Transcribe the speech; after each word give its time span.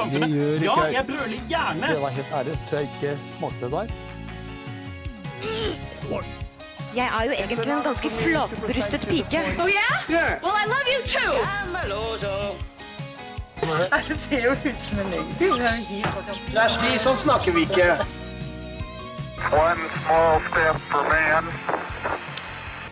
samfunnet. 0.00 0.34
gjør 0.34 0.66
Ja, 0.68 0.76
jeg 0.96 1.06
brøler 1.10 1.40
gjerne. 1.52 1.92
Det 1.92 2.00
var 2.02 2.16
helt 2.18 2.32
ærlig, 2.40 2.56
så 2.56 2.70
tror 2.70 2.78
jeg 2.78 2.90
ikke 2.96 3.18
smakte 3.34 3.64
det 3.64 3.72
der. 3.76 3.86
Jeg 6.96 7.06
er 7.18 7.24
jo 7.24 7.30
egentlig 7.30 7.58
en 7.58 7.82
ganske 7.84 8.10
flatbrystet 8.10 9.00
pike. 9.00 9.40
Oh 9.62 9.68
yeah? 9.68 10.42
Well, 10.42 10.56
I 10.62 10.66
love 10.74 10.86
you 10.94 11.00
too. 11.06 11.34
Det 14.08 14.18
ser 14.18 14.44
jo 14.44 14.50
ut 14.50 14.80
som 14.80 14.98
en 14.98 15.10
løgn. 15.12 15.34
Kjersti, 16.52 16.94
sånn 17.02 17.18
snakker 17.20 17.52
vi 17.52 17.66
ikke. 17.68 17.90
One 19.52 19.90
small 19.98 20.40
step 20.48 20.80
for 20.88 21.10
man. 21.10 21.50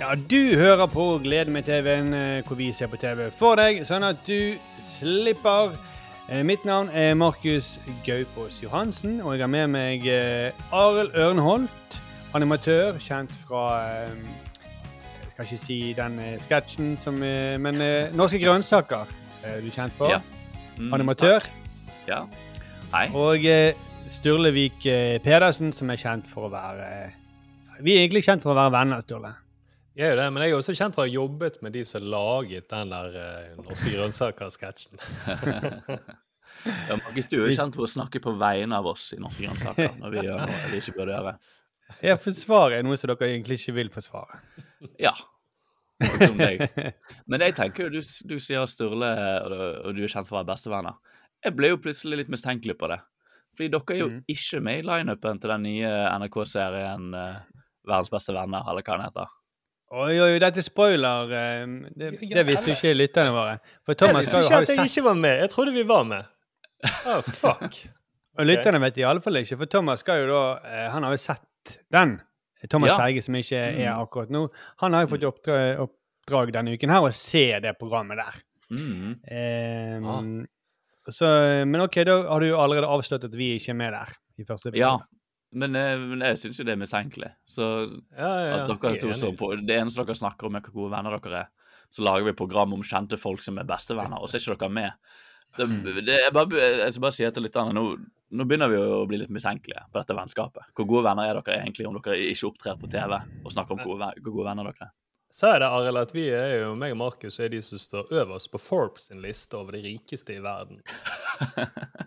Ja, 0.00 0.12
du 0.14 0.58
hører 0.58 0.86
på 0.86 1.18
Gleden 1.24 1.52
med 1.52 1.62
TV-en, 1.62 2.14
eh, 2.14 2.44
hvor 2.46 2.56
vi 2.56 2.72
ser 2.72 2.90
på 2.92 2.98
TV 3.00 3.30
for 3.32 3.56
deg, 3.56 3.80
sånn 3.88 4.04
at 4.04 4.20
du 4.26 4.58
slipper. 4.84 5.72
Eh, 6.28 6.42
Mitt 6.42 6.64
navn 6.64 6.88
er 6.88 7.14
Markus 7.14 7.80
Gaupås 8.04 8.58
Johansen, 8.62 9.20
og 9.20 9.36
jeg 9.36 9.44
har 9.44 9.50
med 9.50 9.68
meg 9.70 10.06
eh, 10.10 10.64
Arild 10.74 11.14
Ørnholt, 11.14 11.98
animatør, 12.34 12.98
kjent 12.98 13.30
fra 13.44 13.62
eh, 13.84 14.16
Jeg 15.22 15.30
skal 15.30 15.46
ikke 15.46 15.60
si 15.62 15.78
den 15.94 16.18
sketsjen 16.42 16.96
som 16.98 17.20
Men 17.20 17.78
Norske 18.16 18.40
grønnsaker 18.42 19.06
er 19.44 19.62
du 19.62 19.70
kjent 19.70 19.94
for. 19.94 20.10
Ja. 20.10 20.18
Mm, 20.80 20.94
Animatør. 20.98 21.46
takk. 21.46 22.08
Ja. 22.08 22.24
Hei. 22.90 23.06
Og 23.14 23.46
Sturlevik 24.10 24.82
Pedersen, 25.22 25.72
som 25.72 25.90
er 25.94 26.00
kjent 26.00 26.26
for 26.32 26.48
å 26.48 26.54
være 26.56 26.90
Vi 27.84 27.94
er 27.94 28.02
egentlig 28.02 28.24
kjent 28.26 28.42
for 28.42 28.56
å 28.56 28.58
være 28.58 28.74
venner, 28.80 29.04
Sturle. 29.04 29.36
Jeg 29.96 30.10
er 30.10 30.12
jo 30.12 30.16
det, 30.20 30.32
men 30.32 30.42
jeg 30.44 30.52
er 30.52 30.58
også 30.58 30.74
kjent 30.76 30.92
for 30.92 31.00
å 31.00 31.06
ha 31.06 31.08
jobbet 31.08 31.54
med 31.64 31.72
de 31.72 31.82
som 31.88 32.04
laget 32.04 32.66
den 32.68 32.90
der 32.92 33.14
uh, 33.16 33.62
Norske 33.64 33.94
grønnsaker-sketsjen. 33.94 35.00
Ja, 36.64 36.96
Markus, 36.96 37.28
du 37.28 37.36
er 37.38 37.48
jo 37.50 37.54
kjent 37.56 37.74
for 37.76 37.84
å 37.86 37.90
snakke 37.90 38.20
på 38.24 38.32
vegne 38.40 38.78
av 38.80 38.86
oss 38.90 39.12
i 39.14 39.20
Norske 39.22 39.44
grønnsaker 39.46 39.98
når 40.00 40.14
vi 40.16 40.24
gjør 40.26 40.42
noe 40.46 40.70
vi 40.72 40.80
ikke 40.82 40.94
burde 40.96 41.14
gjøre. 41.18 41.34
Jeg 42.02 42.18
forsvarer 42.24 42.82
noe 42.82 42.96
som 42.98 43.12
dere 43.12 43.28
egentlig 43.30 43.60
ikke 43.60 43.74
vil 43.76 43.90
forsvare. 43.94 44.40
Ja. 44.98 45.12
Men 47.26 47.40
jeg 47.46 47.54
tenker 47.56 47.86
jo, 47.86 47.92
du, 47.96 48.00
du 48.02 48.36
sier 48.42 48.66
Sturle, 48.70 49.10
og 49.44 49.52
du, 49.52 49.60
og 49.88 49.94
du 49.96 50.02
er 50.04 50.12
kjent 50.12 50.28
for 50.28 50.36
å 50.36 50.40
være 50.42 50.50
bestevenner. 50.54 50.98
Jeg 51.44 51.54
ble 51.56 51.70
jo 51.72 51.78
plutselig 51.82 52.18
litt 52.22 52.32
mistenkelig 52.32 52.76
på 52.80 52.90
det. 52.92 52.98
Fordi 53.56 53.70
dere 53.72 53.94
er 53.94 54.00
jo 54.02 54.08
Mm. 54.12 54.18
ikke 54.28 54.60
med 54.60 54.78
i 54.82 54.84
lineupen 54.84 55.38
til 55.40 55.48
den 55.54 55.62
nye 55.64 55.90
NRK-serien 56.20 57.06
uh, 57.16 57.38
Verdens 57.88 58.10
beste 58.12 58.34
venner, 58.34 58.66
eller 58.68 58.82
hva 58.84 58.96
den 58.98 59.06
heter. 59.06 59.32
Oi, 59.96 60.16
oi, 60.20 60.38
dette 60.42 60.58
er 60.58 60.66
spoiler. 60.66 61.30
eh, 61.30 61.66
Det, 61.96 62.08
det 62.34 62.42
visste 62.48 62.72
jo 62.72 62.74
ikke 62.74 62.92
lytterne 62.98 63.30
våre. 63.32 63.52
For 63.86 63.94
Jeg 63.94 64.00
Thomas 64.02 64.26
visste 64.26 64.40
ikke 64.42 64.58
at 64.58 64.72
jeg 64.74 64.90
ikke 64.90 65.04
var 65.06 65.14
med. 65.22 65.36
Jeg 65.44 65.50
trodde 65.54 65.72
vi 65.76 65.84
var 65.86 66.02
med. 66.10 66.26
Oh, 67.06 67.20
fuck. 67.22 67.74
Og 68.38 68.44
lytterne 68.44 68.80
vet 68.82 68.98
i 69.00 69.04
alle 69.08 69.22
fall 69.24 69.38
ikke, 69.40 69.56
for 69.62 69.70
Thomas 69.72 70.02
skal 70.04 70.24
jo 70.24 70.26
da 70.28 70.40
eh, 70.68 70.88
Han 70.92 71.06
har 71.06 71.14
jo 71.16 71.20
sett 71.22 71.78
den. 71.92 72.18
Thomas 72.68 72.90
Ja. 72.92 72.98
Teige, 73.00 73.22
som 73.24 73.34
ikke 73.38 73.56
er 73.56 73.78
Mm. 73.94 74.02
akkurat 74.02 74.30
nå. 74.34 74.42
Han 74.82 74.92
har 74.96 75.06
jo 75.06 75.12
fått 75.14 75.24
oppdrag, 75.28 75.80
oppdrag 75.86 76.52
denne 76.52 76.74
uken 76.76 76.90
her 76.92 77.00
å 77.06 77.12
se 77.14 77.46
det 77.62 77.72
programmet 77.78 78.18
der. 78.18 78.40
Mm. 78.70 79.16
Um, 80.02 80.46
Ah. 81.06 81.12
så, 81.14 81.28
men 81.66 81.80
OK, 81.84 82.00
da 82.04 82.16
har 82.28 82.40
du 82.42 82.48
jo 82.48 82.56
allerede 82.58 82.88
avslørt 82.90 83.24
at 83.28 83.36
vi 83.38 83.52
ikke 83.56 83.70
er 83.70 83.78
med 83.78 83.92
der. 83.94 84.16
i 84.38 84.44
første 84.44 84.68
episode. 84.68 84.80
Ja, 84.82 84.98
men, 85.56 85.76
eh, 85.76 85.96
men 85.96 86.20
jeg 86.20 86.36
syns 86.42 86.58
jo 86.58 86.64
det 86.66 86.74
er 86.74 86.80
mistenkelig. 86.82 87.30
Så 87.48 87.62
Ja, 88.18 88.32
ja, 88.44 88.56
at 88.66 88.68
dere 88.68 88.90
er 88.96 89.00
to 89.00 89.14
så 89.16 89.30
på, 89.38 89.52
Det 89.64 89.78
eneste 89.80 90.04
dere 90.04 90.14
snakker 90.18 90.46
om, 90.50 90.56
er 90.56 90.60
hvor 90.66 90.74
gode 90.74 90.90
venner 90.96 91.16
dere 91.20 91.38
er. 91.46 91.48
Så 91.88 92.02
lager 92.04 92.24
vi 92.26 92.32
program 92.36 92.74
om 92.74 92.82
kjente 92.82 93.16
folk 93.18 93.40
som 93.40 93.56
er 93.58 93.64
bestevenner, 93.64 94.18
og 94.20 94.28
så 94.28 94.36
er 94.36 94.40
ikke 94.44 94.58
dere 94.58 94.68
med. 94.76 94.92
Det, 95.56 95.66
det 96.04 96.18
jeg, 96.20 96.34
bare, 96.36 96.60
jeg 96.60 96.92
skal 96.92 97.04
bare 97.06 97.16
si 97.16 97.26
til 97.36 97.46
lytterne, 97.46 97.72
nå, 97.76 97.84
nå 98.36 98.46
begynner 98.48 98.70
vi 98.72 98.78
å 98.82 99.00
bli 99.08 99.22
litt 99.22 99.32
mistenkelige 99.32 99.86
på 99.88 100.00
dette 100.00 100.16
vennskapet. 100.18 100.70
Hvor 100.76 100.88
gode 100.90 101.06
venner 101.08 101.30
er 101.30 101.40
dere 101.40 101.58
egentlig 101.62 101.88
om 101.88 101.98
dere 101.98 102.18
ikke 102.30 102.50
opptrer 102.50 102.78
på 102.80 102.90
TV 102.92 103.16
og 103.16 103.52
snakker 103.54 103.76
om 103.76 103.82
hvor 103.82 103.96
gode, 103.96 104.12
hvor 104.22 104.38
gode 104.38 104.48
venner 104.50 104.70
dere 104.70 104.88
er? 104.88 104.94
Så 105.36 105.50
er 105.52 105.60
det, 105.60 105.68
Arild, 105.68 106.00
at 106.00 106.14
vi 106.16 106.28
er 106.32 106.52
jo, 106.62 106.74
meg 106.80 106.94
og 106.94 107.00
Markus 107.02 107.36
er 107.44 107.50
de 107.52 107.58
som 107.64 107.80
står 107.80 108.12
øverst 108.22 108.48
på 108.52 108.60
Forbes 108.62 109.10
sin 109.10 109.20
liste 109.20 109.58
over 109.58 109.76
de 109.76 109.82
rikeste 109.84 110.38
i 110.38 110.40
verden. 110.44 110.80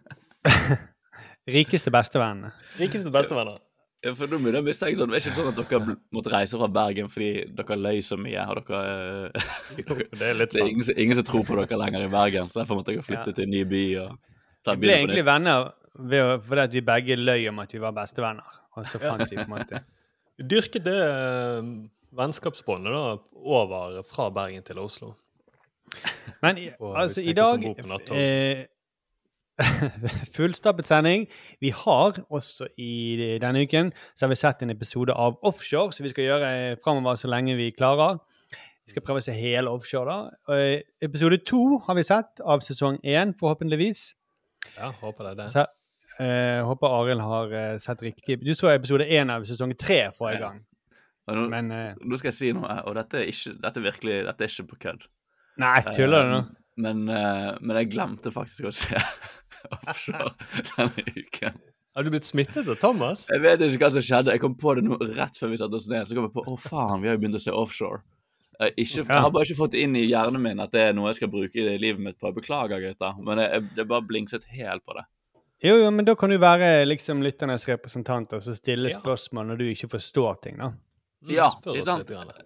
Rikeste 1.56 1.92
bestevennene. 1.94 2.52
Rikeste 2.80 3.12
bestevenner. 3.14 3.60
Ja, 4.06 4.14
for 4.16 4.28
nå 4.32 4.38
begynner 4.40 4.62
jeg 4.62 4.64
å 4.64 4.68
mistenke 4.70 4.96
sånn, 5.02 5.10
Det 5.12 5.18
er 5.20 5.26
ikke 5.26 5.36
sånn 5.36 5.50
at 5.52 5.58
dere 5.70 5.96
måtte 6.16 6.32
reise 6.32 6.60
fra 6.62 6.68
Bergen 6.72 7.10
fordi 7.12 7.32
dere 7.58 7.76
løy 7.76 7.98
så 8.06 8.16
mye, 8.18 8.46
og 8.48 8.62
dere, 8.70 8.80
eh, 9.36 9.50
dere 9.76 10.06
Det 10.22 10.30
er 10.30 10.38
litt 10.40 10.52
Det 10.56 10.62
er 10.64 10.70
ingen, 10.72 10.88
ingen 10.96 11.20
som 11.20 11.28
tror 11.28 11.44
på 11.50 11.58
dere 11.60 11.80
lenger 11.82 12.06
i 12.06 12.12
Bergen, 12.14 12.48
så 12.50 12.62
derfor 12.62 12.80
måtte 12.80 12.94
dere 12.96 13.04
flytte 13.04 13.34
Ja. 13.34 13.36
til 13.36 13.44
en 13.50 13.54
ny 13.58 13.64
by 13.68 13.84
og 14.06 14.16
ta 14.64 14.76
Vi 14.78 14.86
ble 14.88 14.96
egentlig 15.02 15.26
venner 15.28 15.72
ved 16.00 16.46
fordi 16.48 16.62
at 16.64 16.72
vi 16.78 16.82
begge 16.88 17.18
løy 17.20 17.48
om 17.52 17.60
at 17.60 17.74
vi 17.76 17.80
var 17.84 17.92
bestevenner. 17.92 18.56
Og 18.78 18.86
så 18.88 19.00
fant 19.04 19.26
vi 19.28 19.36
på 19.36 19.44
en 19.44 19.52
måte 19.58 19.82
Vi 20.40 20.48
dyrket 20.54 20.84
det 20.88 20.96
eh, 20.96 21.70
vennskapsbåndet 22.16 22.96
da, 22.96 23.18
over 23.36 24.00
fra 24.08 24.30
Bergen 24.34 24.64
til 24.64 24.80
Oslo. 24.80 25.12
Men 26.42 26.58
i- 26.58 26.72
Og 26.80 26.96
altså, 27.04 27.20
i 27.22 27.34
dag 27.34 27.64
eh, 28.16 28.64
Fullstappet 30.36 30.88
sending. 30.88 31.26
Vi 31.62 31.70
har 31.76 32.20
også 32.30 32.68
i 32.80 33.38
denne 33.42 33.64
uken 33.66 33.92
så 34.16 34.26
har 34.26 34.34
vi 34.34 34.40
sett 34.40 34.64
en 34.64 34.74
episode 34.74 35.14
av 35.14 35.38
Offshore, 35.48 35.94
som 35.96 36.06
vi 36.08 36.12
skal 36.14 36.28
gjøre 36.30 36.52
framover 36.84 37.20
så 37.20 37.32
lenge 37.32 37.58
vi 37.60 37.72
klarer. 37.76 38.20
Vi 38.90 38.94
skal 38.96 39.04
prøve 39.06 39.22
å 39.22 39.26
se 39.26 39.36
hele 39.38 39.70
Offshore, 39.70 40.10
da. 40.10 40.38
Og, 40.50 40.56
eh, 40.58 40.82
episode 41.06 41.38
to 41.46 41.80
har 41.86 41.96
vi 42.00 42.04
sett 42.08 42.42
av 42.42 42.64
sesong 42.66 42.98
én, 43.06 43.36
forhåpentligvis. 43.38 44.14
Ja, 44.78 44.90
håper 45.02 45.30
det 45.30 45.36
det. 45.44 45.52
Så, 45.54 45.66
uh, 46.20 46.62
håper 46.68 46.96
Arild 47.02 47.22
har 47.22 47.54
uh, 47.54 47.78
sett 47.78 48.02
riktig. 48.02 48.40
Du 48.44 48.56
så 48.58 48.72
episode 48.74 49.06
én 49.06 49.30
av 49.32 49.46
sesong 49.48 49.76
tre 49.78 50.10
forrige 50.18 50.40
Ja. 50.40 50.48
gang. 50.48 50.64
Ja. 51.30 51.36
nå, 51.36 51.48
Men 51.50 51.72
uh, 51.72 51.94
nå 52.02 52.18
skal 52.18 52.32
jeg 52.32 52.40
si 52.40 52.52
noe, 52.58 52.80
og 52.90 52.96
dette 52.98 53.22
er 53.22 53.30
ikke, 53.30 53.54
dette 53.62 53.80
er 53.80 53.86
virkelig, 53.92 54.18
dette 54.26 54.44
er 54.44 54.50
ikke 54.50 54.70
på 54.72 54.80
kødd. 54.88 55.06
Nei, 55.60 55.76
tuller 55.94 56.24
du 56.26 56.32
nå? 56.34 56.42
Men, 56.80 57.04
men 57.06 57.76
jeg 57.76 57.90
glemte 57.92 58.32
faktisk 58.32 58.70
å 58.70 58.72
se 58.72 58.96
offshore 59.78 60.32
denne 60.76 61.06
uken. 61.16 61.60
Har 61.98 62.06
du 62.06 62.12
blitt 62.14 62.28
smittet 62.28 62.68
av 62.70 62.78
Thomas? 62.80 63.26
Jeg 63.34 63.42
vet 63.44 63.62
ikke 63.66 63.82
hva 63.82 63.90
som 63.96 64.04
skjedde. 64.06 64.32
Jeg 64.36 64.42
kom 64.44 64.54
på 64.60 64.76
det 64.78 64.84
nå 64.86 64.98
rett 65.18 65.36
før 65.40 65.52
vi 65.52 65.58
satte 65.60 65.76
oss 65.80 65.88
ned. 65.92 66.08
Så 66.08 66.16
kom 66.16 66.28
jeg 66.30 66.36
på 66.36 66.44
å 66.48 66.56
faen, 66.62 67.02
vi 67.02 67.10
har 67.10 67.18
jo 67.18 67.22
begynt 67.24 67.40
å 67.40 67.44
se 67.44 67.52
offshore. 67.52 68.04
Jeg, 68.60 68.74
ikke, 68.84 69.04
jeg 69.08 69.24
har 69.24 69.32
bare 69.32 69.48
ikke 69.48 69.58
fått 69.58 69.72
det 69.76 69.82
inn 69.86 69.96
i 69.96 70.04
hjernen 70.06 70.42
min 70.44 70.60
at 70.60 70.72
det 70.76 70.82
er 70.90 70.96
noe 70.96 71.10
jeg 71.14 71.22
skal 71.22 71.32
bruke 71.32 71.56
i 71.64 71.78
livet 71.80 72.04
mitt 72.04 72.18
på. 72.20 72.32
Beklager, 72.36 72.82
gutter. 72.84 73.18
Men 73.24 73.40
jeg, 73.42 73.52
jeg, 73.56 73.70
det 73.78 73.86
bare 73.90 74.06
blingset 74.10 74.46
helt 74.52 74.84
på 74.86 74.98
det. 75.00 75.06
Jo, 75.64 75.74
jo, 75.82 75.90
men 75.92 76.08
da 76.08 76.14
kan 76.16 76.32
du 76.32 76.38
være 76.40 76.86
liksom 76.88 77.24
lytternes 77.26 77.66
representant 77.68 78.32
og 78.38 78.44
så 78.46 78.54
stille 78.56 78.92
Ja. 78.94 79.00
spørsmål 79.00 79.50
når 79.50 79.58
du 79.60 79.66
ikke 79.74 79.90
forstår 79.98 80.38
ting, 80.46 80.60
da. 80.62 80.70
Mm, 81.20 81.34
Ja, 81.36 81.50
litt. 81.68 81.86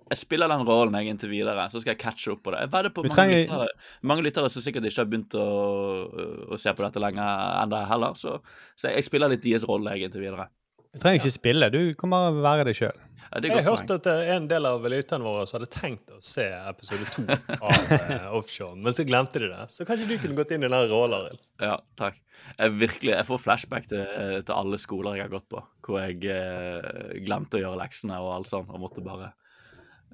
Jeg 0.10 0.18
spiller 0.18 0.50
den 0.50 0.64
rollen 0.66 0.96
jeg 0.98 1.12
inntil 1.14 1.30
videre, 1.30 1.68
så 1.70 1.78
skal 1.82 1.94
jeg 1.94 2.00
catche 2.02 2.32
opp 2.34 2.42
på 2.48 2.54
det. 2.56 2.64
Jeg 2.66 2.72
vedder 2.74 2.90
på 2.96 3.04
mange, 3.06 3.14
trenger- 3.20 3.44
lyttere, 3.44 3.68
mange 4.02 4.24
lyttere 4.26 4.50
som 4.50 4.64
sikkert 4.66 4.88
ikke 4.90 5.04
har 5.04 5.10
begynt 5.12 5.36
å, 5.38 5.46
å 6.50 6.58
se 6.58 6.74
på 6.74 6.82
dette 6.86 7.04
lenge 7.04 7.28
ennå 7.62 7.84
heller, 7.92 8.18
så, 8.18 8.40
så 8.74 8.90
jeg 8.96 9.06
spiller 9.06 9.30
litt 9.30 9.46
deres 9.46 9.68
rolle 9.70 9.94
jeg 9.94 10.10
inntil 10.10 10.26
videre. 10.26 10.48
Du 10.94 11.00
trenger 11.02 11.22
ikke 11.24 11.34
spille, 11.34 11.70
du 11.74 11.80
kan 11.98 12.12
bare 12.14 12.34
være 12.42 12.66
deg 12.70 12.78
sjøl. 12.78 12.98
Ja, 13.24 13.40
det 13.42 13.50
Jeg 13.50 13.64
hørte 13.66 13.96
at 13.98 14.10
eh, 14.12 14.28
en 14.36 14.50
del 14.50 14.66
av 14.70 14.84
lytterne 14.90 15.26
våre 15.26 15.46
hadde 15.50 15.70
tenkt 15.74 16.12
å 16.14 16.20
se 16.22 16.46
episode 16.70 17.08
to 17.16 17.24
av 17.30 17.94
uh, 17.94 18.28
Offshore, 18.38 18.76
men 18.78 18.94
så 18.94 19.06
glemte 19.06 19.42
de 19.42 19.50
det. 19.54 19.64
Så 19.74 19.88
kanskje 19.90 20.06
du 20.12 20.18
kunne 20.22 20.38
gått 20.38 20.54
inn 20.54 20.66
i 20.66 20.70
den 20.70 20.90
rollen? 20.92 21.34
Ja, 21.62 21.80
takk. 21.98 22.20
Jeg 22.58 22.76
virkelig, 22.78 23.14
jeg 23.14 23.28
får 23.28 23.42
flashback 23.42 23.88
til, 23.90 24.04
til 24.46 24.54
alle 24.56 24.80
skoler 24.82 25.18
jeg 25.18 25.26
har 25.26 25.34
gått 25.34 25.48
på, 25.52 25.62
hvor 25.86 26.04
jeg 26.04 26.20
eh, 26.30 27.16
glemte 27.26 27.58
å 27.58 27.64
gjøre 27.64 27.80
leksene 27.82 28.20
og 28.22 28.36
alt 28.36 28.52
sånt, 28.52 28.70
og 28.70 28.84
måtte 28.84 29.04
bare 29.06 29.32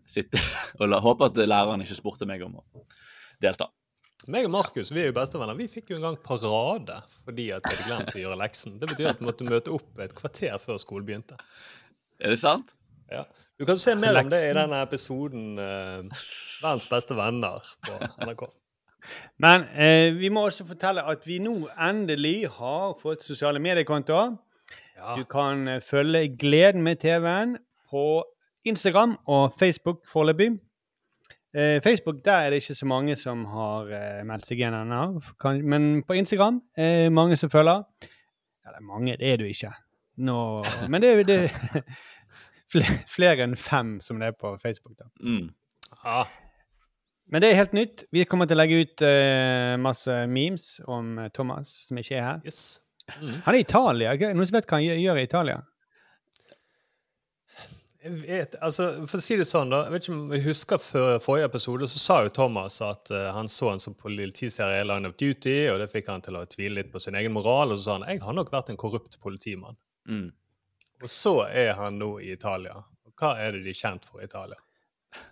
sitte 0.09 0.39
og 0.79 0.87
la, 0.89 1.01
håpe 1.03 1.29
at 1.29 1.41
læreren 1.43 1.83
ikke 1.85 1.99
spurte 1.99 2.29
meg 2.29 2.45
om 2.45 2.57
å 2.61 2.85
delta. 3.43 3.69
Meg 4.29 4.49
og 4.49 4.51
Markus 4.51 4.91
vi 4.91 5.03
er 5.03 5.09
jo 5.09 5.15
bestevenner. 5.15 5.57
Vi 5.57 5.69
fikk 5.71 5.93
jo 5.93 5.99
en 5.99 6.09
gang 6.09 6.17
parade 6.23 6.97
fordi 7.23 7.49
at 7.55 7.63
vi 7.63 7.75
hadde 7.77 7.87
glemt 7.87 8.15
å 8.17 8.23
gjøre 8.23 8.39
leksen. 8.41 8.75
Det 8.81 8.89
betyr 8.91 9.13
at 9.13 9.21
vi 9.21 9.29
måtte 9.29 9.47
møte 9.47 9.73
opp 9.73 10.01
et 10.03 10.15
kvarter 10.17 10.57
før 10.61 10.81
skolen 10.81 11.07
begynte. 11.07 11.37
Er 12.19 12.35
det 12.35 12.41
sant? 12.41 12.75
Ja. 13.09 13.23
Du 13.57 13.65
kan 13.65 13.79
se 13.81 13.95
mer 13.97 14.19
om 14.19 14.29
det 14.31 14.41
i 14.45 14.55
denne 14.55 14.81
episoden 14.85 15.55
uh, 15.57 16.03
'Verdens 16.61 16.89
beste 16.91 17.15
venner' 17.17 17.71
på 17.87 17.95
NRK. 18.27 18.43
Men 19.37 19.65
eh, 19.73 20.13
vi 20.17 20.29
må 20.33 20.45
også 20.47 20.67
fortelle 20.69 21.03
at 21.07 21.25
vi 21.27 21.39
nå 21.43 21.55
endelig 21.75 22.49
har 22.57 22.95
fått 23.01 23.25
sosiale 23.27 23.61
mediekontoer. 23.63 24.35
Ja. 24.99 25.15
Du 25.17 25.23
kan 25.29 25.67
eh, 25.67 25.81
følge 25.81 26.27
Gleden 26.39 26.83
med 26.83 27.01
TV-en 27.03 27.57
på 27.89 28.23
Instagram 28.67 29.17
og 29.27 29.53
Facebook 29.59 30.03
foreløpig. 30.07 30.51
Eh, 31.55 31.81
Facebook 31.81 32.25
der 32.25 32.31
er 32.31 32.49
det 32.49 32.55
ikke 32.55 32.75
så 32.75 32.85
mange 32.85 33.15
som 33.15 33.45
har 33.45 33.89
eh, 33.89 34.25
meldt 34.25 34.45
seg 34.45 34.59
igjen 34.59 34.75
ennå. 34.77 35.21
Men 35.63 36.03
på 36.05 36.13
Instagram 36.13 36.61
er 36.77 37.05
eh, 37.05 37.11
mange 37.11 37.35
som 37.35 37.49
følger. 37.49 37.83
Eller 38.67 38.81
mange, 38.85 39.17
det 39.17 39.33
er 39.33 39.37
du 39.37 39.47
ikke. 39.49 39.71
Nå, 40.17 40.63
men 40.91 41.01
det 41.01 41.09
er 41.09 41.23
jo 41.23 42.83
flere 43.15 43.47
enn 43.47 43.57
fem 43.57 43.97
som 44.01 44.19
det 44.19 44.29
er 44.29 44.37
på 44.37 44.57
Facebook. 44.61 44.97
da. 44.99 45.09
Mm. 45.23 45.49
Ja. 46.03 46.23
Men 47.29 47.43
det 47.43 47.51
er 47.51 47.59
helt 47.59 47.73
nytt. 47.77 48.03
Vi 48.13 48.25
kommer 48.25 48.49
til 48.49 48.57
å 48.57 48.61
legge 48.63 48.83
ut 48.83 49.03
uh, 49.05 49.75
masse 49.81 50.13
memes 50.31 50.69
om 50.89 51.17
eh, 51.21 51.27
Thomas, 51.33 51.71
som 51.85 51.99
ikke 52.01 52.17
er 52.17 52.25
her. 52.25 52.39
Yes. 52.45 52.79
Mm. 53.19 53.35
Han 53.45 53.53
er 53.53 53.59
i 53.59 53.65
Italia. 53.65 54.13
Er 54.15 54.33
Noen 54.33 54.49
som 54.49 54.57
vet 54.57 54.69
hva 54.69 54.79
han 54.79 54.87
gjør- 54.87 55.19
i 55.19 55.27
Italia? 55.27 55.59
Jeg 57.99 58.15
vet, 58.23 58.53
altså, 58.63 58.85
for 59.11 59.19
å 59.19 59.21
si 59.21 59.35
det 59.35 59.45
sånn 59.45 59.73
da, 59.73 59.81
jeg 59.85 59.91
vet 59.91 60.05
ikke 60.05 60.13
om 60.15 60.29
jeg 60.31 60.43
husker 60.45 60.79
før 60.79 61.17
forrige 61.19 61.49
episode, 61.49 61.87
så 61.91 61.99
sa 61.99 62.19
jo 62.23 62.31
Thomas 62.31 62.77
at 62.85 63.11
uh, 63.11 63.25
han 63.35 63.51
så 63.51 63.73
en 63.73 63.83
sånn 63.83 63.97
politiserie 63.99 64.85
Line 64.87 65.09
of 65.09 65.17
Duty, 65.19 65.57
og 65.73 65.81
det 65.83 65.89
fikk 65.91 66.07
han 66.07 66.23
til 66.23 66.39
å 66.39 66.45
tvile 66.47 66.79
litt 66.79 66.93
på 66.93 67.01
sin 67.03 67.17
egen 67.19 67.35
moral, 67.35 67.73
og 67.75 67.81
så 67.81 67.89
sa 67.89 67.97
han 67.97 68.07
jeg 68.07 68.23
har 68.23 68.37
nok 68.37 68.53
vært 68.55 68.71
en 68.71 68.79
korrupt 68.79 69.19
politimann. 69.19 69.75
Mm. 70.07 70.29
Og 71.03 71.11
så 71.11 71.35
er 71.51 71.73
han 71.75 71.99
nå 71.99 72.13
i 72.23 72.31
Italia. 72.33 72.79
Hva 73.19 73.33
er 73.43 73.57
det 73.57 73.65
de 73.67 73.75
er 73.75 73.81
kjent 73.81 74.07
for 74.07 74.23
i 74.23 74.29
Italia? 74.31 74.57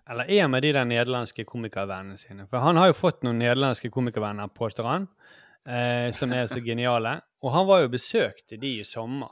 Eller 0.09 0.29
er 0.29 0.41
han 0.41 0.51
med 0.51 0.63
de 0.63 0.71
der 0.73 0.85
nederlandske 0.85 1.45
komikervennene 1.45 2.17
sine? 2.17 2.47
For 2.49 2.57
han 2.63 2.77
har 2.79 2.87
jo 2.87 2.93
fått 2.97 3.23
noen 3.23 3.37
nederlandske 3.39 3.91
komikervenner, 3.93 4.47
påstår 4.55 4.87
han, 4.87 5.07
eh, 5.67 6.11
som 6.11 6.31
er 6.33 6.47
så 6.47 6.61
geniale. 6.63 7.19
Og 7.43 7.51
han 7.53 7.67
var 7.67 7.81
jo 7.83 7.89
besøkte 7.93 8.57
de 8.59 8.79
i 8.79 8.83
sommer. 8.87 9.29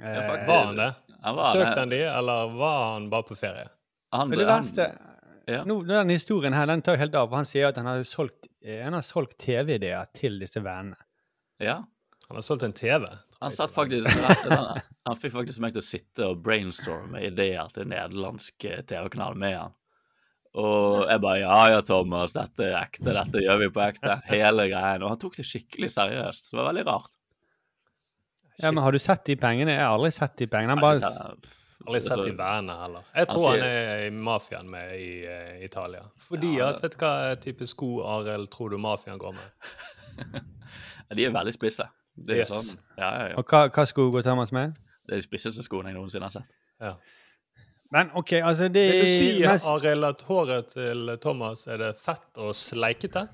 Eh, 0.00 0.12
Ja. 0.14 0.36
Var 0.46 0.64
han 0.66 0.76
det? 0.76 0.94
Han 1.22 1.36
var 1.36 1.52
Søkte 1.52 1.68
det. 1.74 1.78
han 1.78 1.88
de, 1.88 2.02
eller 2.18 2.52
var 2.58 2.92
han 2.94 3.08
bare 3.10 3.22
på 3.22 3.36
ferie? 3.38 3.68
Han, 4.12 4.28
Men 4.28 4.38
det 4.38 4.46
han- 4.48 4.62
verste 4.62 4.98
ja. 5.48 5.64
nå, 5.64 5.82
Den 5.86 6.08
historien 6.10 6.52
her 6.52 6.66
den 6.66 6.82
tar 6.82 6.92
jo 6.96 6.98
helt 6.98 7.14
av. 7.14 7.32
Han 7.32 7.44
sier 7.46 7.68
at 7.68 7.76
han 7.76 7.86
har 7.86 8.02
solgt, 8.04 8.48
eh, 8.64 9.00
solgt 9.00 9.38
TV-ideer 9.38 10.06
til 10.14 10.38
disse 10.40 10.60
vennene. 10.60 10.96
ja. 11.60 11.82
Han 12.28 12.36
har 12.36 12.42
solgt 12.42 12.62
en 12.62 12.72
TV. 12.72 13.04
Han 13.42 13.70
faktisk 13.74 14.08
han, 14.50 14.80
han 15.08 15.16
fikk 15.18 15.32
faktisk 15.34 15.62
meg 15.64 15.74
til 15.74 15.82
å 15.82 15.86
sitte 15.86 16.26
og 16.30 16.42
brainstorme 16.44 17.22
ideer 17.26 17.70
til 17.74 17.88
nederlandsk 17.90 18.66
eh, 18.70 18.82
TV-kanal 18.86 19.34
med 19.38 19.56
han. 19.58 19.72
Og 20.62 21.06
jeg 21.08 21.22
bare 21.24 21.40
Ja 21.40 21.58
ja, 21.72 21.80
Thomas, 21.86 22.34
dette 22.36 22.66
er 22.68 22.76
ekte. 22.82 23.14
Dette 23.16 23.40
gjør 23.40 23.62
vi 23.64 23.70
på 23.72 23.82
ekte. 23.86 24.18
Hele 24.28 24.66
greien. 24.68 25.02
Og 25.02 25.14
han 25.14 25.20
tok 25.22 25.38
det 25.40 25.46
skikkelig 25.48 25.88
seriøst. 25.94 26.50
Det 26.52 26.58
var 26.60 26.68
veldig 26.68 26.84
rart. 26.90 27.16
Ja, 28.60 28.70
men 28.70 28.82
Har 28.84 28.92
du 28.92 29.00
sett 29.00 29.24
de 29.24 29.36
pengene? 29.40 29.72
Jeg 29.72 29.80
har 29.82 29.96
aldri 29.96 30.12
sett 30.12 30.36
de 30.38 30.46
pengene. 30.52 30.76
Han 30.76 30.84
bare, 30.84 31.00
jeg- 31.00 31.58
Aldri 31.82 32.00
sett 32.04 32.20
de 32.22 32.28
i 32.30 32.36
vennene 32.38 32.74
heller. 32.78 33.06
Jeg 33.16 33.26
tror 33.32 33.48
han 33.48 33.56
sier- 33.58 33.88
er 33.96 34.04
i 34.06 34.10
mafiaen 34.14 34.68
med 34.70 34.92
i 35.00 35.08
uh, 35.26 35.64
Italia. 35.64 36.04
Fordi 36.28 36.52
Ja, 36.58 36.68
at 36.76 36.82
Vet 36.84 36.94
du 36.94 37.00
hva 37.02 37.14
type 37.42 37.66
sko 37.66 37.88
Arild 38.06 38.50
tror 38.52 38.70
du 38.70 38.78
mafiaen 38.78 39.18
går 39.18 39.34
med? 39.34 40.44
De 41.16 41.24
er 41.26 41.32
veldig 41.34 41.52
spisse. 41.56 41.88
Det 42.16 42.34
er 42.36 42.40
Yes. 42.42 42.52
sånn. 42.52 42.78
Ja, 42.98 43.08
ja, 43.08 43.26
ja. 43.32 43.34
og 43.40 43.44
hva, 43.48 43.66
hva 43.72 43.84
skulle 43.88 44.12
gå 44.12 44.22
Thomas 44.26 44.52
med? 44.52 44.74
Det 45.06 45.16
er 45.16 45.20
de 45.22 45.26
spisseste 45.26 45.62
skoene 45.64 45.90
jeg 45.92 45.96
noensinne 45.98 46.28
har 46.28 46.34
sett. 46.34 46.50
Ja. 46.82 46.94
Men 47.92 48.08
OK, 48.16 48.32
altså 48.40 48.68
det 48.72 48.82
Vil 48.88 49.02
du 49.04 49.10
si 49.12 49.26
mest... 49.44 49.66
Arild, 49.68 50.04
at 50.08 50.22
håret 50.24 50.68
til 50.72 51.10
Thomas 51.20 51.66
er 51.68 51.76
det 51.82 51.90
fett 52.00 52.38
og 52.40 52.54
sleikete? 52.56 53.26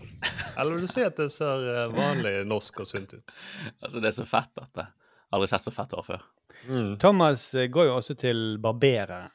Eller 0.56 0.72
vil 0.74 0.86
du 0.86 0.90
si 0.90 1.04
at 1.06 1.14
det 1.20 1.28
ser 1.30 1.66
eh, 1.74 1.92
vanlig 1.94 2.32
norsk 2.50 2.80
og 2.82 2.88
sunt 2.90 3.14
ut? 3.14 3.36
Altså, 3.82 4.00
det 4.02 4.10
er 4.10 4.16
så 4.16 4.26
fett, 4.26 4.50
dette. 4.58 4.86
Aldri 5.30 5.48
sett 5.52 5.62
så 5.68 5.70
fett 5.76 5.94
hår 5.94 6.06
før. 6.08 6.24
Mm. 6.66 6.90
Thomas 6.98 7.44
eh, 7.54 7.68
går 7.70 7.86
jo 7.86 7.94
også 8.00 8.16
til 8.18 8.42
barberer 8.62 9.28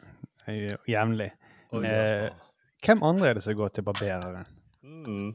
eh, 0.47 0.75
jevnlig. 0.91 1.29
Oi, 1.73 1.85
Eh, 1.87 2.25
ja. 2.27 2.33
Hvem 2.83 2.99
andre 3.07 3.29
er 3.31 3.37
det 3.39 3.43
som 3.45 3.55
går 3.55 3.69
til 3.77 3.83
barbereren? 3.87 4.43
mm. 4.83 5.31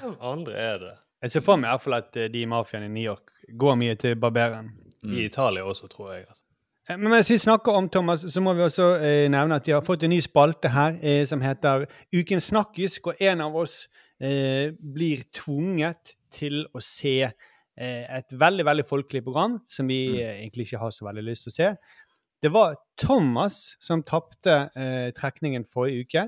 Hvem 0.00 0.16
andre 0.24 0.56
er 0.56 0.78
det? 0.86 0.94
Jeg 1.22 1.30
ser 1.34 1.44
for 1.44 1.60
meg 1.60 1.68
i 1.68 1.72
hvert 1.74 1.84
fall 1.84 1.98
at 1.98 2.16
eh, 2.16 2.28
de 2.32 2.44
i 2.44 2.48
mafiaen 2.48 2.86
i 2.86 2.92
New 2.92 3.04
York 3.04 3.34
går 3.60 3.76
mye 3.80 3.96
til 4.00 4.14
barbereren. 4.20 4.70
I 5.04 5.24
Italia 5.26 5.62
også, 5.64 5.88
tror 5.92 6.12
jeg. 6.14 6.24
Altså. 6.28 6.42
Eh, 6.88 6.96
Men 6.96 7.10
mens 7.12 7.30
vi 7.30 7.38
snakker 7.38 7.72
om 7.76 7.88
Thomas, 7.92 8.24
så 8.32 8.40
må 8.44 8.54
vi 8.56 8.62
også 8.64 8.86
eh, 9.00 9.26
nevne 9.32 9.58
at 9.60 9.66
vi 9.68 9.72
har 9.76 9.84
fått 9.86 10.04
en 10.06 10.12
ny 10.14 10.20
spalte 10.24 10.72
her 10.72 10.96
eh, 11.02 11.24
som 11.28 11.40
heter 11.44 11.86
Ukens 12.16 12.50
snakkis, 12.52 12.98
hvor 13.04 13.16
en 13.20 13.40
av 13.44 13.56
oss 13.56 13.82
eh, 14.20 14.72
blir 14.80 15.26
tvunget 15.36 16.14
til 16.32 16.62
å 16.72 16.80
se 16.84 17.16
eh, 17.26 18.04
et 18.18 18.32
veldig 18.40 18.64
veldig 18.68 18.86
folkelig 18.88 19.24
program 19.26 19.58
som 19.68 19.88
vi 19.90 20.20
eh, 20.22 20.38
egentlig 20.42 20.68
ikke 20.68 20.82
har 20.84 20.94
så 20.94 21.08
veldig 21.08 21.26
lyst 21.28 21.48
til 21.48 21.52
å 21.52 21.58
se. 21.58 21.70
Det 22.40 22.48
var 22.54 22.78
Thomas 22.96 23.76
som 23.80 24.00
tapte 24.06 24.54
eh, 24.72 25.10
trekningen 25.16 25.66
forrige 25.68 26.06
uke. 26.06 26.22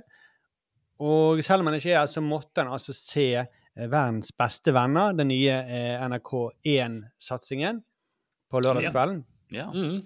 Og 1.02 1.40
selv 1.44 1.62
om 1.64 1.70
han 1.70 1.78
ikke 1.78 1.94
er 1.94 2.02
her, 2.02 2.10
så 2.10 2.20
måtte 2.20 2.60
han 2.60 2.72
altså 2.76 2.92
se 2.92 3.46
Verdens 3.76 4.32
beste 4.36 4.74
venner, 4.76 5.14
den 5.16 5.30
nye 5.32 5.52
eh, 5.64 6.02
NRK1-satsingen, 6.04 7.80
på 8.52 8.60
lørdagskvelden. 8.60 9.22
Ja. 9.52 9.70
Mm. 9.72 10.02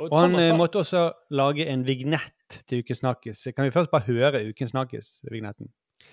Og 0.00 0.12
Og 0.12 0.20
han 0.20 0.30
Thomas 0.30 0.46
eh, 0.46 0.56
måtte 0.56 0.78
også 0.80 1.02
lage 1.34 1.66
en 1.68 1.82
vignett 1.86 2.60
til 2.68 2.80
Ukens 2.84 3.02
snakkis. 3.02 3.42
Kan 3.56 3.66
vi 3.66 3.74
først 3.74 3.90
bare 3.90 4.06
høre 4.06 4.44
Ukens 4.48 4.70
snakkis-vignetten? 4.70 5.68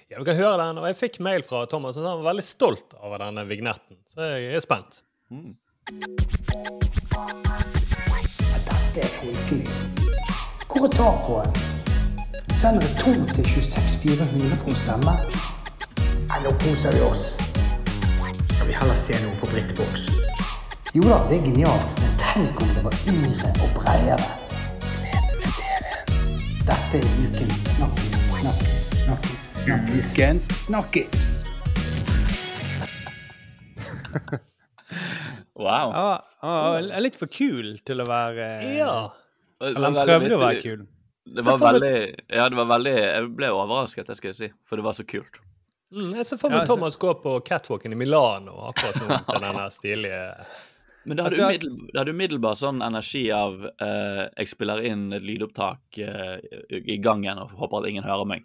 Ja, 0.09 0.17
vi 0.19 0.25
kan 0.25 0.35
høre 0.35 0.57
den, 0.67 0.77
og 0.81 0.87
jeg 0.87 0.97
fikk 0.99 1.19
mail 1.23 1.43
fra 1.47 1.65
Thomas, 1.65 1.97
og 1.97 2.03
han 2.07 2.19
var 2.19 2.31
veldig 2.31 2.43
stolt 2.43 2.97
over 2.99 3.21
denne 3.23 3.45
vignetten. 3.47 3.97
Så 4.09 4.21
jeg 4.21 4.55
er 4.55 4.63
spent. 4.65 5.03
Dette 8.67 9.05
er 9.05 9.11
folkelig. 9.21 9.67
Hvor 10.67 10.87
er 10.87 10.93
tacoen? 10.97 11.51
Sender 12.57 12.81
det 12.81 12.93
2 12.99 13.13
til 13.37 13.45
26 13.45 14.01
400 14.01 14.57
for 14.63 14.73
å 14.73 14.81
stemme? 14.81 15.56
Nei, 16.27 16.39
nå 16.43 16.51
koser 16.59 16.91
vi 16.91 17.01
oss. 17.07 17.21
Skal 18.51 18.67
vi 18.67 18.73
heller 18.75 18.97
se 18.99 19.15
noe 19.23 19.35
på 19.39 19.47
BritBox? 19.51 20.07
Jo 20.95 21.05
da, 21.07 21.21
det 21.29 21.37
er 21.37 21.45
genialt, 21.45 22.01
men 22.01 22.17
tenk 22.19 22.59
om 22.63 22.73
det 22.75 22.83
var 22.83 22.97
yngre 23.07 23.51
og 23.63 23.69
bredere. 23.77 24.27
Dette 26.67 26.99
er 26.99 27.07
ukens 27.23 27.61
snakkis, 27.77 28.19
snakkis, 28.41 28.83
snakkis, 29.05 29.45
snakkis. 29.63 30.11
Ukens 30.17 30.49
snakkis. 30.65 31.29
Wow. 35.57 35.89
Ah, 35.89 36.19
ah, 36.45 36.75
er 36.77 37.01
litt 37.01 37.15
for 37.17 37.31
kul 37.31 37.77
til 37.87 38.03
å 38.03 38.05
være 38.05 38.51
Ja. 38.75 38.91
Eller 39.63 39.87
han 39.87 39.95
prøvde 40.03 40.35
å 40.35 40.43
være 40.43 40.61
kul. 40.61 40.85
Det 41.27 41.43
var 41.47 41.57
veldig 41.63 41.95
Ja, 42.29 42.45
det 42.51 42.59
var 42.59 42.67
veldig 42.75 42.93
Jeg 42.93 43.31
ble 43.35 43.49
overrasket, 43.55 44.07
det 44.11 44.19
skal 44.19 44.35
jeg 44.35 44.37
si. 44.37 44.49
For 44.67 44.79
det 44.79 44.85
var 44.85 44.95
så 44.99 45.07
kult. 45.07 45.39
Mm, 45.95 46.09
jeg 46.19 46.25
ser 46.27 46.39
for 46.41 46.51
meg 46.51 46.65
ja, 46.65 46.67
Thomas 46.67 46.97
gå 46.99 47.13
på 47.23 47.37
catwalken 47.47 47.93
i 47.95 47.97
Milano 47.99 48.57
akkurat 48.67 48.97
nå 48.99 49.19
til 49.29 49.43
denne 49.45 49.67
stilige 49.71 50.23
Men 51.07 51.15
det 51.15 51.23
hadde, 51.23 51.37
Altså- 51.37 52.11
umiddelbar, 52.11 52.51
det 52.51 52.59
sånn 52.59 52.81
energi 52.83 53.21
av 53.31 53.53
eh, 53.69 54.23
Jeg 54.41 54.51
spiller 54.51 54.83
inn 54.89 55.05
et 55.15 55.23
lydopptak 55.23 55.99
eh, 56.03 56.33
i 56.75 56.97
gangen 56.99 57.39
og 57.39 57.53
håper 57.61 57.79
at 57.85 57.87
ingen 57.93 58.03
hører 58.03 58.27
meg. 58.27 58.43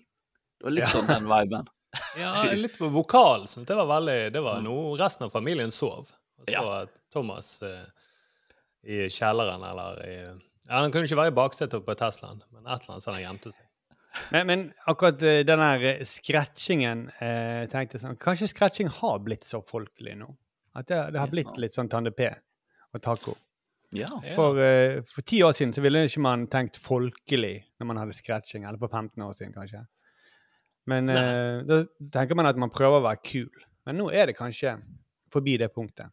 Det 0.61 0.69
var 0.69 0.77
litt 0.77 0.95
sånn 0.95 1.11
den 1.11 1.27
viben. 1.31 1.67
Ja, 2.17 2.47
litt 2.57 2.79
på 2.81 2.89
vokal. 2.89 3.43
Sånn. 3.51 3.67
det 3.69 3.75
var 3.77 3.91
veldig 3.91 4.21
Det 4.33 4.41
var 4.41 4.63
noe 4.65 4.95
resten 4.97 5.27
av 5.27 5.35
familien 5.35 5.75
sov. 5.75 6.07
Og 6.39 6.47
så 6.47 6.55
Ja. 6.55 6.63
var 6.65 6.87
Thomas 7.13 7.51
eh, 7.67 7.83
i 8.87 9.03
kjelleren 9.13 9.67
eller 9.67 9.99
i 10.07 10.15
Ja, 10.23 10.79
han 10.79 10.93
kunne 10.95 11.05
ikke 11.11 11.19
være 11.19 11.35
i 11.35 11.39
baksetet 11.43 11.83
på 11.85 11.95
Teslaen, 11.99 12.39
men 12.55 12.63
et 12.71 12.79
eller 12.87 12.95
annet 12.95 13.03
sted 13.05 13.15
han 13.19 13.25
gjemte 13.27 13.51
seg. 13.53 13.67
Men, 14.33 14.47
men 14.47 14.65
akkurat 14.91 15.23
eh, 15.25 15.41
den 15.49 15.63
der 15.63 15.87
eh, 15.89 16.03
scratchingen 16.09 17.07
eh, 17.19 17.65
tenkte 17.73 18.01
sånn 18.01 18.19
Kanskje 18.21 18.51
scratching 18.51 18.91
har 19.01 19.23
blitt 19.25 19.47
så 19.49 19.63
folkelig 19.65 20.19
nå? 20.21 20.29
At 20.77 20.89
det, 20.89 20.99
det 21.15 21.21
har 21.21 21.33
blitt 21.33 21.57
litt 21.61 21.77
sånn 21.77 21.91
Tande 21.93 22.13
P 22.17 22.29
og 22.93 23.01
taco. 23.05 23.35
Ja. 23.93 24.09
For, 24.37 24.57
eh, 24.61 25.03
for 25.09 25.25
ti 25.29 25.43
år 25.45 25.53
siden 25.57 25.75
så 25.77 25.85
ville 25.85 26.05
ikke 26.09 26.23
man 26.25 26.47
tenkt 26.53 26.79
folkelig 26.81 27.59
når 27.81 27.89
man 27.89 28.01
hadde 28.01 28.17
scratching. 28.17 28.65
Eller 28.65 28.81
for 28.81 28.93
15 28.93 29.21
år 29.25 29.35
siden, 29.37 29.53
kanskje. 29.57 29.85
Men 30.89 31.13
eh, 31.13 31.61
da 31.69 31.83
tenker 32.15 32.39
man 32.39 32.49
at 32.49 32.59
man 32.61 32.73
prøver 32.73 33.01
å 33.01 33.07
være 33.07 33.23
kul. 33.25 33.67
Men 33.87 34.01
nå 34.01 34.09
er 34.15 34.31
det 34.31 34.39
kanskje 34.39 34.79
forbi 35.33 35.59
det 35.61 35.71
punktet. 35.75 36.13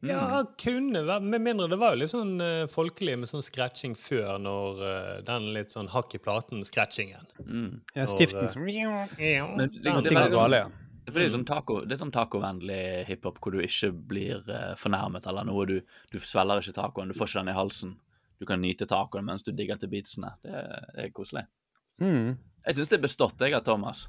Ja, 0.00 0.08
Mm. 0.08 0.30
Ja, 0.30 0.42
kunne 0.62 1.00
vært. 1.08 1.22
Med 1.26 1.40
mindre 1.42 1.66
det 1.68 1.76
var 1.80 1.94
jo 1.96 1.98
litt 2.04 2.10
sånn 2.12 2.36
uh, 2.40 2.66
folkelig 2.70 3.16
med 3.18 3.26
sånn 3.28 3.42
scratching 3.42 3.96
før, 3.98 4.36
når 4.38 4.82
uh, 4.82 5.20
den 5.26 5.48
litt 5.56 5.72
sånn 5.74 5.88
hakk 5.90 6.14
i 6.14 6.20
platen-scratchingen. 6.22 7.24
Mm. 7.42 7.80
Ja, 7.96 8.04
skriften 8.06 8.46
stiften 8.46 8.52
som 8.52 8.68
Men 9.56 9.72
det, 9.74 10.12
er 10.12 10.14
var 10.20 10.28
sånn- 10.28 10.36
gale, 10.36 10.56
ja. 10.62 10.68
Det 11.08 11.16
er 11.24 11.30
sånn 11.32 11.46
taco, 11.48 11.80
det 11.88 11.96
er 11.96 12.02
sånn 12.04 12.12
tacovennlig 12.12 13.06
hiphop 13.08 13.38
hvor 13.40 13.54
du 13.56 13.58
ikke 13.64 13.90
blir 14.12 14.42
uh, 14.52 14.74
fornærmet 14.76 15.26
eller 15.26 15.44
noe. 15.48 15.64
Du, 15.66 15.80
du 16.12 16.18
svelger 16.20 16.60
ikke 16.62 16.76
tacoen, 16.78 17.08
du 17.10 17.16
får 17.18 17.30
ikke 17.32 17.40
den 17.42 17.48
i 17.54 17.56
halsen. 17.58 17.96
Du 18.38 18.46
kan 18.46 18.60
nyte 18.62 18.86
tacoen 18.86 19.24
mens 19.26 19.42
du 19.42 19.50
digger 19.50 19.80
til 19.82 19.88
beatsene. 19.90 20.30
Det, 20.44 20.52
er- 20.52 20.86
det 20.94 21.06
er 21.08 21.10
koselig. 21.16 21.42
Mm. 21.98 22.36
Jeg 22.68 22.76
syns 22.78 22.92
det 22.92 22.98
er 23.00 23.02
bestått, 23.08 23.40
jeg, 23.42 23.56
av 23.56 23.64
Thomas. 23.66 24.06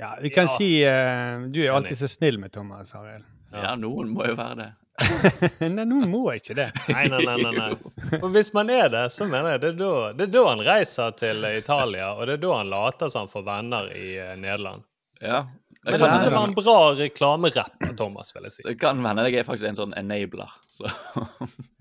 Ja, 0.00 0.14
vi 0.22 0.30
kan 0.32 0.46
Ja. 0.48 0.56
si 0.56 0.70
uh, 0.86 1.44
Du 1.52 1.60
er 1.66 1.74
alltid 1.76 1.98
så 2.00 2.08
snill 2.08 2.38
med 2.40 2.52
Thomas, 2.56 2.94
Arild. 2.94 3.24
Ja. 3.52 3.74
noen 3.76 4.08
må 4.14 4.24
jo 4.26 4.34
være 4.38 4.56
det. 4.62 4.72
Nei, 5.60 5.84
noen 5.84 6.08
må 6.10 6.22
ikke 6.36 6.54
det. 6.56 6.70
Nei, 6.88 7.02
nei, 7.12 7.20
nei, 7.26 7.36
nei, 7.42 7.52
nei. 7.58 8.16
For 8.20 8.30
hvis 8.32 8.52
man 8.56 8.70
er 8.72 8.88
det, 8.92 9.04
så 9.12 9.26
mener 9.28 9.54
jeg 9.56 9.60
det 9.64 9.70
er 9.74 9.78
da, 9.80 9.90
det 10.16 10.26
er 10.28 10.32
da 10.38 10.42
han 10.48 10.62
reiser 10.64 11.14
til 11.20 11.44
Italia, 11.50 12.12
og 12.16 12.26
det 12.30 12.38
er 12.38 12.42
da 12.46 12.52
han 12.62 12.70
later 12.72 13.12
som 13.12 13.26
han 13.26 13.32
får 13.32 13.44
venner 13.50 13.90
i 13.96 14.06
eh, 14.22 14.34
Nederland. 14.40 14.86
Ja. 15.20 15.42
Det 15.86 15.92
Men 15.92 16.00
kan, 16.00 16.08
altså, 16.08 16.22
det 16.24 16.32
var 16.34 16.48
en 16.48 16.54
bra 16.56 16.78
reklamerapp 16.98 17.84
av 17.86 17.92
Thomas, 18.00 18.32
vil 18.34 18.48
jeg 18.48 18.54
si. 18.56 18.62
det 18.66 18.72
kan 18.80 19.04
hende 19.06 19.26
jeg 19.28 19.38
er 19.42 19.46
faktisk 19.46 19.68
en 19.70 19.78
sånn 19.78 19.92
enabler. 20.00 20.50
Så 20.72 20.88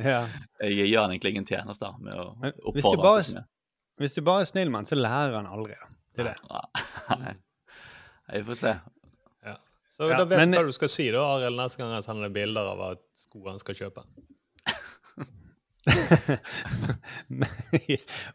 Ja. 0.03 0.19
jeg 0.61 0.89
gjør 0.91 1.07
han 1.07 1.15
egentlig 1.15 1.31
ingen 1.33 1.47
tjenester 1.49 1.95
med 2.03 2.13
å 2.19 2.27
oppfordre 2.69 3.01
bare- 3.01 3.23
til 3.25 3.39
det. 3.39 3.45
Hvis 4.03 4.13
du 4.17 4.19
bare 4.27 4.43
er 4.43 4.49
snill 4.51 4.67
med 4.69 4.81
han, 4.83 4.87
så 4.91 4.97
lærer 4.99 5.37
han 5.39 5.47
aldri. 5.47 5.73
til 5.79 6.27
Det 6.27 6.27
er 6.27 6.33
det. 6.35 6.83
Nei. 7.23 7.33
Vi 8.35 8.43
får 8.49 8.57
se. 8.59 8.75
Ja. 9.47 9.55
Så 9.95 10.09
Ja, 10.11 10.17
da 10.19 10.25
vet 10.27 10.43
du 10.51 10.57
hva 10.57 10.65
du 10.67 10.73
skal 10.75 10.89
si 10.91 11.05
da, 11.15 11.21
Arild, 11.37 11.55
neste 11.57 11.79
gang 11.79 11.93
jeg 11.95 12.03
sender 12.03 12.27
deg 12.27 12.33
bilder 12.35 12.67
av 12.73 12.81
hva 12.81 12.89
sko 13.35 13.49
han 13.51 13.59
skal 13.59 13.75
kjøpe. 13.75 14.03
Men 17.27 17.49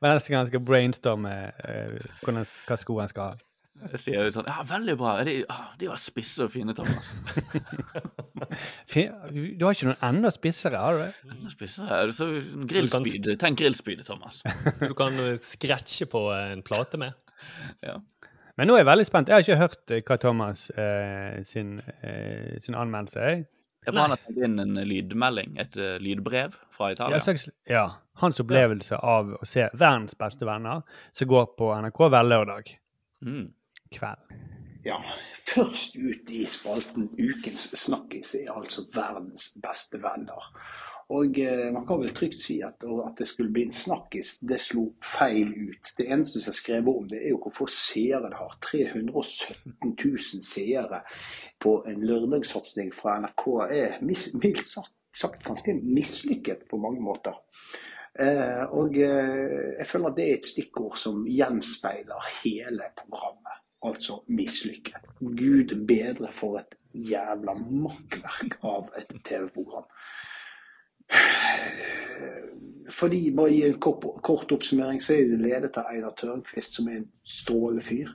neste 0.04 0.30
gang 0.30 0.42
han 0.44 0.50
skal 0.50 0.62
brainstorme 0.62 1.32
uh, 1.66 1.96
hva 2.22 2.76
sko 2.78 3.00
han 3.00 3.10
skal 3.10 3.32
ha. 3.32 3.38
Jeg 3.80 4.00
sier 4.02 4.26
jo 4.26 4.32
sånn 4.34 4.48
Ja, 4.50 4.60
veldig 4.68 4.94
bra. 5.00 5.14
De, 5.24 5.38
ah, 5.48 5.70
de 5.80 5.88
var 5.88 5.96
spisse 6.00 6.44
og 6.44 6.50
fine, 6.52 6.74
Thomas. 6.76 7.14
Du 8.90 9.62
har 9.64 9.74
ikke 9.76 9.86
noen 9.86 10.04
enda 10.04 10.30
spissere, 10.34 10.78
har 10.80 10.96
du 10.96 11.00
det? 11.04 11.12
Enda 11.30 11.50
spissere. 11.52 11.98
Så 12.12 12.26
grillspyd. 12.68 13.28
Tenk 13.40 13.60
grillspyd, 13.60 14.02
Thomas. 14.04 14.42
Så 14.42 14.88
du 14.90 14.94
kan 14.98 15.16
skretche 15.44 16.08
på 16.10 16.26
en 16.34 16.64
plate 16.66 17.00
med. 17.00 17.16
Ja. 17.84 17.96
Men 18.58 18.68
nå 18.68 18.76
er 18.76 18.82
jeg 18.82 18.90
veldig 18.90 19.06
spent. 19.08 19.30
Jeg 19.30 19.38
har 19.38 19.46
ikke 19.46 19.60
hørt 19.60 19.94
eh, 19.94 20.02
hva 20.04 20.16
Thomas 20.20 20.66
eh, 20.76 21.40
sin, 21.48 21.78
eh, 22.04 22.58
sin 22.60 22.76
anmeldelse 22.76 23.22
er. 23.24 23.44
Jeg 23.86 23.94
bare 23.94 24.02
han 24.02 24.10
har 24.12 24.20
tatt 24.20 24.36
inn 24.44 24.58
en 24.60 24.74
lydmelding, 24.84 25.54
et 25.62 25.76
uh, 25.80 25.94
lydbrev 26.02 26.52
fra 26.70 26.90
Ja, 26.90 26.92
Italia. 26.98 27.20
slags, 27.24 27.46
ja, 27.70 27.84
hans 28.20 28.40
opplevelse 28.42 28.98
av 29.00 29.30
å 29.38 29.46
se 29.48 29.68
verdens 29.72 30.14
beste 30.20 30.44
venner, 30.48 30.82
som 31.16 31.28
går 31.30 31.46
på 31.56 31.70
NRK 31.80 32.08
hver 32.12 32.28
lørdag 32.28 32.74
Mm. 33.24 33.52
kveld. 33.92 34.36
Ja, 34.84 34.96
først 35.48 35.96
ut 35.96 36.30
i 36.32 36.46
spalten 36.48 37.10
Ukens 37.20 37.66
snakkis 37.76 38.34
er 38.38 38.52
altså 38.54 38.86
verdens 38.94 39.50
beste 39.60 39.98
venner. 40.00 40.46
Og 41.10 41.38
eh, 41.42 41.72
man 41.74 41.86
kan 41.86 41.98
vel 41.98 42.12
trygt 42.14 42.38
si 42.38 42.60
at, 42.62 42.84
at 42.86 43.18
det 43.18 43.26
skulle 43.26 43.50
bli 43.50 43.64
en 43.66 43.74
snakkis, 43.74 44.36
det 44.46 44.60
slo 44.62 44.84
feil 45.02 45.50
ut. 45.50 45.90
Det 45.98 46.06
eneste 46.06 46.42
som 46.42 46.52
er 46.52 46.58
skrevet 46.60 47.00
om 47.02 47.08
det, 47.10 47.18
er 47.24 47.34
jo 47.34 47.40
hvor 47.42 47.56
få 47.56 47.66
seere 47.74 48.30
det 48.30 48.38
har. 48.38 48.54
317 48.62 49.96
000 50.04 50.46
seere 50.46 51.02
på 51.58 51.80
en 51.90 52.06
lørdagssatsing 52.06 52.94
fra 52.94 53.18
NRK 53.24 53.46
er 53.74 53.98
mildt 54.06 54.70
sagt, 54.70 54.94
sagt 55.10 55.42
ganske 55.46 55.74
mislykket 55.82 56.68
på 56.70 56.78
mange 56.78 57.02
måter. 57.02 57.34
Eh, 58.20 58.62
og 58.70 58.94
eh, 58.94 59.76
jeg 59.80 59.86
føler 59.90 60.10
at 60.12 60.18
det 60.18 60.28
er 60.28 60.38
et 60.38 60.50
stikkord 60.52 60.98
som 60.98 61.24
gjenspeiler 61.26 62.30
hele 62.44 62.86
programmet. 63.02 63.58
Altså 63.82 64.20
mislykket. 64.28 65.10
Gud 65.18 65.74
bedre 65.88 66.30
for 66.36 66.60
et 66.60 66.78
jævla 66.94 67.54
makkverk 67.58 68.58
av 68.62 68.90
et 68.98 69.14
TV-program. 69.24 69.86
Fordi, 73.00 73.30
bare 73.36 73.52
i 73.52 73.62
en 73.68 73.78
kort, 73.80 74.04
kort 74.22 74.52
oppsummering, 74.52 75.00
så 75.02 75.14
er 75.14 75.30
det 75.30 75.40
ledet 75.40 75.76
av 75.80 75.88
Einar 75.92 76.12
Tørnquist, 76.18 76.76
som 76.76 76.88
er 76.90 76.98
en 77.00 77.06
strålende 77.26 77.84
fyr. 77.86 78.10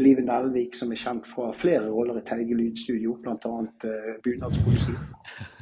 Live 0.00 0.24
Nelvik, 0.24 0.76
som 0.78 0.92
er 0.92 1.00
kjent 1.02 1.26
fra 1.28 1.50
flere 1.58 1.90
roller 1.90 2.20
i 2.20 2.24
Teige 2.26 2.56
Lydstudio, 2.56 3.18
bl.a. 3.20 3.34
Uh, 3.34 4.14
Bunadspoliti. 4.24 4.96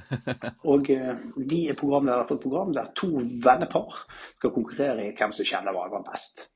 Og 0.73 0.93
uh, 0.93 1.27
de 1.51 1.61
er 1.71 1.79
programledere 1.79 2.29
for 2.29 2.37
et 2.37 2.45
program 2.47 2.73
der 2.77 2.93
to 2.99 3.11
vennepar 3.45 4.01
skal 4.39 4.55
konkurrere 4.55 5.09
i 5.09 5.13
hvem 5.19 5.35
som 5.35 5.51
kjenner 5.51 5.75
hverandre 5.75 6.05
best. 6.13 6.47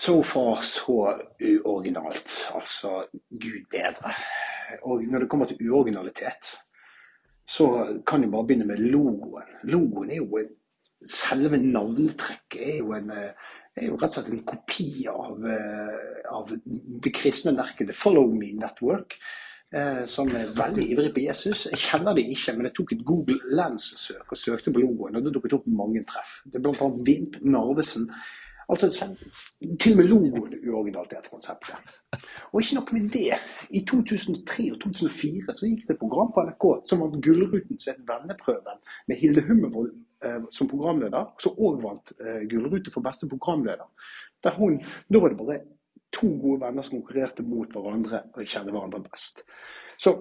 So 0.00 0.22
far 0.24 0.62
så 0.64 0.98
uoriginalt. 1.36 2.38
Altså, 2.54 3.02
gud 3.30 3.66
bedre. 3.70 4.14
Og 4.88 5.04
når 5.04 5.24
det 5.24 5.28
kommer 5.28 5.46
til 5.46 5.60
uoriginalitet, 5.68 6.54
så 7.52 7.68
kan 8.08 8.24
jeg 8.24 8.32
bare 8.32 8.48
begynne 8.48 8.68
med 8.68 8.82
logoen. 8.92 9.56
Logoen 9.68 10.12
er 10.12 10.22
jo 10.22 10.42
Selve 11.02 11.58
navnetrekket 11.58 12.60
er 12.62 12.76
jo, 12.78 12.92
en, 12.94 13.08
eh, 13.10 13.32
er 13.74 13.88
jo 13.88 13.96
rett 13.98 14.12
og 14.12 14.14
slett 14.14 14.28
en 14.30 14.44
kopi 14.46 15.08
av, 15.10 15.40
eh, 15.50 16.20
av 16.30 16.52
det 17.02 17.10
kristne 17.10 17.56
merket 17.56 17.88
The 17.88 17.96
Follow 18.04 18.30
Me 18.30 18.52
Network. 18.54 19.16
Eh, 19.72 20.04
som 20.04 20.28
er 20.36 20.50
veldig 20.52 20.84
ivrig 20.92 21.10
på 21.14 21.22
Jesus. 21.24 21.64
Jeg 21.70 21.80
kjenner 21.80 22.14
det 22.14 22.26
ikke, 22.28 22.52
men 22.54 22.66
jeg 22.68 22.74
tok 22.76 22.90
et 22.92 23.04
Google 23.08 23.38
Lens-søk 23.56 24.34
og 24.34 24.36
søkte 24.36 24.72
på 24.72 24.82
logoen, 24.82 25.16
og 25.16 25.24
det 25.24 25.32
dukket 25.32 25.54
opp 25.56 25.66
mange 25.66 26.02
treff. 26.04 26.42
Det 26.44 26.60
er 26.60 26.68
annet 26.68 27.06
Vimp 27.06 27.38
Narvesen. 27.40 28.10
Altså, 28.68 28.88
til 29.80 29.92
og 29.92 29.98
med 29.98 30.08
logoen 30.08 30.54
er 30.54 30.70
uoriginalt, 30.70 31.10
dette 31.10 31.30
konseptet. 31.30 31.98
Og 32.52 32.60
ikke 32.60 32.78
nok 32.78 32.92
med 32.92 33.08
det. 33.14 33.38
I 33.70 33.84
2003 33.88 34.68
og 34.72 34.80
2004 34.84 35.54
så 35.58 35.68
gikk 35.68 35.86
det 35.88 35.96
et 35.96 36.02
program 36.02 36.32
på 36.34 36.44
NRK 36.46 36.66
som 36.88 37.02
vant 37.02 37.18
Gullruten 37.24 37.80
som 37.80 38.06
Venneprøven, 38.08 38.80
med 39.08 39.20
Hilde 39.20 39.44
Hummervold 39.48 39.92
eh, 40.24 40.40
som 40.50 40.70
programleder, 40.70 41.32
som 41.42 41.58
òg 41.58 41.82
vant 41.84 42.14
eh, 42.20 42.42
Gullrute 42.50 42.94
for 42.94 43.04
beste 43.04 43.28
programleder. 43.28 43.88
Der 44.44 44.58
hun, 44.58 44.80
da 45.08 45.22
var 45.22 45.32
det 45.32 45.40
bare 45.40 45.60
to 46.12 46.28
gode 46.42 46.60
venner 46.60 46.84
som 46.84 46.98
konkurrerte 46.98 47.44
mot 47.46 47.72
hverandre 47.72 48.24
og 48.34 48.44
kjenner 48.44 48.74
hverandre 48.74 49.02
best. 49.08 49.44
Så, 49.98 50.14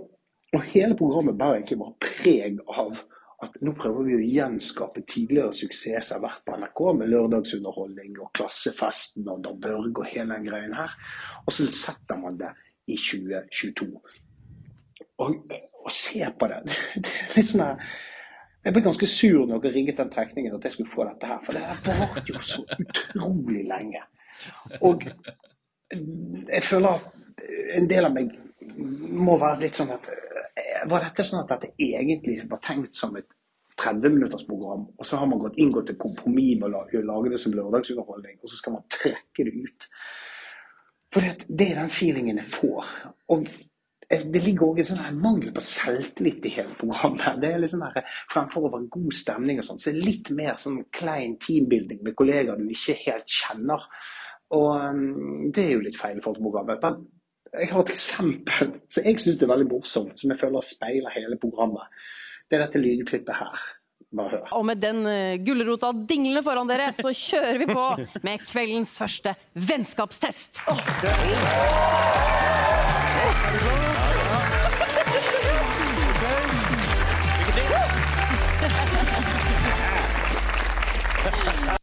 og 0.51 0.69
hele 0.73 0.95
programmet 0.97 1.37
bærer 1.39 1.59
egentlig 1.59 1.79
bare 1.81 1.99
preg 2.05 2.61
av 2.69 3.01
at 3.41 3.55
nå 3.65 3.73
prøver 3.77 4.05
vi 4.05 4.15
å 4.17 4.25
gjenskape 4.35 5.01
tidligere 5.09 5.53
suksess 5.55 6.11
som 6.11 6.19
har 6.19 6.27
vært 6.27 6.43
på 6.45 6.57
NRK, 6.61 6.81
med 6.99 7.09
lørdagsunderholdning 7.09 8.19
og 8.21 8.29
Klassefesten 8.37 9.29
og 9.31 9.41
Dan 9.45 9.59
Børge 9.63 10.03
og 10.03 10.09
hele 10.11 10.35
den 10.35 10.45
greien 10.45 10.75
her. 10.77 10.93
Og 11.45 11.55
så 11.55 11.65
setter 11.73 12.21
man 12.21 12.37
det 12.37 12.51
i 12.91 12.97
2022. 12.99 13.89
Og, 15.25 15.53
og 15.81 15.91
se 15.93 16.25
på 16.37 16.49
det. 16.51 16.61
Det 17.01 17.11
er 17.11 17.37
litt 17.37 17.49
sånn 17.49 17.65
her 17.65 17.91
Jeg 18.61 18.75
ble 18.75 18.83
ganske 18.85 19.07
sur 19.09 19.47
når 19.49 19.61
dere 19.63 19.73
rigget 19.73 19.97
den 19.97 20.11
trekningen 20.13 20.53
at 20.53 20.65
jeg 20.67 20.75
skulle 20.75 20.93
få 20.93 21.05
dette 21.07 21.29
her, 21.29 21.39
for 21.41 21.57
det 21.57 21.63
her 21.65 21.79
varte 21.97 22.21
jo 22.29 22.41
så 22.45 22.61
utrolig 22.77 23.63
lenge. 23.65 24.03
Og 24.85 25.07
jeg 25.89 26.63
føler 26.67 26.99
at 26.99 27.07
en 27.79 27.89
del 27.89 28.05
av 28.05 28.13
meg 28.13 28.35
må 29.11 29.39
være 29.41 29.63
litt 29.63 29.79
sånn 29.79 29.95
at 29.95 30.05
Var 30.91 31.05
dette 31.05 31.25
sånn 31.27 31.43
at 31.43 31.53
dette 31.53 31.71
egentlig 31.79 32.41
var 32.49 32.59
tenkt 32.63 32.97
som 32.97 33.15
et 33.19 33.29
30-minuttersprogram, 33.81 34.83
og 34.97 35.07
så 35.07 35.17
har 35.17 35.29
man 35.29 35.41
gått 35.41 35.57
inngått 35.61 35.93
et 35.93 36.01
kompromiss 36.01 36.59
med 36.59 36.69
å 36.69 37.01
lage 37.07 37.31
det 37.31 37.39
som 37.41 37.55
lørdagsunderholdning, 37.55 38.37
og 38.41 38.51
så 38.51 38.59
skal 38.59 38.75
man 38.77 38.85
trekke 38.91 39.47
det 39.47 39.53
ut? 39.55 39.87
For 41.11 41.25
det, 41.47 41.65
er 41.65 41.81
den 41.81 41.91
feelingen 41.91 42.39
jeg 42.39 42.51
får. 42.53 42.91
Og 43.35 43.47
det 44.11 44.41
ligger 44.43 44.67
også 44.67 44.81
en 44.83 44.89
sånn 44.89 45.05
her 45.05 45.19
mangel 45.23 45.53
på 45.55 45.63
selvtillit 45.63 46.47
i 46.47 46.53
hele 46.57 46.75
programmet. 46.79 47.39
Det 47.41 47.51
er 47.51 47.61
liksom 47.63 47.83
her, 47.85 48.07
Fremfor 48.31 48.67
å 48.67 48.73
være 48.73 48.91
god 48.91 49.15
stemning 49.15 49.59
og 49.59 49.67
sånn, 49.67 49.79
så 49.79 49.91
er 49.91 49.97
det 49.97 50.07
litt 50.07 50.31
mer 50.35 50.59
sånn 50.59 50.81
klein 50.95 51.37
teambuilding 51.43 52.03
med 52.05 52.17
kollegaer 52.19 52.59
du 52.59 52.71
ikke 52.71 52.97
helt 53.05 53.39
kjenner. 53.39 53.87
Og 54.55 54.69
um, 54.75 55.51
det 55.55 55.65
er 55.65 55.75
jo 55.77 55.83
litt 55.85 55.99
feil 55.99 56.19
i 56.19 56.23
forhold 56.23 56.41
til 56.41 56.47
programmet. 56.47 56.83
Men 56.83 57.20
jeg 57.59 57.69
har 57.71 57.83
et 57.83 57.93
eksempel 57.93 58.73
som 58.91 59.05
jeg 59.05 59.19
syns 59.19 59.41
er 59.41 59.51
veldig 59.51 59.67
morsomt, 59.71 60.15
som 60.19 60.31
jeg 60.31 60.39
føler 60.39 60.65
speiler 60.65 61.15
hele 61.15 61.37
programmet. 61.41 62.03
Det 62.47 62.57
er 62.57 62.65
dette 62.65 62.81
lydklippet 62.81 63.35
her. 63.35 63.69
Bare 64.15 64.29
hør. 64.33 64.47
Og 64.57 64.65
med 64.67 64.81
den 64.83 65.05
uh, 65.07 65.39
gulrota 65.45 65.91
dinglende 65.95 66.43
foran 66.43 66.71
dere, 66.71 66.91
så 66.97 67.13
kjører 67.15 67.61
vi 67.61 67.67
på 67.71 67.85
med 68.27 68.43
kveldens 68.47 68.97
første 68.99 69.35
vennskapstest. 69.55 70.63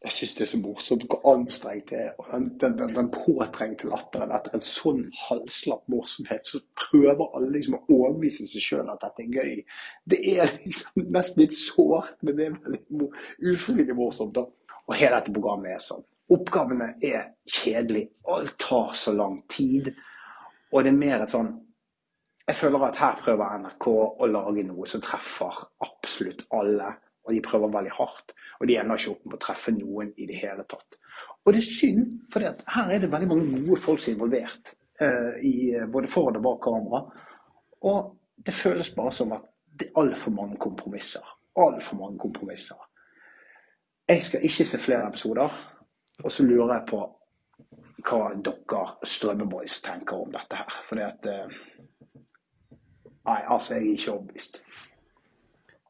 Jeg 0.09 0.15
syns 0.15 0.35
det 0.39 0.43
er 0.45 0.49
så 0.49 0.59
morsomt 0.63 1.03
hvor 1.05 1.27
anstrengt 1.29 1.91
det 1.93 1.99
er. 2.01 2.13
Og 2.17 2.29
den, 2.33 2.47
den, 2.63 2.77
den, 2.79 2.95
den 2.97 3.11
påtrengte 3.13 3.91
latteren 3.91 4.31
etter 4.33 4.55
en 4.57 4.63
sånn 4.65 5.03
halvslapp 5.27 5.83
morsomhet, 5.93 6.49
så 6.49 6.63
prøver 6.81 7.27
alle 7.37 7.51
liksom 7.53 7.77
å 7.77 7.83
overbevise 7.85 8.47
seg 8.49 8.65
sjøl 8.65 8.89
at 8.89 9.05
dette 9.05 9.27
er 9.27 9.35
gøy. 9.37 9.59
Det 10.09 10.21
er 10.33 10.55
liksom 10.63 11.11
nesten 11.13 11.45
litt 11.45 11.59
sårt, 11.59 12.15
men 12.25 12.39
det 12.39 12.47
er 12.47 12.57
veldig 12.65 13.11
ufrivillig 13.53 13.99
morsomt. 13.99 14.33
da. 14.39 14.47
Og 14.89 14.97
hele 14.97 15.19
dette 15.19 15.35
programmet 15.37 15.75
er 15.77 15.85
sånn. 15.85 16.07
Oppgavene 16.33 16.95
er 17.05 17.29
kjedelige. 17.59 18.15
Alt 18.33 18.57
tar 18.65 18.97
så 18.97 19.13
lang 19.13 19.43
tid. 19.53 19.93
Og 20.73 20.85
det 20.85 20.95
er 20.95 21.03
mer 21.05 21.25
et 21.25 21.33
sånn 21.33 21.57
Jeg 22.49 22.57
føler 22.57 22.87
at 22.87 22.97
her 22.97 23.19
prøver 23.21 23.59
NRK 23.61 23.87
å 23.93 24.27
lage 24.33 24.63
noe 24.65 24.87
som 24.89 25.03
treffer 25.05 25.67
absolutt 25.85 26.47
alle. 26.57 26.95
Og 27.29 27.35
de 27.35 27.45
prøver 27.45 27.73
veldig 27.73 27.93
hardt. 27.93 28.33
Og 28.59 28.69
de 28.69 28.79
ender 28.81 28.97
ikke 28.97 29.13
opp 29.13 29.27
med 29.27 29.37
å 29.37 29.43
treffe 29.45 29.75
noen 29.77 30.13
i 30.17 30.27
det 30.27 30.41
hele 30.41 30.65
tatt. 30.69 30.97
Og 31.45 31.53
det 31.53 31.61
er 31.61 31.69
synd, 31.69 32.07
for 32.33 32.45
her 32.45 32.93
er 32.93 33.03
det 33.03 33.13
veldig 33.13 33.29
mange 33.29 33.61
gode 33.67 33.81
folk 33.85 34.01
som 34.01 34.13
er 34.13 34.17
involvert. 34.17 34.73
Uh, 34.99 35.85
både 35.93 36.11
foran 36.11 36.41
og 36.41 36.47
bak 36.47 36.63
kamera. 36.65 37.03
Og 37.89 38.17
det 38.47 38.55
føles 38.55 38.91
bare 38.97 39.13
som 39.13 39.33
at 39.37 39.45
det 39.79 39.91
er 39.91 40.01
altfor 40.01 40.35
mange 40.35 40.57
kompromisser. 40.57 41.25
Altfor 41.57 42.01
mange 42.01 42.19
kompromisser. 42.19 42.81
Jeg 44.09 44.25
skal 44.25 44.45
ikke 44.45 44.65
se 44.65 44.79
flere 44.79 45.09
episoder. 45.09 45.61
Og 46.25 46.33
så 46.33 46.43
lurer 46.43 46.75
jeg 46.75 46.87
på 46.91 47.05
hva 48.09 48.21
dere 48.35 48.85
Strømmeboys 49.07 49.83
tenker 49.85 50.17
om 50.17 50.33
dette 50.33 50.57
her. 50.59 50.79
Fordi 50.89 51.05
at 51.07 51.29
uh, 51.29 51.59
Nei, 53.29 53.43
altså, 53.45 53.75
jeg 53.75 53.83
er 53.83 53.91
ikke 53.93 54.13
overbevist. 54.13 54.63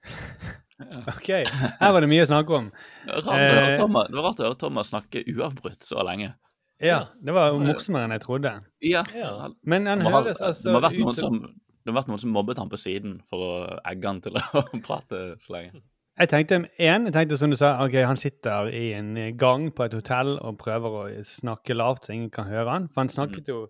OK, 1.15 1.31
her 1.31 1.95
var 1.95 2.05
det 2.05 2.11
mye 2.11 2.25
å 2.27 2.31
snakke 2.31 2.59
om. 2.59 2.69
Det 3.05 3.15
var 3.17 3.25
rart 3.27 3.39
å 3.39 3.55
høre 3.55 3.71
Eh, 3.73 3.79
Thomas, 3.81 4.11
det 4.11 4.19
var 4.19 4.29
rart 4.29 4.43
å 4.43 4.47
høre 4.49 4.61
Thomas 4.61 4.93
snakke 4.93 5.25
uavbrutt 5.35 5.87
så 5.87 6.05
lenge. 6.07 6.35
Ja, 6.79 7.01
det 7.19 7.35
var 7.35 7.57
morsommere 7.59 8.07
enn 8.07 8.15
jeg 8.15 8.23
trodde. 8.23 8.53
Ja. 8.87 9.03
Ja. 9.17 9.49
Men 9.67 9.91
han 9.91 10.05
må 10.07 10.13
høres 10.15 10.39
altså 10.39 10.69
det 10.69 10.77
må 10.77 10.79
ha 10.79 10.91
vært 10.91 11.01
ut 11.03 11.19
som 11.19 11.41
det 11.89 11.95
har 11.95 12.03
vært 12.03 12.11
noen 12.11 12.21
som 12.21 12.35
mobbet 12.37 12.59
han 12.61 12.69
på 12.69 12.77
siden 12.77 13.15
for 13.33 13.41
å 13.41 13.53
egge 13.89 14.11
han 14.11 14.19
til 14.21 14.35
å 14.37 14.63
prate 14.87 15.21
så 15.41 15.55
lenge. 15.55 15.81
Jeg 16.19 16.29
tenkte 16.33 16.57
en, 16.59 16.67
jeg 16.77 17.13
tenkte 17.15 17.39
som 17.41 17.53
du 17.53 17.57
sa, 17.57 17.77
ok, 17.85 17.95
han 18.05 18.19
sitter 18.21 18.69
i 18.75 18.91
en 18.99 19.15
gang 19.39 19.69
på 19.73 19.87
et 19.87 19.95
hotell 19.95 20.35
og 20.37 20.59
prøver 20.61 20.97
å 20.99 21.05
snakke 21.25 21.77
lavt 21.79 22.09
så 22.09 22.13
ingen 22.13 22.29
kan 22.35 22.51
høre 22.51 22.75
han. 22.75 22.89
For 22.93 23.05
han 23.05 23.13
snakket 23.15 23.49
jo 23.49 23.69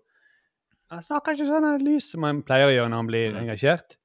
Han 0.89 1.05
snakker 1.05 1.37
ikke 1.37 1.45
sånn 1.45 1.67
lyst 1.77 1.85
lys 1.85 2.11
som 2.11 2.25
han 2.25 2.41
pleier 2.41 2.67
å 2.67 2.73
gjøre 2.73 2.89
når 2.89 3.03
han 3.03 3.09
blir 3.11 3.35
engasjert. 3.37 3.99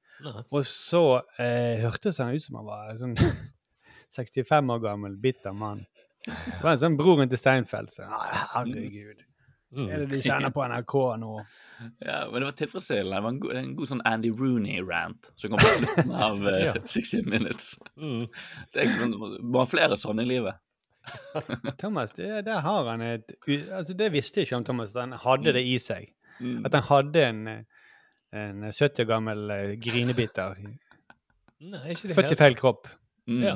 Og 0.51 0.63
så 0.67 1.03
eh, 1.41 1.83
hørtes 1.83 2.21
han 2.23 2.35
ut 2.35 2.43
som 2.43 2.61
han 2.61 2.69
var 2.69 2.95
sånn 3.01 3.17
65 4.15 4.71
år 4.71 4.83
gammel, 4.83 5.17
bitter 5.19 5.55
mann. 5.55 5.83
Det 6.25 6.61
var 6.63 6.73
en 6.73 6.81
sånn 6.81 6.97
broren 6.97 7.29
til 7.29 7.39
Steinfeld. 7.39 7.91
Så, 7.93 8.07
«Nei, 8.09 8.27
herregud. 8.55 9.25
Mm. 9.75 9.87
Er 9.91 10.03
det 10.05 10.07
de 10.13 10.21
kjenner 10.23 10.53
på 10.55 10.63
NRK 10.71 10.93
nå? 11.19 11.31
Ja, 12.07 12.21
men 12.31 12.39
det 12.39 12.47
var 12.47 12.55
tilfredsstillende. 12.55 13.17
Det 13.17 13.23
var 13.25 13.33
en 13.33 13.39
god, 13.43 13.55
en 13.59 13.71
god 13.75 13.89
sånn 13.91 14.03
Andy 14.07 14.29
Rooney-rant 14.31 15.31
som 15.35 15.51
kom 15.51 15.59
på 15.59 15.71
slutten 15.73 16.13
av 16.27 16.45
uh, 16.45 16.59
Ja. 16.63 16.75
60 16.79 17.27
Minutes. 17.27 17.73
Mm. 17.99 18.29
Det 18.71 18.85
ha 19.57 19.65
flere 19.67 19.97
sånne 19.99 20.23
i 20.23 20.31
livet. 20.31 20.61
Thomas, 21.77 22.15
det, 22.17 22.29
der 22.47 22.63
har 22.65 22.87
han 22.89 23.01
et 23.05 23.35
altså 23.45 23.93
Det 23.93 24.07
visste 24.09 24.39
jeg 24.39 24.47
ikke 24.47 24.57
om 24.57 24.63
Thomas, 24.65 24.95
at 24.95 25.03
han 25.03 25.19
hadde 25.21 25.53
det 25.53 25.65
i 25.67 25.75
seg. 25.83 26.07
Mm. 26.39 26.63
At 26.65 26.77
han 26.79 26.87
hadde 26.87 27.25
en, 27.25 27.43
eh, 27.51 27.74
en 28.35 28.65
70 28.71 29.03
år 29.03 29.07
gammel 29.09 29.49
eh, 29.55 29.71
grinebiter. 29.81 30.59
Nei, 31.71 31.85
ikke 31.93 32.09
det 32.11 32.17
Født 32.17 32.35
i 32.35 32.37
feil 32.39 32.57
kropp. 32.59 32.89
Mm. 33.31 33.41
Ja. 33.45 33.55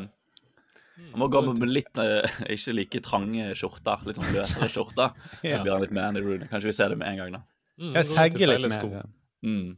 Han 1.09 1.21
må 1.21 1.27
gå 1.31 1.41
med 1.47 1.69
litt 1.71 1.99
eh, 2.01 2.39
ikke 2.55 2.73
like 2.75 3.01
trange 3.05 3.51
skjorter, 3.57 4.01
litt 4.07 4.19
sånn 4.19 4.33
løsere 4.35 4.69
skjorter. 4.75 5.15
Så 5.43 5.61
blir 5.63 5.73
han 5.75 5.83
litt 5.85 5.95
mer 5.95 6.17
i 6.19 6.23
Rooney. 6.25 6.49
Kanskje 6.51 6.71
vi 6.71 6.75
ser 6.79 6.93
det 6.93 6.99
med 7.01 7.11
en 7.13 7.21
gang, 7.23 7.37
da. 7.39 7.41
Mm, 7.79 7.93
Jeg 7.95 8.09
segger 8.11 8.51
litt 8.51 8.75
mer. 8.75 9.07
Mm. 9.45 9.69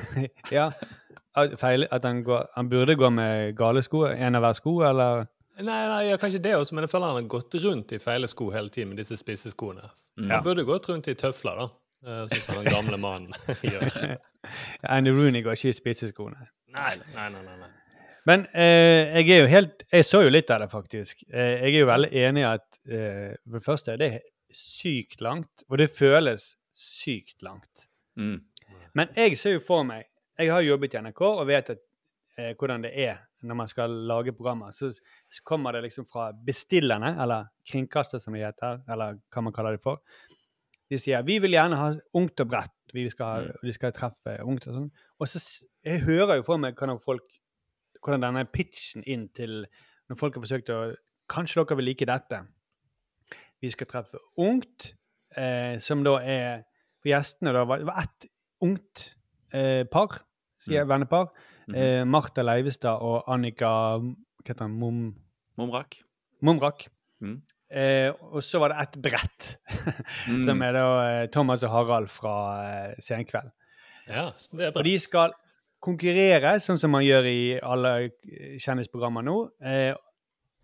ja. 0.58 0.70
Feil, 1.58 1.86
at 1.94 2.04
han, 2.06 2.22
går, 2.26 2.48
han 2.56 2.68
burde 2.70 2.94
gå 2.98 3.10
med 3.14 3.52
gale 3.58 3.82
sko? 3.86 4.04
En 4.10 4.38
av 4.38 4.44
hver 4.44 4.56
sko, 4.58 4.76
eller? 4.86 5.26
Nei, 5.60 5.80
nei, 5.90 6.00
ja, 6.08 6.16
kanskje 6.20 6.40
det 6.42 6.54
også, 6.56 6.74
men 6.76 6.86
jeg 6.86 6.92
føler 6.94 7.10
han 7.12 7.18
har 7.20 7.26
gått 7.30 7.54
rundt 7.64 7.92
i 7.92 7.98
feile 8.00 8.28
sko 8.30 8.48
hele 8.54 8.70
tiden 8.72 8.92
med 8.94 9.02
disse 9.02 9.18
spisse 9.20 9.52
skoene. 9.52 9.90
Mm. 10.16 10.30
Han 10.30 10.44
burde 10.46 10.64
gått 10.68 10.88
rundt 10.90 11.10
i 11.12 11.14
tøfler, 11.18 11.58
da. 11.60 11.66
eh, 12.06 12.22
Sånn 12.30 12.44
som 12.46 12.60
den 12.62 12.70
gamle 12.72 12.98
mannen 13.00 13.34
gjør. 13.66 14.16
Andy 14.96 15.12
Rooney 15.14 15.44
går 15.44 15.58
ikke 15.58 15.72
i 15.72 15.76
spisseskoene. 15.76 16.48
Nei, 16.74 16.94
nei, 17.14 17.28
nei. 17.34 17.42
nei, 17.44 17.58
nei. 17.60 17.70
Men 18.28 18.44
eh, 18.52 19.16
jeg 19.16 19.30
er 19.32 19.40
jo 19.40 19.48
helt 19.50 19.84
Jeg 19.92 20.06
så 20.06 20.20
jo 20.22 20.32
litt 20.32 20.50
av 20.52 20.62
det, 20.62 20.68
faktisk. 20.72 21.24
Eh, 21.32 21.64
jeg 21.64 21.74
er 21.74 21.78
jo 21.80 21.88
veldig 21.88 22.10
enig 22.26 22.44
i 22.44 22.48
at 22.50 22.66
eh, 22.86 23.32
for 23.46 23.58
det 23.58 23.64
første 23.64 23.96
det 24.00 24.10
er 24.10 24.26
sykt 24.54 25.22
langt, 25.22 25.64
og 25.68 25.78
det 25.78 25.90
føles 25.94 26.54
sykt 26.74 27.42
langt. 27.46 27.86
Mm. 28.18 28.40
Men 28.98 29.12
jeg 29.16 29.38
ser 29.38 29.54
jo 29.54 29.62
for 29.62 29.86
meg 29.86 30.08
Jeg 30.40 30.50
har 30.50 30.64
jobbet 30.64 30.94
i 30.96 31.00
NRK 31.04 31.20
og 31.26 31.46
vet 31.48 31.70
at, 31.74 31.80
eh, 32.38 32.54
hvordan 32.58 32.86
det 32.86 32.94
er 32.96 33.18
når 33.44 33.56
man 33.56 33.68
skal 33.68 33.92
lage 34.08 34.32
programmer. 34.36 34.72
Så, 34.72 34.90
så 34.92 35.42
kommer 35.44 35.72
det 35.72 35.82
liksom 35.86 36.06
fra 36.08 36.30
bestillerne, 36.32 37.14
eller 37.22 37.48
kringkaster 37.68 38.20
som 38.20 38.36
de 38.36 38.44
heter, 38.44 38.82
eller 38.88 39.18
hva 39.32 39.44
man 39.44 39.54
kaller 39.56 39.76
det 39.76 39.82
for. 39.84 40.00
De 40.90 40.98
sier 40.98 41.22
vi 41.26 41.38
vil 41.42 41.54
gjerne 41.54 41.78
ha 41.78 41.90
ungt 42.18 42.42
og 42.42 42.50
bredt, 42.50 42.74
vi 42.94 43.08
skal, 43.12 43.50
ha, 43.50 43.60
vi 43.62 43.72
skal 43.76 43.92
treffe 43.96 44.38
ungt 44.44 44.66
og 44.68 44.76
sånn. 44.76 44.90
Og 45.20 45.28
så 45.30 45.42
jeg 45.86 46.04
hører 46.06 46.40
jo 46.40 46.46
for 46.46 46.60
meg 46.60 46.78
hvordan 46.78 47.00
folk 47.02 47.38
hvordan 48.00 48.24
denne 48.24 48.46
pitchen 48.48 49.04
inn 49.04 49.28
til 49.36 49.64
når 50.08 50.18
folk 50.18 50.36
har 50.36 50.46
forsøkt 50.46 50.74
å 50.74 50.80
Kanskje 51.30 51.62
dere 51.62 51.76
vil 51.78 51.86
like 51.86 52.06
dette. 52.08 52.38
Vi 53.62 53.68
skal 53.70 53.86
treffe 53.86 54.18
ungt, 54.42 54.88
eh, 55.38 55.76
som 55.78 56.00
da 56.02 56.16
er 56.18 56.64
For 56.98 57.12
gjestene 57.12 57.52
da 57.54 57.62
var 57.64 57.78
det 57.78 57.86
var 57.86 58.00
ett 58.02 58.26
ungt 58.66 59.04
eh, 59.54 59.84
par, 59.86 60.18
sier 60.58 60.88
vennepar. 60.90 61.30
Eh, 61.70 62.02
Martha 62.02 62.42
Leivestad 62.42 62.98
og 62.98 63.30
Annika 63.30 63.70
Hva 64.00 64.48
heter 64.48 64.66
han? 64.66 64.74
Mom, 64.74 65.14
Mumrak. 65.56 66.00
Momrak. 66.42 66.88
Mm. 67.22 67.38
Eh, 67.70 68.08
og 68.34 68.42
så 68.42 68.58
var 68.58 68.72
det 68.72 68.80
ett 68.82 68.96
brett, 69.02 69.50
Mm. 70.28 70.42
som 70.46 70.62
er 70.66 70.72
da 70.74 70.86
eh, 71.06 71.26
Thomas 71.30 71.62
og 71.62 71.70
Harald 71.70 72.08
fra 72.10 72.32
eh, 72.66 72.94
Senkveld. 73.02 73.52
Ja, 74.10 74.24
det 74.56 74.64
er 74.66 74.72
bra. 74.74 74.80
Og 74.80 74.88
de 74.88 74.94
skal 74.98 75.34
konkurrere, 75.80 76.56
sånn 76.60 76.80
som 76.82 76.90
man 76.92 77.04
gjør 77.06 77.28
i 77.30 77.42
alle 77.62 77.92
kjendisprogrammer 78.60 79.22
nå. 79.24 79.36
Eh, 79.62 79.92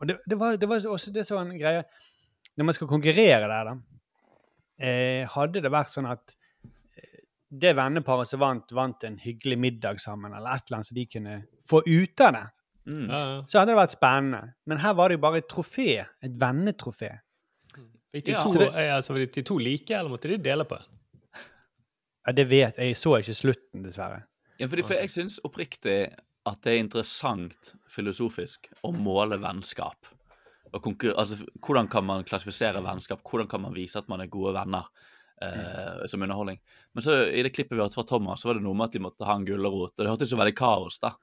og 0.01 0.11
det, 0.11 0.19
det, 0.29 0.37
var, 0.41 0.59
det 0.61 0.69
var 0.69 0.83
også 0.93 1.13
det 1.15 1.23
som 1.29 1.39
var 1.39 1.47
en 1.47 1.57
greie 1.57 1.85
Når 2.59 2.67
man 2.69 2.75
skal 2.77 2.89
konkurrere 2.91 3.47
der, 3.49 3.71
da, 3.71 3.77
eh, 4.83 5.23
hadde 5.33 5.63
det 5.65 5.71
vært 5.73 5.95
sånn 5.95 6.11
at 6.11 6.35
eh, 6.67 7.23
det 7.49 7.73
venneparet 7.79 8.29
som 8.29 8.43
vant, 8.43 8.75
vant 8.77 9.07
en 9.09 9.17
hyggelig 9.23 9.57
middag 9.63 10.03
sammen, 10.03 10.35
eller 10.37 10.59
et 10.59 10.67
eller 10.69 10.81
annet 10.83 10.91
så 10.91 10.99
de 10.99 11.07
kunne 11.09 11.39
få 11.71 11.81
ut 11.87 12.27
av 12.27 12.35
det, 12.37 12.45
Mm. 12.87 13.07
Ja, 13.11 13.21
ja. 13.21 13.39
så 13.51 13.61
hadde 13.61 13.73
det 13.75 13.81
vært 13.81 13.97
spennende. 13.97 14.43
Men 14.71 14.83
her 14.83 14.95
var 14.99 15.11
det 15.11 15.19
jo 15.19 15.23
bare 15.25 15.43
et 15.43 15.49
trofé. 15.51 15.91
Et 16.25 16.37
vennetrofé. 16.41 17.13
Fikk 18.15 18.29
de, 18.31 18.37
to, 18.41 18.53
eh, 18.71 18.93
altså, 18.95 19.17
de 19.19 19.43
to 19.45 19.59
like, 19.61 19.91
eller 19.93 20.13
måtte 20.13 20.31
de 20.31 20.39
dele 20.41 20.65
på 20.69 20.79
en? 20.79 20.93
Ja, 22.27 22.35
det 22.35 22.47
vet 22.51 22.79
jeg. 22.79 22.93
Jeg 22.93 22.99
så 22.99 23.17
ikke 23.19 23.37
slutten, 23.39 23.83
dessverre. 23.85 24.23
Ja, 24.59 24.69
fordi, 24.71 24.87
for 24.87 24.99
jeg 24.99 25.13
syns 25.13 25.39
oppriktig 25.45 25.99
at 26.47 26.63
det 26.65 26.73
er 26.73 26.81
interessant 26.81 27.73
filosofisk 27.91 28.71
å 28.87 28.93
måle 28.95 29.39
vennskap. 29.43 30.09
Og 30.75 30.89
altså, 31.15 31.39
hvordan 31.63 31.89
kan 31.91 32.05
man 32.07 32.25
klassifisere 32.27 32.83
vennskap? 32.85 33.23
Hvordan 33.27 33.51
kan 33.51 33.63
man 33.63 33.77
vise 33.77 33.99
at 33.99 34.09
man 34.11 34.23
er 34.23 34.31
gode 34.33 34.55
venner 34.57 34.89
eh, 35.43 36.07
som 36.11 36.23
underholdning? 36.23 36.59
Men 36.95 37.05
så 37.05 37.21
i 37.31 37.45
det 37.47 37.55
klippet 37.55 37.77
vi 37.77 37.83
hørte 37.83 37.99
fra 37.99 38.07
Thomas, 38.09 38.43
så 38.43 38.51
var 38.51 38.59
det 38.59 38.67
noe 38.67 38.77
med 38.77 38.91
at 38.91 38.97
de 38.97 39.05
måtte 39.07 39.29
ha 39.29 39.37
en 39.39 39.47
gulrot. 39.47 39.95
Og 39.95 40.03
det 40.03 40.11
hørtes 40.11 40.33
så 40.33 40.41
veldig 40.41 40.57
kaos, 40.59 40.99
da. 41.03 41.15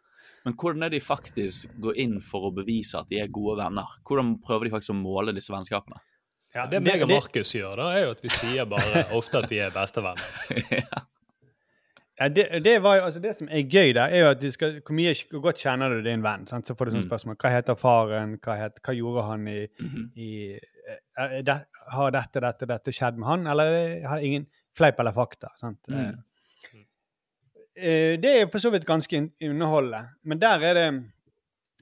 Men 0.45 0.53
hvordan 0.59 0.83
er 0.83 0.89
de 0.89 0.99
faktisk 0.99 1.69
går 1.79 1.95
inn 2.03 2.17
for 2.21 2.49
å 2.49 2.55
bevise 2.55 2.97
at 2.99 3.07
de 3.07 3.21
er 3.23 3.27
gode 3.31 3.57
venner? 3.63 3.87
Hvordan 4.03 4.33
prøver 4.43 4.67
de 4.67 4.73
faktisk 4.75 4.91
å 4.91 4.97
måle 4.99 5.33
disse 5.35 5.53
vennskapene? 5.53 6.01
Ja, 6.53 6.67
Det 6.69 6.83
meg 6.83 7.01
og 7.01 7.09
Markus 7.09 7.53
gjør, 7.55 7.77
da, 7.79 7.85
er 7.97 8.03
jo 8.05 8.11
at 8.13 8.19
vi 8.21 8.29
sier 8.29 8.65
bare 8.69 9.05
ofte 9.19 9.39
at 9.39 9.49
vi 9.49 9.57
er 9.63 9.71
bestevenner. 9.73 10.83
Ja, 12.19 12.27
det, 12.29 12.43
det, 12.63 12.75
jo, 12.77 12.89
altså 12.91 13.19
det 13.23 13.31
som 13.39 13.47
er 13.49 13.63
gøy 13.65 13.93
der, 13.97 14.11
er 14.13 14.19
jo 14.21 14.27
at 14.35 14.41
du 14.43 14.51
skal, 14.53 14.75
hvor 14.85 14.93
mye 14.95 15.15
hvor 15.31 15.41
godt 15.47 15.63
kjenner 15.63 15.95
du 15.95 16.03
din 16.05 16.21
venn? 16.23 16.43
Sant? 16.47 16.67
Så 16.69 16.75
får 16.77 16.85
du 16.85 16.91
sånn 16.93 17.01
Mm. 17.03 17.09
spørsmål. 17.09 17.37
Hva 17.41 17.49
heter 17.55 17.79
faren? 17.81 18.35
Hva, 18.43 18.57
het, 18.59 18.77
hva 18.85 18.93
gjorde 18.93 19.23
han 19.31 19.47
i, 19.49 19.67
Mhm. 19.81 20.03
i 20.15 20.29
eh, 21.17 21.41
det, 21.41 21.55
Har 21.91 22.11
dette, 22.11 22.39
dette, 22.39 22.65
dette 22.69 22.91
skjedd 22.95 23.17
med 23.17 23.27
han, 23.27 23.47
eller 23.47 24.05
har 24.07 24.19
ingen 24.23 24.45
fleip 24.77 24.99
eller 24.99 25.11
fakta? 25.11 25.49
Sant? 25.57 25.79
Mm. 25.89 26.21
Eh, 27.75 28.19
det 28.21 28.31
er 28.41 28.47
for 28.51 28.61
så 28.61 28.69
vidt 28.73 28.85
ganske 28.85 29.17
un- 29.17 29.31
underholdende. 29.49 30.09
Men 30.23 30.39
der 30.41 30.61
er 30.69 30.73
det 30.73 30.87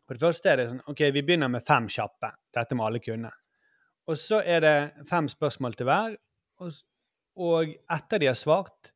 For 0.07 0.13
det 0.17 0.21
første 0.25 0.49
er 0.51 0.57
det 0.59 0.69
sånn 0.69 0.81
OK, 0.91 0.99
vi 1.15 1.21
begynner 1.23 1.47
med 1.47 1.63
fem 1.63 1.85
kjappe. 1.87 2.33
Dette 2.53 2.75
må 2.75 2.83
alle 2.83 2.99
kunne. 2.99 3.29
Og 4.11 4.17
så 4.19 4.41
er 4.43 4.59
det 4.59 5.05
fem 5.07 5.27
spørsmål 5.31 5.75
til 5.79 5.87
hver. 5.87 6.17
Og, 6.59 6.73
og 7.39 7.69
etter 7.95 8.19
de 8.19 8.27
har 8.27 8.35
svart, 8.35 8.91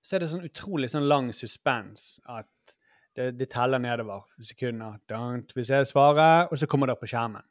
så 0.00 0.14
er 0.16 0.22
det 0.22 0.28
sånn 0.30 0.44
utrolig 0.46 0.90
sånn 0.92 1.08
lang 1.10 1.32
suspens 1.34 2.20
at 2.30 2.76
det, 3.18 3.32
det 3.40 3.48
teller 3.50 3.82
nedover 3.82 4.22
sekunder. 4.46 5.00
Don't, 5.10 5.50
hvis 5.56 5.72
jeg 5.74 5.88
svarer, 5.90 6.46
og 6.46 6.60
så 6.60 6.68
kommer 6.70 6.86
det 6.86 6.94
opp 6.94 7.02
på 7.02 7.10
skjermen. 7.10 7.42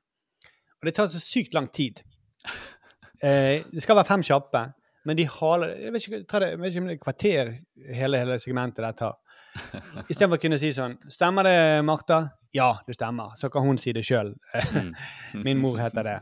Og 0.79 0.87
det 0.87 0.95
tar 0.95 1.11
så 1.11 1.19
sykt 1.19 1.53
lang 1.57 1.67
tid. 1.75 1.99
Eh, 3.19 3.65
det 3.67 3.81
skal 3.83 3.97
være 3.97 4.07
fem 4.07 4.21
kjappe, 4.23 4.59
men 5.05 5.17
de 5.17 5.25
haler 5.29 5.75
Jeg 5.79 5.93
vet 5.93 6.07
ikke, 6.07 6.21
jeg 6.43 6.59
vet 6.59 6.73
ikke 6.73 6.81
om 6.81 6.89
det 6.89 6.95
er 6.95 7.03
kvarter 7.03 7.51
hele, 7.95 8.21
hele 8.21 8.39
segmentet 8.43 8.83
der 8.83 8.97
tar. 8.97 9.17
Istedenfor 10.09 10.37
å 10.37 10.41
kunne 10.41 10.59
si 10.61 10.71
sånn 10.75 10.97
Stemmer 11.11 11.47
det, 11.47 11.59
Martha? 11.87 12.21
Ja, 12.55 12.71
det 12.87 12.97
stemmer. 12.97 13.35
Så 13.37 13.51
kan 13.53 13.65
hun 13.65 13.77
si 13.77 13.93
det 13.93 14.05
sjøl. 14.07 14.33
Mm. 14.73 14.93
Min 15.45 15.61
mor 15.61 15.77
heter 15.77 16.07
det. 16.07 16.17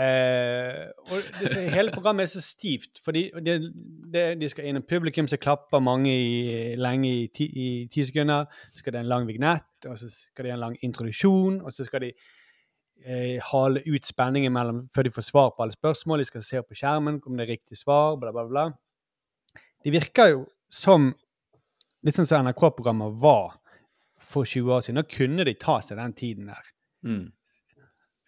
Eh, 0.00 0.88
og 1.12 1.26
det, 1.36 1.50
hele 1.74 1.92
programmet 1.92 2.24
er 2.24 2.30
så 2.32 2.40
stivt, 2.40 3.02
fordi 3.04 3.26
det, 3.44 3.58
det, 4.14 4.22
de 4.40 4.48
skal 4.48 4.70
inn 4.70 4.80
i 4.80 4.84
publikum 4.88 5.28
så 5.28 5.36
klapper 5.36 5.82
mange 5.84 6.10
i, 6.10 6.76
lenge 6.80 7.10
i 7.10 7.26
ti, 7.34 7.44
i 7.52 7.66
ti 7.92 8.06
sekunder. 8.08 8.48
Så 8.72 8.82
skal 8.82 8.96
det 8.96 9.02
en 9.02 9.10
lang 9.12 9.28
vignett, 9.28 9.68
og 9.86 9.98
så 10.00 10.08
skal 10.08 10.48
det 10.48 10.54
en 10.54 10.64
lang 10.64 10.78
introduksjon, 10.82 11.60
og 11.60 11.76
så 11.76 11.84
skal 11.84 12.06
de 12.06 12.12
hale 13.50 13.82
ut 13.86 14.06
spenningen 14.06 14.52
mellom 14.54 14.84
før 14.94 15.08
de 15.08 15.12
får 15.14 15.26
svar 15.26 15.50
på 15.56 15.64
alle 15.64 15.74
spørsmål. 15.74 16.22
De 16.22 16.28
skal 16.28 16.44
se 16.46 16.62
på 16.62 16.76
skjermen 16.78 17.18
om 17.26 17.36
det 17.36 17.46
er 17.46 17.52
riktig 17.56 17.78
svar, 17.80 18.16
bla, 18.20 18.32
bla, 18.34 18.46
bla. 18.48 18.64
De 19.82 19.90
virker 19.94 20.32
jo 20.34 20.44
som 20.72 21.10
litt 22.06 22.18
sånn 22.18 22.28
som 22.28 22.46
NRK-programmer 22.46 23.14
var 23.22 23.58
for 24.32 24.48
20 24.48 24.74
år 24.74 24.84
siden. 24.84 25.02
Da 25.02 25.16
kunne 25.18 25.46
de 25.46 25.54
ta 25.60 25.78
seg 25.84 26.00
den 26.00 26.16
tiden 26.18 26.50
der. 26.50 26.72
Mm. 27.06 27.26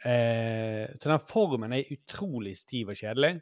Eh, 0.05 0.85
så 1.01 1.11
den 1.11 1.27
formen 1.27 1.73
er 1.73 1.93
utrolig 1.95 2.57
stiv 2.59 2.93
og 2.93 2.99
kjedelig. 2.99 3.39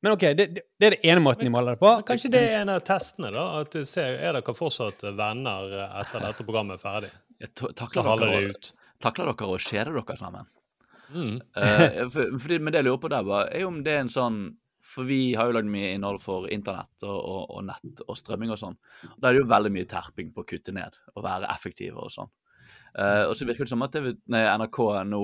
Men 0.00 0.14
OK, 0.16 0.26
det, 0.36 0.46
det, 0.56 0.64
det 0.80 0.86
er 0.86 0.96
det 0.96 1.08
ene 1.12 1.22
måten 1.24 1.44
de 1.44 1.52
måler 1.52 1.76
det 1.76 1.82
på. 1.82 1.90
Men 1.92 2.06
kanskje 2.08 2.32
det 2.32 2.42
er 2.48 2.60
en 2.62 2.72
av 2.72 2.84
testene, 2.84 3.32
da? 3.34 3.46
At 3.60 3.72
du 3.74 3.82
ser, 3.88 4.16
Er 4.16 4.36
dere 4.36 4.54
fortsatt 4.56 5.04
venner 5.16 5.74
etter 5.86 6.24
dette 6.24 6.46
programmet 6.46 6.78
er 6.78 6.84
ferdig? 6.84 7.10
Jeg 7.40 7.52
Takler 7.56 8.08
dere, 8.08 8.30
det 8.30 8.54
ut. 8.54 8.70
Takler 9.02 9.30
dere 9.32 9.54
å 9.54 9.60
kjede 9.60 9.94
dere 9.94 10.16
sammen? 10.18 10.48
Mm. 11.10 11.36
uh, 11.58 12.08
for, 12.12 12.36
fordi, 12.38 12.60
men 12.60 12.72
det 12.72 12.82
jeg 12.82 12.86
lurer 12.86 13.02
på 13.02 13.10
der, 13.10 13.26
bare, 13.26 13.48
er 13.56 13.66
om 13.66 13.80
det 13.82 13.96
er 13.96 14.04
en 14.04 14.12
sånn 14.12 14.36
For 14.86 15.06
vi 15.06 15.34
har 15.34 15.48
jo 15.48 15.56
lagd 15.56 15.70
mye 15.70 15.88
innhold 15.94 16.20
for 16.22 16.46
internett 16.50 17.04
og, 17.06 17.16
og, 17.18 17.42
og 17.56 17.64
nett 17.66 18.02
og 18.06 18.16
strømming 18.18 18.50
og 18.50 18.58
sånn. 18.58 18.78
Da 19.18 19.28
er 19.28 19.36
det 19.36 19.42
jo 19.44 19.50
veldig 19.50 19.70
mye 19.74 19.88
terping 19.90 20.32
på 20.34 20.42
å 20.42 20.48
kutte 20.50 20.74
ned 20.74 20.96
og 21.14 21.22
være 21.26 21.50
effektive 21.52 22.00
og 22.00 22.10
sånn. 22.10 22.30
Uh, 22.98 23.28
og 23.28 23.36
så 23.38 23.46
virker 23.46 23.68
det 23.68 23.70
som 23.70 23.84
at 23.86 23.94
nei, 24.00 24.40
NRK 24.58 24.80
nå 25.06 25.20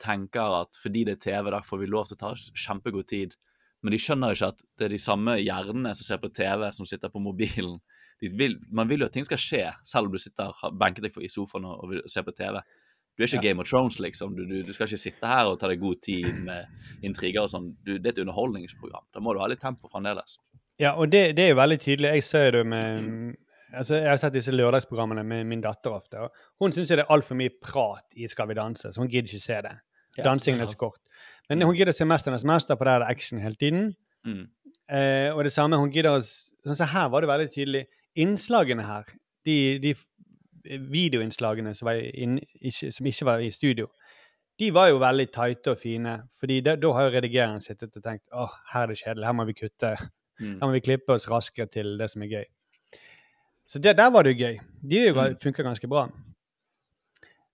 tenker 0.00 0.60
at 0.60 0.78
fordi 0.78 1.02
det 1.08 1.16
er 1.16 1.24
TV, 1.24 1.50
da 1.50 1.62
får 1.64 1.82
vi 1.82 1.88
lov 1.90 2.06
til 2.06 2.18
å 2.18 2.20
ta 2.20 2.30
kjempegod 2.38 3.08
tid. 3.10 3.34
Men 3.82 3.94
de 3.94 4.00
skjønner 4.00 4.36
ikke 4.36 4.52
at 4.52 4.62
det 4.78 4.86
er 4.86 4.94
de 4.94 5.00
samme 5.00 5.36
hjernene 5.40 5.94
som 5.96 6.06
ser 6.06 6.20
på 6.22 6.30
TV, 6.36 6.66
som 6.76 6.88
sitter 6.88 7.12
på 7.12 7.22
mobilen. 7.24 7.80
Vil, 8.20 8.58
man 8.68 8.88
vil 8.90 9.00
jo 9.00 9.08
at 9.08 9.14
ting 9.16 9.24
skal 9.24 9.40
skje, 9.40 9.64
selv 9.88 10.10
om 10.10 10.14
du 10.14 10.20
sitter 10.20 10.52
benket 10.76 11.06
deg 11.06 11.18
i 11.24 11.30
sofaen 11.32 11.64
og, 11.68 11.86
og 11.88 12.10
ser 12.12 12.26
på 12.26 12.34
TV. 12.36 12.60
Du 13.20 13.26
er 13.26 13.28
ikke 13.28 13.50
Game 13.50 13.60
of 13.60 13.68
Thrones, 13.68 13.98
liksom. 14.00 14.32
Du, 14.32 14.46
du, 14.48 14.62
du 14.64 14.72
skal 14.72 14.88
ikke 14.88 15.02
sitte 15.02 15.28
her 15.28 15.50
og 15.50 15.58
ta 15.60 15.68
deg 15.68 15.82
god 15.82 15.98
tid 16.00 16.28
med 16.46 17.04
intriger 17.04 17.44
og 17.44 17.50
sånn. 17.52 17.66
Det 17.84 17.98
er 18.00 18.14
et 18.14 18.22
underholdningsprogram. 18.22 19.04
Da 19.12 19.20
må 19.20 19.34
du 19.36 19.42
ha 19.42 19.48
litt 19.52 19.60
tempo 19.60 19.90
fremdeles. 19.92 20.38
Ja, 20.80 20.94
og 20.96 21.10
det, 21.12 21.34
det 21.36 21.44
er 21.44 21.52
jo 21.52 21.58
veldig 21.60 21.76
tydelig. 21.82 22.14
Jeg 22.16 22.24
ser 22.24 22.56
det 22.56 22.62
med 22.72 23.36
altså 23.76 24.00
Jeg 24.00 24.08
har 24.08 24.18
sett 24.18 24.34
disse 24.34 24.54
lørdagsprogrammene 24.54 25.22
med 25.22 25.44
min 25.46 25.60
datter 25.62 25.92
ofte. 25.94 26.24
og 26.24 26.64
Hun 26.64 26.72
syns 26.72 26.88
det 26.90 27.04
er 27.04 27.12
altfor 27.12 27.36
mye 27.38 27.52
prat 27.62 28.16
i 28.16 28.28
Skal 28.32 28.48
vi 28.48 28.56
danse, 28.58 28.88
så 28.88 29.02
hun 29.04 29.10
gidder 29.12 29.28
ikke 29.28 29.44
se 29.44 29.60
det. 29.68 29.76
Ja. 30.16 30.24
Dansingen 30.24 30.64
er 30.64 30.70
så 30.72 30.80
kort. 30.80 31.02
Men 31.50 31.62
hun 31.62 31.76
gidder 31.76 31.92
å 31.92 31.98
se 31.98 32.08
'Mesternes 32.08 32.46
mester', 32.48 32.78
for 32.78 32.88
der 32.88 32.98
er 32.98 33.04
det 33.04 33.10
action 33.12 33.38
hele 33.38 33.54
tiden. 33.54 33.94
Mm. 34.24 34.48
Eh, 34.90 35.30
og 35.36 35.44
det 35.44 35.52
samme, 35.52 35.76
hun 35.76 35.92
gidder 35.92 36.16
å 36.16 36.22
sånn 36.22 36.76
så 36.76 36.88
Her 36.88 37.08
var 37.12 37.20
det 37.20 37.28
veldig 37.28 37.50
tydelig. 37.52 37.84
Innslagene 38.16 38.86
her, 38.86 39.04
de, 39.44 39.78
de 39.78 39.94
videoinnslagene 40.64 41.74
som, 41.74 41.86
var 41.86 41.94
inn, 42.00 42.38
ikke, 42.60 42.90
som 42.92 43.06
ikke 43.06 43.24
var 43.28 43.38
i 43.44 43.50
studio, 43.50 43.86
de 44.60 44.70
var 44.76 44.88
jo 44.90 44.98
veldig 45.00 45.28
tighte 45.32 45.70
og 45.72 45.78
fine. 45.80 46.22
fordi 46.38 46.60
da, 46.60 46.74
da 46.76 46.90
har 46.92 47.06
jo 47.08 47.14
redigereren 47.16 47.60
sittet 47.64 47.96
og 47.96 48.02
tenkt 48.04 48.24
åh, 48.32 48.50
her 48.72 48.82
er 48.82 48.86
det 48.92 48.98
kjedelig, 48.98 49.26
her 49.26 49.32
må 49.38 49.44
vi 49.48 49.52
kutte. 49.56 49.94
Mm. 50.40 50.58
Her 50.60 50.66
må 50.66 50.72
vi 50.72 50.80
klippe 50.84 51.12
oss 51.14 51.28
raskere 51.30 51.66
til 51.66 51.96
det 51.98 52.10
som 52.10 52.22
er 52.22 52.28
gøy. 52.34 52.44
Så 53.66 53.78
det, 53.78 53.96
der 53.96 54.10
var 54.10 54.22
det 54.26 54.34
jo 54.36 54.44
gøy. 54.46 54.58
De 54.82 55.00
Mm. 55.12 55.36
funker 55.42 55.62
ganske 55.64 55.88
bra. 55.88 56.08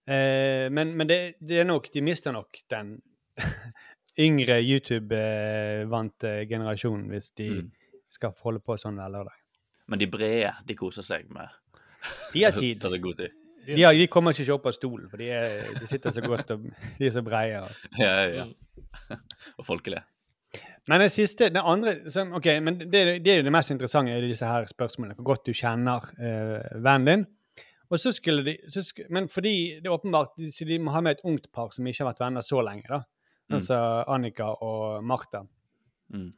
Eh, 0.08 0.68
men 0.70 0.96
men 0.96 1.06
det, 1.08 1.34
det 1.40 1.58
er 1.60 1.64
nok, 1.64 1.88
de 1.94 2.00
mister 2.02 2.32
nok 2.32 2.56
den 2.70 3.02
yngre 4.26 4.60
YouTube-vante 4.62 6.46
generasjonen 6.48 7.08
hvis 7.10 7.30
de 7.38 7.48
Mm. 7.50 7.70
skal 8.10 8.32
holde 8.42 8.60
på 8.60 8.76
sånn 8.78 8.96
hver 8.96 9.10
lørdag. 9.12 9.34
Men 9.88 9.98
de 9.98 10.06
brede, 10.06 10.52
de 10.66 10.74
koser 10.74 11.02
seg 11.02 11.28
med 11.30 11.48
De 12.32 12.42
har 12.46 12.56
tid. 12.56 12.80
Ta 12.82 12.92
seg 12.92 13.04
god 13.04 13.20
tid. 13.22 13.36
De, 13.66 13.80
har, 13.82 13.96
de 13.98 14.06
kommer 14.06 14.36
ikke 14.36 14.54
opp 14.54 14.68
av 14.70 14.74
stolen, 14.76 15.08
for 15.10 15.18
de, 15.18 15.30
er, 15.34 15.72
de 15.74 15.88
sitter 15.90 16.14
så 16.14 16.22
godt 16.22 16.52
og 16.54 16.68
de 17.00 17.08
er 17.08 17.14
så 17.14 17.22
breie. 17.26 17.62
Og. 17.64 17.88
Ja, 17.98 18.12
ja, 18.36 18.44
ja. 18.44 19.18
og 19.56 19.66
folkelige. 19.66 20.04
Men 20.86 21.02
det 21.02 21.10
siste, 21.12 21.48
det 21.50 21.62
andre 21.64 21.96
så, 22.14 22.22
ok, 22.38 22.46
men 22.62 22.78
det, 22.78 23.00
det 23.24 23.32
er 23.32 23.40
jo 23.40 23.46
det 23.48 23.52
mest 23.54 23.72
interessante 23.74 24.14
er 24.14 24.22
disse 24.22 24.46
her 24.46 24.68
spørsmålene. 24.70 25.16
Hvor 25.18 25.32
godt 25.32 25.48
du 25.48 25.56
kjenner 25.56 26.04
uh, 26.14 26.82
vennen 26.84 27.08
din. 27.08 27.24
Og 27.90 28.00
så 28.02 28.12
skulle 28.14 28.44
de, 28.46 28.56
så 28.70 28.82
sk 28.82 29.04
Men 29.10 29.28
fordi 29.30 29.80
det 29.82 29.86
er 29.86 29.94
åpenbart 29.94 30.38
de, 30.38 30.50
så 30.54 30.66
de 30.66 30.78
må 30.82 30.94
ha 30.94 31.02
med 31.02 31.18
et 31.18 31.26
ungt 31.26 31.50
par 31.54 31.74
som 31.74 31.86
ikke 31.86 32.04
har 32.04 32.12
vært 32.12 32.22
venner 32.22 32.46
så 32.46 32.62
lenge. 32.62 32.86
da. 32.88 33.02
Mm. 33.48 33.58
Altså 33.58 33.80
Annika 34.14 34.52
og 34.62 35.04
Martha. 35.04 35.42
Mm. 36.14 36.30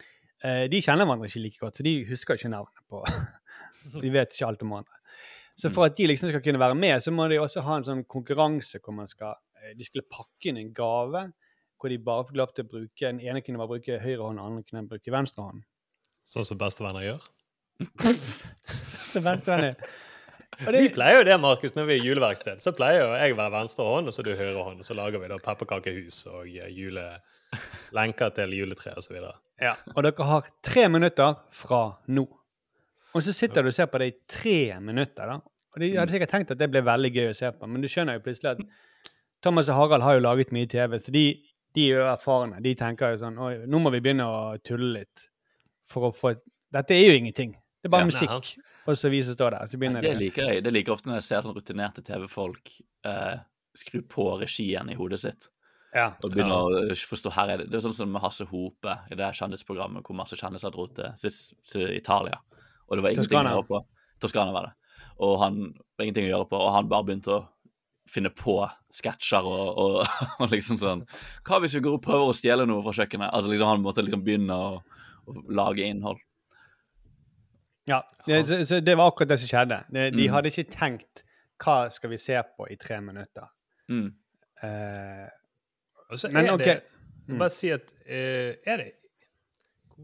Uh, 0.45 0.65
de 0.73 0.81
kjenner 0.81 1.05
hverandre 1.05 1.29
ikke 1.29 1.45
like 1.45 1.61
godt, 1.61 1.77
så 1.77 1.85
de 1.85 1.95
husker 2.09 2.41
ikke 2.41 2.53
navnet 2.53 2.85
på 2.89 3.05
De 4.03 4.11
vet 4.13 4.33
ikke 4.33 4.49
alt 4.49 4.65
om 4.65 4.73
hverandre. 4.73 4.98
Så 5.59 5.73
for 5.75 5.89
at 5.89 5.97
de 5.99 6.07
liksom 6.07 6.31
skal 6.31 6.43
kunne 6.45 6.61
være 6.63 6.77
med, 6.79 7.01
så 7.03 7.11
må 7.15 7.27
de 7.31 7.41
også 7.43 7.65
ha 7.67 7.79
en 7.79 7.87
sånn 7.87 8.05
konkurranse 8.11 8.79
hvor 8.83 8.95
man 8.95 9.11
skal 9.11 9.35
eh, 9.59 9.75
De 9.79 9.87
skulle 9.87 10.07
pakke 10.07 10.53
inn 10.53 10.61
en 10.61 10.75
gave 10.75 11.25
hvor 11.79 11.93
de 11.93 11.99
bare 12.03 12.27
fikk 12.27 12.39
lov 12.41 12.53
til 12.55 12.67
å 12.67 12.71
bruke 12.73 13.11
Den 13.11 13.23
ene 13.23 13.43
kunne 13.43 13.61
bare 13.61 13.77
bruke 13.77 13.99
høyre 14.03 14.23
hånd, 14.23 14.39
den 14.39 14.45
andre 14.45 14.67
kunne 14.67 14.87
bruke 14.91 15.15
venstre 15.15 15.47
hånd. 15.47 15.65
Sånn 16.29 16.47
som 16.47 16.61
bestevenner 16.61 17.07
gjør. 17.07 17.27
som 19.13 19.27
bestevenner 19.27 19.77
Og 20.67 20.75
Vi 20.75 20.89
pleier 20.91 21.21
jo 21.21 21.27
det, 21.29 21.37
Markus, 21.39 21.75
når 21.77 21.87
vi 21.87 21.95
er 21.95 22.01
i 22.03 22.09
juleverksted. 22.09 22.63
Så 22.65 22.73
pleier 22.75 23.05
jo 23.05 23.11
jeg 23.15 23.35
å 23.35 23.39
være 23.39 23.55
venstre 23.55 23.87
hånd, 23.87 24.11
og 24.11 24.17
så 24.17 24.25
du 24.27 24.33
høyre 24.33 24.65
hånd. 24.65 24.81
Og 24.83 24.87
så 24.87 24.97
lager 24.99 25.23
vi 25.23 25.31
da 25.31 25.39
pepperkakehus 25.43 26.25
og 26.33 26.49
julelenker 26.49 26.75
jule... 26.75 27.07
lenker 27.97 28.35
til 28.37 28.57
juletre 28.57 28.97
videre. 29.09 29.37
ja, 29.63 29.77
og 29.95 30.03
dere 30.05 30.27
har 30.29 30.51
tre 30.65 30.89
minutter 30.93 31.39
fra 31.55 31.83
nå. 32.09 32.27
Og 33.17 33.23
så 33.25 33.33
sitter 33.33 33.63
du 33.65 33.71
og 33.71 33.75
ser 33.77 33.87
på 33.91 33.99
det 34.03 34.09
i 34.13 34.17
tre 34.29 34.59
minutter. 34.85 35.27
da. 35.27 35.39
Og 35.75 35.81
De 35.81 35.93
hadde 35.97 36.13
sikkert 36.13 36.33
tenkt 36.35 36.51
at 36.53 36.59
det 36.61 36.69
ble 36.73 36.83
veldig 36.85 37.11
gøy 37.15 37.31
å 37.31 37.37
se 37.37 37.51
på, 37.53 37.69
men 37.71 37.81
du 37.85 37.89
skjønner 37.89 38.19
jo 38.19 38.25
plutselig 38.25 38.51
at 38.57 38.61
Thomas 39.45 39.69
og 39.71 39.77
Harald 39.79 40.03
har 40.03 40.19
jo 40.19 40.25
laget 40.25 40.51
mye 40.53 40.67
TV, 40.67 40.99
så 40.99 41.13
de, 41.15 41.25
de 41.77 41.85
er 41.89 42.01
jo 42.01 42.07
erfarne. 42.11 42.61
De 42.65 42.73
tenker 42.75 43.13
jo 43.15 43.21
sånn 43.23 43.37
Oi, 43.39 43.53
nå 43.71 43.81
må 43.81 43.93
vi 43.95 44.01
begynne 44.03 44.27
å 44.27 44.41
tulle 44.67 44.91
litt. 45.01 45.29
For 45.89 46.09
å 46.11 46.15
få 46.15 46.35
Dette 46.75 46.93
er 46.97 47.07
jo 47.07 47.19
ingenting. 47.21 47.55
Det 47.81 47.89
er 47.89 47.93
bare 47.95 48.05
Ja, 48.05 48.11
musikk. 48.11 48.57
Og 48.89 48.97
så 48.99 49.09
vi 49.13 49.23
som 49.25 49.37
står 49.37 49.55
der. 49.55 49.69
Så 49.71 49.79
begynner 49.81 50.03
Det 50.05 50.11
det. 50.17 50.19
liker 50.21 50.51
jeg. 50.51 50.65
Det 50.65 50.73
liker 50.73 50.93
ofte 50.93 51.09
når 51.09 51.21
jeg 51.21 51.27
ser 51.29 51.45
sånn 51.45 51.55
rutinerte 51.57 52.03
TV-folk 52.05 52.73
eh, 53.09 53.39
skru 53.77 54.03
på 54.03 54.27
regien 54.41 54.91
i 54.91 54.97
hodet 54.99 55.21
sitt. 55.23 55.49
Ja. 55.95 56.11
Og 56.25 56.33
begynner 56.35 56.67
å 56.67 56.83
eh, 56.91 56.93
forstå 57.09 57.33
her 57.37 57.55
er 57.55 57.63
det. 57.63 57.69
Det 57.71 57.79
er 57.79 57.85
sånn 57.87 57.97
som 57.97 58.11
med 58.13 58.21
Hasse 58.25 58.45
Hope 58.51 58.97
i 59.13 59.17
det 59.17 59.31
kjendisprogrammet 59.39 60.05
hvor 60.05 60.17
masse 60.19 60.37
kjendiser 60.41 60.75
dro 60.75 60.89
til 60.93 61.87
Italia. 61.95 62.41
Og 62.89 62.97
det 62.97 63.03
var 63.05 63.11
ingenting 63.15 63.29
Toskana. 63.31 63.53
å 63.53 63.59
gjøre 63.59 63.69
på. 63.69 63.81
Toskana 64.21 64.53
var 64.53 64.67
det. 64.69 64.75
Og 65.21 65.39
han 65.43 65.59
var 65.97 66.05
ingenting 66.07 66.27
å 66.29 66.33
gjøre 66.35 66.49
på, 66.51 66.57
og 66.65 66.73
han 66.75 66.89
bare 66.89 67.05
begynte 67.05 67.33
å 67.35 67.41
finne 68.09 68.31
på 68.33 68.55
sketsjer 68.95 69.45
og, 69.45 69.79
og, 69.79 69.97
og 70.41 70.49
liksom 70.55 70.79
sånn 70.81 71.03
Hva 71.45 71.59
hvis 71.61 71.75
vi 71.77 71.83
går 71.85 71.99
og 71.99 72.05
prøver 72.07 72.31
å 72.31 72.37
stjele 72.37 72.65
noe 72.67 72.81
fra 72.87 72.95
kjøkkenet? 72.97 73.29
Altså 73.37 73.51
liksom 73.53 73.69
Han 73.69 73.83
måtte 73.85 74.01
liksom 74.07 74.23
begynne 74.25 74.57
å, 74.57 74.71
å 75.29 75.35
lage 75.53 75.85
innhold. 75.85 76.23
Ja, 77.89 78.03
det, 78.27 78.43
så, 78.49 78.59
så 78.69 78.81
det 78.85 78.95
var 79.01 79.09
akkurat 79.13 79.31
det 79.33 79.39
som 79.41 79.49
skjedde. 79.49 79.79
De, 79.93 80.07
de 80.13 80.27
Mm. 80.27 80.33
hadde 80.35 80.51
ikke 80.53 80.67
tenkt 80.73 81.23
hva 81.65 81.77
skal 81.93 82.11
vi 82.13 82.19
se 82.21 82.37
på 82.57 82.67
i 82.71 82.77
tre 82.81 82.99
minutter. 83.05 83.49
Mm. 83.91 84.09
Eh, 84.63 85.27
Og 86.11 86.19
så 86.21 86.31
Men 86.33 86.47
er 86.47 86.53
ok. 86.55 86.65
det 86.65 86.79
Mm. 87.29 87.37
Bare 87.43 87.51
si 87.53 87.69
at 87.69 87.91
eh, 88.09 88.55
Er 88.65 88.79
det 88.81 88.87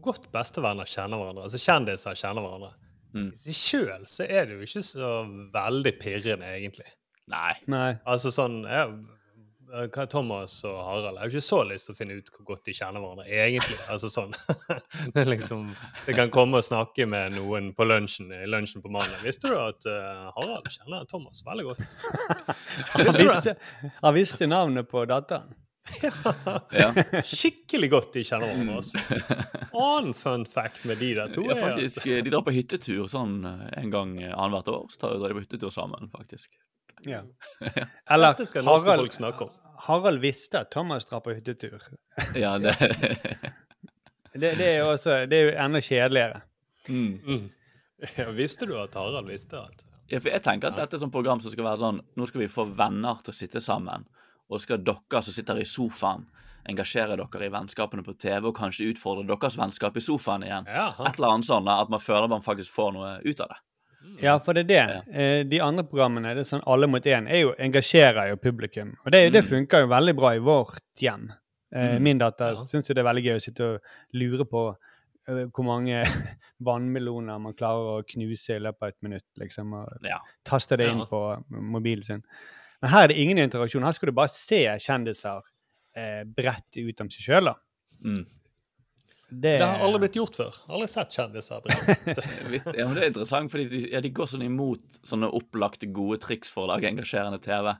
godt 0.03 0.29
bestevenner 0.33 0.89
kjenner 0.89 1.21
hverandre? 1.21 1.47
Altså 1.47 1.61
kjendiser 1.61 2.17
kjenner 2.19 2.45
hverandre. 2.45 2.73
Mm. 3.15 3.29
I 3.31 3.39
seg 3.39 3.59
sjøl 3.59 4.07
så 4.11 4.27
er 4.27 4.47
det 4.47 4.57
jo 4.57 4.67
ikke 4.67 4.83
så 4.83 5.11
veldig 5.53 5.93
pirrende, 6.01 6.49
egentlig. 6.57 6.87
Nei. 7.31 7.53
nei. 7.71 7.91
Altså 8.05 8.29
sånn 8.33 8.59
ja, 8.69 8.85
Thomas 10.11 10.63
og 10.67 10.75
Harald 10.77 11.17
har 11.17 11.25
jo 11.25 11.35
ikke 11.35 11.45
så 11.47 11.61
lyst 11.67 11.87
til 11.89 11.95
å 11.95 11.97
finne 11.97 12.17
ut 12.19 12.29
hvor 12.31 12.45
godt 12.51 12.67
de 12.67 12.75
kjenner 12.75 13.01
hverandre, 13.01 13.25
egentlig. 13.25 13.77
Altså 13.91 14.11
sånn. 14.13 14.35
Det 15.13 15.23
er 15.23 15.31
liksom 15.31 15.71
Så 16.03 16.11
jeg 16.11 16.19
kan 16.19 16.31
komme 16.33 16.61
og 16.61 16.67
snakke 16.67 17.07
med 17.09 17.35
noen 17.37 17.71
på 17.75 17.87
lunsjen 17.87 18.31
i 18.35 18.45
lunsjen 18.49 18.83
på 18.83 18.91
mandag. 18.93 19.19
Visste 19.25 19.51
du 19.51 19.57
at 19.57 19.87
uh, 19.89 20.29
Harald 20.37 20.69
kjenner 20.71 21.07
Thomas 21.09 21.43
veldig 21.47 21.67
godt? 21.71 21.97
Han 22.95 23.11
visste, 23.15 23.55
han 24.01 24.15
visste 24.15 24.47
navnet 24.47 24.87
på 24.89 25.03
datteren. 25.09 25.53
Ja. 26.73 26.89
Skikkelig 27.23 27.89
godt 27.93 28.13
de 28.15 28.23
kjenner 28.25 28.49
hverandre. 28.49 28.77
Altså. 28.81 29.67
Annen 29.77 30.15
fun 30.17 30.45
fact 30.49 30.85
med 30.89 30.97
de 31.03 31.11
der 31.17 31.33
to 31.33 31.43
Ja, 31.45 31.53
er 31.53 31.59
at 31.61 31.75
faktisk, 31.75 32.07
De 32.25 32.31
drar 32.33 32.41
på 32.47 32.53
hyttetur 32.55 33.03
sånn 33.11 33.35
eh, 33.45 33.65
en 33.83 33.91
gang 33.93 34.15
eh, 34.21 34.31
annethvert 34.33 34.71
år. 34.73 34.87
Så 34.95 35.11
drar 35.13 35.29
de 35.29 35.37
på 35.37 35.43
hyttetur 35.45 35.73
sammen, 35.75 36.09
faktisk. 36.13 36.51
Ja. 37.05 37.19
Eller 38.09 38.31
dette 38.31 38.45
skal 38.49 38.63
norske 38.65 38.87
Harald, 38.87 39.03
folk 39.03 39.13
snakke 39.13 39.45
om. 39.45 39.49
Harald 39.85 40.21
visste 40.23 40.61
at 40.63 40.71
Thomas 40.73 41.05
drar 41.05 41.21
på 41.25 41.35
hyttetur. 41.37 41.83
Ja, 42.43 42.55
det 42.57 42.73
Det, 44.35 44.49
det 44.57 44.65
er 44.67 44.79
jo 44.81 44.87
også, 44.93 45.21
det 45.31 45.37
er 45.37 45.45
jo 45.49 45.51
enda 45.63 45.79
kjedeligere. 45.83 46.41
mm. 46.89 47.13
Mm. 47.27 47.45
Ja, 48.17 48.25
visste 48.35 48.65
du 48.67 48.73
at 48.81 48.95
Harald 48.99 49.29
visste 49.31 49.55
at 49.61 49.85
Ja, 50.11 50.19
for 50.19 50.27
jeg 50.33 50.41
tenker 50.43 50.67
at 50.73 50.75
dette 50.81 50.97
er 50.97 51.01
sånn 51.05 51.13
program 51.13 51.39
som 51.41 51.53
skal 51.53 51.63
være 51.65 51.79
sånn 51.79 52.01
Nå 52.19 52.25
skal 52.27 52.41
vi 52.43 52.49
få 52.51 52.65
venner 52.75 53.21
til 53.23 53.31
å 53.31 53.37
sitte 53.37 53.61
sammen, 53.63 54.03
og 54.49 54.61
skal 54.61 54.77
dere 54.83 55.21
som 55.23 55.33
sitter 55.33 55.57
i 55.61 55.65
sofaen, 55.65 56.25
engasjere 56.67 57.15
dere 57.17 57.45
i 57.45 57.49
vennskapene 57.53 58.03
på 58.03 58.17
TV, 58.17 58.47
og 58.47 58.55
kanskje 58.57 58.89
utfordre 58.93 59.25
deres 59.27 59.57
vennskap 59.57 59.95
i 59.97 60.01
sofaen 60.01 60.43
igjen. 60.43 60.65
Ja, 60.67 60.89
Et 61.05 61.17
eller 61.19 61.29
annet 61.35 61.45
sånn 61.45 61.67
at 61.69 61.89
man 61.89 61.99
føler 61.99 62.27
man 62.29 62.41
faktisk 62.41 62.71
får 62.73 62.93
noe 62.93 63.19
ut 63.25 63.39
av 63.41 63.47
det. 63.49 63.57
Ja, 64.21 64.37
for 64.39 64.53
det 64.53 64.69
er 64.69 64.87
det. 65.03 65.13
Eh, 65.13 65.43
De 65.43 65.59
andre 65.61 65.83
programmene, 65.83 66.33
det 66.35 66.39
er 66.45 66.49
sånn 66.57 66.63
alle 66.67 66.87
mot 66.87 67.03
én, 67.03 67.27
er 67.27 67.41
jo, 67.41 67.53
engasjerer 67.59 68.29
jo 68.29 68.35
publikum. 68.37 68.95
Og 69.05 69.11
det, 69.11 69.31
det 69.33 69.43
Mm. 69.43 69.49
funker 69.49 69.79
jo 69.81 69.87
veldig 69.87 70.15
bra 70.15 70.29
i 70.35 70.39
vårt 70.39 70.81
hjem. 71.01 71.31
Eh, 71.73 71.95
Mm. 71.97 72.01
Min 72.03 72.17
datter 72.19 72.51
Ja. 72.51 72.55
syns 72.55 72.87
jo 72.87 72.93
det 72.93 72.99
er 73.05 73.09
veldig 73.13 73.23
gøy 73.25 73.35
å 73.35 73.41
sitte 73.41 73.61
og 73.75 73.81
lure 74.13 74.45
på 74.45 74.75
eh, 75.27 75.45
hvor 75.49 75.63
mange 75.65 76.03
vannmeloner 76.61 77.39
man 77.41 77.53
klarer 77.53 77.99
å 77.99 78.03
knuse 78.05 78.55
i 78.55 78.59
løpet 78.59 78.81
av 78.81 78.89
et 78.89 79.01
minutt, 79.01 79.25
liksom. 79.39 79.73
Og 79.73 79.87
Ja. 80.03 80.19
taste 80.45 80.77
det 80.77 80.87
inn 80.91 80.99
Ja. 80.99 81.05
på 81.05 81.43
mobilen 81.49 82.03
sin. 82.03 82.23
Men 82.81 82.91
her 82.91 83.03
er 83.03 83.07
det 83.13 83.17
ingen 83.21 83.37
interaksjon. 83.41 83.83
Her 83.87 83.95
skal 83.97 84.11
du 84.11 84.15
bare 84.17 84.31
se 84.33 84.63
kjendiser 84.83 85.41
eh, 85.95 86.23
brette 86.27 86.83
ut 86.83 87.01
om 87.01 87.09
seg 87.09 87.21
sjøl. 87.29 87.53
Mm. 88.03 88.25
Det, 89.35 89.55
Det 89.59 89.65
har 89.65 89.81
aldri 89.83 90.03
blitt 90.05 90.17
gjort 90.19 90.35
før. 90.37 90.57
Aldri 90.69 90.87
sett 90.91 91.15
kjendiser 91.17 91.61
brent. 91.65 92.75
Ja, 92.77 92.85
men 92.85 92.93
Det 92.95 93.03
er 93.03 93.09
interessant, 93.09 93.51
fordi 93.51 93.65
de, 93.71 93.79
ja, 93.91 94.01
de 94.03 94.11
går 94.15 94.29
sånn 94.31 94.43
imot 94.45 94.99
sånne 95.07 95.31
opplagte 95.33 95.89
gode 95.95 96.19
triks 96.23 96.51
for 96.53 96.65
å 96.67 96.73
lage 96.75 96.87
engasjerende 96.91 97.41
TV. 97.43 97.73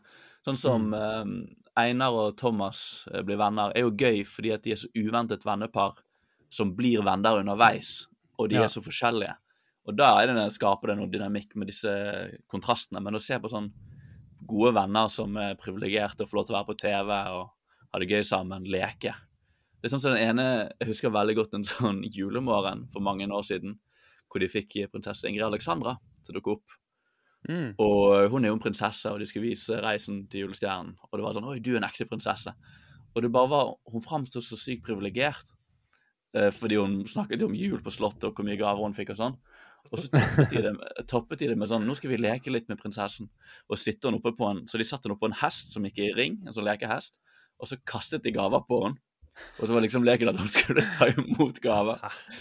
Sånn 0.47 0.57
som 0.59 0.89
Mm. 0.89 0.97
eh, 1.45 1.61
Einar 1.85 2.15
og 2.15 2.37
Thomas 2.39 3.05
eh, 3.13 3.21
blir 3.27 3.37
venner, 3.37 3.71
er 3.75 3.83
jo 3.85 3.91
gøy 3.91 4.23
fordi 4.25 4.53
at 4.55 4.63
de 4.63 4.71
er 4.71 4.79
så 4.79 4.87
uventet 4.95 5.43
vennepar 5.45 5.97
som 6.49 6.71
blir 6.75 7.03
venner 7.03 7.41
underveis, 7.41 8.05
og 8.39 8.49
de 8.49 8.55
Ja. 8.55 8.63
er 8.63 8.71
så 8.71 8.81
forskjellige. 8.81 9.35
Og 9.85 9.95
da 9.99 10.13
er 10.23 10.27
det, 10.33 10.53
skaper 10.55 10.87
det 10.87 10.97
noe 10.97 11.11
dynamikk 11.11 11.53
med 11.55 11.67
disse 11.67 11.91
kontrastene. 12.49 13.03
Men 13.03 13.13
å 13.13 13.21
se 13.21 13.37
på 13.37 13.51
sånn 13.51 13.69
gode 14.47 14.73
venner 14.77 15.09
som 15.11 15.35
er 15.41 15.57
privilegerte 15.59 16.25
og 16.25 16.31
får 16.31 16.39
lov 16.39 16.47
til 16.47 16.55
å 16.55 16.59
være 16.59 16.69
på 16.69 16.79
TV 16.85 17.11
og 17.35 17.43
ha 17.91 18.01
det 18.01 18.09
gøy 18.11 18.23
sammen, 18.27 18.65
leke 18.67 19.13
Det 19.79 19.87
er 19.87 19.93
sånn 19.93 20.03
som 20.03 20.15
den 20.15 20.23
ene 20.25 20.47
Jeg 20.79 20.89
husker 20.89 21.13
veldig 21.13 21.35
godt 21.39 21.53
en 21.57 21.67
sånn 21.67 22.01
julemorgen 22.11 22.87
for 22.93 23.05
mange 23.05 23.27
år 23.27 23.45
siden, 23.45 23.77
hvor 24.29 24.43
de 24.43 24.51
fikk 24.51 24.79
prinsesse 24.91 25.27
Ingrid 25.29 25.47
Alexandra 25.47 25.97
til 26.25 26.33
å 26.33 26.39
dukke 26.39 26.57
opp. 26.57 26.79
Mm. 27.45 27.75
Og 27.81 28.31
hun 28.33 28.45
er 28.45 28.49
jo 28.49 28.57
en 28.57 28.63
prinsesse, 28.63 29.09
og 29.11 29.21
de 29.21 29.27
skal 29.29 29.43
vise 29.45 29.77
reisen 29.83 30.23
til 30.31 30.45
julestjernen. 30.45 30.95
Og 31.11 31.17
det 31.17 31.25
var 31.25 31.35
sånn 31.37 31.49
Oi, 31.49 31.59
du 31.61 31.75
er 31.75 31.81
en 31.81 31.87
ekte 31.87 32.07
prinsesse. 32.09 32.53
Og 33.13 33.23
det 33.23 33.31
bare 33.31 33.51
var 33.51 33.75
Hun 33.93 34.03
framsto 34.03 34.41
så 34.41 34.57
sykt 34.59 34.85
privilegert. 34.87 35.53
eh, 36.35 36.51
fordi 36.51 36.75
hun 36.75 37.05
snakket 37.07 37.39
jo 37.39 37.47
om 37.47 37.55
jul 37.55 37.79
på 37.79 37.91
Slottet 37.91 38.25
og 38.25 38.35
hvor 38.35 38.43
mye 38.43 38.57
gaver 38.59 38.83
hun 38.83 38.93
fikk 38.93 39.13
og 39.13 39.17
sånn. 39.21 39.37
Og 39.91 39.99
så 40.01 40.09
toppet 40.09 40.49
de, 40.49 40.61
det, 40.65 40.73
med- 40.77 41.07
toppet 41.07 41.39
de 41.39 41.47
det 41.51 41.57
med 41.61 41.69
sånn 41.69 41.85
Nå 41.85 41.93
skal 41.95 42.09
vi 42.09 42.17
leke 42.17 42.51
litt 42.51 42.67
med 42.71 42.79
prinsessen. 42.81 43.29
Og 43.69 43.77
sitte 43.77 44.07
hun 44.09 44.17
oppe 44.17 44.31
på 44.37 44.47
en 44.49 44.63
Så 44.67 44.77
de 44.81 44.83
satte 44.87 45.05
henne 45.05 45.13
oppe 45.17 45.27
på 45.27 45.33
en 45.33 45.39
hest 45.43 45.73
som 45.73 45.83
gikk 45.85 45.99
i 45.99 46.13
ring, 46.17 46.39
en 46.45 46.53
sånn 46.55 46.65
lekehest. 46.65 47.17
Og 47.61 47.67
så 47.69 47.77
kastet 47.87 48.23
de 48.25 48.31
gaver 48.35 48.63
på 48.67 48.81
henne. 48.85 48.97
Og 49.59 49.67
så 49.67 49.73
var 49.75 49.83
liksom 49.83 50.05
leken 50.07 50.29
at 50.31 50.37
hun 50.39 50.47
skulle 50.47 50.79
ta 50.95 51.09
imot 51.11 51.57
gaver. 51.59 51.99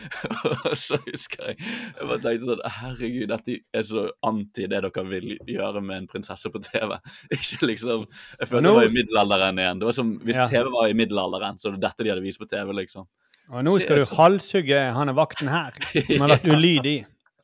Og 0.71 0.77
så 0.79 0.95
husker 1.09 1.49
jeg 1.51 1.57
Jeg 1.59 2.07
bare 2.07 2.21
tenkte 2.23 2.47
sånn 2.53 2.63
Herregud, 2.77 3.25
dette 3.33 3.57
er 3.75 3.83
så 3.89 4.05
anti 4.29 4.69
det 4.71 4.79
dere 4.85 5.05
vil 5.09 5.33
gjøre 5.51 5.83
med 5.83 5.97
en 6.05 6.07
prinsesse 6.11 6.51
på 6.55 6.63
TV. 6.63 6.95
Ikke 7.35 7.67
liksom 7.67 8.07
Jeg 8.07 8.47
følte 8.51 8.63
Nå- 8.63 8.71
det 8.71 8.79
var 8.79 8.89
i 8.91 8.95
middelalderen 8.95 9.59
igjen. 9.65 9.83
Det 9.83 9.89
var 9.91 9.97
som 9.99 10.13
Hvis 10.23 10.39
Ja. 10.39 10.47
TV 10.55 10.71
var 10.71 10.87
i 10.89 10.95
middelalderen, 11.03 11.59
så 11.59 11.75
det 11.75 11.83
dette 11.83 12.07
de 12.07 12.15
hadde 12.15 12.23
vist 12.25 12.39
på 12.41 12.47
TV, 12.51 12.73
liksom. 12.79 13.09
Og 13.51 13.61
nå 13.67 13.75
skal 13.83 13.99
du 14.01 14.15
halshugge 14.17 14.79
han 14.97 15.11
er 15.13 15.19
vakten 15.19 15.51
her, 15.53 15.75
som 15.93 16.23
har 16.25 16.31
vært 16.39 16.47
ulydig. 16.55 16.95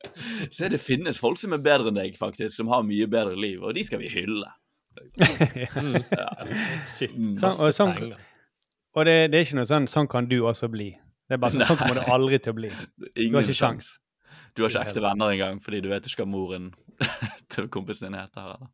Se, 0.55 0.69
det 0.71 0.81
finnes 0.81 1.19
folk 1.21 1.39
som 1.41 1.53
er 1.55 1.61
bedre 1.63 1.91
enn 1.91 1.99
deg, 1.99 2.17
faktisk, 2.19 2.55
som 2.57 2.71
har 2.73 2.83
mye 2.87 3.07
bedre 3.11 3.37
liv, 3.39 3.61
og 3.63 3.75
de 3.77 3.85
skal 3.87 4.01
vi 4.01 4.11
hylle. 4.11 4.49
Shit. 6.97 7.15
Mm. 7.15 7.35
Sånn, 7.39 7.55
og 7.63 7.71
sånn, 7.75 8.11
og 8.91 9.07
det, 9.07 9.15
det 9.31 9.39
er 9.39 9.45
ikke 9.45 9.55
noe 9.61 9.69
sånn 9.69 9.85
Sånn 9.87 10.09
kan 10.11 10.27
du 10.27 10.41
også 10.43 10.67
bli. 10.71 10.89
Det 11.31 11.37
er 11.37 11.39
bare 11.39 11.55
sånn, 11.55 11.63
sånn 11.69 11.79
kommer 11.79 12.01
du 12.01 12.11
aldri 12.11 12.41
til 12.43 12.51
å 12.51 12.57
bli. 12.57 12.71
Du 12.99 13.37
har 13.37 13.45
ikke 13.45 13.55
sjans. 13.55 13.93
Du 14.55 14.65
har 14.65 14.71
ikke 14.71 14.83
ekte 14.89 15.03
venner 15.03 15.31
engang, 15.31 15.61
fordi 15.63 15.79
du 15.83 15.87
vet 15.91 16.07
ikke 16.07 16.25
hva 16.25 16.31
moren 16.33 16.71
til 17.53 17.69
kompisen 17.71 18.09
din 18.09 18.19
heter. 18.19 18.49
Eller? 18.49 18.71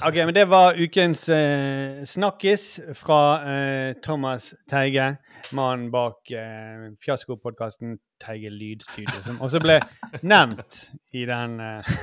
Ok, 0.00 0.14
men 0.14 0.34
det 0.34 0.48
var 0.48 0.74
ukens 0.80 1.28
eh, 1.28 2.04
snakkis 2.04 2.80
fra 2.96 3.18
eh, 3.44 3.94
Thomas 4.02 4.54
Teige, 4.70 5.16
mannen 5.52 5.90
bak 5.92 6.32
eh, 6.32 6.88
fiaskopodkasten 7.04 7.98
Teige 8.24 8.50
Lydstudio, 8.50 9.20
som 9.26 9.40
også 9.44 9.60
ble 9.62 9.78
nevnt 10.32 10.88
i 11.12 11.26
den, 11.28 11.60
eh, 11.60 11.94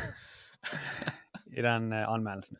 i 1.57 1.65
den 1.65 1.91
eh, 1.93 2.05
anmeldelsen. 2.13 2.57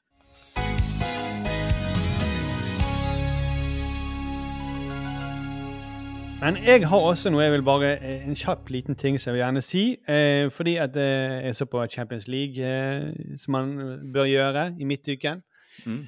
Men 6.41 6.55
jeg 6.63 6.87
har 6.87 6.97
også 7.03 7.29
noe 7.33 7.41
jeg 7.43 7.51
vil 7.51 7.63
bare 7.67 7.87
eh, 7.99 8.21
En 8.23 8.35
kjapp 8.37 8.69
liten 8.71 8.95
ting 8.95 9.17
som 9.19 9.29
jeg 9.29 9.35
vil 9.35 9.41
gjerne 9.43 9.61
si. 9.63 9.81
Eh, 10.07 10.47
fordi 10.55 10.77
at 10.79 10.95
eh, 10.95 11.45
jeg 11.45 11.55
så 11.55 11.65
på 11.67 11.81
Champions 11.91 12.27
League, 12.31 12.63
eh, 12.63 13.09
som 13.37 13.51
man 13.51 13.73
bør 14.13 14.23
gjøre 14.29 14.63
i 14.79 14.87
midtuken. 14.87 15.41
Mm. 15.85 16.05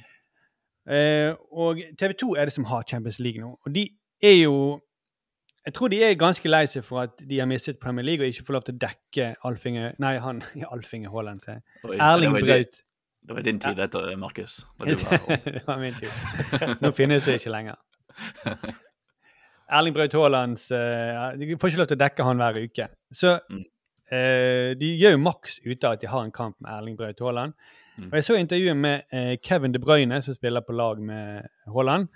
Eh, 0.95 1.33
og 1.51 1.81
TV 1.99 2.13
2 2.21 2.35
er 2.35 2.47
det 2.47 2.53
som 2.55 2.63
har 2.63 2.85
Champions 2.87 3.19
League 3.19 3.41
nå. 3.41 3.57
Og 3.65 3.75
de 3.75 3.89
er 4.23 4.37
jo 4.43 4.79
Jeg 5.65 5.73
tror 5.73 5.87
de 5.87 6.03
er 6.03 6.15
ganske 6.17 6.49
lei 6.49 6.65
seg 6.65 6.83
for 6.83 7.03
at 7.03 7.19
de 7.29 7.39
har 7.39 7.45
mistet 7.45 7.77
Premier 7.79 8.05
League 8.05 8.23
og 8.23 8.27
ikke 8.31 8.45
får 8.45 8.53
lov 8.53 8.63
til 8.65 8.75
å 8.75 8.81
dekke 8.81 9.27
Alfinge 9.45 9.91
Nei, 9.99 10.15
han 10.17 10.41
Alfinge 10.73 11.11
Haaland, 11.11 11.43
sier 11.43 11.59
jeg. 11.59 11.99
Erling 11.99 12.37
Braut. 12.39 12.79
Det 13.27 13.35
var 13.35 13.41
din 13.45 13.59
tid, 13.59 13.75
dette, 13.75 14.15
Markus. 14.17 14.65
Det 14.79 15.67
var 15.67 15.77
min 15.79 15.93
tid. 15.99 16.79
Nå 16.81 16.91
finnes 16.97 17.27
jeg 17.27 17.43
ikke 17.43 17.53
lenger. 17.53 17.75
Erling 19.71 19.93
Braut 19.95 20.13
Haalands 20.13 20.65
eh, 20.75 21.37
De 21.39 21.55
får 21.57 21.71
ikke 21.71 21.79
lov 21.81 21.87
til 21.91 21.97
å 21.97 22.01
dekke 22.05 22.25
han 22.27 22.41
hver 22.41 22.57
uke. 22.65 22.87
Så 23.15 23.37
Mm. 23.49 23.63
eh, 24.11 24.73
de 24.79 24.89
gjør 24.99 25.15
jo 25.15 25.21
maks 25.23 25.59
ut 25.65 25.83
av 25.87 25.93
at 25.93 26.01
de 26.01 26.07
har 26.11 26.23
en 26.25 26.31
kamp 26.35 26.57
med 26.59 26.71
Erling 26.73 26.97
Braut 26.99 27.19
Haaland. 27.19 27.53
Mm. 27.97 28.09
Og 28.09 28.13
jeg 28.19 28.23
så 28.27 28.35
intervjuet 28.39 28.77
med 28.77 29.01
eh, 29.11 29.37
Kevin 29.43 29.71
De 29.71 29.79
Bruyne, 29.79 30.21
som 30.21 30.33
spiller 30.35 30.61
på 30.61 30.73
lag 30.75 30.99
med 31.01 31.47
Haaland. 31.67 32.07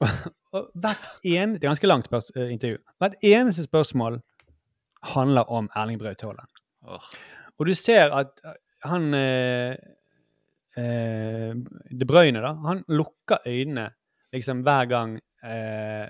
og 0.52 0.70
hvert 0.74 1.06
en, 1.24 1.54
Det 1.56 1.64
er 1.64 1.70
ganske 1.70 1.88
langt 1.88 2.12
eh, 2.12 2.52
intervju. 2.52 2.78
Hvert 3.00 3.16
eneste 3.22 3.64
spørsmål 3.64 4.20
handler 5.14 5.48
om 5.52 5.70
Erling 5.76 5.98
Braut 6.00 6.20
Haaland. 6.22 6.48
Oh. 6.82 7.00
Og 7.58 7.66
du 7.66 7.74
ser 7.74 8.12
at 8.12 8.40
eh, 8.44 8.56
han 8.84 9.14
eh, 9.14 9.76
eh, 10.76 11.54
De 11.90 12.06
Bruyne, 12.08 12.42
da, 12.44 12.52
han 12.66 12.84
lukker 12.88 13.46
øynene 13.46 13.88
liksom 14.32 14.60
hver 14.66 14.84
gang 14.90 15.16
eh, 15.44 16.08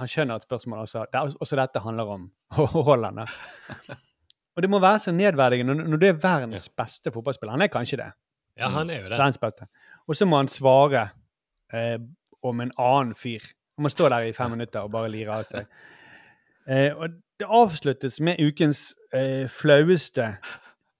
han 0.00 0.10
skjønner 0.10 0.40
at 0.40 0.46
spørsmålet 0.46 0.88
også, 0.88 1.06
det 1.12 1.20
er, 1.20 1.36
også 1.40 1.58
dette 1.60 1.82
handler 1.84 2.12
om 2.16 2.28
Haaland. 2.74 3.24
Og 4.54 4.62
det 4.62 4.70
må 4.70 4.78
være 4.82 4.98
så 5.06 5.14
nedverdigende 5.14 5.74
når, 5.74 5.88
når 5.92 6.02
du 6.02 6.06
er 6.06 6.20
verdens 6.22 6.68
beste 6.68 7.12
fotballspiller. 7.12 7.56
Han 7.56 7.62
er 7.62 7.72
kanskje 7.72 8.00
det. 8.02 8.10
Ja, 8.58 8.70
han 8.70 8.90
er 8.90 9.02
jo 9.02 9.10
det. 9.10 9.68
Og 10.06 10.16
så 10.16 10.26
må 10.26 10.38
han 10.38 10.48
svare 10.48 11.08
eh, 11.74 11.98
om 12.42 12.60
en 12.60 12.72
annen 12.78 13.14
fyr. 13.18 13.42
Han 13.76 13.86
må 13.86 13.90
stå 13.90 14.08
der 14.08 14.28
i 14.28 14.32
fem 14.36 14.50
minutter 14.54 14.86
og 14.86 14.92
bare 14.94 15.10
lire 15.10 15.40
av 15.40 15.48
seg. 15.48 15.66
Eh, 16.70 16.92
og 16.94 17.18
det 17.40 17.48
avsluttes 17.50 18.20
med 18.20 18.40
ukens 18.40 18.92
eh, 19.14 19.48
flaueste 19.50 20.36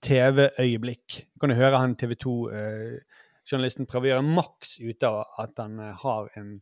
TV-øyeblikk. 0.04 1.20
Kan 1.40 1.52
du 1.52 1.56
høre 1.56 1.78
han 1.78 1.94
TV 1.96 2.16
2-journalisten 2.24 3.88
prøve 3.88 4.08
å 4.08 4.12
gjøre 4.14 4.26
maks 4.26 4.78
ut 4.82 5.06
av 5.06 5.22
at 5.44 5.62
han 5.62 5.78
eh, 5.80 5.94
har 6.02 6.32
en 6.40 6.56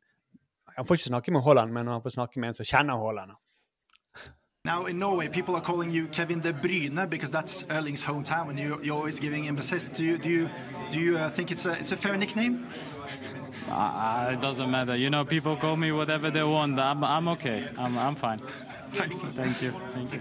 Han 0.77 0.87
får 0.87 0.95
ikke 0.95 1.05
snakke 1.05 1.33
med 1.33 1.43
Haaland, 1.43 1.73
men 1.73 1.87
han 1.87 2.03
får 2.03 2.11
snakke 2.11 2.41
med 2.41 2.49
en 2.49 2.55
som 2.55 2.65
kjenner 2.65 2.99
Haaland. 2.99 3.33
Now 4.65 4.87
in 4.87 4.99
Norway, 4.99 5.29
people 5.29 5.57
are 5.57 5.61
calling 5.61 5.91
you 5.91 6.07
Kevin 6.07 6.41
De 6.41 6.53
Bruyne 6.53 7.11
because 7.11 7.33
that's 7.33 7.65
Erling's 7.69 8.03
hometown, 8.03 8.49
and 8.49 8.59
you, 8.61 8.79
you're 8.81 8.97
always 8.97 9.19
giving 9.19 9.43
him 9.43 9.59
assists. 9.59 9.99
Do 9.99 10.05
you 10.05 10.19
do 10.19 10.29
you, 10.29 10.49
do 10.93 11.01
you 11.01 11.19
uh, 11.19 11.31
think 11.31 11.51
it's 11.51 11.67
a 11.67 11.73
it's 11.73 11.91
a 11.93 11.97
fair 11.97 12.17
nickname? 12.17 12.69
Uh, 13.69 14.31
it 14.33 14.41
doesn't 14.41 14.71
matter. 14.71 14.97
You 14.97 15.09
know, 15.09 15.25
people 15.25 15.57
call 15.57 15.77
me 15.77 15.93
whatever 15.93 16.31
they 16.31 16.43
want. 16.43 16.79
I'm, 16.81 17.05
I'm 17.05 17.29
okay. 17.29 17.69
I'm, 17.79 17.97
I'm 17.97 18.15
fine. 18.15 18.41
Thanks. 18.93 19.23
Thank 19.23 19.63
you. 19.63 19.73
Thank 19.93 20.13
you. 20.13 20.21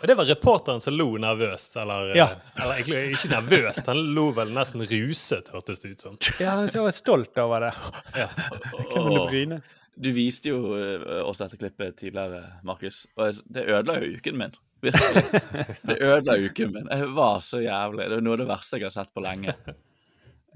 Og 0.00 0.06
det 0.08 0.16
var 0.16 0.28
reporteren 0.30 0.80
som 0.80 0.94
lo 0.96 1.10
nervøst. 1.20 1.76
Eller, 1.80 2.14
Ja. 2.16 2.28
eller 2.56 2.78
egentlig 2.80 3.02
ikke 3.18 3.32
nervøst, 3.34 3.86
han 3.86 4.00
lo 4.16 4.30
vel 4.36 4.52
nesten 4.56 4.80
ruset, 4.80 5.50
hørtes 5.52 5.82
det 5.82 5.90
ut 5.92 6.00
som. 6.06 6.16
Ja, 6.40 6.56
han 6.56 6.70
var 6.72 6.94
stolt 6.96 7.36
over 7.38 7.66
det. 7.68 7.74
Ja. 8.16 8.28
Hvem 8.94 9.12
Åh. 9.12 9.28
Bruyne. 9.28 9.60
Du 10.00 10.08
viste 10.16 10.48
jo 10.48 10.72
eh, 10.78 11.20
oss 11.28 11.42
dette 11.42 11.58
klippet 11.60 11.98
tidligere, 12.00 12.60
Markus, 12.64 13.02
og 13.20 13.36
det 13.52 13.66
ødela 13.68 13.98
jo 14.00 14.14
uken 14.16 14.38
min. 14.40 14.54
Virkelig. 14.80 15.40
Det 15.90 15.98
ødela 16.00 16.38
uken 16.40 16.72
min. 16.72 16.86
Jeg 16.88 17.10
var 17.12 17.42
så 17.44 17.60
jævlig. 17.60 18.06
Det 18.08 18.16
er 18.16 18.24
noe 18.24 18.38
av 18.38 18.40
det 18.40 18.46
verste 18.48 18.78
jeg 18.78 18.86
har 18.88 18.94
sett 18.94 19.12
på 19.12 19.20
lenge. 19.20 19.52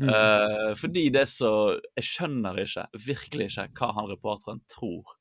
Mm. 0.00 0.08
Uh, 0.08 0.70
fordi 0.74 1.04
det 1.14 1.26
så 1.30 1.50
Jeg 1.94 2.02
skjønner 2.08 2.56
ikke, 2.64 2.86
virkelig 3.04 3.44
ikke, 3.52 3.68
hva 3.78 3.92
han 3.94 4.08
reporteren 4.10 4.58
tror 4.66 5.12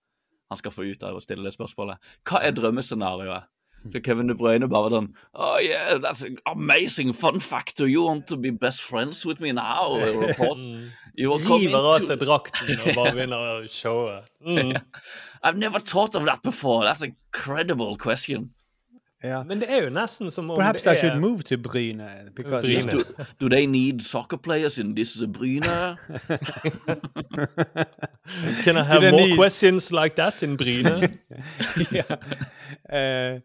han 0.50 0.58
skal 0.58 0.74
få 0.74 0.86
ut 0.88 1.04
av 1.06 1.18
å 1.18 1.22
stille 1.22 1.46
det 1.46 1.54
spørsmålet. 1.56 2.00
Hva 2.30 2.42
er 2.46 2.56
drømmescenarioet? 2.56 3.50
Så 3.92 4.00
Kevin 4.04 4.28
De 4.28 4.36
Bruyne 4.38 4.68
bare 4.72 4.88
var 4.88 4.94
sånn 4.96 5.10
Oh 5.34 5.58
yeah, 5.60 5.98
that's 6.00 6.22
an 6.24 6.38
amazing 6.48 7.12
fun 7.14 7.40
factor. 7.44 7.88
You 7.88 8.04
want 8.04 8.28
to 8.28 8.38
be 8.38 8.52
best 8.52 8.82
friends 8.82 9.26
with 9.26 9.42
me 9.44 9.52
now? 9.52 10.00
You 11.16 11.30
River 11.38 11.78
av 11.78 12.00
seg 12.02 12.24
drakten 12.24 12.80
og 12.80 12.96
bare 12.98 13.12
begynner 13.14 13.50
å 13.60 13.68
showe. 13.70 14.22
Mm. 14.44 14.76
I've 15.42 15.58
never 15.58 15.80
thought 15.80 16.16
of 16.16 16.26
that 16.26 16.42
before. 16.44 16.84
That's 16.84 17.02
an 17.02 17.16
incredible 17.16 17.96
question. 17.96 18.50
Ja. 19.24 19.44
Men 19.44 19.62
det 19.62 19.70
er 19.72 19.84
jo 19.86 19.90
nesten 19.90 20.32
som 20.32 20.50
om 20.52 20.58
Perhaps 20.60 20.84
det 20.84 20.92
I 20.98 21.00
should 21.00 21.16
er 21.16 21.20
move 21.20 21.42
to 21.44 21.58
Bryne. 21.58 22.08
Because 22.36 22.68
Bryne. 22.68 22.92
Do, 22.92 23.04
do 23.40 23.50
they 23.50 23.66
need 23.66 24.02
soccer 24.02 24.38
players 24.38 24.78
in 24.78 24.96
this 24.96 25.18
Bryne? 25.34 25.64
Can 28.64 28.78
I 28.78 28.84
have 28.84 29.12
more 29.12 29.28
need- 29.28 29.36
questions 29.38 29.92
like 29.92 30.16
that 30.16 30.44
in 30.44 30.58
Bryne? 30.58 31.20
yeah. 31.92 32.16
Uh, 32.90 33.40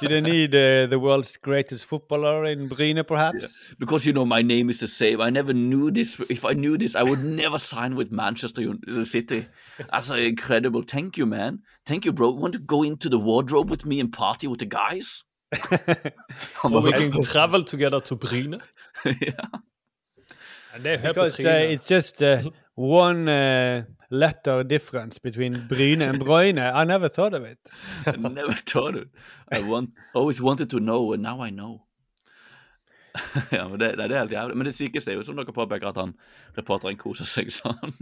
do 0.00 0.08
they 0.08 0.20
need 0.20 0.54
uh, 0.54 0.86
the 0.86 0.98
world's 0.98 1.36
greatest 1.36 1.86
footballer 1.86 2.44
in 2.44 2.68
Bryne, 2.68 3.02
perhaps? 3.04 3.66
Because 3.78 4.06
you 4.06 4.12
know 4.12 4.24
my 4.26 4.42
name 4.42 4.68
is 4.68 4.80
the 4.80 4.88
same. 4.88 5.20
I 5.20 5.30
never 5.30 5.52
knew 5.52 5.90
this. 5.90 6.18
If 6.28 6.44
I 6.44 6.52
knew 6.54 6.76
this, 6.76 6.94
I 6.96 7.02
would 7.02 7.24
never 7.24 7.58
sign 7.58 7.94
with 7.94 8.10
Manchester 8.10 8.62
Un- 8.62 9.04
City. 9.04 9.46
That's 9.92 10.10
incredible. 10.10 10.82
Thank 10.82 11.16
you, 11.16 11.26
man. 11.26 11.60
Thank 11.86 12.04
you, 12.04 12.12
bro. 12.12 12.30
Want 12.30 12.54
to 12.54 12.58
go 12.58 12.82
into 12.82 13.08
the 13.08 13.18
wardrobe 13.18 13.70
with 13.70 13.86
me 13.86 14.00
and 14.00 14.12
party 14.12 14.46
with 14.48 14.58
the 14.58 14.66
guys? 14.66 15.19
Or 16.64 16.80
we 16.80 16.92
can 16.92 17.22
travel 17.22 17.64
together 17.64 18.00
to 18.00 18.16
Bryne? 18.16 18.60
yeah. 19.04 19.46
Er 20.84 20.98
Because 20.98 21.40
uh, 21.40 21.72
it's 21.72 21.88
just 21.88 22.22
uh, 22.22 22.42
one 22.76 23.28
uh, 23.28 23.82
letter 24.10 24.62
difference 24.62 25.18
between 25.18 25.66
Bryne 25.68 26.02
and 26.02 26.22
Broine. 26.22 26.58
I 26.58 26.84
never 26.84 27.08
thought 27.08 27.34
of 27.34 27.44
it. 27.44 27.58
I 28.06 28.16
never 28.16 28.52
thought 28.52 28.94
it. 28.96 29.08
I 29.50 29.62
want, 29.62 29.90
always 30.14 30.40
wanted 30.40 30.70
to 30.70 30.78
know, 30.78 31.12
and 31.12 31.22
now 31.22 31.40
I 31.40 31.50
know. 31.50 31.82
ja, 33.50 33.68
men 33.68 33.80
det, 33.80 33.96
det 33.96 34.04
er 34.04 34.18
helt 34.18 34.32
jævlig. 34.32 34.56
Men 34.56 34.66
det 34.66 34.74
sykeste 34.74 35.10
er 35.10 35.18
jo 35.18 35.22
som 35.26 35.36
dere 35.36 35.52
påpeker, 35.52 35.88
at 35.88 35.98
han 35.98 36.14
reporteren 36.58 36.98
koser 36.98 37.26
seg 37.26 37.50
sånn. 37.54 37.96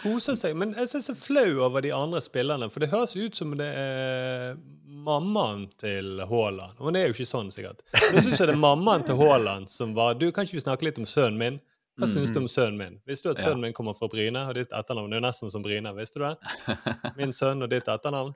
Koser 0.00 0.38
seg. 0.38 0.56
Men 0.56 0.74
jeg 0.78 0.88
synes 0.90 1.10
så 1.10 1.14
er 1.14 1.20
flau 1.20 1.50
over 1.66 1.84
de 1.84 1.92
andre 1.94 2.22
spillerne, 2.24 2.70
for 2.72 2.82
det 2.82 2.90
høres 2.94 3.16
ut 3.16 3.36
som 3.36 3.52
det 3.58 3.68
er 3.68 4.56
mammaen 5.04 5.66
til 5.80 6.18
Haaland. 6.30 6.80
Det 6.94 7.00
er 7.02 7.10
jo 7.10 7.14
ikke 7.16 7.26
sånn, 7.28 7.50
sikkert. 7.54 7.84
Nå 8.14 8.22
syns 8.24 8.40
det 8.42 8.48
er 8.54 8.58
mammaen 8.60 9.04
til 9.06 9.18
Haaland 9.20 9.70
som 9.72 9.94
var 9.96 10.14
Du, 10.18 10.26
kan 10.32 10.44
ikke 10.48 10.58
vi 10.58 10.64
snakke 10.64 10.88
litt 10.88 10.98
om 11.02 11.06
sønnen 11.08 11.38
min? 11.40 11.60
Hva 12.00 12.08
syns 12.10 12.32
du 12.34 12.40
om 12.40 12.48
sønnen 12.50 12.78
min? 12.80 12.96
Visste 13.06 13.28
du 13.28 13.34
at 13.36 13.38
Ja. 13.42 13.50
sønnen 13.50 13.60
min 13.68 13.72
kommer 13.76 13.94
fra 13.94 14.08
Bryne, 14.10 14.40
og 14.50 14.54
ditt 14.58 14.72
etternavn 14.74 15.12
er 15.12 15.20
jo 15.20 15.26
nesten 15.28 15.50
som 15.52 15.62
Bryne? 15.62 15.92
Visste 15.94 16.18
du 16.18 16.24
det? 16.26 17.12
Min 17.20 17.30
sønn 17.36 17.62
og 17.62 17.70
ditt 17.70 17.86
etternavn. 17.86 18.34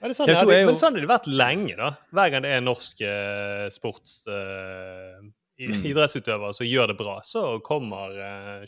Er 0.00 0.08
det 0.08 0.16
sånn, 0.16 0.28
TV2 0.28 0.36
ja, 0.38 0.44
det, 0.48 0.60
men 0.66 0.76
sånn 0.78 0.94
har 0.96 1.04
det 1.04 1.10
vært 1.10 1.26
lenge, 1.28 1.76
da. 1.76 1.90
Hver 2.16 2.30
gang 2.32 2.42
det 2.46 2.54
er 2.56 2.62
norsk 2.64 3.00
eh, 3.04 3.66
sports... 3.74 4.22
Eh, 4.28 5.26
Mm. 5.56 5.86
idrettsutøvere 5.88 6.52
som 6.52 6.66
gjør 6.68 6.90
det 6.90 6.94
bra, 6.98 7.14
så 7.24 7.42
kommer 7.64 8.12
eh, 8.20 8.66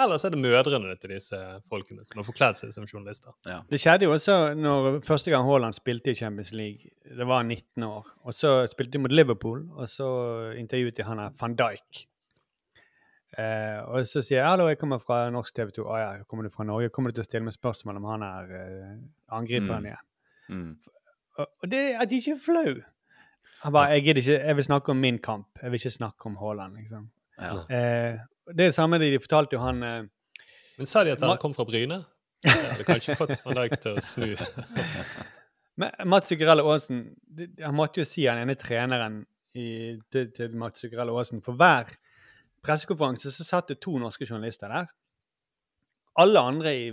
journalistene. 0.00 0.04
Ellers 0.04 0.24
er 0.24 0.30
det 0.30 0.40
mødrene 0.40 0.96
til 1.00 1.10
disse 1.10 1.38
folkene 1.68 2.04
som 2.06 2.18
har 2.20 2.24
forkledd 2.24 2.56
seg 2.56 2.72
som 2.72 2.84
journalister. 2.88 3.32
Det 3.70 3.80
skjedde 3.80 4.04
jo 4.08 4.12
også 4.14 4.54
når 4.56 5.00
første 5.04 5.30
gang 5.30 5.44
Haaland 5.48 5.74
spilte 5.74 6.10
i 6.10 6.14
Champions 6.14 6.52
League. 6.52 6.90
Det 7.04 7.26
var 7.26 7.42
19 7.42 7.82
år. 7.86 8.06
Og 8.24 8.34
så 8.34 8.66
spilte 8.70 8.92
de 8.92 8.98
mot 8.98 9.12
Liverpool, 9.12 9.66
og 9.76 9.88
så 9.88 10.08
intervjuet 10.58 10.96
de 10.96 11.02
han 11.02 11.18
her 11.18 11.30
van 11.40 11.56
Dijk. 11.56 12.06
Eh, 13.38 13.78
og 13.86 14.06
så 14.10 14.20
sier 14.20 14.40
jeg 14.40 14.46
'hallo, 14.48 14.66
jeg 14.68 14.78
kommer 14.78 14.98
fra 14.98 15.30
norsk 15.30 15.54
TV 15.54 15.70
2'. 15.70 15.84
'Å 15.86 15.96
ja, 15.98 16.22
kommer 16.24 16.42
du 16.42 16.50
fra 16.50 16.64
Norge?' 16.64 16.88
'Kommer 16.90 17.10
du 17.10 17.14
til 17.14 17.22
å 17.22 17.28
stille 17.28 17.44
meg 17.44 17.54
spørsmål 17.54 17.96
om 17.96 18.04
han 18.04 18.22
er 18.22 18.44
eh, 18.50 18.96
angriperen 19.30 19.82
Mm. 19.82 19.86
igjen?' 19.86 20.06
Mm. 20.48 20.76
Og, 21.38 21.46
og 21.62 21.70
det 21.70 21.94
at 22.00 22.10
de 22.10 22.16
ikke 22.16 22.32
er 22.32 22.42
flau. 22.44 22.82
Han 23.62 23.72
bare 23.72 23.88
'Jeg 23.90 24.16
ikke, 24.16 24.46
jeg 24.46 24.56
vil 24.56 24.64
snakke 24.64 24.88
om 24.90 24.96
min 24.96 25.18
kamp. 25.18 25.46
Jeg 25.62 25.70
vil 25.70 25.78
ikke 25.78 25.90
snakke 25.90 26.26
om 26.26 26.36
Haaland', 26.36 26.76
liksom. 26.76 27.10
Ja. 27.40 27.52
Eh, 27.70 28.18
det 28.54 28.64
er 28.64 28.72
det 28.72 28.76
samme 28.76 29.00
de 29.02 29.12
fortalte 29.20 29.56
jo 29.56 29.62
han 29.62 29.82
eh, 29.86 30.00
Men 30.78 30.88
sa 30.88 31.04
de 31.04 31.14
at 31.14 31.22
han 31.24 31.38
kom 31.42 31.54
fra 31.56 31.66
Bryne? 31.68 32.02
Jeg 32.44 32.56
hadde 32.56 32.86
kanskje 32.88 33.16
fått 33.18 33.34
van 33.44 33.58
Dijk 33.58 33.76
til 33.82 33.98
å 33.98 34.04
snu. 34.04 34.30
Mats 36.08 36.28
Zuccarello 36.28 36.66
Aasen 36.72 37.02
Han 37.64 37.76
måtte 37.76 38.02
jo 38.02 38.08
si 38.08 38.26
han 38.28 38.40
ene 38.40 38.56
treneren 38.60 39.22
i, 39.56 39.96
til, 40.12 40.30
til 40.36 40.56
Mats 40.58 40.82
Zuccarello 40.82 41.16
Aasen. 41.20 41.42
For 41.44 41.58
hver 41.58 41.90
pressekonferanse 42.64 43.32
så 43.34 43.46
satt 43.46 43.72
det 43.72 43.80
to 43.84 43.96
norske 44.00 44.28
journalister 44.28 44.72
der. 44.72 44.90
Alle 46.20 46.42
andre 46.52 46.74
i, 46.76 46.88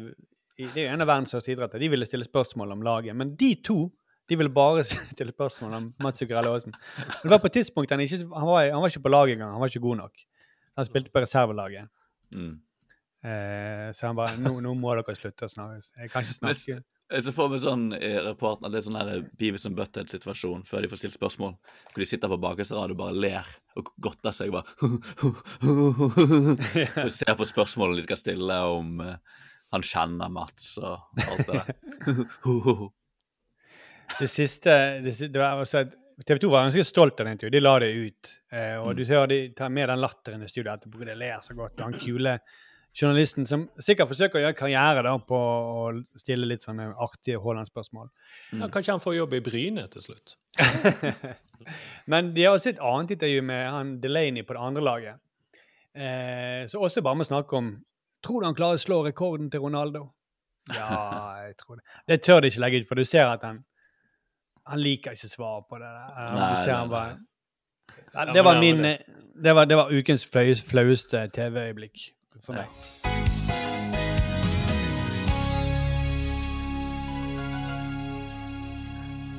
i 0.57 0.67
Det 0.67 0.83
er 0.83 0.87
jo 0.87 0.95
en 0.95 1.05
av 1.05 1.11
verdens 1.11 1.33
største 1.33 1.53
idretter. 1.53 1.83
De 1.83 1.91
ville 1.91 2.07
stille 2.07 2.27
spørsmål 2.27 2.75
om 2.75 2.85
laget. 2.85 3.17
Men 3.17 3.35
de 3.39 3.53
to 3.63 3.85
de 4.27 4.35
ville 4.35 4.51
bare 4.51 4.83
stille 5.13 5.31
spørsmål 5.35 5.77
om 5.79 5.91
Mats 6.03 6.19
Zuccarello 6.23 6.55
Aasen. 6.55 6.75
Det 7.23 7.31
var 7.31 7.39
på 7.43 7.51
et 7.51 7.59
tidspunkt 7.61 7.91
han 7.91 8.03
ikke 8.03 8.23
han 8.25 8.49
var, 8.49 8.71
han 8.71 8.81
var 8.83 8.91
ikke 8.91 9.05
på 9.07 9.13
laget 9.15 9.37
engang. 9.37 9.53
Han 9.55 9.63
var 9.63 9.71
ikke 9.71 9.85
god 9.87 10.01
nok. 10.03 10.27
Han 10.77 10.87
spilte 10.87 11.13
på 11.13 11.23
reservelaget. 11.23 11.89
Mm. 12.35 12.55
Eh, 13.25 13.87
så 13.97 14.07
han 14.07 14.17
bare 14.17 14.37
nå, 14.41 14.59
nå 14.61 14.73
må 14.77 14.93
dere 14.97 15.15
slutte 15.17 15.47
å 15.47 15.51
snakke. 15.51 15.81
Jeg 15.97 16.13
kan 16.13 16.25
ikke 16.25 16.37
snakke. 16.37 16.83
Jeg 17.07 17.23
ser 17.23 17.31
for 17.31 17.47
meg 17.47 17.61
sånn 17.63 17.85
i 17.95 18.09
rapporten 18.19 18.67
at 18.67 18.73
det 18.73 18.81
er 18.81 18.85
sånn 18.89 18.97
her 18.99 19.21
Beavis 19.39 19.63
and 19.69 19.77
Butthead-situasjon 19.77 20.65
før 20.67 20.83
de 20.83 20.89
får 20.91 20.99
stilt 21.01 21.15
spørsmål. 21.15 21.53
Hvor 21.93 22.03
de 22.03 22.07
sitter 22.09 22.31
på 22.31 22.39
bakerste 22.43 22.75
rad 22.75 22.91
og 22.91 22.99
bare 22.99 23.15
ler 23.15 23.47
og 23.79 23.93
godter 24.03 24.35
seg. 24.35 24.51
bare 24.51 24.67
For 25.63 27.07
de 27.07 27.15
ser 27.15 27.37
på 27.39 27.47
spørsmålene 27.47 28.01
de 28.01 28.07
skal 28.09 28.19
stille 28.19 28.57
om 28.75 28.99
eh, 29.05 29.15
han 29.71 29.87
kjenner 29.87 30.27
Mats 30.31 30.75
og 30.83 31.23
alt 31.23 31.47
det 31.47 31.63
der. 31.63 32.87
Det 34.17 34.29
siste 34.31 34.71
det, 35.03 35.11
det 35.19 35.39
var 35.39 35.59
også 35.59 35.83
at 35.83 35.95
TV 36.25 36.39
2 36.41 36.49
var 36.49 36.63
ganske 36.65 36.83
stolt 36.85 37.19
av 37.19 37.25
det 37.27 37.31
intervjuet. 37.35 37.51
De 37.53 37.59
la 37.61 37.79
det 37.79 37.91
ut. 37.93 38.29
Eh, 38.51 38.77
og 38.81 38.87
Mm. 38.93 38.95
du 38.97 39.03
ser 39.05 39.27
de 39.27 39.49
tar 39.53 39.69
med 39.69 39.89
den 39.89 39.99
latteren 40.01 40.41
i 40.43 40.47
studio 40.49 40.71
etterpå. 40.73 41.05
De 41.05 41.13
ler 41.15 41.37
så 41.41 41.53
godt. 41.55 41.77
Og 41.79 41.83
han 41.91 41.93
kule 41.99 42.39
journalisten 42.97 43.45
som 43.45 43.67
sikkert 43.79 44.07
forsøker 44.09 44.39
å 44.39 44.41
gjøre 44.41 44.57
karriere 44.57 45.03
da 45.03 45.17
på 45.19 45.37
å 45.37 46.03
stille 46.17 46.47
litt 46.47 46.63
sånne 46.65 46.95
artige 46.97 47.37
Haaland-spørsmål. 47.43 48.09
Ja, 48.57 48.67
kanskje 48.67 48.91
han 48.95 48.99
får 48.99 49.15
jobb 49.17 49.33
i 49.33 49.39
Bryne 49.45 49.85
til 49.87 50.01
slutt. 50.01 50.35
Men 52.07 52.33
de 52.33 52.43
har 52.47 52.55
også 52.57 52.69
et 52.73 52.79
annet 52.81 53.11
intervju 53.17 53.41
med 53.45 53.69
han 53.69 53.99
Delaney 54.01 54.43
på 54.43 54.53
det 54.57 54.61
andre 54.63 54.81
laget. 54.83 55.19
Eh, 55.93 56.65
så 56.69 56.81
også 56.81 57.03
bare 57.05 57.15
med 57.15 57.27
å 57.27 57.31
snakke 57.33 57.57
om 57.57 57.83
Tror 58.25 58.41
du 58.41 58.47
han 58.47 58.55
klarer 58.57 58.79
å 58.79 58.81
slå 58.81 59.03
rekorden 59.05 59.51
til 59.53 59.61
Ronaldo? 59.61 60.07
Ja, 60.73 61.37
jeg 61.45 61.53
tror 61.61 61.77
det. 61.77 61.83
Det 62.09 62.23
tør 62.25 62.41
de 62.41 62.49
ikke 62.49 62.59
legge 62.63 62.79
ut, 62.81 62.87
for 62.89 62.95
du 62.95 63.05
ser 63.05 63.29
at 63.29 63.43
han 63.45 63.59
han 64.67 64.79
liker 64.79 65.15
ikke 65.15 65.29
svar 65.29 65.63
på 65.69 65.79
det. 65.79 65.87
der. 65.87 66.35
Nei, 66.35 66.51
du 66.51 66.63
ser 66.63 66.71
nei, 66.71 66.79
han 66.79 66.89
bare 66.89 67.07
nei. 67.07 67.23
ja, 68.13 68.25
Ja, 68.25 68.33
Det 68.33 68.43
var 68.43 68.59
min 68.59 68.83
Det 69.43 69.55
var, 69.55 69.65
det 69.65 69.77
var 69.77 69.91
ukens 69.93 70.25
flaueste 70.25 71.27
TV-øyeblikk 71.33 72.11
for 72.43 72.53
meg. 72.57 72.67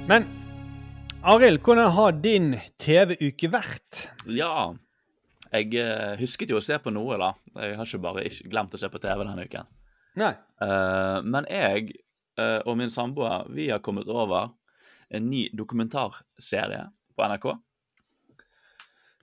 Men 0.09 0.25
Arild, 1.23 1.59
hvordan 1.61 1.91
har 1.93 2.13
din 2.13 2.55
TV-uke 2.79 3.51
vært? 3.53 4.07
Ja. 4.33 4.73
Jeg 5.53 5.75
eh, 5.75 6.15
husket 6.21 6.53
jo 6.53 6.61
å 6.61 6.65
se 6.65 6.79
på 6.81 6.93
noe, 6.95 7.19
da. 7.21 7.33
Jeg 7.59 7.77
har 7.77 7.89
ikke 7.89 8.01
bare 8.07 8.25
ikke 8.29 8.49
glemt 8.53 8.77
å 8.77 8.81
se 8.81 8.89
på 8.89 9.01
TV 9.03 9.25
denne 9.25 9.45
uken. 9.45 9.69
Nei. 10.19 10.33
Uh, 10.63 11.21
men 11.27 11.47
jeg 11.51 11.93
uh, 12.41 12.61
og 12.67 12.79
min 12.79 12.91
samboer 12.91 13.51
vi 13.55 13.69
har 13.71 13.83
kommet 13.85 14.09
over 14.11 14.55
en 15.11 15.31
ny 15.31 15.49
dokumentarserie 15.57 16.85
på 17.17 17.29
NRK 17.29 17.49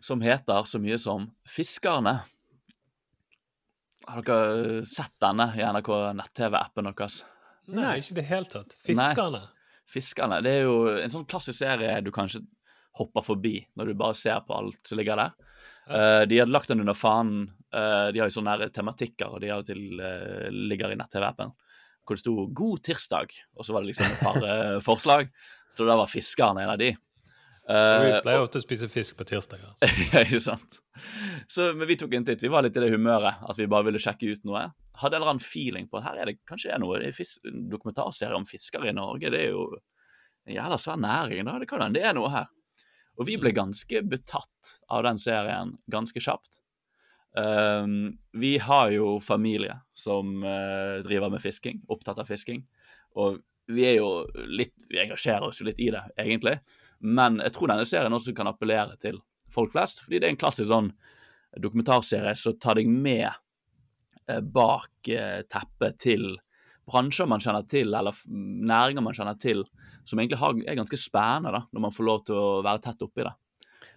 som 0.06 0.22
heter 0.22 0.64
så 0.64 0.80
mye 0.80 0.98
som 1.02 1.26
Fiskerne. 1.50 2.20
Har 4.06 4.26
dere 4.26 4.84
sett 4.86 5.16
denne 5.22 5.48
i 5.58 5.64
NRK 5.66 5.90
nett-TV-appen 6.20 6.92
deres? 6.92 7.24
Nei, 7.74 7.98
ikke 8.02 8.14
i 8.14 8.18
det 8.20 8.26
hele 8.30 8.50
tatt. 8.52 8.76
Fiskerne. 8.86 9.42
Fiskerne. 9.90 10.42
Det 10.46 10.54
er 10.60 10.68
jo 10.68 10.78
en 11.02 11.14
sånn 11.14 11.26
klassisk 11.30 11.58
serie 11.64 11.98
du 12.06 12.12
kanskje 12.14 12.44
hopper 13.00 13.26
forbi 13.26 13.58
når 13.76 13.92
du 13.92 13.98
bare 13.98 14.18
ser 14.18 14.44
på 14.46 14.54
alt 14.56 14.86
som 14.86 15.02
ligger 15.02 15.20
der. 15.20 15.34
Uh, 15.90 16.22
de 16.30 16.40
hadde 16.42 16.54
lagt 16.54 16.70
den 16.70 16.86
under 16.86 16.98
fanen. 16.98 17.50
Uh, 17.74 18.14
de 18.14 18.22
har 18.22 18.30
jo 18.30 18.38
sånne 18.38 18.54
nære 18.54 18.72
tematikker, 18.74 19.34
og 19.34 19.42
de 19.42 19.52
av 19.54 19.66
og 19.66 19.68
til 19.68 20.00
uh, 20.02 20.48
ligger 20.54 20.94
i 20.94 21.00
nett-TV-appen. 21.02 21.54
Hvor 22.06 22.18
det 22.18 22.22
sto 22.22 22.36
'God 22.46 22.86
tirsdag', 22.86 23.34
og 23.58 23.66
så 23.66 23.74
var 23.74 23.82
det 23.82 23.90
liksom 23.90 24.06
et 24.06 24.22
par 24.22 24.82
forslag. 24.86 25.32
Så 25.76 25.88
da 25.88 25.98
var 26.00 26.10
Fiskerne 26.12 26.64
en 26.64 26.74
av 26.74 26.80
de. 26.82 26.94
Vi 27.66 27.74
Eh, 27.74 28.20
pleier 28.22 28.44
ofte 28.44 28.60
å 28.62 28.64
spise 28.64 28.88
fisk 28.92 29.18
på 29.18 29.26
tirsdager. 29.26 29.72
ja, 30.14 30.22
ikke 30.22 30.42
sant? 30.44 30.82
Så, 31.50 31.72
men 31.74 31.90
vi 31.90 31.98
tok 31.98 32.14
en 32.14 32.26
titt. 32.28 32.44
Vi 32.44 32.52
var 32.52 32.66
litt 32.66 32.76
i 32.78 32.84
det 32.84 32.92
humøret 32.94 33.42
at 33.42 33.58
vi 33.58 33.66
bare 33.72 33.88
ville 33.88 34.02
sjekke 34.02 34.36
ut 34.36 34.44
noe. 34.46 34.68
Hadde 35.02 35.18
en 35.18 35.24
eller 35.24 35.34
annen 35.34 35.44
feeling 35.44 35.88
på 35.90 35.98
at 36.00 36.06
her 36.06 36.22
er 36.22 36.30
det 36.30 36.38
kanskje 36.48 36.76
er 36.76 36.82
noe 36.84 37.00
det 37.02 37.10
er 37.10 37.18
fisk, 37.18 37.42
en 37.50 37.66
dokumentarserie 37.72 38.38
om 38.38 38.46
fiskere 38.46 38.92
i 38.92 38.96
Norge. 38.96 39.34
Det 39.34 39.42
er 39.48 39.56
jo 39.56 39.66
en 40.46 40.54
jævla 40.60 40.78
svær 40.82 41.02
næring. 41.02 41.50
da, 41.50 41.58
Det 41.60 41.70
kan 41.72 41.82
hende 41.82 41.98
det 41.98 42.06
er 42.06 42.14
noe 42.18 42.30
her. 42.34 42.54
Og 43.18 43.30
vi 43.30 43.40
ble 43.40 43.56
ganske 43.56 44.04
betatt 44.06 44.76
av 44.92 45.04
den 45.08 45.18
serien 45.22 45.74
ganske 45.92 46.22
kjapt. 46.22 46.62
Um, 47.36 48.16
vi 48.38 48.56
har 48.64 48.92
jo 48.94 49.18
familie 49.24 49.74
som 49.96 50.38
uh, 50.44 51.02
driver 51.04 51.34
med 51.34 51.44
fisking, 51.44 51.82
opptatt 51.92 52.20
av 52.22 52.30
fisking. 52.30 52.62
Og 53.18 53.42
vi 53.68 53.86
er 53.90 53.96
jo 53.98 54.10
litt 54.46 54.74
Vi 54.90 55.00
engasjerer 55.02 55.48
oss 55.48 55.62
jo 55.62 55.66
litt 55.66 55.80
i 55.82 55.90
det, 55.94 56.04
egentlig. 56.22 56.60
Men 57.02 57.40
jeg 57.42 57.56
tror 57.56 57.72
denne 57.72 57.88
serien 57.90 58.14
også 58.14 58.36
kan 58.38 58.48
appellere 58.48 58.96
til 59.02 59.18
folk 59.52 59.74
flest, 59.74 60.04
fordi 60.06 60.20
det 60.22 60.28
er 60.28 60.36
en 60.36 60.40
klassisk 60.40 60.70
sånn 60.70 60.92
dokumentarserie 61.62 62.36
som 62.38 62.58
tar 62.62 62.78
deg 62.80 62.90
med 62.92 63.28
eh, 63.28 64.42
bak 64.42 65.10
eh, 65.10 65.42
teppet 65.50 65.98
til 66.04 66.36
bransjer 66.86 67.30
man 67.30 67.42
kjenner 67.42 67.66
til, 67.70 67.94
eller 67.98 68.18
næringer 68.30 69.04
man 69.06 69.16
kjenner 69.18 69.38
til, 69.42 69.64
som 70.06 70.22
egentlig 70.22 70.40
har, 70.42 70.54
er 70.66 70.78
ganske 70.78 71.00
spennende, 71.00 71.54
da, 71.56 71.64
når 71.74 71.86
man 71.88 71.96
får 71.96 72.08
lov 72.10 72.24
til 72.28 72.40
å 72.40 72.50
være 72.66 72.84
tett 72.86 73.06
oppi 73.06 73.26
det. 73.26 73.34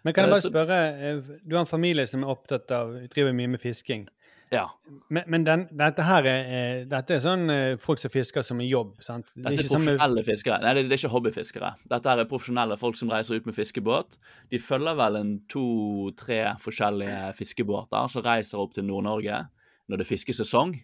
Men 0.06 0.14
kan 0.14 0.24
jeg 0.24 0.30
Eh, 0.30 0.34
bare 0.34 0.46
spørre, 0.46 1.40
du 1.44 1.56
har 1.56 1.64
en 1.64 1.70
familie 1.70 2.06
som 2.06 2.24
er 2.24 2.32
opptatt 2.32 2.70
av, 2.72 2.94
driver 3.12 3.34
mye 3.36 3.52
med 3.56 3.60
fisking. 3.60 4.06
Ja. 4.52 4.64
Men, 5.12 5.24
men 5.28 5.44
den, 5.44 5.64
dette 5.76 6.04
her 6.06 6.26
er, 6.28 6.50
eh, 6.56 6.82
dette 6.88 7.16
er 7.16 7.22
sånn 7.24 7.50
eh, 7.52 7.76
folk 7.82 8.00
som 8.00 8.12
fisker 8.12 8.44
som 8.46 8.60
en 8.62 8.68
jobb, 8.68 8.94
sant? 9.04 9.30
Dette 9.34 9.50
er 9.52 9.58
ikke 9.60 9.74
samme- 9.74 9.94
profesjonelle 9.94 10.24
fiskere. 10.24 10.58
Nei, 10.64 10.74
det, 10.78 10.84
det 10.88 10.96
er 10.96 11.02
ikke 11.02 11.12
hobbyfiskere. 11.12 11.72
Dette 11.92 12.14
er 12.14 12.28
profesjonelle 12.30 12.78
folk 12.80 12.96
som 13.00 13.12
reiser 13.12 13.40
ut 13.40 13.48
med 13.50 13.56
fiskebåt. 13.56 14.16
De 14.52 14.60
følger 14.62 14.96
vel 15.00 15.18
en 15.20 15.34
to-tre 15.52 16.40
forskjellige 16.62 17.34
fiskebåter 17.38 18.12
som 18.14 18.24
reiser 18.24 18.62
opp 18.62 18.76
til 18.76 18.88
Nord-Norge 18.88 19.42
når 19.88 20.00
det 20.00 20.04
er 20.04 20.10
fiskesesong, 20.12 20.74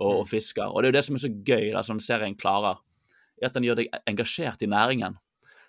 og, 0.00 0.12
og 0.20 0.28
fisker. 0.30 0.70
Og 0.70 0.82
det 0.82 0.88
er 0.88 0.94
jo 0.94 0.98
det 0.98 1.04
som 1.06 1.18
er 1.18 1.22
så 1.22 1.30
gøy, 1.30 1.66
da, 1.74 1.82
som 1.86 1.98
serien 2.02 2.34
klarer, 2.38 2.78
er 3.40 3.50
at 3.50 3.56
den 3.56 3.66
gjør 3.66 3.82
deg 3.82 3.92
engasjert 4.10 4.62
i 4.64 4.70
næringen. 4.70 5.18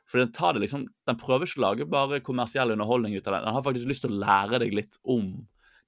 For 0.10 0.20
den 0.20 0.32
tar 0.34 0.56
det 0.58 0.64
liksom, 0.66 0.88
den 1.08 1.20
prøver 1.20 1.46
ikke 1.48 1.62
å 1.62 1.66
lage 1.68 1.86
bare 1.90 2.22
kommersiell 2.26 2.74
underholdning 2.74 3.14
ut 3.16 3.28
av 3.28 3.36
det. 3.38 3.42
Den 3.46 3.56
har 3.56 3.66
faktisk 3.66 3.90
lyst 3.90 4.04
til 4.06 4.16
å 4.16 4.22
lære 4.24 4.60
deg 4.64 4.74
litt 4.76 4.98
om 5.08 5.30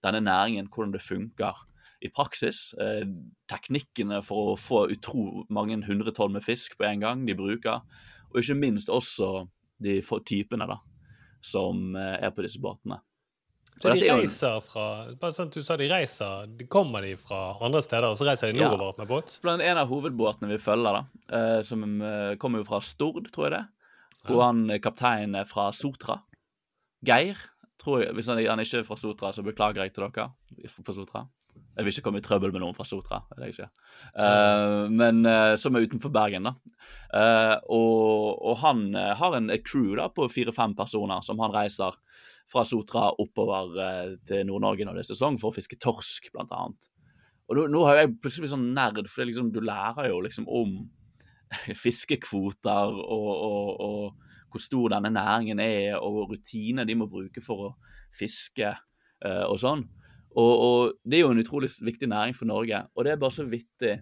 denne 0.03 0.21
næringen, 0.25 0.67
hvordan 0.69 0.91
det 0.93 1.01
funker 1.01 1.53
i 2.03 2.09
praksis. 2.11 2.73
Eh, 2.79 3.05
teknikkene 3.47 4.21
for 4.25 4.53
å 4.53 4.59
få 4.59 4.85
utro 4.91 5.45
mange 5.49 5.77
hundre 5.87 6.11
tonn 6.15 6.33
med 6.35 6.43
fisk 6.43 6.77
på 6.77 6.83
en 6.89 6.99
gang 7.03 7.25
de 7.25 7.35
bruker. 7.39 7.81
Og 8.33 8.41
ikke 8.41 8.57
minst 8.59 8.89
også 8.89 9.47
de 9.83 10.01
få- 10.01 10.23
typene 10.25 10.67
da, 10.67 10.77
som 11.41 11.95
eh, 11.95 12.17
er 12.25 12.31
på 12.35 12.43
disse 12.43 12.59
båtene. 12.59 12.99
Så 13.81 13.89
Og 13.89 13.95
de 13.97 14.07
er 14.07 14.19
reiser 14.21 14.59
fra 14.61 14.83
bare 15.19 15.33
sånn 15.33 15.47
at 15.49 15.55
Du 15.57 15.63
sa 15.65 15.75
de 15.75 15.87
reiser 15.89 16.45
de 16.59 16.65
Kommer 16.69 17.01
de 17.01 17.15
fra 17.17 17.55
andre 17.65 17.81
steder, 17.81 18.05
og 18.13 18.17
så 18.19 18.27
reiser 18.29 18.51
de 18.53 18.59
Ja. 18.59 18.69
nordover 18.69 18.99
med 18.99 19.07
båt? 19.09 19.39
Blant 19.41 19.61
en 19.65 19.77
av 19.81 19.89
hovedbåtene 19.89 20.47
vi 20.51 20.57
følger, 20.61 20.93
da, 20.93 21.05
eh, 21.35 21.61
som 21.63 21.81
kommer 22.37 22.59
jo 22.61 22.63
fra 22.67 22.79
Stord, 22.81 23.31
tror 23.31 23.49
jeg 23.49 23.51
det. 23.57 23.65
Hvor 24.27 24.43
han 24.45 24.67
kapteinen 24.79 25.35
er 25.35 25.45
fra 25.45 25.71
Sotra. 25.71 26.21
Geir, 27.03 27.35
tror 27.81 28.03
jeg. 28.03 28.13
Hvis 28.15 28.29
han, 28.31 28.39
ikke 28.39 28.81
er 28.81 28.87
fra 28.87 28.97
Sotra, 28.99 29.31
så 29.33 29.43
beklager 29.45 29.83
jeg 29.83 29.93
til 29.95 30.05
dere 30.13 30.29
fra 30.73 30.95
Sotra. 30.95 31.23
Jeg 31.73 31.85
vil 31.85 31.93
ikke 31.93 32.05
komme 32.05 32.21
i 32.21 32.25
trøbbel 32.25 32.53
med 32.53 32.61
noen 32.61 32.75
fra 32.77 32.85
Sotra, 32.85 33.23
er 33.33 33.41
det 33.41 33.49
jeg 33.49 33.57
sier. 33.57 33.71
Uh, 34.13 34.85
men 34.93 35.23
uh, 35.25 35.55
som 35.59 35.73
er 35.73 35.87
utenfor 35.87 36.13
Bergen, 36.13 36.49
da. 36.49 36.53
Uh, 37.13 37.55
og, 37.73 38.41
og 38.51 38.59
han 38.61 38.85
har 38.93 39.37
en 39.37 39.49
crew 39.65 39.95
da 39.97 40.09
på 40.13 40.29
fire-fem 40.29 40.75
personer 40.77 41.25
som 41.25 41.41
han 41.41 41.53
reiser 41.53 41.97
fra 42.51 42.65
Sotra 42.67 43.07
oppover 43.23 44.17
til 44.27 44.43
Nord-Norge 44.49 44.85
når 44.85 44.99
det 44.99 45.05
er 45.05 45.13
sesong, 45.13 45.39
for 45.41 45.49
å 45.49 45.55
fiske 45.55 45.79
torsk, 45.81 46.29
blant 46.33 46.53
annet. 46.53 46.89
Og 47.49 47.57
nå, 47.57 47.65
nå 47.71 47.85
har 47.87 48.01
jeg 48.01 48.17
plutselig 48.21 48.45
blitt 48.45 48.53
sånn 48.55 48.69
nerd, 48.75 49.07
for 49.11 49.27
liksom, 49.27 49.49
du 49.53 49.61
lærer 49.63 50.11
jo 50.11 50.19
liksom 50.23 50.45
om 50.51 50.75
fiskekvoter 51.83 52.93
og, 52.93 53.31
og, 53.33 53.81
og 53.87 54.32
hvor 54.53 54.61
stor 54.61 54.93
denne 54.93 55.09
næringen 55.15 55.59
er, 55.63 55.97
og 55.97 56.29
rutiner 56.31 56.85
de 56.85 56.95
må 56.95 57.09
bruke 57.09 57.41
for 57.41 57.67
å 57.67 57.73
fiske 58.13 58.69
uh, 58.69 59.45
og 59.49 59.57
sånn. 59.61 59.83
Og, 60.33 60.53
og 60.53 60.95
det 61.05 61.19
er 61.19 61.25
jo 61.25 61.33
en 61.33 61.41
utrolig 61.41 61.69
viktig 61.81 62.09
næring 62.09 62.37
for 62.37 62.49
Norge, 62.49 62.85
og 62.93 63.05
det 63.05 63.13
er 63.13 63.21
bare 63.21 63.35
så 63.35 63.45
vittig 63.49 63.95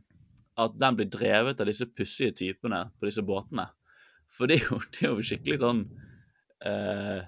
at 0.61 0.75
den 0.79 0.97
blir 0.99 1.09
drevet 1.11 1.59
av 1.63 1.67
disse 1.67 1.87
pussige 1.87 2.35
typene 2.35 2.85
på 2.99 3.07
disse 3.07 3.23
båtene. 3.25 3.69
For 4.31 4.47
det 4.47 4.61
er 4.61 4.69
jo, 4.69 4.79
det 4.93 5.03
er 5.07 5.11
jo 5.11 5.25
skikkelig 5.27 5.59
sånn 5.63 5.81
uh, 6.67 7.19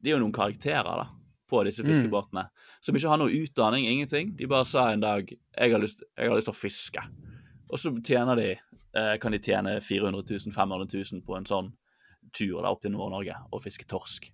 Det 0.00 0.10
er 0.10 0.14
jo 0.16 0.22
noen 0.24 0.34
karakterer 0.36 1.04
da, 1.04 1.06
på 1.50 1.62
disse 1.66 1.82
Mm. 1.84 1.90
fiskebåtene 1.90 2.46
som 2.80 2.96
ikke 2.96 3.08
har 3.10 3.18
noe 3.20 3.32
utdanning, 3.34 3.86
ingenting. 3.88 4.34
De 4.36 4.48
bare 4.48 4.68
sa 4.68 4.90
en 4.92 5.02
dag 5.02 5.28
jeg 5.28 5.72
har 5.72 5.80
lyst, 5.82 6.04
jeg 6.16 6.28
har 6.28 6.36
lyst 6.36 6.48
til 6.48 6.56
å 6.56 6.60
fiske. 6.60 7.04
Og 7.70 7.78
så 7.78 7.92
tjener 8.04 8.36
de, 8.38 8.50
uh, 8.96 9.16
kan 9.20 9.32
de 9.32 9.40
tjene 9.42 9.80
400 9.80 10.24
000, 10.30 10.54
500 10.54 10.88
000 10.94 11.24
på 11.26 11.36
en 11.36 11.48
sånn 11.48 11.72
tur 12.32 12.62
da, 12.62 12.70
opp 12.70 12.82
til 12.82 12.92
Nord-Norge 12.92 13.34
og 13.52 13.62
fiske 13.62 13.84
torsk. 13.88 14.30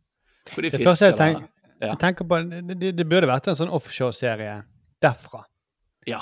Hvor 0.53 0.63
de 0.63 0.71
Det 0.71 0.85
første 0.85 1.07
jeg, 1.11 1.17
tenk, 1.19 1.43
ja. 1.81 1.89
jeg 1.91 1.99
tenker 1.99 2.25
på, 2.25 2.39
det, 2.51 2.79
det- 2.81 2.97
det 2.97 3.07
burde 3.09 3.27
vært 3.27 3.49
en 3.49 3.55
sånn 3.59 3.71
offshore-serie 3.73 4.63
derfra. 5.03 5.45
Ja. 6.07 6.21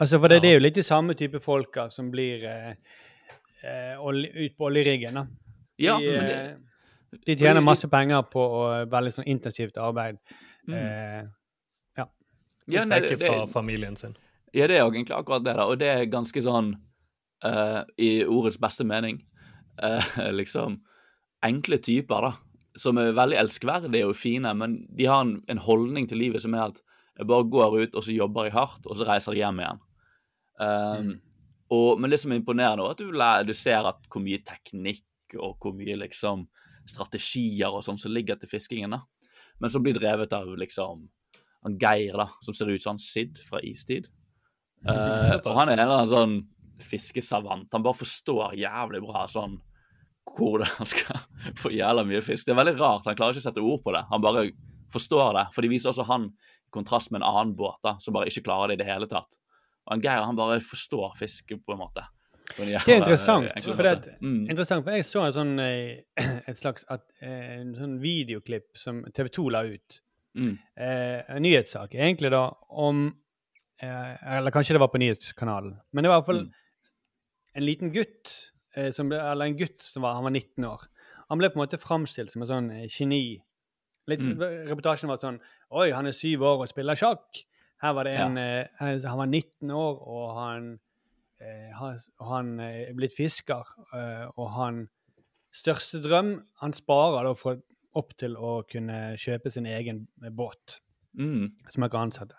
Altså, 0.00 0.18
for 0.18 0.28
det, 0.28 0.40
det 0.42 0.50
er 0.50 0.54
jo 0.58 0.64
litt 0.64 0.74
de 0.74 0.82
samme 0.82 1.14
type 1.14 1.40
folka 1.44 1.90
som 1.92 2.10
blir 2.10 2.44
eh, 2.48 2.74
eh, 3.62 3.98
ut 4.00 4.56
på 4.56 4.64
oljeriggen. 4.70 5.14
da. 5.14 5.24
De, 5.76 5.84
Ja, 5.84 5.98
men 5.98 6.24
det- 6.26 6.38
eh, 6.50 7.18
de 7.26 7.36
tjener 7.36 7.60
masse 7.60 7.88
penger 7.88 8.22
på 8.22 8.44
veldig 8.88 9.12
sånn 9.12 9.26
intensivt 9.26 9.76
arbeid. 9.76 10.16
Mm. 10.68 10.74
Eh, 10.74 11.24
ja. 11.98 12.06
Ja, 12.68 12.84
nei, 12.84 13.00
Trekke 13.00 13.18
det- 13.18 13.26
fra 13.28 13.46
familien 13.46 13.96
sin. 13.96 14.16
Ja, 14.54 14.66
det 14.66 14.78
er 14.78 14.84
egentlig 14.90 15.10
akkurat 15.16 15.44
det, 15.44 15.54
da. 15.56 15.64
Og 15.66 15.78
det 15.78 15.88
er 15.88 16.04
ganske 16.06 16.40
sånn, 16.42 16.74
uh, 17.44 17.84
i 17.98 18.24
ordets 18.24 18.56
beste 18.58 18.84
mening, 18.84 19.22
Uh, 19.82 20.00
liksom 20.40 20.80
enkle 21.46 21.80
typer, 21.82 22.28
da. 22.28 22.32
Som 22.78 23.00
er 23.02 23.16
veldig 23.16 23.38
elskverdige 23.40 24.06
og 24.08 24.16
fine, 24.16 24.52
men 24.54 24.80
de 24.96 25.08
har 25.10 25.24
en, 25.24 25.40
en 25.50 25.62
holdning 25.62 26.06
til 26.08 26.20
livet 26.22 26.44
som 26.44 26.54
er 26.54 26.68
at 26.68 26.78
jeg 27.18 27.28
bare 27.28 27.48
går 27.52 27.74
ut, 27.82 27.96
og 27.98 28.04
så 28.06 28.14
jobber 28.14 28.46
jeg 28.46 28.54
hardt, 28.54 28.86
og 28.86 28.96
så 28.96 29.06
reiser 29.08 29.36
jeg 29.36 29.44
hjem 29.44 29.58
igjen. 29.60 29.80
Um, 30.60 31.10
og, 31.74 32.00
men 32.00 32.12
det 32.12 32.20
som 32.22 32.32
er 32.32 32.40
imponerende, 32.40 32.86
er 32.86 32.94
at 32.94 33.02
du, 33.02 33.10
lærer, 33.12 33.46
du 33.48 33.52
ser 33.56 33.86
at 33.90 34.06
hvor 34.08 34.22
mye 34.24 34.40
teknikk 34.46 35.36
og 35.36 35.58
hvor 35.60 35.74
mye 35.76 35.98
liksom 36.00 36.46
strategier 36.88 37.70
og 37.70 37.84
sånn 37.86 38.00
som 38.00 38.14
ligger 38.14 38.38
til 38.40 38.50
fiskingen, 38.50 38.96
da. 38.96 39.02
Men 39.60 39.72
som 39.72 39.84
blir 39.84 39.98
drevet 39.98 40.32
av 40.32 40.48
liksom 40.58 41.04
han 41.60 41.76
Geir, 41.76 42.16
da, 42.16 42.30
som 42.40 42.56
ser 42.56 42.70
ut 42.72 42.80
som 42.80 42.94
han 42.94 43.02
Sid 43.04 43.42
fra 43.44 43.60
Istid. 43.66 44.08
Uh, 44.86 45.36
og 45.44 45.52
han 45.58 45.72
er 45.74 45.82
en 45.84 46.08
sånn 46.08 46.38
fiskesavant. 46.80 47.68
Han 47.74 47.84
bare 47.84 48.00
forstår 48.00 48.56
jævlig 48.56 49.02
bra 49.04 49.26
sånn 49.28 49.58
hvordan 50.36 50.66
han 50.78 50.86
skal 50.86 51.20
få 51.58 51.72
jævla 51.74 52.04
mye 52.06 52.20
fisk. 52.24 52.46
Det 52.46 52.54
er 52.54 52.60
veldig 52.64 52.76
rart. 52.80 53.06
Han 53.08 53.16
klarer 53.18 53.34
ikke 53.36 53.44
å 53.44 53.48
sette 53.50 53.64
ord 53.64 53.82
på 53.84 53.92
det. 53.96 54.04
Han 54.10 54.22
bare 54.24 54.46
forstår 54.92 55.34
det. 55.38 55.46
For 55.54 55.62
de 55.66 55.70
viser 55.72 55.90
også 55.92 56.06
han 56.08 56.28
i 56.30 56.70
kontrast 56.74 57.10
med 57.10 57.22
en 57.22 57.28
annen 57.28 57.54
båt 57.58 57.78
da, 57.86 57.96
som 58.02 58.14
bare 58.14 58.30
ikke 58.30 58.44
klarer 58.46 58.70
det 58.72 58.78
i 58.78 58.82
det 58.84 58.88
hele 58.92 59.08
tatt. 59.10 59.38
Og 59.86 59.94
han 59.96 60.02
Geir 60.04 60.22
han 60.26 60.36
bare 60.38 60.60
forstår 60.62 61.16
fisk 61.18 61.54
på 61.66 61.74
en 61.74 61.80
måte. 61.82 62.04
På 62.50 62.62
en 62.64 62.70
Det 62.72 62.80
er 62.94 62.98
interessant. 63.00 63.48
For, 63.64 63.82
det, 63.86 64.16
Mm. 64.20 64.48
interessant, 64.50 64.84
for 64.84 64.92
jeg 64.92 65.04
så 65.06 65.24
en 65.26 65.32
sånn, 65.32 65.52
eh, 65.60 66.02
et 66.50 66.56
slags 66.58 66.84
at, 66.90 67.02
eh, 67.22 67.60
en 67.60 67.74
sånn 67.78 67.98
videoklipp 68.02 68.76
som 68.76 69.02
TV 69.14 69.28
2 69.28 69.48
la 69.50 69.62
ut. 69.66 70.00
Mm. 70.36 70.58
Eh, 70.78 71.22
en 71.36 71.42
nyhetssak, 71.42 71.94
egentlig 71.94 72.30
da, 72.30 72.52
om 72.70 73.08
eh, 73.82 74.36
Eller 74.36 74.50
kanskje 74.52 74.74
det 74.76 74.80
var 74.80 74.88
på 74.92 74.98
nyhetskanalen. 75.00 75.72
Men 75.92 76.04
det 76.04 76.08
var 76.10 76.18
i 76.18 76.20
hvert 76.20 76.26
fall 76.26 76.42
Mm. 76.44 76.52
en 77.56 77.64
liten 77.66 77.92
gutt, 77.94 78.52
ble, 78.74 79.18
eller 79.18 79.44
en 79.50 79.56
gutt 79.58 79.82
som 79.82 80.02
var, 80.02 80.14
han 80.14 80.24
var 80.24 80.30
19 80.34 80.64
år. 80.64 80.84
Han 81.30 81.38
ble 81.38 81.50
på 81.50 81.58
en 81.58 81.64
måte 81.64 81.78
framstilt 81.80 82.30
som 82.32 82.42
en 82.42 82.48
sånn 82.50 82.70
eh, 82.70 82.86
geni. 82.88 83.40
Litt, 84.10 84.20
Mm. 84.24 84.40
Reportasjen 84.68 85.08
var 85.10 85.18
sånn 85.22 85.40
Oi, 85.70 85.90
han 85.94 86.06
er 86.06 86.12
syv 86.16 86.42
år 86.42 86.62
og 86.64 86.68
spiller 86.70 86.94
sjakk. 86.98 87.44
Her 87.82 87.92
var 87.94 88.04
det 88.04 88.14
en 88.18 88.36
eh, 88.38 88.66
han, 88.80 89.18
var 89.18 89.26
19 89.26 89.70
år, 89.70 90.00
og 90.02 90.34
han 90.38 90.70
eh, 91.40 91.70
han, 91.78 91.98
han 92.20 92.50
eh, 92.60 92.88
er 92.90 92.94
blitt 92.98 93.14
fisker, 93.14 93.64
eh, 93.94 94.26
og 94.36 94.50
han 94.56 94.88
største 95.54 96.00
drøm 96.02 96.34
Han 96.60 96.72
sparer 96.72 97.24
da 97.26 97.34
for 97.34 97.60
opp 97.98 98.12
til 98.18 98.36
å 98.38 98.60
kunne 98.70 99.16
kjøpe 99.18 99.50
sin 99.50 99.66
egen 99.66 100.06
båt, 100.36 100.80
Mm. 101.18 101.50
som 101.68 101.82
han 101.82 101.90
kan 101.90 102.06
ansette. 102.06 102.36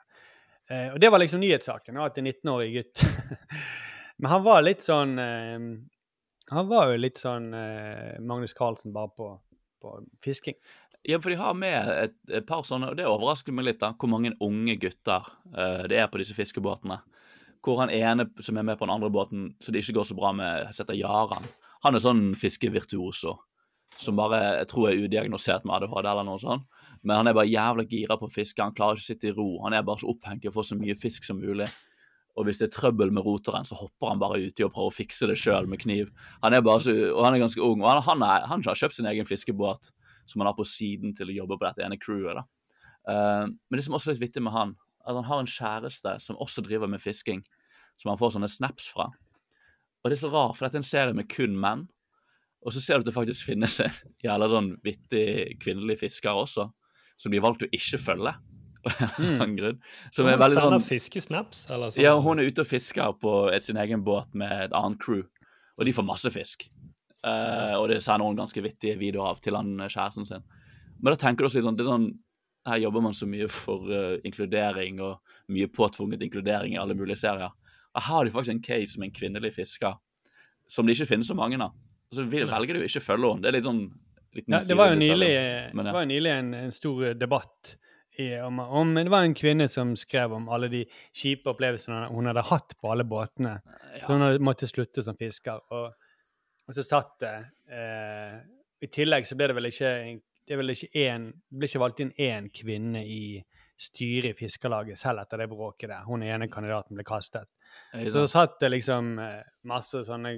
Eh, 0.69 0.93
og 0.93 0.99
det 1.01 1.09
var 1.11 1.19
liksom 1.19 1.41
nyhetssaken, 1.43 1.97
at 1.99 2.17
en 2.17 2.25
19-årig 2.29 2.69
gutt 2.77 3.01
Men 4.21 4.29
han 4.32 4.43
var 4.45 4.61
litt 4.63 4.79
sånn 4.86 5.17
eh, 5.19 5.57
Han 6.51 6.67
var 6.67 6.91
jo 6.91 6.99
litt 6.99 7.19
sånn 7.21 7.53
eh, 7.55 8.17
Magnus 8.19 8.53
Carlsen 8.57 8.91
bare 8.95 9.11
på, 9.15 9.27
på 9.81 9.97
fisking. 10.23 10.57
Ja, 11.07 11.17
for 11.17 11.33
de 11.33 11.37
har 11.39 11.55
med 11.57 11.87
et, 11.95 12.17
et 12.29 12.45
par 12.45 12.65
sånne, 12.67 12.91
og 12.91 12.97
det 12.99 13.07
overrasker 13.09 13.55
meg 13.55 13.65
litt, 13.65 13.79
da, 13.81 13.93
hvor 13.97 14.11
mange 14.11 14.35
unge 14.43 14.75
gutter 14.81 15.29
eh, 15.55 15.87
det 15.89 15.97
er 15.97 16.09
på 16.11 16.19
disse 16.21 16.35
fiskebåtene. 16.37 16.99
Hvor 17.65 17.79
han 17.81 17.93
ene 17.93 18.27
som 18.41 18.57
er 18.57 18.65
med 18.67 18.77
på 18.77 18.85
den 18.85 18.93
andre 18.93 19.09
båten, 19.13 19.47
så 19.61 19.73
det 19.73 19.81
ikke 19.81 19.99
går 19.99 20.09
så 20.11 20.17
bra 20.17 20.33
med, 20.35 20.67
heter 20.69 20.97
Jaran. 20.97 21.47
Han 21.85 21.97
er 21.97 22.03
sånn 22.03 22.23
fiskevirtuoso, 22.37 23.37
som 23.97 24.19
bare 24.19 24.41
jeg 24.59 24.69
tror 24.73 24.89
er 24.89 25.01
udiagnosert 25.05 25.65
med 25.65 25.79
ADHD 25.79 26.09
eller 26.11 26.27
noe 26.27 26.41
sånt. 26.41 26.67
Men 27.01 27.17
han 27.17 27.31
er 27.31 27.37
bare 27.37 27.49
jævla 27.49 27.87
gira 27.89 28.17
på 28.19 28.27
å 28.27 28.33
fiske, 28.33 28.61
han 28.61 28.75
klarer 28.77 28.99
ikke 28.99 29.07
å 29.07 29.09
sitte 29.09 29.31
i 29.31 29.33
ro. 29.33 29.47
Han 29.63 29.73
er 29.73 29.87
bare 29.87 30.03
så 30.03 30.11
opphengt 30.11 30.45
i 30.45 30.51
å 30.51 30.53
få 30.53 30.65
så 30.67 30.77
mye 30.77 30.97
fisk 30.99 31.25
som 31.25 31.39
mulig. 31.41 31.69
Og 32.39 32.47
hvis 32.47 32.61
det 32.61 32.69
er 32.69 32.75
trøbbel 32.75 33.11
med 33.11 33.25
roteren, 33.25 33.65
så 33.67 33.75
hopper 33.75 34.13
han 34.13 34.21
bare 34.21 34.39
uti 34.39 34.63
og 34.63 34.71
prøver 34.71 34.91
å 34.91 34.95
fikse 34.95 35.27
det 35.27 35.36
sjøl 35.39 35.67
med 35.67 35.82
kniv. 35.82 36.11
Han 36.45 36.55
er 36.55 36.63
så, 36.84 36.93
han 37.17 37.36
er 37.36 37.43
ganske 37.43 37.63
ung, 37.65 37.84
og 37.84 37.89
han, 37.89 38.03
han, 38.05 38.23
er, 38.23 38.45
han 38.47 38.63
har 38.65 38.79
kjøpt 38.79 38.97
sin 38.97 39.09
egen 39.11 39.27
fiskebåt 39.27 39.91
som 40.29 40.41
han 40.41 40.47
har 40.51 40.55
på 40.55 40.67
siden 40.67 41.15
til 41.17 41.32
å 41.32 41.38
jobbe 41.41 41.57
på 41.57 41.67
dette 41.67 41.84
ene 41.84 41.99
crewet. 41.99 42.39
Eh, 43.09 43.45
men 43.49 43.79
det 43.79 43.84
som 43.84 43.97
også 43.97 44.11
er 44.11 44.15
litt 44.15 44.29
vittig 44.29 44.43
med 44.45 44.55
han, 44.55 44.75
at 45.01 45.17
han 45.17 45.27
har 45.27 45.41
en 45.41 45.49
kjæreste 45.49 46.15
som 46.23 46.39
også 46.39 46.63
driver 46.65 46.91
med 46.91 47.03
fisking, 47.03 47.41
som 47.99 48.13
han 48.13 48.21
får 48.21 48.36
sånne 48.38 48.49
snaps 48.51 48.88
fra. 48.93 49.09
Og 50.01 50.09
det 50.09 50.17
er 50.17 50.23
så 50.23 50.32
rart, 50.34 50.55
for 50.57 50.65
dette 50.65 50.79
er 50.79 50.86
en 50.86 50.88
serie 50.88 51.17
med 51.17 51.29
kun 51.29 51.57
menn. 51.59 51.86
Og 52.61 52.73
så 52.73 52.82
ser 52.82 52.99
du 52.99 53.05
at 53.05 53.09
det 53.09 53.17
faktisk 53.17 53.49
finnes 53.49 53.79
en 53.82 53.93
jævla 54.21 54.49
sånn 54.49 54.71
vittig 54.86 55.57
kvinnelig 55.61 55.99
fisker 56.03 56.38
også, 56.38 56.67
som 57.17 57.34
de 57.34 57.41
har 57.41 57.47
valgt 57.47 57.65
å 57.65 57.71
ikke 57.73 57.99
følge. 58.01 58.34
Grunn. 59.57 59.82
Som 60.11 60.27
hun 60.27 60.38
sender 60.38 60.55
sånn 60.57 60.86
fiskesnaps, 60.86 61.67
eller 61.69 61.93
sånn? 61.93 62.03
ja, 62.03 62.15
hun 62.17 62.41
er 62.41 62.49
ute 62.49 62.65
og 62.65 62.69
fisker 62.69 63.13
på 63.21 63.36
sin 63.61 63.79
egen 63.82 64.05
båt 64.05 64.34
med 64.38 64.67
et 64.67 64.75
annet 64.77 65.01
crew, 65.03 65.25
og 65.77 65.88
de 65.88 65.93
får 65.95 66.07
masse 66.07 66.32
fisk. 66.34 66.67
Eh, 67.21 67.75
og 67.77 67.88
det 67.91 68.01
sender 68.01 68.25
hun 68.25 68.39
ganske 68.39 68.63
vittige 68.65 68.97
videoer 68.97 69.36
av 69.36 69.41
til 69.43 69.57
han 69.57 69.75
eh, 69.77 69.91
kjæresten 69.91 70.25
sin. 70.25 70.45
Men 71.01 71.13
da 71.13 71.19
tenker 71.21 71.43
du 71.43 71.49
også 71.49 71.59
litt 71.59 71.67
sånn, 71.67 71.77
det 71.77 71.86
er 71.86 71.93
sånn 71.93 72.11
Her 72.65 72.77
jobber 72.77 73.01
man 73.01 73.15
så 73.17 73.25
mye 73.25 73.47
for 73.49 73.88
uh, 73.89 74.19
inkludering 74.21 74.99
og 75.01 75.32
mye 75.49 75.65
påtvunget 75.73 76.21
inkludering 76.21 76.75
i 76.75 76.77
alle 76.77 76.93
mulige 76.93 77.17
serier. 77.17 77.49
Og 77.95 77.97
her 77.97 78.05
har 78.05 78.27
de 78.27 78.34
faktisk 78.36 78.53
en 78.53 78.61
case 78.61 78.99
med 79.01 79.09
en 79.09 79.15
kvinnelig 79.15 79.55
fisker 79.55 79.95
som 80.69 80.86
det 80.86 80.93
ikke 80.93 81.07
finnes 81.15 81.32
så 81.32 81.34
mange 81.34 81.57
av. 81.57 81.73
Så 82.13 82.27
vil, 82.29 82.45
velger 82.45 82.77
ikke 82.77 82.86
å 82.86 82.91
ikke 82.91 83.01
følge 83.01 83.32
henne. 83.32 83.41
Det 83.41 83.49
er 83.49 83.57
litt 83.57 83.65
sånn 83.65 83.82
Ja, 84.45 84.59
det 84.61 84.77
var 84.77 84.93
jo 84.93 84.99
nylig, 85.01 85.32
men 85.73 85.89
ja. 85.89 85.95
var 85.95 86.05
jo 86.05 86.11
nylig 86.11 86.32
en, 86.36 86.53
en 86.59 86.75
stor 86.75 87.15
debatt 87.17 87.73
om, 88.45 88.59
om 88.59 88.93
Det 88.95 89.09
var 89.11 89.26
en 89.26 89.36
kvinne 89.38 89.67
som 89.72 89.93
skrev 89.99 90.34
om 90.38 90.49
alle 90.53 90.69
de 90.72 90.82
kjipe 91.17 91.49
opplevelsene 91.51 92.07
hun 92.11 92.30
hadde 92.30 92.45
hatt 92.49 92.76
på 92.80 92.91
alle 92.93 93.05
båtene. 93.07 93.57
Så 93.99 94.13
hun 94.13 94.26
hadde 94.26 94.43
måttet 94.43 94.72
slutte 94.72 95.03
som 95.05 95.17
fisker. 95.19 95.61
Og, 95.72 96.11
og 96.67 96.78
så 96.78 96.86
satt 96.88 97.15
det 97.24 97.36
eh, 97.74 98.38
I 98.82 98.91
tillegg 98.91 99.28
så 99.28 99.38
ble 99.39 99.51
det 99.51 99.57
vel 99.57 99.72
ikke 99.72 99.95
det 100.47 100.57
vel 100.57 100.74
ikke 100.74 101.05
en, 101.07 101.28
Det 101.32 101.59
ble 101.59 101.69
ikke 101.69 101.84
valgt 101.84 102.01
inn 102.03 102.15
én 102.19 102.49
kvinne 102.53 103.03
i 103.07 103.41
styret 103.82 104.34
i 104.34 104.38
Fiskerlaget 104.38 104.99
selv 104.99 105.24
etter 105.24 105.41
det 105.41 105.49
bråket 105.49 105.89
der. 105.89 106.05
Hun 106.05 106.24
ene 106.26 106.49
kandidaten 106.51 106.97
ble 106.97 107.05
kastet. 107.07 107.49
Så 108.13 108.26
satt 108.30 108.59
det 108.61 108.72
liksom 108.76 109.15
eh, 109.22 109.41
masse 109.69 110.03
sånne 110.05 110.36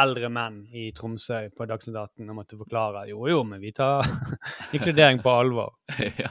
eldre 0.00 0.28
menn 0.32 0.62
i 0.72 0.86
Tromsø 0.96 1.42
på 1.56 1.66
Dagsnytt 1.68 1.96
18 1.98 2.30
og 2.30 2.36
måtte 2.38 2.56
forklare 2.56 3.04
jo, 3.10 3.26
jo, 3.28 3.42
men 3.44 3.60
vi 3.60 3.74
tar 3.76 4.06
inkludering 4.76 5.20
på 5.24 5.32
alvor. 5.32 5.74
ja. 6.22 6.30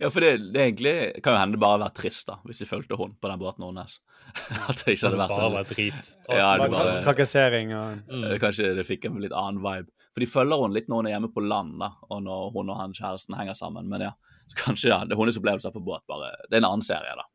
ja, 0.00 0.08
for 0.08 0.24
det, 0.24 0.32
det 0.54 0.62
egentlig 0.64 0.94
kan 1.24 1.36
jo 1.36 1.42
hende 1.42 1.58
det 1.58 1.62
bare 1.62 1.76
har 1.76 1.84
vært 1.84 1.98
trist 2.00 2.28
da, 2.30 2.38
hvis 2.48 2.62
de 2.62 2.68
fulgte 2.70 2.98
hun 3.00 3.16
på 3.20 3.32
den 3.32 3.42
båten 3.42 3.66
hennes. 3.68 3.98
At 4.68 4.84
det 4.84 4.96
ikke 4.96 5.10
hadde 5.10 5.20
vært 5.20 5.34
Bare 5.34 5.54
vært 5.58 5.74
drit. 5.74 6.12
Ja, 6.30 6.52
det 6.60 6.70
Bare 6.72 7.00
Trakassering 7.04 7.74
og 7.76 8.06
mm. 8.08 8.28
Kanskje 8.42 8.72
det 8.78 8.86
fikk 8.88 9.08
en 9.08 9.20
litt 9.22 9.34
annen 9.36 9.60
vibe. 9.64 9.90
For 10.12 10.24
de 10.24 10.28
følger 10.28 10.60
hun 10.60 10.74
litt 10.76 10.88
når 10.92 11.02
hun 11.02 11.08
er 11.08 11.14
hjemme 11.16 11.32
på 11.32 11.44
land, 11.44 11.76
da, 11.80 11.92
og 12.08 12.24
når 12.24 12.48
hun 12.56 12.72
og 12.72 12.80
han 12.80 12.96
kjæresten 12.96 13.36
henger 13.36 13.56
sammen. 13.56 13.88
Men 13.88 14.08
ja, 14.08 14.14
så 14.52 14.58
kanskje 14.60 14.92
ja, 14.92 15.02
det 15.04 15.16
er 15.16 15.20
hennes 15.20 15.40
opplevelser 15.40 15.72
på 15.72 15.84
båt, 15.84 16.04
bare. 16.08 16.34
Det 16.48 16.58
er 16.58 16.60
en 16.60 16.68
annen 16.68 16.84
serie, 16.84 17.14
da. 17.16 17.28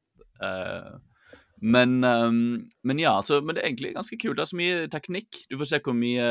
Eh, 0.45 0.91
men, 1.61 2.03
um, 2.03 2.39
men 2.83 2.99
ja, 3.01 3.15
altså, 3.17 3.39
men 3.41 3.55
det 3.55 3.63
er 3.63 3.71
egentlig 3.71 3.95
ganske 3.95 4.17
kult. 4.21 4.37
Det 4.37 4.43
er 4.45 4.51
så 4.51 4.59
mye 4.59 4.85
teknikk. 4.93 5.39
Du 5.49 5.57
får 5.57 5.71
se 5.71 5.81
hvor 5.85 5.97
mye 5.97 6.27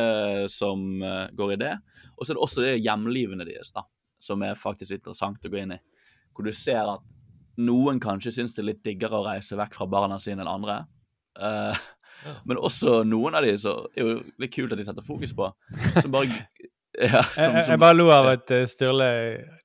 som 0.52 1.02
eh, 1.02 1.32
går 1.34 1.56
i 1.56 1.60
det. 1.64 1.72
Og 2.14 2.22
så 2.22 2.32
er 2.32 2.38
det 2.38 2.44
også 2.46 2.64
det 2.64 2.76
hjemlivene 2.78 3.46
deres, 3.48 3.72
da, 3.74 3.82
som 4.22 4.44
er 4.46 4.58
faktisk 4.60 4.98
interessant 4.98 5.44
å 5.44 5.52
gå 5.52 5.60
inn 5.62 5.74
i. 5.74 5.80
Hvor 6.36 6.46
du 6.46 6.52
ser 6.54 6.92
at 6.94 7.16
noen 7.58 7.98
kanskje 8.02 8.36
syns 8.36 8.54
det 8.54 8.62
er 8.62 8.70
litt 8.70 8.84
diggere 8.86 9.18
å 9.18 9.26
reise 9.26 9.58
vekk 9.58 9.78
fra 9.78 9.90
barna 9.90 10.20
sine 10.22 10.44
enn 10.44 10.52
andre. 10.52 10.82
Uh, 11.36 11.74
Men 12.46 12.60
også 12.60 13.02
noen 13.06 13.36
av 13.36 13.44
de 13.44 13.52
så 13.60 13.74
er 13.94 14.06
jo 14.06 14.14
litt 14.40 14.54
kult 14.54 14.72
at 14.72 14.80
de 14.80 14.86
setter 14.86 15.04
fokus 15.04 15.34
på. 15.36 15.48
Som 15.98 16.14
bare 16.14 16.46
ja, 17.02 17.20
jeg, 17.20 17.24
som, 17.34 17.54
jeg, 17.56 17.64
som, 17.66 17.72
jeg 17.74 17.80
bare 17.82 17.96
lo 17.98 18.06
av 18.14 18.26
at 18.30 18.52
uh, 18.54 18.62
Sturle 18.68 19.06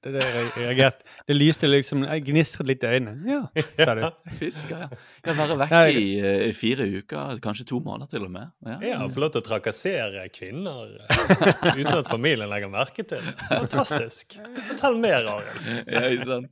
det, 0.03 0.11
det 0.17 0.23
reagerte. 0.57 1.05
Det 1.29 1.35
lyste 1.37 1.69
liksom 1.69 2.03
Jeg 2.07 2.23
gnistret 2.25 2.67
litt 2.67 2.83
i 2.83 2.89
øynene. 2.97 3.13
Ja, 3.29 3.63
sa 3.85 3.93
du. 3.95 4.01
Fisker, 4.39 4.81
ja. 4.83 4.87
ja. 5.27 5.35
Være 5.37 5.57
vekk 5.61 5.75
Nei. 5.75 5.89
i, 5.93 6.07
eh, 6.19 6.45
i 6.49 6.55
fire 6.57 6.87
uker, 6.89 7.37
kanskje 7.43 7.67
to 7.69 7.79
måneder 7.85 8.09
til 8.11 8.25
og 8.27 8.33
med. 8.33 8.49
Ja. 8.65 8.79
jeg 8.83 8.97
har 8.97 9.11
fått 9.11 9.23
lov 9.23 9.33
til 9.35 9.43
å 9.43 9.47
trakassere 9.47 10.25
kvinner 10.33 10.95
eh, 11.05 11.53
uten 11.79 11.93
at 11.99 12.09
familien 12.09 12.49
legger 12.51 12.73
merke 12.73 13.05
til 13.07 13.21
det. 13.29 13.35
Fantastisk. 13.51 14.39
Fortell 14.71 14.99
mer, 15.03 15.29
Arild. 15.37 15.69
ja, 15.85 16.03
ikke 16.09 16.27
sant? 16.33 16.51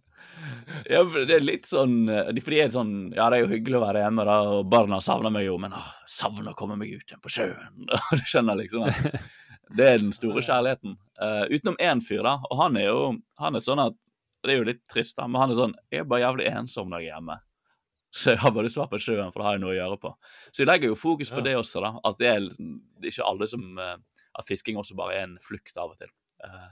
Ja, 0.87 1.01
for 1.03 1.25
det 1.27 1.35
er 1.35 1.43
litt 1.43 1.65
sånn 1.67 2.05
de- 2.07 2.41
For 2.45 2.53
de 2.53 2.59
er 2.63 2.69
sånn 2.71 2.91
Ja, 3.11 3.25
det 3.31 3.39
er 3.39 3.41
jo 3.43 3.49
hyggelig 3.51 3.75
å 3.79 3.81
være 3.83 4.05
hjemme, 4.05 4.23
da, 4.29 4.37
og 4.53 4.69
barna 4.71 5.01
savner 5.03 5.33
meg 5.33 5.49
jo, 5.49 5.57
men 5.59 5.73
å, 5.75 5.81
savner 6.07 6.53
å 6.53 6.57
komme 6.57 6.77
meg 6.79 6.93
ut 6.93 7.03
igjen 7.09 7.21
på 7.23 7.33
sjøen. 7.33 7.89
Du 7.89 8.23
skjønner 8.23 8.61
liksom 8.61 8.85
at 8.87 9.19
Det 9.77 9.85
er 9.85 9.99
den 10.01 10.13
store 10.15 10.41
kjærligheten. 10.41 10.95
Uh, 11.19 11.45
utenom 11.51 11.77
én 11.83 12.01
fyr, 12.01 12.23
da, 12.25 12.37
og 12.47 12.61
han 12.61 12.77
er 12.79 12.87
jo 12.87 13.01
Han 13.41 13.57
er 13.57 13.61
sånn 13.61 13.81
at 13.83 13.95
Det 14.41 14.53
er 14.53 14.61
jo 14.61 14.67
litt 14.69 14.81
trist, 14.87 15.17
da, 15.17 15.27
men 15.27 15.41
han 15.41 15.51
er 15.51 15.59
sånn 15.59 15.75
Jeg 15.91 16.01
er 16.01 16.07
bare 16.09 16.23
jævlig 16.23 16.47
ensom 16.53 16.89
når 16.89 17.03
jeg 17.03 17.09
er 17.09 17.17
hjemme. 17.17 17.35
Så 18.09 18.31
jeg 18.33 18.39
har 18.41 18.53
bare 18.55 18.71
være 18.73 18.89
på 18.89 18.99
sjøen, 19.03 19.29
for 19.29 19.41
da 19.41 19.49
har 19.49 19.57
jeg 19.57 19.61
noe 19.61 19.73
å 19.75 19.77
gjøre 19.77 19.97
på. 20.01 20.11
Så 20.49 20.63
jeg 20.63 20.69
legger 20.71 20.89
jo 20.89 20.97
fokus 20.97 21.29
på 21.29 21.43
Ja. 21.43 21.45
det 21.45 21.55
også, 21.59 21.81
da. 21.83 21.91
At 22.09 22.17
det 22.17 22.29
er, 22.31 22.47
ikke 23.05 23.27
alle 23.27 23.47
som 23.47 23.77
eh, 23.77 23.97
At 24.39 24.47
fisking 24.47 24.77
også 24.77 24.95
bare 24.97 25.13
er 25.17 25.27
en 25.27 25.37
flukt 25.41 25.77
av 25.77 25.91
og 25.91 25.99
til. 25.99 26.09
Uh, 26.41 26.71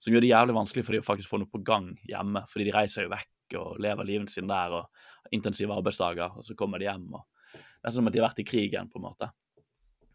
som 0.00 0.14
gjør 0.14 0.24
det 0.24 0.30
jævlig 0.30 0.54
vanskelig 0.56 0.84
for 0.86 0.96
de 0.96 1.00
å 1.02 1.04
faktisk 1.04 1.28
få 1.28 1.40
noe 1.42 1.50
på 1.50 1.60
gang 1.64 1.90
hjemme. 2.08 2.44
Fordi 2.48 2.64
de 2.68 2.72
reiser 2.72 3.04
jo 3.04 3.12
vekk 3.12 3.56
og 3.60 3.80
lever 3.82 4.08
livet 4.08 4.30
sitt 4.32 4.46
der 4.48 4.76
og 4.78 5.34
intensive 5.34 5.74
arbeidsdager, 5.74 6.38
og 6.38 6.46
så 6.46 6.54
kommer 6.56 6.78
de 6.78 6.86
hjem. 6.86 7.08
og 7.18 7.26
Det 7.52 7.90
er 7.90 7.96
som 7.96 8.06
at 8.06 8.14
de 8.14 8.20
har 8.20 8.28
vært 8.30 8.40
i 8.40 8.46
krigen, 8.46 8.88
på 8.88 9.00
en 9.00 9.08
måte. 9.08 9.30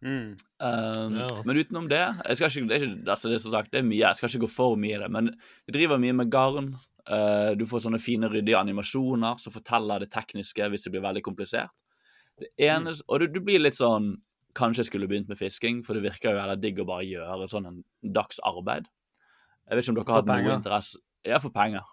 Mm. 0.06 0.36
Um, 0.62 1.16
Ja. 1.18 1.30
Men 1.46 1.58
utenom 1.58 1.88
det 1.90 2.02
jeg 2.04 2.38
skal 2.38 2.52
ikke, 2.52 2.68
det, 2.70 2.76
er 2.76 2.84
ikke, 2.86 3.10
altså 3.10 3.30
det, 3.32 3.40
er 3.40 3.54
sagt, 3.56 3.72
det 3.74 3.80
er 3.82 3.88
mye, 3.88 4.04
jeg 4.04 4.20
skal 4.20 4.30
ikke 4.30 4.44
gå 4.46 4.52
for 4.54 4.76
mye 4.78 5.00
i 5.00 5.02
det, 5.02 5.10
men 5.12 5.32
jeg 5.66 5.78
driver 5.80 6.02
mye 6.02 6.18
med 6.20 6.30
garn. 6.34 6.76
Uh, 7.06 7.54
du 7.58 7.66
får 7.70 7.86
sånne 7.86 8.02
fine, 8.02 8.30
ryddige 8.30 8.58
animasjoner 8.58 9.42
som 9.42 9.54
forteller 9.54 10.02
det 10.02 10.12
tekniske 10.14 10.70
hvis 10.74 10.86
det 10.86 10.94
blir 10.94 11.04
veldig 11.06 11.26
komplisert. 11.26 11.74
Det 12.38 12.50
eneste, 12.68 13.06
Og 13.08 13.22
du, 13.22 13.28
du 13.32 13.42
blir 13.42 13.62
litt 13.64 13.78
sånn 13.78 14.18
Kanskje 14.56 14.86
jeg 14.86 14.88
skulle 14.88 15.08
begynt 15.12 15.28
med 15.28 15.36
fisking, 15.36 15.82
for 15.84 15.98
det 15.98 16.06
virker 16.06 16.32
jo 16.32 16.40
heller 16.40 16.56
digg 16.56 16.78
å 16.80 16.86
bare 16.88 17.04
gjøre 17.04 17.48
sånn 17.52 17.66
en 17.68 17.82
dags 18.16 18.38
arbeid. 18.40 18.86
Jeg 19.68 19.76
vet 19.76 19.84
ikke 19.84 19.92
om 19.92 19.98
dere 19.98 20.14
har 20.14 20.22
hatt 20.22 20.30
noe 20.30 20.54
interesse 20.56 21.02
Ja, 21.28 21.42
for 21.44 21.52
penger. 21.52 21.84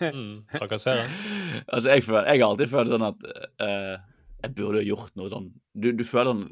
Mm, 0.00 0.46
trakassere. 0.48 1.10
altså, 1.72 1.90
jeg, 1.90 2.04
føler, 2.06 2.30
jeg 2.30 2.40
har 2.40 2.46
alltid 2.48 2.70
følt 2.72 2.92
sånn 2.94 3.04
at 3.04 3.26
uh, 3.60 3.98
jeg 4.40 4.54
burde 4.56 4.86
gjort 4.86 5.12
noe 5.20 5.28
sånn 5.32 5.50
Du, 5.74 5.90
du 5.92 6.04
føler 6.08 6.32
sånn 6.32 6.46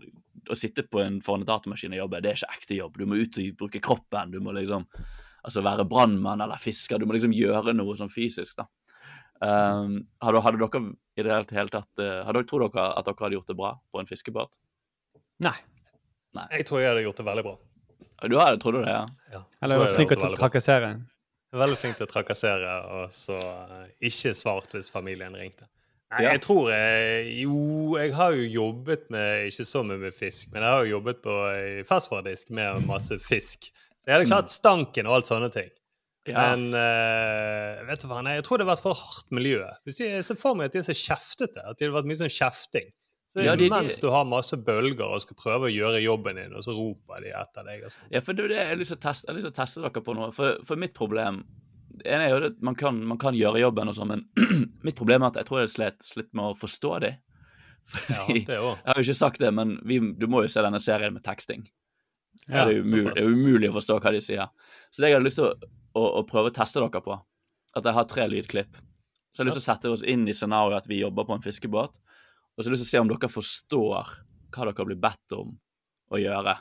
Å 0.51 0.57
sitte 0.59 0.85
på 0.89 1.01
en, 1.03 1.21
foran 1.25 1.45
en 1.45 1.49
datamaskin 1.49 1.95
og 1.95 2.03
jobbe, 2.05 2.23
det 2.25 2.33
er 2.33 2.41
ikke 2.41 2.57
ekte 2.59 2.79
jobb. 2.79 2.99
Du 3.01 3.07
må 3.09 3.19
ut 3.21 3.39
og 3.41 3.61
bruke 3.61 3.83
kroppen. 3.85 4.33
Du 4.35 4.41
må 4.45 4.55
liksom 4.57 4.87
altså 5.45 5.63
være 5.65 5.87
brannmann 5.89 6.43
eller 6.45 6.61
fisker. 6.61 7.01
Du 7.01 7.07
må 7.09 7.17
liksom 7.17 7.35
gjøre 7.37 7.75
noe 7.77 7.97
sånn 7.99 8.13
fysisk, 8.13 8.63
da. 8.63 8.69
Um, 9.45 9.99
hadde, 10.23 10.41
hadde 10.41 10.61
dere 10.63 10.81
i 11.19 11.25
det 11.27 11.57
hele, 11.57 11.69
tatt 11.69 12.01
eh, 12.01 12.21
hadde 12.25 12.39
dere, 12.39 12.47
Tror 12.49 12.63
dere 12.65 12.85
at 12.95 13.09
dere 13.09 13.27
hadde 13.27 13.37
gjort 13.37 13.51
det 13.51 13.57
bra 13.59 13.73
på 13.93 14.01
en 14.01 14.09
fiskebåt? 14.09 14.57
Nei. 15.45 15.57
Jeg 16.55 16.67
tror 16.67 16.81
jeg 16.81 16.93
hadde 16.93 17.05
gjort 17.05 17.21
det 17.21 17.27
veldig 17.29 17.45
bra. 17.47 17.55
Du 18.31 18.39
hadde, 18.41 18.61
tror 18.63 18.79
du 18.79 18.81
det, 18.83 18.95
ja? 18.95 19.05
Ja, 19.35 19.43
Eller 19.63 19.83
var 19.83 19.99
flink 19.99 20.15
til 20.15 20.31
å 20.31 20.39
trakassere. 20.39 20.95
Er 21.55 21.61
Veldig 21.61 21.77
flink 21.79 21.99
til 21.99 22.07
å 22.07 22.11
trakassere, 22.11 22.73
og 22.97 23.13
så 23.15 23.37
eh, 23.39 23.91
ikke 24.09 24.33
svart 24.39 24.75
hvis 24.75 24.91
familien 24.95 25.37
ringte. 25.39 25.69
Nei, 26.15 26.23
Ja. 26.25 26.33
jeg 26.37 26.43
tror 26.45 26.69
jeg, 26.71 27.31
Jo, 27.43 27.97
jeg 27.99 28.13
har 28.15 28.35
jo 28.39 28.45
jobbet 28.55 29.09
med 29.11 29.49
Ikke 29.51 29.65
så 29.67 29.83
mye 29.87 29.99
med 29.99 30.15
fisk, 30.15 30.53
men 30.53 30.63
jeg 30.63 30.71
har 30.71 30.85
jo 30.87 30.93
jobbet 30.99 31.23
på 31.25 31.35
i 31.59 31.83
ferskvaredisk 31.89 32.51
med 32.55 32.85
masse 32.87 33.19
fisk. 33.25 33.71
Så 33.99 34.07
jeg 34.11 34.15
hadde 34.19 34.29
klart 34.31 34.53
stanken 34.53 35.09
og 35.11 35.17
alt 35.19 35.27
sånne 35.31 35.51
ting. 35.53 35.71
Mm. 36.25 36.33
Ja. 36.33 36.43
Men 36.57 36.67
uh, 36.73 37.85
vet 37.89 38.01
du 38.01 38.09
hva, 38.09 38.23
nei, 38.25 38.37
jeg 38.39 38.45
tror 38.47 38.59
det 38.61 38.67
har 38.67 38.75
vært 38.77 38.85
for 38.85 38.97
hardt 38.97 39.33
miljø. 39.35 39.65
Hvis 39.85 39.99
jeg 40.01 40.25
ser 40.25 40.39
for 40.41 40.55
meg 40.57 40.71
at 40.71 40.77
de 40.77 40.81
er 40.81 40.87
så 40.89 40.97
kjeftete. 40.97 41.65
At 41.69 41.77
det 41.81 41.89
har 41.91 41.97
vært 41.99 42.09
mye 42.09 42.21
sånn 42.23 42.33
kjefting. 42.33 42.93
Så 43.29 43.43
Ja, 43.45 43.57
de- 43.57 43.69
Mens 43.69 43.99
du 43.99 44.09
har 44.13 44.25
masse 44.25 44.57
bølger 44.57 45.05
og 45.09 45.21
skal 45.25 45.37
prøve 45.37 45.67
å 45.69 45.73
gjøre 45.75 46.01
jobben 46.05 46.37
din, 46.37 46.55
og 46.55 46.63
så 46.63 46.73
roper 46.77 47.21
de 47.25 47.33
etter 47.35 47.65
deg. 47.67 47.83
Sånn. 47.91 48.07
Ja, 48.13 48.21
for 48.21 48.33
det 48.33 48.45
er 48.45 48.49
det 48.49 48.57
jeg 48.61 48.69
har 48.69 48.77
lyst 48.79 48.93
til 48.95 49.01
å 49.01 49.57
teste, 49.59 49.83
dere 49.83 50.05
på 50.05 50.15
noe. 50.15 50.31
For, 50.33 50.59
for 50.65 50.77
mitt 50.81 50.95
problem 50.95 51.43
det 52.01 52.11
ene 52.11 52.27
er 52.27 52.33
jo 52.33 52.49
at 52.51 52.59
man 52.65 52.77
kan, 52.79 52.99
man 53.07 53.21
kan 53.21 53.37
gjøre 53.39 53.63
jobben 53.63 53.91
og 53.91 53.97
sånn, 53.99 54.11
men 54.11 54.25
mitt 54.87 54.99
problem 54.99 55.23
er 55.23 55.33
at 55.33 55.39
jeg 55.41 55.49
tror 55.49 55.63
jeg 55.63 55.73
slet, 55.75 56.03
slitt 56.07 56.31
med 56.33 56.53
å 56.53 56.59
forstå 56.59 56.99
dem. 57.07 57.23
Ja, 58.09 58.23
det 58.33 58.57
òg. 58.57 58.79
jeg 58.81 58.89
har 58.89 58.97
jo 58.97 59.05
ikke 59.05 59.19
sagt 59.19 59.43
det, 59.43 59.51
men 59.53 59.75
vi, 59.85 59.99
du 60.17 60.25
må 60.33 60.41
jo 60.41 60.49
se 60.49 60.63
denne 60.65 60.81
serien 60.81 61.13
med 61.13 61.25
teksting. 61.27 61.67
Ja, 62.47 62.65
det, 62.65 62.79
er 62.81 63.11
det 63.11 63.21
er 63.21 63.29
umulig 63.29 63.69
å 63.69 63.75
forstå 63.77 63.99
hva 64.01 64.13
de 64.15 64.23
sier. 64.25 64.49
Så 64.89 65.03
det 65.05 65.11
jeg 65.11 65.19
hadde 65.19 65.29
lyst 65.29 65.37
til 65.37 65.51
å, 65.51 65.69
å, 65.93 66.05
å 66.21 66.23
prøve 66.29 66.49
å 66.49 66.55
teste 66.57 66.81
dere 66.81 67.03
på, 67.05 67.19
at 67.77 67.85
jeg 67.85 67.97
har 67.99 68.09
tre 68.09 68.25
lydklipp. 68.33 68.81
Så 69.29 69.43
jeg 69.43 69.45
har 69.45 69.51
lyst 69.51 69.61
til 69.61 69.65
å 69.67 69.69
sette 69.69 69.93
oss 69.93 70.07
inn 70.15 70.25
i 70.25 70.37
scenarioet 70.37 70.81
at 70.81 70.89
vi 70.89 71.03
jobber 71.03 71.29
på 71.29 71.37
en 71.37 71.45
fiskebåt, 71.45 72.01
og 72.01 72.57
så 72.57 72.65
har 72.65 72.71
jeg 72.71 72.79
lyst 72.79 72.87
til 72.87 72.89
å 72.89 72.95
se 72.95 73.05
om 73.05 73.13
dere 73.13 73.33
forstår 73.37 74.17
hva 74.57 74.69
dere 74.71 74.89
blir 74.89 75.01
bedt 75.05 75.37
om 75.37 75.53
å 76.09 76.25
gjøre, 76.25 76.57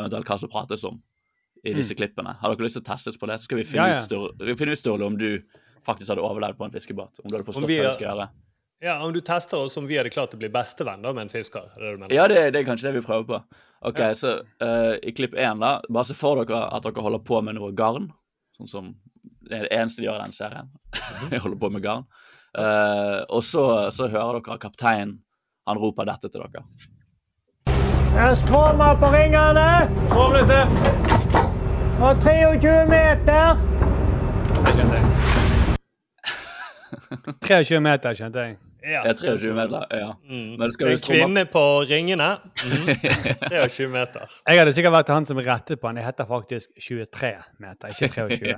eventuelt 0.00 0.32
hva 0.32 0.40
som 0.40 0.52
prates 0.56 0.88
om 0.88 1.02
i 1.64 1.72
disse 1.76 1.94
klippene. 1.94 2.36
Har 2.40 2.54
dere 2.54 2.66
lyst 2.66 2.78
til 2.78 2.82
å 2.82 2.88
testes 2.90 3.18
på 3.18 3.26
det, 3.30 3.36
så 3.38 3.44
skal 3.48 3.58
vi 3.60 3.64
finne 3.64 3.88
Ja, 3.88 3.96
ja. 3.96 3.98
ut, 4.00 4.06
Sturle, 4.08 4.56
finne 4.58 4.72
ut 4.74 4.78
Sturle, 4.80 5.06
om 5.06 5.18
du 5.18 5.42
faktisk 5.86 6.10
hadde 6.12 6.22
overlevd 6.26 6.58
på 6.58 6.64
en 6.66 6.72
fiskebåt. 6.74 7.20
Om 7.22 7.28
du 7.30 7.36
hadde 7.36 7.46
forstått 7.46 7.68
vi 7.70 7.76
hva 7.78 7.84
er- 7.84 7.92
du 7.92 7.98
skal 7.98 8.08
gjøre. 8.10 8.28
Ja, 8.82 8.96
Om 9.04 9.12
du 9.14 9.20
tester 9.20 9.58
oss 9.62 9.76
om 9.78 9.86
vi 9.86 9.94
hadde 9.96 10.10
klart 10.10 10.34
å 10.34 10.38
bli 10.38 10.48
bestevenn 10.50 11.02
da, 11.02 11.12
med 11.12 11.22
en 11.22 11.28
fisker? 11.30 11.68
Er 11.76 11.78
det 11.78 11.84
det 11.86 11.92
du 11.92 11.98
mener? 12.02 12.14
Ja, 12.16 12.26
det, 12.26 12.52
det 12.52 12.60
er 12.62 12.66
kanskje 12.66 12.90
det 12.90 12.94
vi 12.98 13.06
prøver 13.06 13.26
på. 13.28 13.38
Ok, 13.82 14.00
så 14.18 14.32
uh, 14.62 14.96
i 15.02 15.12
klipp 15.14 15.34
én, 15.38 15.60
da, 15.62 15.80
bare 15.88 16.04
se 16.04 16.14
for 16.18 16.42
dere 16.44 16.64
at 16.74 16.82
dere 16.82 17.02
holder 17.04 17.22
på 17.22 17.38
med 17.46 17.54
noe 17.54 17.70
garn. 17.72 18.10
Sånn 18.58 18.68
som 18.68 18.94
Det 19.22 19.54
er 19.58 19.68
det 19.68 19.72
eneste 19.78 20.02
de 20.02 20.06
gjør 20.08 20.18
i 20.18 20.24
den 20.24 20.32
serien. 20.34 20.68
De 21.30 21.38
holder 21.38 21.58
på 21.58 21.70
med 21.72 21.82
garn. 21.82 22.04
Uh, 22.58 23.22
og 23.30 23.42
så, 23.46 23.90
så 23.94 24.08
hører 24.10 24.42
dere 24.42 24.58
kapteinen 24.58 25.20
han 25.66 25.78
roper 25.78 26.04
dette 26.10 26.26
til 26.28 26.42
dere. 26.42 26.64
Jeg 28.12 28.36
strømmer 28.42 28.98
på 28.98 29.12
ringene. 29.14 29.68
Kom 30.10 30.34
litt 30.34 30.50
til. 30.50 31.11
Og 32.00 32.22
23 32.22 32.86
meter. 32.88 33.58
Det 34.64 34.72
skjønte 34.74 34.96
jeg. 34.98 35.06
23 37.48 37.80
meter, 37.84 38.14
skjønte 38.16 38.44
jeg. 38.46 38.56
Ja. 38.82 39.02
Det 39.04 39.10
er 39.12 39.18
23 39.36 39.52
meter, 39.54 39.84
ja. 39.94 40.08
Mm. 40.26 40.54
Men 40.58 40.72
skal 40.74 40.88
En 40.90 40.96
du 40.96 41.02
tromme 41.04 41.18
kvinne 41.20 41.44
på 41.52 41.64
ringene. 41.90 42.30
Mm. 42.64 42.88
23 43.52 43.88
meter. 43.92 44.38
Jeg 44.48 44.62
hadde 44.62 44.72
sikkert 44.74 44.96
vært 44.96 45.12
han 45.14 45.28
som 45.28 45.38
rettet 45.38 45.80
på 45.82 45.90
han. 45.90 46.00
Jeg 46.00 46.08
heter 46.08 46.30
faktisk 46.30 46.72
23 46.88 47.32
meter, 47.62 47.94
ikke 47.94 48.08
23. 48.16 48.56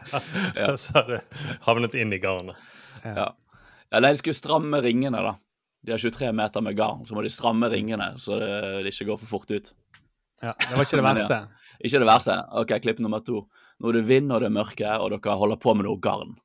ja. 0.60 0.76
Så 0.76 0.94
har 0.98 1.08
du 1.08 1.40
havnet 1.66 1.96
inn 1.98 2.14
i 2.14 2.20
garnet. 2.22 2.60
Ja. 3.02 3.32
ja 3.32 4.04
nei, 4.04 4.12
de 4.12 4.22
skulle 4.22 4.38
stramme 4.38 4.82
ringene, 4.84 5.24
da. 5.24 5.34
De 5.84 5.92
har 5.92 6.00
23 6.00 6.30
meter 6.32 6.62
med 6.64 6.76
garn, 6.78 7.02
så 7.08 7.16
må 7.16 7.24
de 7.24 7.32
stramme 7.32 7.68
ringene 7.72 8.14
så 8.20 8.38
det, 8.40 8.52
det 8.86 8.94
ikke 8.94 9.10
går 9.10 9.18
for 9.20 9.34
fort 9.34 9.50
ut. 9.52 9.74
Ja, 10.40 10.54
det 10.54 10.76
var 10.76 10.86
ikke 10.86 10.96
det 11.00 11.04
Men 11.04 11.18
verste. 11.18 11.40
Ikke 11.80 12.00
det 12.02 12.08
verste. 12.08 12.38
Ok, 12.54 12.76
klipp 12.84 13.00
nummer 13.02 13.22
to. 13.24 13.44
Nå 13.80 13.90
er 13.90 13.98
det 13.98 14.08
vind 14.08 14.32
og 14.32 14.42
det 14.42 14.50
er 14.50 14.54
mørke, 14.54 14.96
og 15.00 15.10
dere 15.14 15.38
holder 15.40 15.60
på 15.60 15.74
med 15.74 15.88
noe 15.88 15.98
garn. 16.02 16.36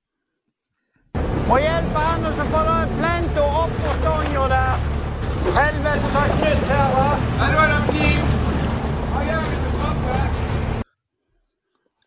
Må 1.49 1.57
hjelpe 1.61 2.01
han, 2.05 2.25
og 2.25 2.33
så 2.37 2.47
får 2.53 2.67
du 2.69 2.97
plenta 2.99 3.45
opp 3.63 3.77
på 3.83 3.93
stanga 4.01 4.47
der. 4.53 4.89
Helvete, 5.59 6.11
så 6.13 6.25
knytt 6.35 6.67
her, 6.69 6.91
va? 6.97 7.07
Her 7.41 7.61
er 7.63 7.71
det 7.73 7.79
kniv. 7.89 8.28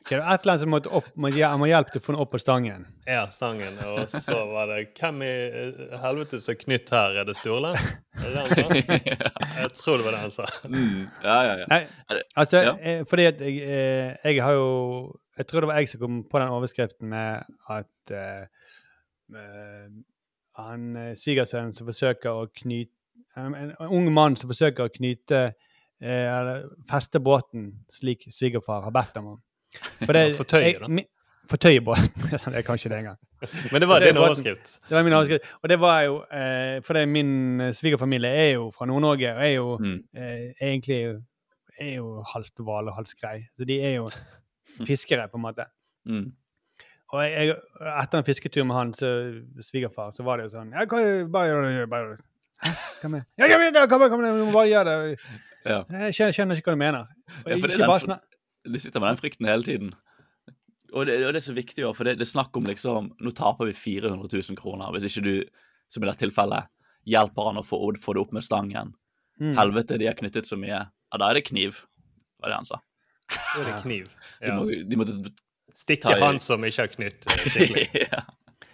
Ok, 0.02 0.08
det 0.10 0.18
var 0.18 0.34
et 0.34 0.42
eller 0.42 0.52
annet 0.52 0.62
som 0.64 0.72
måtte 0.74 0.90
opp, 0.98 1.10
må, 1.14 1.30
han 1.30 1.60
må 1.62 1.68
hjelpe 1.70 1.92
til 1.94 2.02
å 2.02 2.04
få 2.04 2.12
den 2.14 2.22
opp 2.24 2.32
på 2.34 2.40
stangen. 2.42 2.86
Ja, 3.06 3.20
stangen. 3.30 3.76
Og 3.86 4.08
så 4.10 4.34
var 4.50 4.66
det 4.72 4.80
Hvem 4.98 5.20
i 5.22 5.30
eh, 5.30 5.92
helvete 6.02 6.40
som 6.42 6.56
er 6.56 6.58
knytt 6.58 6.90
her? 6.90 7.18
Er 7.22 7.28
det 7.28 7.36
Sturle? 7.38 7.70
Er 8.18 8.24
det 8.24 8.32
det 8.34 8.42
han 8.42 8.50
sa? 8.56 8.96
Jeg 9.62 9.70
tror 9.78 10.00
det 10.00 10.06
var 10.08 10.16
det 10.16 10.22
han 10.24 10.34
sa. 10.34 10.48
Mm. 10.66 11.04
Ja, 11.22 11.36
ja, 11.46 11.52
ja. 11.60 11.68
Nei, 11.70 11.80
altså, 12.34 12.64
ja. 12.66 12.72
eh, 12.82 13.04
fordi 13.06 13.28
at 13.30 13.44
jeg, 13.46 13.60
eh, 13.62 14.16
jeg 14.26 14.42
har 14.42 14.58
jo 14.58 14.72
Jeg 15.38 15.46
tror 15.46 15.64
det 15.64 15.68
var 15.70 15.78
jeg 15.78 15.88
som 15.88 16.00
kom 16.02 16.18
på 16.30 16.42
den 16.42 16.50
overskriften 16.52 17.08
med 17.08 17.54
at 17.72 18.10
uh, 18.12 18.66
han 20.60 20.82
svigersønnen 21.16 21.72
som 21.72 21.88
forsøker 21.88 22.36
å 22.36 22.50
knyte 22.52 22.92
en, 23.36 23.54
en 23.54 23.72
ung 23.88 24.10
mann 24.12 24.36
som 24.36 24.50
forsøker 24.50 24.86
å 24.86 24.92
knyte 24.92 25.40
eh, 26.02 26.26
eller 26.26 26.68
feste 26.88 27.20
båten 27.22 27.70
slik 27.92 28.26
svigerfar 28.28 28.84
har 28.86 28.94
bedt 28.94 29.18
ham 29.20 29.32
om. 29.36 29.40
For 30.06 30.12
det, 30.16 30.24
Fortøye, 30.36 30.62
jeg- 30.66 30.80
da. 30.80 30.88
mi- 30.88 31.08
Fortøye 31.50 31.80
båten. 31.84 32.08
det 32.52 32.56
er 32.60 32.62
kanskje 32.64 32.88
det 32.92 32.98
engang. 33.02 33.18
Men 33.72 33.80
det 33.82 33.88
var 33.90 34.00
din 34.00 34.16
overskrift. 34.16 34.78
Det 34.88 34.94
var 34.96 35.02
min 35.04 35.12
overskrift. 35.12 35.48
Og 35.62 35.68
det 35.68 35.78
var 35.82 36.02
jo 36.06 36.20
eh, 36.32 36.78
er 37.02 37.06
min 37.10 37.60
eh, 37.60 37.72
svigerfamilie 37.74 38.30
er 38.30 38.50
jo 38.54 38.70
fra 38.70 38.86
Nord-Norge 38.86 39.32
og 39.34 39.42
er 39.44 39.50
jo 39.56 39.76
Mm. 39.82 39.98
eh, 40.16 40.52
egentlig 40.62 41.00
er 41.80 41.94
jo 41.96 42.22
halvt 42.34 42.62
hval 42.62 42.88
og 42.88 42.94
halvt 42.94 43.08
skrei. 43.08 43.42
Så 43.58 43.64
de 43.68 43.80
er 43.82 43.94
jo 43.96 44.08
fiskere, 44.88 45.28
på 45.28 45.36
en 45.36 45.42
måte. 45.42 45.66
Mm. 46.06 46.32
Og 47.12 47.22
jeg, 47.24 47.46
jeg, 47.48 47.56
etter 48.02 48.18
en 48.22 48.24
fisketur 48.24 48.64
med 48.64 48.76
han, 48.76 48.94
så, 48.96 49.10
svigerfar, 49.66 50.10
så 50.16 50.22
var 50.24 50.38
det 50.40 50.46
jo 50.46 50.52
sånn 50.54 50.70
ja, 50.72 50.86
hva, 50.88 51.00
bare 51.28 51.50
gjør 51.50 51.66
det, 51.66 51.88
bare 51.92 52.06
gjør 52.06 52.14
det. 52.16 52.24
Hva 53.02 53.10
med? 53.12 53.26
Ja, 53.36 53.48
kom 53.50 53.66
ja, 53.66 53.86
kom, 53.90 54.04
igjen, 54.06 54.10
kom, 54.14 54.24
igjen, 54.24 54.38
må 54.46 54.54
bare 54.54 54.70
gjøre 54.70 54.94
det. 55.10 55.18
Ja. 55.66 55.82
Jeg 56.06 56.14
skjønner, 56.16 56.32
skjønner 56.38 56.60
ikke 56.62 56.70
hva 56.72 56.78
du 56.78 56.80
mener. 56.86 57.10
Og 57.42 57.50
Ja, 57.50 57.58
for 57.58 57.66
det 57.68 57.76
er 57.76 58.06
den 58.06 58.16
De 58.68 58.80
sitter 58.80 59.02
med 59.02 59.12
den 59.12 59.20
frykten 59.20 59.48
hele 59.48 59.66
tiden. 59.66 59.92
Og 60.92 61.06
det, 61.08 61.16
og 61.24 61.32
det 61.32 61.40
er 61.40 61.46
så 61.46 61.56
viktig, 61.56 61.86
for 61.96 62.06
det, 62.06 62.18
det 62.20 62.26
er 62.26 62.34
snakk 62.34 62.56
om 62.58 62.66
liksom 62.68 63.14
Nå 63.24 63.30
taper 63.32 63.70
vi 63.70 63.72
400 63.72 64.28
000 64.28 64.58
kroner 64.60 64.92
hvis 64.92 65.06
ikke 65.08 65.24
du, 65.24 65.62
som 65.88 66.04
i 66.04 66.08
dette 66.08 66.20
tilfellet, 66.26 66.68
hjelper 67.08 67.48
han 67.48 67.60
å 67.62 67.64
få, 67.64 67.80
få 68.00 68.14
det 68.14 68.22
opp 68.22 68.34
med 68.36 68.44
stangen. 68.44 68.92
Mm. 69.40 69.56
Helvete, 69.58 69.98
de 69.98 70.10
har 70.10 70.18
knyttet 70.18 70.46
så 70.46 70.58
mye. 70.60 70.82
Ja, 70.84 71.20
da 71.20 71.30
er 71.30 71.40
det 71.40 71.46
kniv, 71.48 71.80
var 72.42 72.52
det 72.52 72.60
han 72.60 72.68
sa. 72.68 72.82
Da 73.32 73.62
er 73.62 73.70
det 73.70 73.78
kniv. 73.80 74.12
De, 74.42 74.52
må, 74.52 74.68
de 74.68 75.00
måtte 75.00 75.16
Stikke 75.72 76.14
han 76.20 76.36
som 76.42 76.62
ikke 76.68 76.84
har 76.84 76.90
knytt 76.92 77.26
eh, 77.26 77.44
skikkelig. 77.48 77.86
ja. 78.12 78.22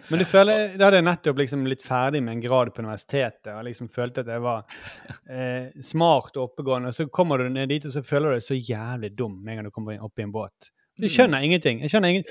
Men 0.09 0.19
du 0.19 0.25
føler, 0.25 0.75
da 0.77 0.87
hadde 0.89 0.99
jeg 1.01 1.05
nettopp 1.05 1.37
liksom 1.41 1.65
litt 1.69 1.83
ferdig 1.85 2.21
med 2.25 2.33
en 2.37 2.41
grad 2.41 2.71
på 2.73 2.81
universitetet 2.81 3.51
og 3.53 3.63
liksom 3.67 3.89
følte 3.93 4.23
at 4.25 4.31
jeg 4.33 4.41
var 4.41 4.63
eh, 5.29 5.67
smart 5.85 6.37
og 6.37 6.47
oppegående, 6.49 6.89
og 6.89 6.97
så 6.97 7.05
kommer 7.13 7.37
du 7.43 7.49
ned 7.53 7.69
dit, 7.69 7.85
og 7.85 7.93
så 7.93 8.01
føler 8.05 8.33
du 8.33 8.39
deg 8.39 8.45
så 8.47 8.57
jævlig 8.57 9.11
dum 9.17 9.37
med 9.43 9.51
en 9.53 9.59
gang 9.61 9.69
du 9.69 9.75
kommer 9.75 10.01
opp 10.05 10.19
i 10.19 10.25
en 10.25 10.33
båt. 10.33 10.71
Du 10.99 11.05
Mm. 11.05 11.13
skjønner 11.15 11.45
ingenting. 11.45 11.79
Jeg 11.81 11.89
skjønner 11.93 12.09
ingen, 12.09 12.25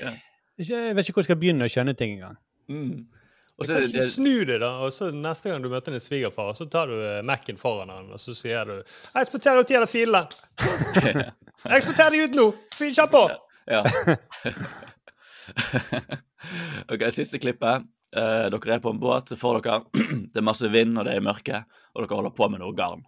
jeg 0.59 0.95
vet 0.95 1.07
ikke 1.07 1.13
hvor 1.15 1.23
jeg 1.23 1.29
skal 1.31 1.39
begynne 1.41 1.65
å 1.65 1.71
skjønne 1.73 1.95
ting 1.97 2.17
engang. 2.19 2.35
Mm. 2.69 3.07
Og 3.59 3.65
så 3.65 3.73
det, 3.79 3.89
det, 3.91 4.03
snu 4.07 4.45
det, 4.47 4.59
da, 4.61 4.69
og 4.85 4.93
så 4.95 5.09
neste 5.11 5.49
gang 5.49 5.63
du 5.63 5.67
møter 5.71 5.91
din 5.91 5.99
svigerfar, 5.99 6.53
så 6.55 6.67
tar 6.71 6.87
du 6.87 6.93
eh, 6.95 7.21
Mac-en 7.27 7.57
foran 7.59 7.89
han, 7.91 8.11
og 8.13 8.19
så 8.19 8.35
sier 8.35 8.63
du 8.65 8.75
'Jeg 8.77 9.25
eksporterer 9.25 9.59
ut 9.59 9.67
de 9.67 9.73
der 9.73 9.89
filene'. 9.89 10.27
Jeg 11.65 11.75
eksporterer 11.81 12.11
de 12.11 12.23
ut 12.23 12.35
nå! 12.35 12.53
Kjapp 12.93 13.11
på! 13.11 13.23
Ja. 13.69 13.83
ok, 16.93 17.05
siste 17.13 17.39
klippet. 17.41 17.85
Eh, 18.15 18.47
dere 18.49 18.73
er 18.75 18.81
på 18.81 18.89
en 18.93 18.99
båt, 19.01 19.29
så 19.29 19.37
får 19.37 19.59
dere 19.61 19.81
Det 20.33 20.41
er 20.41 20.45
masse 20.45 20.69
vind, 20.73 20.97
og 20.97 21.05
det 21.05 21.13
er 21.15 21.25
mørke, 21.25 21.63
og 21.93 22.03
dere 22.03 22.15
holder 22.17 22.33
på 22.37 22.47
med 22.49 22.63
noe 22.63 22.73
garn. 22.77 23.03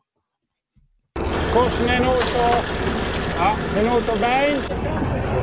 Hvordan 1.52 1.90
er 1.96 2.04
nota? 2.06 2.46
Ja, 3.42 3.50
er 3.80 3.88
nota 3.90 4.16
bein? 4.22 4.62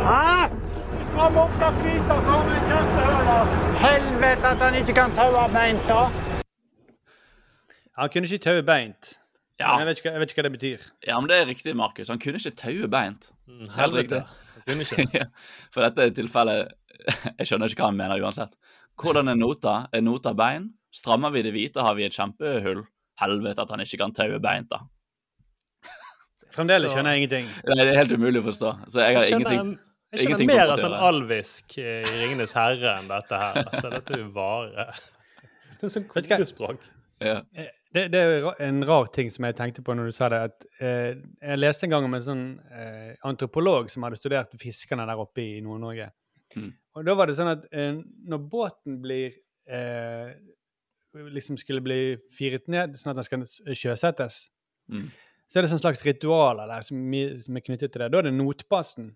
Hæ? 0.07 0.49
Hvis 0.97 1.11
man 1.17 1.35
måtte 1.37 1.71
hvita, 1.83 2.17
så 2.25 2.37
har 2.37 2.49
vi 2.49 2.59
kjempehøler. 2.71 3.55
Helvete 3.83 4.53
at 4.55 4.63
han 4.67 4.79
ikke 4.81 4.95
kan 5.01 5.15
taue 5.19 5.45
beint, 5.55 5.89
da. 5.91 6.03
Han 7.99 8.13
kunne 8.15 8.31
ikke 8.31 8.45
taue 8.47 8.63
beint. 8.63 9.15
Ja. 9.59 9.77
Jeg, 9.79 9.87
vet 9.87 9.99
ikke, 9.99 10.11
jeg 10.15 10.21
vet 10.23 10.31
ikke 10.31 10.39
hva 10.43 10.47
det 10.47 10.55
betyr. 10.55 10.83
Ja, 11.07 11.21
men 11.21 11.31
det 11.31 11.37
er 11.41 11.49
riktig, 11.51 11.75
Markus. 11.77 12.09
Han 12.13 12.21
kunne 12.23 12.39
ikke 12.39 12.55
taue 12.61 12.89
beint. 12.89 13.31
Helt 13.49 13.75
Helvete. 13.81 14.21
riktig. 14.23 14.69
Kunne 14.69 14.87
ikke. 14.87 15.27
For 15.75 15.83
dette 15.83 16.05
er 16.07 16.15
tilfellet 16.15 16.75
Jeg 17.39 17.49
skjønner 17.49 17.73
ikke 17.73 17.85
hva 17.85 17.91
han 17.93 17.99
mener 17.99 18.23
uansett. 18.23 18.55
Hvordan 18.99 19.33
er 19.33 19.39
nota? 19.39 19.81
Er 19.95 20.05
nota 20.05 20.35
bein? 20.37 20.71
Strammer 20.95 21.33
vi 21.35 21.43
det 21.47 21.53
hvite, 21.55 21.85
har 21.85 21.97
vi 21.99 22.07
et 22.07 22.17
kjempehull. 22.17 22.85
Helvete 23.21 23.65
at 23.65 23.75
han 23.75 23.83
ikke 23.83 24.01
kan 24.01 24.15
taue 24.17 24.39
beint, 24.43 24.71
da. 24.73 24.85
Fremdeles 26.57 26.95
skjønner 26.95 27.17
jeg 27.17 27.25
ingenting. 27.25 27.53
Nei, 27.69 27.83
det 27.83 27.93
er 27.93 28.01
helt 28.03 28.17
umulig 28.17 28.43
å 28.43 28.49
forstå. 28.49 28.75
Så 28.89 29.05
jeg 29.05 29.19
har 29.19 29.27
Jeg 29.27 29.35
kjenner, 29.35 29.59
ingenting 29.59 29.77
jeg 30.09 30.23
kjenner 30.23 30.41
ingenting 30.41 30.49
mer 30.57 30.71
av 30.73 30.81
sånn 30.81 30.95
alvisk 31.05 31.75
eh, 31.83 32.07
i 32.07 32.21
Ringenes 32.23 32.55
herre 32.57 32.95
enn 32.97 33.11
dette 33.11 33.41
her. 33.41 33.59
Altså, 33.67 33.91
dette 33.93 34.15
er 34.17 34.23
jo 34.23 34.29
bare 34.33 34.87
Det 35.79 35.85
er 35.85 35.93
sånn 35.93 36.07
kodespråk. 36.09 36.87
Ja. 37.21 37.43
Det, 37.93 38.07
det 38.13 38.21
er 38.21 38.47
en 38.65 38.81
rar 38.89 39.11
ting 39.13 39.29
som 39.33 39.47
jeg 39.49 39.57
tenkte 39.59 39.83
på 39.85 39.95
når 39.97 40.09
du 40.09 40.17
sa 40.17 40.31
det. 40.33 40.41
at 40.49 40.67
eh, 40.81 41.13
Jeg 41.43 41.61
leste 41.61 41.87
en 41.87 41.93
gang 41.93 42.09
om 42.09 42.17
en 42.17 42.25
sånn 42.25 42.47
eh, 42.73 43.13
antropolog 43.29 43.93
som 43.93 44.07
hadde 44.07 44.19
studert 44.21 44.57
fiskerne 44.61 45.05
der 45.09 45.21
oppe 45.21 45.45
i 45.45 45.61
Nord-Norge. 45.65 46.09
Mm. 46.59 46.73
Og 46.99 47.05
da 47.07 47.15
var 47.15 47.31
det 47.31 47.37
sånn 47.39 47.51
at 47.53 47.67
eh, 47.71 47.99
når 48.29 48.41
båten 48.51 48.99
blir 49.05 49.37
eh, 49.71 50.33
liksom 51.15 51.59
skulle 51.61 51.83
bli 51.85 52.17
firet 52.35 52.67
ned, 52.71 52.97
sånn 52.99 53.13
at 53.15 53.21
den 53.21 53.47
skal 53.47 53.75
sjøsettes, 53.77 54.47
Mm. 54.89 55.11
så 55.45 55.59
er 55.59 55.63
det 55.67 55.69
sånn 55.69 55.83
slags 55.83 56.01
ritualer 56.07 56.67
der 56.71 56.81
som, 56.87 56.97
som 57.45 57.57
er 57.59 57.61
knyttet 57.61 57.93
til 57.93 58.01
det. 58.01 58.07
Da 58.13 58.19
er 58.23 58.29
det 58.31 58.33
notbassen, 58.33 59.11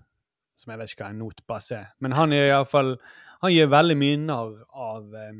som 0.60 0.70
jeg 0.70 0.78
vet 0.82 0.92
ikke 0.92 1.06
hva 1.06 1.10
en 1.14 1.22
notbass 1.22 1.70
er, 1.72 1.86
men 2.04 2.12
han 2.12 2.32
er 2.36 2.50
i 2.50 2.50
hvert 2.52 2.68
fall, 2.68 2.90
han 3.40 3.52
gir 3.54 3.70
veldig 3.72 3.96
mye 3.96 4.18
narr 4.20 4.58
av 4.68 5.14
eh, 5.16 5.38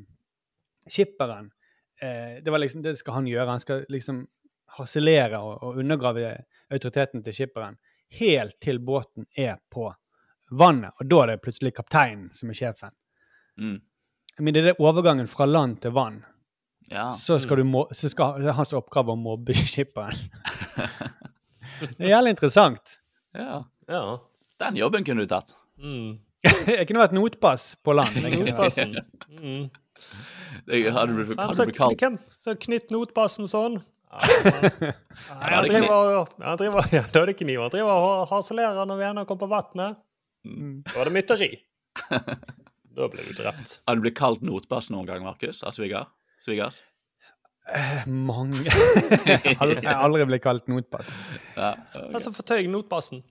skipperen. 0.88 1.50
Eh, 2.00 2.40
det 2.42 2.50
var 2.50 2.62
liksom 2.64 2.82
det 2.82 2.96
skal 2.98 3.20
han 3.20 3.28
gjøre. 3.28 3.50
Han 3.50 3.60
skal 3.60 3.84
liksom 3.92 4.24
harselere 4.78 5.38
og, 5.44 5.58
og 5.62 5.76
undergrave 5.84 6.32
autoriteten 6.72 7.22
til 7.22 7.36
skipperen 7.36 7.76
helt 8.18 8.56
til 8.60 8.80
båten 8.80 9.26
er 9.36 9.58
på 9.72 9.90
vannet, 10.52 10.92
og 11.00 11.08
da 11.10 11.22
er 11.22 11.32
det 11.32 11.42
plutselig 11.44 11.74
kapteinen 11.76 12.28
som 12.36 12.52
er 12.52 12.58
sjefen. 12.58 12.94
Mm. 13.60 13.78
Men 14.38 14.54
det 14.54 14.62
er 14.62 14.70
det 14.70 14.78
overgangen 14.80 15.28
fra 15.28 15.46
land 15.48 15.78
til 15.82 15.94
vann. 15.96 16.22
Ja. 16.90 17.10
Så 17.16 17.38
skal 17.40 17.62
du 17.62 17.64
må, 17.68 17.86
så 17.92 18.10
skal, 18.12 18.40
det 18.42 18.50
er 18.52 18.56
hans 18.58 18.72
oppgave 18.76 19.14
å 19.14 19.18
mobbe 19.18 19.56
skipperen. 19.72 20.18
det 21.98 22.04
er 22.06 22.14
jævlig 22.16 22.36
interessant. 22.38 22.98
ja. 23.36 23.62
Ja. 23.90 24.18
Den 24.62 24.76
jobben 24.78 25.04
kunne 25.04 25.24
du 25.24 25.30
tatt. 25.30 25.56
Mm. 25.82 26.20
Jeg 26.78 26.86
kunne 26.86 27.02
vært 27.02 27.14
notpass 27.16 27.72
på 27.82 27.94
land. 27.96 28.14
Notpassen. 28.22 28.94
Mm. 29.26 29.64
Det 30.68 30.82
hadde 30.94 31.16
blitt 31.16 31.74
kalt 31.74 32.04
hvem 32.04 32.18
som 32.30 32.58
knytt 32.66 32.94
notpassen 32.94 33.50
sånn? 33.50 33.80
Han 34.12 35.66
driver 35.66 35.92
og 35.96 36.32
driver, 36.60 36.88
ja, 36.92 37.02
Da 37.10 37.22
er 37.22 37.30
det 37.32 37.36
kniv. 37.40 37.62
Han 37.64 37.72
driver 37.72 38.06
og 38.06 38.26
harselerer 38.30 38.86
når 38.88 39.00
venner 39.00 39.28
kommer 39.28 39.46
på 39.46 39.50
vannet. 39.54 40.00
Mm. 40.46 40.82
Da 40.88 40.96
var 40.98 41.08
det 41.10 41.14
mytteri. 41.14 41.50
Da 42.92 43.08
ble 43.12 43.24
du 43.28 43.32
drept. 43.38 43.76
Har 43.88 43.96
du 43.98 44.02
blitt 44.04 44.16
kalt 44.18 44.42
notbass 44.44 44.90
noen 44.92 45.06
gang, 45.08 45.22
Markus? 45.24 45.62
Av 45.66 45.72
sviger? 45.76 46.08
Svigers? 46.42 46.80
Eh, 47.72 48.02
Mange. 48.10 48.64
Jeg 49.30 49.54
har 49.54 50.02
aldri- 50.02 50.26
blitt 50.26 50.42
kalt 50.44 50.66
notbass. 50.70 51.12
Ja. 51.56 51.74
Altså, 52.10 52.32
fortøy 52.34 52.66
notbassen. 52.70 53.22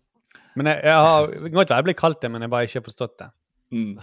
Men 0.55 0.68
jeg, 0.68 0.82
jeg 0.84 0.95
har 0.99 1.28
godt 1.51 1.70
være 1.72 1.78
jeg 1.80 1.88
blir 1.88 1.95
kalt 1.99 2.22
det, 2.24 2.30
men 2.32 2.43
jeg 2.43 2.51
bare 2.51 2.68
ikke 2.68 2.80
har 2.82 2.86
forstått 2.88 3.14
det. 3.22 3.28
Mm. 3.72 3.93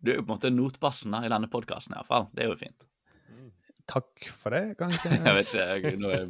Du 0.00 0.08
er 0.12 0.14
jo 0.16 0.22
på 0.22 0.30
en 0.30 0.34
måte 0.34 0.50
notbassen 0.52 1.12
da, 1.12 1.20
i 1.26 1.32
denne 1.32 1.48
podkasten, 1.52 1.96
iallfall. 1.98 2.28
Det 2.36 2.44
er 2.46 2.48
jo 2.52 2.56
fint. 2.60 2.86
Takk 3.90 4.28
for 4.38 4.54
det, 4.54 4.62
kanskje. 4.78 5.10
Jeg 5.26 5.34
vet 5.36 5.50
ikke, 5.50 5.64
jeg, 5.90 5.98
nå 6.00 6.12
er 6.14 6.28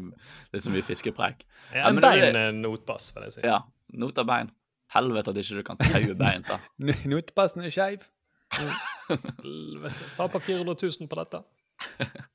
det 0.55 0.63
så 0.65 0.73
mye 0.73 0.83
fiskepreik. 0.87 1.45
Ja, 1.75 1.91
en 1.91 1.99
ja, 2.01 2.11
er- 2.17 2.33
bein 2.35 2.63
notbass, 2.65 3.11
vil 3.15 3.27
jeg 3.29 3.35
si. 3.37 3.43
Ja. 3.47 3.59
Nota 4.01 4.25
bein. 4.27 4.51
Helvete 4.95 5.31
at 5.31 5.39
ikke 5.39 5.61
du 5.61 5.67
kan 5.67 5.79
taue 5.81 6.17
bein, 6.19 6.45
da. 6.49 6.59
Notepassen 7.13 7.63
er 7.63 7.75
skeiv. 7.75 8.05
Helvete. 8.57 10.11
Taper 10.17 10.43
400 10.43 10.77
000 11.01 11.11
på 11.11 11.23
dette. 11.23 11.43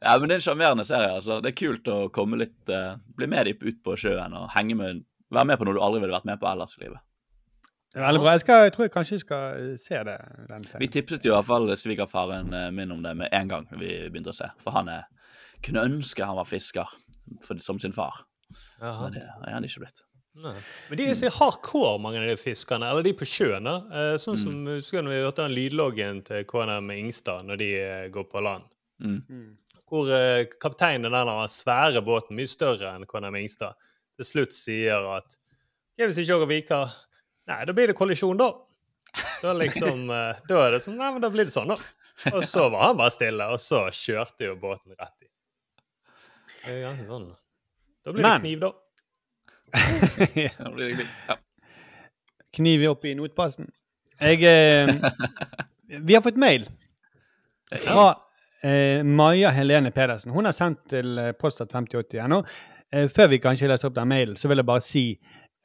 Ja, 0.00 0.18
men 0.18 0.28
det 0.28 0.34
er 0.34 0.40
en 0.42 0.44
sjarmerende 0.44 0.84
serie. 0.84 1.10
altså. 1.14 1.38
Det 1.40 1.52
er 1.52 1.56
kult 1.56 1.88
å 1.88 1.98
komme 2.12 2.36
litt 2.40 2.68
uh, 2.68 2.98
Bli 3.16 3.28
med 3.30 3.48
dem 3.48 3.62
ut 3.64 3.78
på 3.84 3.94
sjøen 3.96 4.34
og 4.36 4.50
henge 4.52 4.76
med 4.76 5.04
Være 5.32 5.48
med 5.48 5.60
på 5.60 5.68
noe 5.68 5.76
du 5.76 5.80
aldri 5.84 6.02
ville 6.02 6.14
vært 6.14 6.26
med 6.28 6.40
på 6.40 6.48
ellers 6.48 6.74
i 6.78 6.82
livet. 6.86 7.00
Det 7.92 8.00
er 8.00 8.06
Veldig 8.06 8.20
bra. 8.22 8.32
Jeg, 8.32 8.42
skal, 8.44 8.62
jeg 8.64 8.72
tror 8.74 8.84
jeg 8.86 8.92
kanskje 8.94 9.18
skal 9.20 9.66
se 9.80 9.98
det. 10.08 10.16
Den 10.48 10.64
serien. 10.64 10.80
Vi 10.80 10.88
tipset 10.92 11.26
jo 11.26 11.32
i 11.32 11.34
hvert 11.34 11.48
fall 11.48 11.68
svigerfaren 11.76 12.54
eh, 12.56 12.68
min 12.72 12.94
om 12.94 13.02
det 13.04 13.12
med 13.16 13.32
en 13.36 13.50
gang 13.50 13.66
vi 13.74 13.90
begynte 14.08 14.32
å 14.32 14.38
se. 14.38 14.48
For 14.64 14.76
han 14.76 14.88
er, 14.92 15.04
kunne 15.64 15.84
ønske 15.84 16.24
han 16.24 16.40
var 16.40 16.48
fisker 16.48 16.92
for, 17.44 17.60
som 17.60 17.80
sin 17.80 17.96
far. 17.96 18.22
Jaha. 18.80 19.10
Men 19.10 19.18
det 19.18 19.26
er 19.26 19.56
han 19.58 19.68
ikke 19.68 19.84
blitt. 19.84 20.04
Nei. 20.38 20.54
Men 20.88 20.98
de 21.00 21.06
er 21.10 21.16
så 21.18 21.30
hardcore, 21.34 21.96
mange 22.02 22.20
av 22.20 22.28
de 22.30 22.36
fiskerne. 22.38 22.86
Eller 22.92 23.02
de 23.06 23.12
på 23.18 23.26
sjøen. 23.26 23.64
da. 23.66 23.76
Eh, 23.90 24.16
Sånn 24.22 24.38
som 24.38 24.54
husker 24.70 25.02
når 25.02 25.14
vi 25.16 25.22
hørte 25.24 25.46
den 25.46 25.56
lydloggen 25.56 26.20
til 26.28 26.44
KNM 26.48 26.92
Ingstad 26.94 27.46
når 27.48 27.58
de 27.58 27.70
eh, 27.80 28.04
går 28.14 28.28
på 28.30 28.42
land. 28.44 28.68
Mm. 29.02 29.56
Hvor 29.88 30.10
eh, 30.14 30.44
kapteinen 30.62 31.08
i 31.10 31.14
den 31.16 31.48
svære 31.50 32.02
båten, 32.06 32.36
mye 32.38 32.50
større 32.50 32.94
enn 32.94 33.06
KNM 33.08 33.38
Ingstad, 33.40 33.74
til 34.18 34.26
slutt 34.28 34.54
sier 34.54 35.04
at 35.16 35.36
«Ok, 35.98 36.04
hvis 36.06 36.18
ikke 36.22 36.34
dere 36.38 36.48
viker 36.50 36.96
Nei, 37.48 37.62
da 37.64 37.72
blir 37.72 37.88
det 37.88 37.96
kollisjon, 37.96 38.36
da. 38.38 38.50
Da 39.42 39.54
liksom 39.56 40.06
Da 40.50 40.58
er 40.66 40.74
det 40.76 40.82
sånn 40.84 40.98
Nei, 41.00 41.12
men 41.14 41.22
da 41.24 41.30
blir 41.32 41.46
det 41.48 41.54
sånn, 41.54 41.70
da. 41.72 41.78
Og 42.34 42.42
så 42.44 42.66
var 42.70 42.88
han 42.90 42.98
bare 42.98 43.14
stille, 43.14 43.46
og 43.54 43.58
så 43.62 43.84
kjørte 43.94 44.50
jo 44.50 44.56
båten 44.60 44.92
rett 44.98 45.14
i. 45.24 45.28
Det 46.66 46.74
er 46.74 46.82
ganske 46.84 47.06
sånn. 47.08 47.28
Da 48.04 48.12
blir 48.12 48.22
det 48.26 48.30
Men- 48.30 48.42
kniv, 48.44 48.60
da. 48.66 48.72
Da 50.58 50.70
blir 50.74 51.02
det. 51.02 51.08
Ja. 51.28 51.38
Kniv 52.56 52.86
opp 52.90 53.04
i 53.04 53.14
notpassen. 53.18 53.68
Jeg 54.18 54.42
eh, 54.42 54.94
Vi 56.00 56.16
har 56.16 56.24
fått 56.24 56.40
mail 56.40 56.64
fra 57.84 58.08
eh, 58.62 59.04
Maja 59.04 59.52
Helene 59.54 59.92
Pedersen. 59.94 60.32
Hun 60.34 60.48
har 60.48 60.56
sendt 60.56 60.88
til 60.90 61.20
postat 61.38 61.70
postat 61.70 61.76
5080.no. 61.76 62.42
Eh, 62.92 63.08
før 63.12 63.28
vi 63.32 63.38
kanskje 63.42 63.68
leser 63.68 63.88
opp 63.90 63.96
den 63.98 64.08
mailen, 64.08 64.36
så 64.40 64.48
vil 64.48 64.58
jeg 64.62 64.68
bare 64.68 64.84
si 64.84 65.02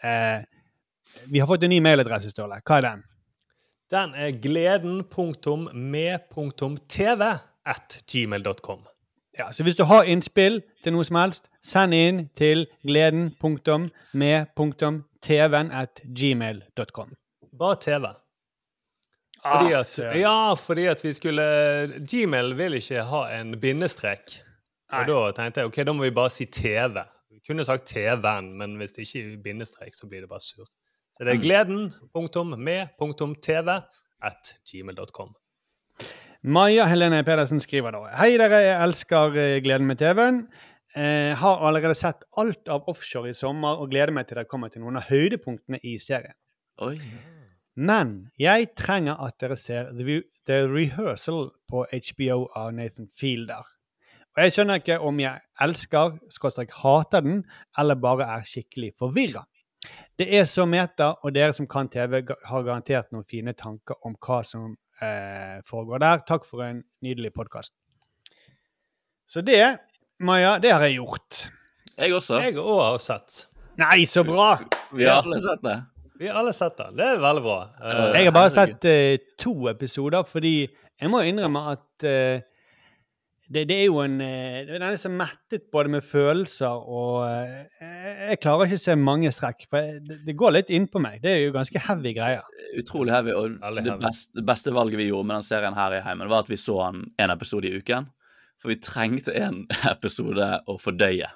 eh, 0.04 0.39
Vi 1.30 1.39
har 1.39 1.47
fått 1.47 1.64
en 1.64 1.70
ny 1.72 1.80
mailadresse, 1.84 2.30
Ståle. 2.34 2.60
Hva 2.66 2.78
er 2.80 2.84
den? 2.88 3.04
Den 3.93 4.10
er 4.18 4.32
gleden.med.tv 4.41 7.22
at 7.64 8.04
gmail.com. 8.10 8.82
Ja, 9.39 9.51
så 9.51 9.63
hvis 9.63 9.75
du 9.75 9.84
har 9.89 10.03
innspill 10.03 10.59
til 10.84 10.93
noe 10.93 11.03
som 11.07 11.15
helst, 11.17 11.47
send 11.65 11.93
inn 11.97 12.27
til 12.38 12.67
gleden.med.tv 12.86 15.53
at 15.71 16.01
gmail.com. 16.19 17.13
Bare 17.59 17.75
TV. 17.81 18.05
Fordi 19.43 19.73
Ah, 19.73 19.79
at, 19.79 19.88
så- 19.88 20.11
ja, 20.15 20.53
fordi 20.53 20.86
at 20.86 21.03
vi 21.03 21.13
skulle 21.13 21.41
Gmail 22.11 22.57
vil 22.57 22.73
ikke 22.73 23.01
ha 23.03 23.39
en 23.41 23.59
bindestrek. 23.59 24.19
Nei. 24.91 25.01
Og 25.01 25.07
da 25.07 25.31
tenkte 25.41 25.59
jeg 25.59 25.67
ok, 25.67 25.75
da 25.88 25.91
må 25.93 26.03
vi 26.03 26.11
bare 26.11 26.29
si 26.29 26.45
TV. 26.45 26.99
Vi 27.31 27.39
kunne 27.47 27.65
sagt 27.65 27.86
TV-en, 27.88 28.53
men 28.57 28.75
hvis 28.75 28.91
det 28.91 28.99
ikke 29.07 29.34
er 29.34 29.38
bindestrek, 29.43 29.93
så 29.93 30.07
blir 30.07 30.19
det 30.21 30.29
bare 30.29 30.39
surr. 30.39 30.65
Så 31.13 31.23
det 31.25 31.34
er 31.34 31.38
gleden.med.tv 31.41 33.69
at 34.23 34.55
gmail.com. 34.71 35.36
Maja 36.43 36.83
Helene 36.91 37.21
Pedersen 37.23 37.61
skriver 37.63 37.93
da 37.95 38.01
Hei 38.19 38.33
dere, 38.35 38.57
jeg 38.59 38.79
elsker 38.83 39.37
eh, 39.39 39.59
Gleden 39.63 39.87
med 39.87 40.01
TV-en. 40.01 40.41
Eh, 40.91 41.31
har 41.39 41.61
allerede 41.63 41.95
sett 41.95 42.25
alt 42.35 42.67
av 42.67 42.89
offshore 42.91 43.31
i 43.31 43.37
sommer 43.37 43.79
og 43.79 43.93
gleder 43.93 44.11
meg 44.11 44.27
til 44.27 44.41
dere 44.41 44.49
kommer 44.51 44.67
til 44.73 44.83
noen 44.83 44.99
av 44.99 45.07
høydepunktene 45.07 45.79
i 45.87 45.95
serien. 46.03 46.35
Oi. 46.83 46.97
Men 47.79 48.11
jeg 48.35 48.73
trenger 48.75 49.23
at 49.23 49.37
dere 49.39 49.55
ser 49.55 49.93
The, 49.95 50.19
The 50.43 50.59
Rehearsal 50.67 51.47
på 51.71 51.85
HBO 51.87 52.37
av 52.59 52.75
Nathan 52.75 53.07
Fielder. 53.07 53.63
Og 54.35 54.43
jeg 54.43 54.57
skjønner 54.57 54.83
ikke 54.83 54.99
om 54.99 55.23
jeg 55.23 55.39
elsker, 55.63 56.19
skråstrek 56.33 56.75
hater 56.83 57.23
den, 57.23 57.43
eller 57.79 58.03
bare 58.03 58.27
er 58.35 58.43
skikkelig 58.49 58.91
forvirra. 58.99 59.47
Det 60.19 60.27
er 60.27 60.43
så 60.49 60.67
meta, 60.67 61.13
og 61.23 61.37
dere 61.37 61.55
som 61.55 61.71
kan 61.71 61.87
TV, 61.87 62.19
har 62.19 62.67
garantert 62.67 63.15
noen 63.15 63.29
fine 63.31 63.55
tanker 63.55 64.03
om 64.03 64.19
hva 64.19 64.43
som 64.43 64.73
eh, 65.04 65.58
foregår 65.68 66.01
der. 66.04 66.22
Takk 66.28 66.45
for 66.47 66.64
en 66.66 66.84
nydelig 67.04 67.34
podkast. 67.36 67.74
Så 69.28 69.41
det, 69.45 69.60
Maja, 70.24 70.58
det 70.64 70.72
har 70.74 70.84
jeg 70.88 70.99
gjort. 70.99 71.45
Jeg 71.97 72.14
også. 72.18 72.39
Jeg 72.43 72.56
òg 72.62 72.80
har 72.82 73.01
sett. 73.01 73.43
Nei, 73.82 74.04
så 74.10 74.24
bra! 74.26 74.54
Vi 74.93 75.06
har 75.08 75.24
alle 75.24 75.39
sett 75.41 75.64
det. 75.66 75.76
Vi 76.20 76.28
har 76.30 76.39
alle 76.43 76.54
sett 76.54 76.78
det. 76.78 76.89
Det 76.97 77.06
er 77.16 77.22
veldig 77.22 77.43
bra. 77.45 77.60
Eh, 77.82 78.01
Jeg 78.20 78.28
har 78.30 78.36
bare 78.36 78.51
sett 78.54 78.86
eh, 78.86 79.18
to 79.41 79.54
episoder, 79.72 80.24
fordi 80.30 80.56
jeg 80.70 81.10
må 81.12 81.24
innrømme 81.26 81.64
at 81.74 82.06
eh, 82.08 82.43
det, 83.54 83.64
det 83.70 83.76
er 83.82 83.86
jo 83.88 83.99
en 84.04 84.16
eh, 84.24 84.64
Den 84.70 84.84
er 84.86 84.95
så 84.99 85.12
mettet 85.14 85.68
både 85.74 85.91
med 85.93 86.04
følelser 86.06 86.74
og 86.89 87.24
eh, 87.28 88.32
Jeg 88.32 88.39
klarer 88.43 88.66
ikke 88.68 88.80
å 88.80 88.84
se 88.84 88.95
mange 88.99 89.32
strekk, 89.36 89.68
for 89.70 89.80
jeg- 89.84 90.01
det, 90.08 90.18
det 90.28 90.36
går 90.39 90.56
litt 90.58 90.72
innpå 90.74 91.01
meg. 91.04 91.20
Det 91.24 91.32
er 91.32 91.39
jo 91.45 91.54
ganske 91.56 91.82
heavy 91.88 92.14
greier. 92.18 92.43
Utrolig 92.80 93.14
heavy. 93.16 93.36
Og 93.38 93.56
heavy. 93.64 93.86
det 93.88 93.95
beste, 94.04 94.34
det 94.39 94.45
beste 94.49 94.74
valget 94.76 94.99
vi 95.01 95.08
gjorde 95.12 95.30
med 95.30 95.38
den 95.39 95.47
serien 95.49 95.78
her 95.78 95.95
i 95.99 96.01
heimen, 96.06 96.30
var 96.32 96.43
at 96.45 96.51
vi 96.51 96.60
så 96.60 96.80
den 96.89 97.06
en 97.22 97.34
episode 97.36 97.70
i 97.70 97.78
uken. 97.80 98.10
For 98.62 98.72
vi 98.74 98.80
trengte 98.82 99.34
en 99.38 99.64
episode 99.93 100.49
å 100.72 100.78
fordøye. 100.80 101.30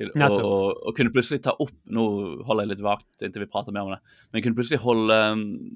Og, 0.00 0.32
og, 0.40 0.78
og 0.86 0.94
kunne 0.96 1.10
plutselig 1.12 1.42
ta 1.44 1.50
opp 1.60 1.74
Nå 1.92 2.02
holder 2.46 2.62
jeg 2.62 2.70
litt 2.70 2.84
vagt 2.86 3.24
inntil 3.26 3.42
vi 3.42 3.48
prater 3.52 3.74
mer 3.74 3.84
om 3.84 3.90
det. 3.92 3.98
Men 4.32 4.44
kunne 4.46 4.56
plutselig 4.56 4.78
holde, 4.80 5.16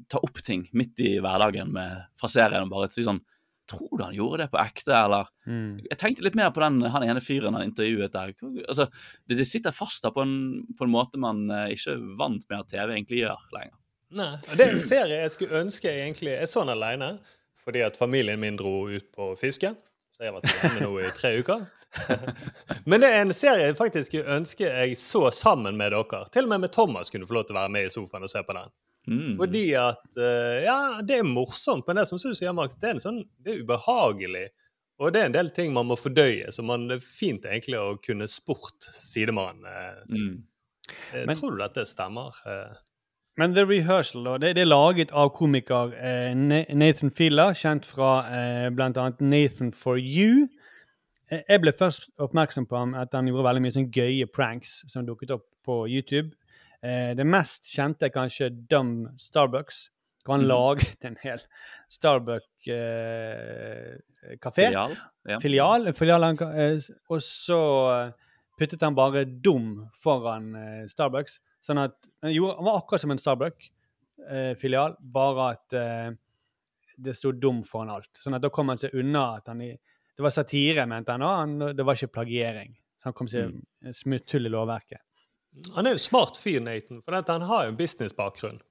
ta 0.09 0.21
opp 0.25 0.39
ting 0.47 0.63
midt 0.73 1.03
i 1.05 1.17
hverdagen 1.21 1.73
med, 1.75 2.07
fra 2.17 2.31
serien 2.33 2.65
og 2.65 2.71
bare 2.73 2.89
si 2.95 3.05
sånn 3.05 3.21
Tror 3.71 3.97
du 3.97 4.03
han 4.05 4.17
gjorde 4.17 4.43
det 4.43 4.51
på 4.53 4.59
ekte, 4.61 4.93
eller 4.93 5.31
Jeg 5.47 5.97
tenkte 6.01 6.25
litt 6.27 6.37
mer 6.37 6.51
på 6.53 6.61
den 6.61 6.83
han 6.93 7.07
ene 7.07 7.23
fyren 7.25 7.57
han 7.57 7.65
intervjuet 7.65 8.13
der. 8.13 8.35
Altså, 8.69 8.89
det, 9.25 9.39
det 9.41 9.47
sitter 9.49 9.73
fast 9.73 10.05
der 10.05 10.13
på 10.13 10.25
en, 10.25 10.35
på 10.77 10.85
en 10.85 10.93
måte 10.93 11.21
man 11.21 11.47
uh, 11.49 11.71
ikke 11.73 11.97
vant 12.19 12.45
med 12.51 12.61
at 12.61 12.75
TV 12.75 12.93
egentlig 12.93 13.23
gjør 13.23 13.49
lenger. 13.57 13.79
Nei, 14.15 14.35
Det 14.53 14.67
er 14.67 14.77
en 14.77 14.85
serie 14.85 15.23
jeg 15.25 15.33
skulle 15.33 15.63
ønske 15.65 15.89
jeg 15.91 16.05
egentlig 16.05 16.37
Jeg 16.37 16.47
så 16.47 16.63
den 16.63 16.77
alene 16.77 17.17
fordi 17.65 17.81
at 17.81 17.97
familien 17.97 18.39
min 18.41 18.59
dro 18.61 18.91
ut 18.93 19.07
på 19.17 19.31
fiske. 19.41 19.71
Så 20.15 20.23
jeg 20.23 20.31
har 20.31 20.37
vært 20.37 20.53
hjemme 20.53 20.83
nå 20.85 20.99
i 21.01 21.11
tre 21.17 21.31
uker. 21.41 21.63
Men 22.91 23.01
det 23.01 23.09
er 23.09 23.23
en 23.25 23.33
serie 23.35 23.71
jeg 23.71 23.79
faktisk 23.79 24.19
ønsker 24.21 24.69
jeg 24.69 24.99
så 25.01 25.31
sammen 25.33 25.79
med 25.81 25.95
dere. 25.97 26.21
Til 26.29 26.45
og 26.45 26.53
med 26.53 26.67
med 26.67 26.75
Thomas 26.77 27.11
kunne 27.11 27.27
få 27.27 27.39
lov 27.39 27.47
til 27.49 27.57
å 27.57 27.63
være 27.63 27.73
med 27.73 27.89
i 27.89 27.95
sofaen 27.95 28.27
og 28.27 28.31
se 28.31 28.43
på 28.45 28.55
den. 28.59 28.69
Mm. 29.07 29.35
Fordi 29.37 29.65
at 29.77 30.17
eh, 30.17 30.63
Ja, 30.65 30.77
det 31.05 31.19
er 31.21 31.27
morsomt, 31.29 31.85
men 31.87 31.97
det 31.99 32.05
er 32.07 32.09
som 32.13 32.21
du 32.23 32.35
sier, 32.39 32.55
Max, 32.57 32.77
det 32.81 32.89
er, 32.89 32.95
en 32.97 33.03
sånn, 33.05 33.19
det 33.45 33.53
er 33.55 33.65
ubehagelig. 33.67 34.47
Og 35.03 35.11
det 35.13 35.21
er 35.21 35.27
en 35.29 35.35
del 35.35 35.49
ting 35.51 35.73
man 35.75 35.89
må 35.91 35.97
fordøye, 35.99 36.53
så 36.55 36.63
man, 36.65 36.87
det 36.89 37.01
er 37.01 37.05
fint 37.05 37.45
egentlig 37.51 37.81
å 37.81 37.97
kunne 38.01 38.29
spurt 38.31 38.87
sidemannen. 38.95 39.67
Mm. 40.09 40.43
Eh, 41.13 41.25
Men- 41.27 41.37
Tror 41.37 41.57
du 41.57 41.59
dette 41.65 41.85
stemmer? 41.91 42.31
Eh, 42.47 42.77
Men 43.37 43.53
The 43.57 43.65
Rehearsal 43.67 44.23
da, 44.25 44.37
det, 44.39 44.53
det 44.55 44.63
er 44.63 44.71
laget 44.71 45.11
av 45.11 45.33
komiker 45.35 45.91
eh, 45.99 46.33
Nathan 46.39 47.11
Filla 47.11 47.49
kjent 47.59 47.85
fra 47.91 48.13
eh, 48.31 48.69
bl.a. 48.71 49.09
Nathan 49.19 49.73
for 49.75 49.99
You. 49.99 50.47
Eh, 51.33 51.41
jeg 51.49 51.61
ble 51.65 51.73
først 51.75 52.09
oppmerksom 52.23 52.69
på 52.71 52.79
ham 52.79 52.95
at 52.95 53.13
han 53.13 53.27
gjorde 53.27 53.49
veldig 53.49 53.65
mye 53.65 53.75
sånn 53.75 53.91
gøye 53.91 54.29
pranks 54.31 54.85
som 54.93 55.05
dukket 55.09 55.35
opp 55.35 55.49
på 55.67 55.81
YouTube. 55.91 56.31
Eh, 56.85 57.15
det 57.17 57.25
mest 57.25 57.65
kjente 57.73 58.09
er 58.09 58.15
kanskje 58.15 58.51
Dumb 58.71 59.09
Starbucks. 59.21 59.91
hvor 60.25 60.37
Han 60.37 60.45
mm. 60.45 60.49
laget 60.49 61.05
en 61.09 61.17
hel 61.23 61.41
Starbuck-kafé. 61.93 64.67
Filial. 64.69 64.97
Ja. 65.29 65.39
Filial, 65.41 65.93
filial 65.97 66.23
han 66.23 66.37
eh, 66.53 66.77
og 67.09 67.23
så 67.25 67.61
eh, 67.95 68.11
puttet 68.59 68.83
han 68.85 68.95
bare 68.97 69.25
dum 69.25 69.89
foran 70.01 70.55
eh, 70.57 70.85
Starbucks. 70.89 71.41
Sånn 71.65 71.79
at 71.81 71.97
han, 72.23 72.33
han 72.33 72.65
var 72.67 72.77
akkurat 72.83 73.01
som 73.01 73.11
en 73.15 73.23
Starbuck-filial, 73.23 74.97
bare 75.01 75.51
at 75.55 75.73
eh, 75.81 76.11
det 76.97 77.17
sto 77.17 77.33
dum 77.33 77.65
foran 77.67 77.91
alt. 77.97 78.13
Sånn 78.21 78.35
at 78.37 78.43
da 78.45 78.51
kom 78.55 78.69
han 78.71 78.79
seg 78.81 78.95
unna 79.01 79.23
at 79.41 79.49
han 79.51 79.61
i 79.65 79.73
Det 80.15 80.23
var 80.23 80.31
satire, 80.31 80.85
mente 80.87 81.11
han, 81.11 81.23
og 81.27 81.33
han, 81.35 81.55
det 81.75 81.83
var 81.83 81.99
ikke 81.99 82.15
plagiering. 82.21 82.77
Så 83.01 83.09
han 83.09 83.17
kom 83.19 83.27
seg 83.27 83.51
Mm. 83.51 83.93
smutthull 83.93 84.47
i 84.47 84.53
lovverket. 84.53 85.03
Han 85.77 85.87
er 85.87 85.97
jo 85.97 86.03
smart 86.03 86.39
fyr, 86.41 86.61
Nathan, 86.65 87.03
for 87.05 87.17
han 87.17 87.49
har 87.49 87.67
jo 87.67 87.75
en 87.75 87.79
businessbakgrunn. 87.79 88.63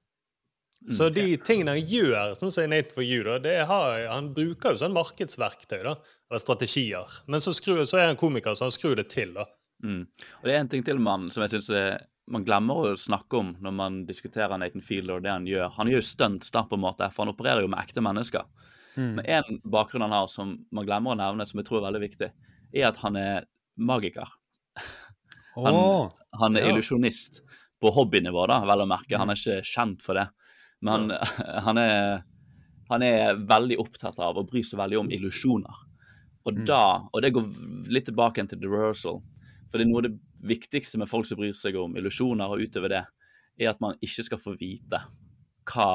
Så 0.92 1.08
de 1.08 1.38
tingene 1.40 1.78
han 1.78 1.86
gjør, 1.88 2.34
som 2.36 2.50
sier 2.52 2.68
Nathan 2.68 2.92
for 2.92 3.04
you, 3.06 3.22
da, 3.24 3.38
det 3.40 3.54
har, 3.70 4.02
han 4.10 4.34
bruker 4.36 4.74
jo 4.74 4.82
sånn 4.82 4.92
markedsverktøy, 4.92 5.78
da, 5.86 5.94
eller 6.28 6.42
strategier. 6.42 7.14
Men 7.24 7.40
så, 7.40 7.54
skru, 7.56 7.78
så 7.88 8.02
er 8.02 8.10
han 8.10 8.20
komiker, 8.20 8.52
så 8.52 8.68
han 8.68 8.74
skrur 8.74 8.98
det 9.00 9.06
til, 9.14 9.32
da. 9.36 9.46
Mm. 9.84 10.02
Og 10.42 10.44
det 10.44 10.52
er 10.52 10.60
en 10.60 10.70
ting 10.74 10.84
til 10.84 11.00
man, 11.00 11.30
som 11.32 11.44
jeg 11.44 11.54
synes 11.54 11.70
man 12.32 12.44
glemmer 12.44 12.92
å 12.92 12.92
snakke 13.00 13.36
om 13.36 13.50
når 13.64 13.74
man 13.76 13.96
diskuterer 14.08 14.56
Nathan 14.60 14.84
Fielder 14.84 15.18
og 15.18 15.24
det 15.24 15.32
han 15.32 15.48
gjør. 15.48 15.72
Han 15.76 15.90
gjør 15.90 16.00
jo 16.00 16.08
stunts 16.08 16.52
da, 16.54 16.64
på 16.68 16.78
en 16.78 16.84
måte, 16.84 17.08
for 17.12 17.24
han 17.24 17.34
opererer 17.34 17.64
jo 17.64 17.72
med 17.72 17.80
ekte 17.80 18.04
mennesker. 18.04 18.46
Mm. 18.94 19.10
Men 19.18 19.24
en 19.24 19.60
bakgrunn 19.72 20.04
han 20.06 20.14
har 20.14 20.30
som 20.32 20.54
man 20.74 20.88
glemmer 20.88 21.14
å 21.14 21.20
nevne, 21.20 21.48
som 21.48 21.60
jeg 21.60 21.68
tror 21.68 21.82
er 21.82 21.88
veldig 21.88 22.04
viktig, 22.04 22.30
er 22.74 22.88
at 22.88 23.00
han 23.02 23.18
er 23.20 23.48
magiker. 23.76 24.30
Han, 25.54 25.74
oh, 25.74 26.12
han 26.40 26.58
er 26.58 26.66
ja. 26.66 26.72
illusjonist 26.72 27.42
på 27.80 27.92
hobbynivå, 27.94 28.46
da, 28.50 28.60
vel 28.66 28.84
å 28.84 28.88
merke. 28.90 29.18
Han 29.20 29.30
er 29.32 29.38
ikke 29.38 29.60
kjent 29.68 30.02
for 30.04 30.18
det. 30.18 30.28
Men 30.84 31.10
han, 31.66 31.80
er, 31.80 32.22
han 32.90 33.06
er 33.06 33.40
veldig 33.48 33.78
opptatt 33.82 34.18
av 34.22 34.40
og 34.40 34.48
bryr 34.50 34.66
seg 34.66 34.80
veldig 34.80 35.02
om 35.04 35.12
illusjoner. 35.14 35.82
Og 36.44 36.60
da, 36.68 36.84
og 37.08 37.22
det 37.24 37.32
går 37.32 37.46
litt 37.92 38.08
tilbake 38.10 38.42
til 38.50 38.60
the 38.60 38.68
rehearsal, 38.68 39.22
for 39.70 39.80
det 39.80 39.86
er 39.86 39.90
noe 39.90 40.02
av 40.02 40.08
det 40.10 40.16
viktigste 40.44 41.00
med 41.00 41.08
folk 41.08 41.26
som 41.28 41.40
bryr 41.40 41.54
seg 41.56 41.78
om 41.80 41.96
illusjoner 41.96 42.52
og 42.52 42.60
utover 42.66 42.92
det, 42.92 43.04
er 43.60 43.70
at 43.70 43.80
man 43.80 43.96
ikke 44.04 44.26
skal 44.26 44.40
få 44.42 44.52
vite 44.60 45.00
hva 45.70 45.88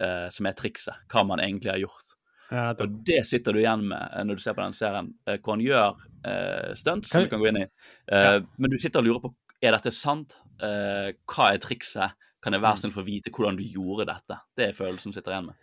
eh, 0.00 0.28
som 0.32 0.48
er 0.48 0.56
trikset, 0.56 1.04
hva 1.12 1.24
man 1.28 1.42
egentlig 1.44 1.72
har 1.74 1.82
gjort. 1.82 2.09
Ja. 2.50 2.70
Og 2.80 2.96
det 3.06 3.20
sitter 3.26 3.52
du 3.52 3.58
igjen 3.62 3.84
med 3.88 4.00
eh, 4.16 4.24
når 4.24 4.34
du 4.40 4.42
ser 4.42 4.54
på 4.58 4.62
den 4.64 4.72
serien, 4.76 5.12
eh, 5.26 5.38
hvor 5.38 5.54
han 5.56 5.64
gjør 5.64 5.94
uh, 6.26 6.74
stunts, 6.74 7.10
som 7.10 7.22
du 7.24 7.28
kan 7.30 7.40
gå 7.40 7.48
inn 7.52 7.62
i. 7.62 7.66
Eh, 8.12 8.40
Men 8.58 8.70
du 8.70 8.78
sitter 8.78 9.00
og 9.00 9.06
lurer 9.06 9.20
på 9.24 9.34
er 9.62 9.72
dette 9.76 9.92
sant. 9.92 10.36
Uh, 10.62 11.12
hva 11.30 11.52
er 11.54 11.58
trikset? 11.62 12.12
Kan 12.42 12.52
jeg 12.56 12.62
være 12.62 12.72
Mm. 12.72 12.80
snill 12.80 12.92
få 12.92 13.02
vite 13.04 13.30
hvordan 13.30 13.56
du 13.58 13.62
gjorde 13.68 14.06
dette? 14.08 14.38
Det 14.56 14.68
er 14.68 14.72
følelsen 14.72 15.12
du 15.12 15.18
sitter 15.18 15.32
igjen 15.34 15.46
med. 15.50 15.54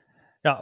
Ja, 0.45 0.53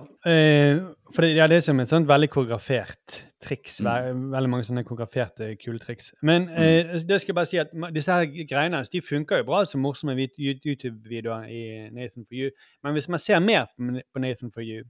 for 1.13 1.21
det, 1.21 1.35
ja, 1.35 1.45
det 1.51 1.57
er 1.57 1.61
som 1.61 1.79
et 1.83 1.89
sånt 1.91 2.07
veldig 2.07 2.29
koreografert 2.31 3.25
triks. 3.43 3.81
Mm. 3.83 3.85
ve- 3.85 4.31
Veldig 4.37 4.49
mange 4.49 4.63
sånne 4.65 4.83
koreograferte 4.87 5.49
kule 5.61 5.77
triks. 5.83 6.13
Men 6.23 6.47
mm. 6.47 7.03
det 7.05 7.19
skal 7.21 7.33
jeg 7.33 7.35
bare 7.35 7.45
si 7.51 7.57
at 7.61 7.75
disse 7.93 8.11
her 8.15 8.25
greiene 8.49 8.79
de 8.91 9.01
funker 9.03 9.37
jo 9.43 9.43
bra 9.51 9.65
som 9.65 9.81
morsomme 9.83 10.15
YouTube-videoer 10.39 11.45
i 11.51 11.89
Nathan 11.91 12.25
for 12.25 12.33
you. 12.39 12.49
Men 12.83 12.93
hvis 12.95 13.09
man 13.09 13.19
ser 13.19 13.39
mer 13.43 13.67
på 13.77 14.19
Nathan 14.23 14.51
for 14.55 14.61
you 14.63 14.83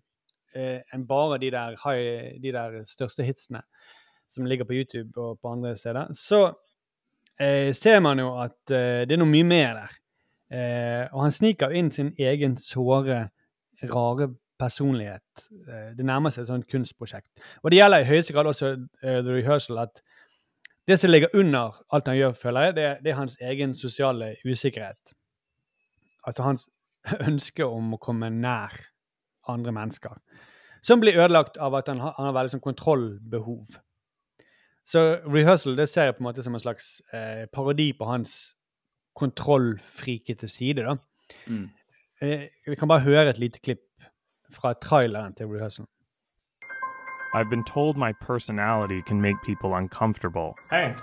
enn 0.55 1.07
bare 1.07 1.39
de 1.41 1.51
der, 1.51 1.75
high, 1.83 2.35
de 2.41 2.51
der 2.55 2.79
største 2.87 3.25
hitsene 3.27 3.61
som 4.31 4.45
ligger 4.45 4.65
på 4.65 4.73
YouTube 4.73 5.21
og 5.21 5.39
på 5.41 5.51
andre 5.51 5.75
steder, 5.77 6.13
så 6.13 6.53
eh, 7.39 7.73
ser 7.75 7.99
man 7.99 8.19
jo 8.19 8.31
at 8.41 8.71
eh, 8.71 9.03
det 9.05 9.15
er 9.15 9.21
noe 9.21 9.31
mye 9.31 9.47
mer 9.47 9.77
der. 9.81 9.99
Eh, 10.55 11.03
og 11.13 11.25
han 11.25 11.35
sniker 11.35 11.73
inn 11.75 11.91
sin 11.91 12.13
egen 12.21 12.57
såre, 12.61 13.29
rare 13.91 14.29
personlighet. 14.59 15.47
Eh, 15.67 15.91
det 15.97 16.05
nærmer 16.05 16.33
seg 16.33 16.45
et 16.45 16.51
sånt 16.53 16.69
kunstprosjekt. 16.71 17.31
Og 17.63 17.71
det 17.71 17.81
gjelder 17.81 18.03
i 18.03 18.09
høyeste 18.09 18.35
grad 18.35 18.49
også 18.49 18.75
uh, 18.75 19.19
The 19.19 19.39
Rehearsal 19.39 19.81
at 19.83 20.01
det 20.87 20.99
som 21.01 21.09
ligger 21.09 21.33
under 21.33 21.79
alt 21.93 22.07
han 22.07 22.17
gjør, 22.17 22.35
føler 22.37 22.67
jeg, 22.67 22.75
det, 22.77 22.89
det 23.03 23.11
er 23.11 23.17
hans 23.19 23.37
egen 23.41 23.73
sosiale 23.77 24.35
usikkerhet. 24.45 25.15
Altså 26.27 26.45
hans 26.45 26.67
ønske 27.29 27.65
om 27.65 27.95
å 27.95 28.01
komme 28.01 28.29
nær 28.29 28.77
andre 29.51 29.71
mennesker. 29.71 30.17
Som 30.85 31.01
blir 31.01 31.17
ødelagt 31.17 31.57
av 31.57 31.75
at 31.75 31.87
han 31.89 31.99
har, 31.99 32.13
han 32.17 32.29
har 32.29 32.35
veldig 32.37 32.55
sånn 32.55 32.65
kontrollbehov. 32.65 33.77
Så 34.85 35.01
rehearsal 35.25 35.77
det 35.77 35.87
ser 35.89 36.09
jeg 36.09 36.17
på 36.17 36.21
en 36.21 36.27
måte 36.27 36.43
som 36.45 36.53
en 36.53 36.61
slags 36.61 36.99
eh, 37.13 37.47
parodi 37.49 37.89
på 37.97 38.05
hans 38.05 38.53
kontrollfrikete 39.17 40.47
side. 40.47 40.85
da. 40.85 40.95
Mm. 41.47 41.69
Eh, 42.21 42.47
vi 42.67 42.75
kan 42.75 42.87
bare 42.87 43.05
høre 43.07 43.29
et 43.29 43.41
lite 43.41 43.59
klipp 43.59 43.81
fra 44.53 44.73
traileren 44.73 45.33
til 45.33 45.47
rehearsal. 45.47 45.87
I've 47.33 47.49
been 47.49 47.65
told 47.65 47.97
my 47.97 48.13
personality 48.13 49.01
can 49.01 49.21
make 49.21 49.35
people 49.43 49.73
uncomfortable. 49.73 50.55
Hey, 50.71 50.93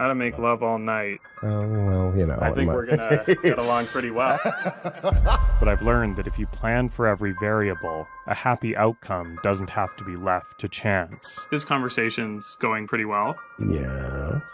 how 0.00 0.08
to 0.08 0.14
make 0.14 0.38
love 0.38 0.62
all 0.62 0.78
night. 0.78 1.20
Oh, 1.42 1.60
well, 1.68 2.14
you 2.16 2.24
know. 2.24 2.38
I 2.40 2.52
think 2.52 2.70
it 2.70 2.74
we're 2.74 2.86
gonna 2.86 3.22
get 3.42 3.58
along 3.58 3.84
pretty 3.84 4.10
well. 4.10 4.40
but 4.82 5.68
I've 5.68 5.82
learned 5.82 6.16
that 6.16 6.26
if 6.26 6.38
you 6.38 6.46
plan 6.46 6.88
for 6.88 7.06
every 7.06 7.34
variable, 7.38 8.08
a 8.26 8.34
happy 8.34 8.74
outcome 8.74 9.38
doesn't 9.42 9.68
have 9.68 9.94
to 9.96 10.04
be 10.04 10.16
left 10.16 10.58
to 10.60 10.70
chance. 10.70 11.44
This 11.50 11.66
conversation's 11.66 12.56
going 12.60 12.86
pretty 12.86 13.04
well. 13.04 13.38
Yes. 13.58 14.50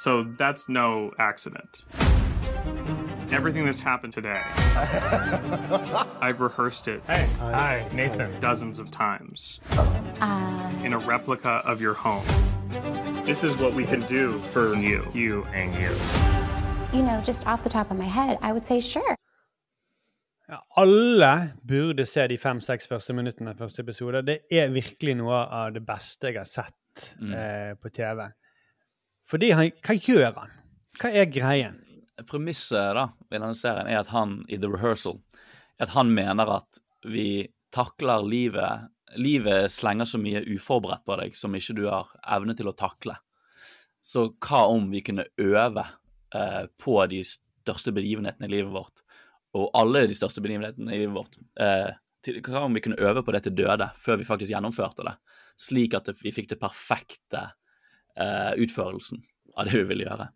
So 0.00 0.22
that's 0.22 0.70
no 0.70 1.12
accident. 1.18 1.84
Everything 3.30 3.66
that's 3.66 3.82
happened 3.82 4.14
today, 4.14 4.40
I've 6.18 6.40
rehearsed 6.40 6.88
it. 6.88 7.02
Hey, 7.06 7.28
hi, 7.38 7.86
Nathan. 7.92 8.40
Dozens 8.40 8.78
of 8.78 8.90
times 8.90 9.60
uh-huh. 9.72 10.14
uh, 10.22 10.82
in 10.82 10.94
a 10.94 10.98
replica 10.98 11.60
of 11.66 11.82
your 11.82 11.92
home. 11.92 12.24
This 13.28 13.44
is 13.44 13.54
what 13.60 13.74
we 13.74 13.84
can 13.84 14.00
do 14.00 14.38
for 14.52 14.74
you, 14.74 15.02
you, 15.14 15.44
and 15.54 15.68
you. 15.74 15.90
You 16.98 17.02
know, 17.04 17.20
just 17.24 17.46
off 17.46 17.62
the 17.62 17.68
top 17.68 17.90
of 17.90 17.98
my 17.98 18.04
head, 18.18 18.38
I 18.40 18.52
would 18.52 18.66
say 18.66 18.80
sure. 18.80 19.14
Ja, 20.48 20.58
alle 20.76 21.52
burde 21.68 22.06
se 22.08 22.24
de 22.28 22.38
fem-seks 22.40 22.88
første 22.88 23.12
minuttene 23.12 23.50
av 23.52 23.58
første 23.60 23.82
episode. 23.84 24.22
Det 24.24 24.38
er 24.50 24.70
virkelig 24.72 25.18
noe 25.20 25.42
av 25.44 25.74
det 25.76 25.82
beste 25.86 26.30
jeg 26.32 26.38
har 26.40 26.48
sett 26.48 26.74
Mm. 27.20 27.34
eh, 27.34 27.74
på 27.78 27.90
TV. 27.94 28.24
Fordi 29.30 29.50
han, 29.54 29.68
hva 29.86 29.94
gjør 29.94 30.32
han? 30.40 30.50
Hva 30.98 31.10
er 31.14 31.28
greien? 31.30 31.76
Premisset 32.26 32.94
da, 32.96 33.04
i 33.30 33.36
denne 33.38 33.54
serien 33.54 33.86
er 33.86 34.00
at 34.00 34.08
han 34.10 34.40
i 34.48 34.56
The 34.58 34.66
Rehearsal 34.72 35.20
at 35.78 35.92
han 35.94 36.10
mener 36.10 36.50
at 36.56 36.80
vi 37.06 37.46
takler 37.70 38.24
livet 38.26 38.88
Livet 39.16 39.72
slenger 39.72 40.04
så 40.04 40.20
mye 40.20 40.44
uforberedt 40.44 41.06
på 41.08 41.16
deg 41.20 41.36
som 41.38 41.54
ikke 41.56 41.76
du 41.78 41.86
har 41.88 42.10
evne 42.36 42.56
til 42.58 42.68
å 42.68 42.76
takle. 42.76 43.16
Så 44.04 44.28
hva 44.44 44.66
om 44.68 44.90
vi 44.92 45.02
kunne 45.04 45.26
øve 45.40 45.84
eh, 46.34 46.64
på 46.80 46.98
de 47.10 47.22
største 47.24 47.92
begivenhetene 47.96 48.48
i 48.48 48.52
livet 48.52 48.72
vårt, 48.72 49.02
og 49.56 49.70
alle 49.76 50.06
de 50.08 50.16
største 50.16 50.42
begivenhetene 50.44 50.92
i 50.92 51.00
livet 51.02 51.16
vårt 51.16 51.38
eh, 51.60 51.90
til, 52.24 52.40
Hva 52.44 52.64
om 52.66 52.74
vi 52.74 52.82
kunne 52.84 52.98
øve 53.00 53.22
på 53.24 53.32
det 53.32 53.44
til 53.46 53.56
døde 53.56 53.88
før 53.96 54.18
vi 54.20 54.26
faktisk 54.28 54.52
gjennomførte 54.52 55.06
det, 55.06 55.14
slik 55.58 55.94
at 55.96 56.10
vi 56.22 56.32
fikk 56.34 56.50
det 56.52 56.60
perfekte 56.60 57.44
eh, 58.18 58.52
utførelsen 58.58 59.22
av 59.56 59.68
det 59.68 59.78
vi 59.80 59.86
ville 59.92 60.08
gjøre. 60.08 60.28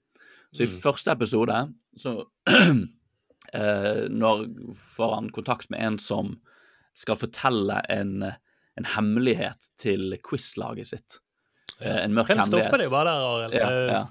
Så 0.52 0.64
i 0.64 0.68
Mm. 0.68 0.80
første 0.82 1.10
episode 1.12 1.58
så 1.96 2.12
eh, 3.54 4.04
Når 4.08 4.46
får 4.96 5.14
han 5.14 5.30
kontakt 5.30 5.70
med 5.70 5.80
en 5.80 5.98
som 5.98 6.34
skal 6.94 7.16
fortelle 7.16 7.80
en, 7.88 8.32
en 8.80 8.86
hemmelighet 8.94 9.70
til 9.80 10.16
quiz-laget 10.24 10.88
sitt. 10.94 11.18
Ja. 11.82 11.98
en 12.04 12.12
mørk 12.14 12.28
Kan 12.30 12.38
hemmelighet. 12.38 12.70
hemmelighet. 12.70 12.70
stoppe 12.70 12.78
deg 12.82 12.90
bare 12.92 13.12
der, 13.12 13.30
Arild? 13.30 13.54
Ja, 13.54 13.70
Eh, 13.70 13.94
ja. 13.98 14.02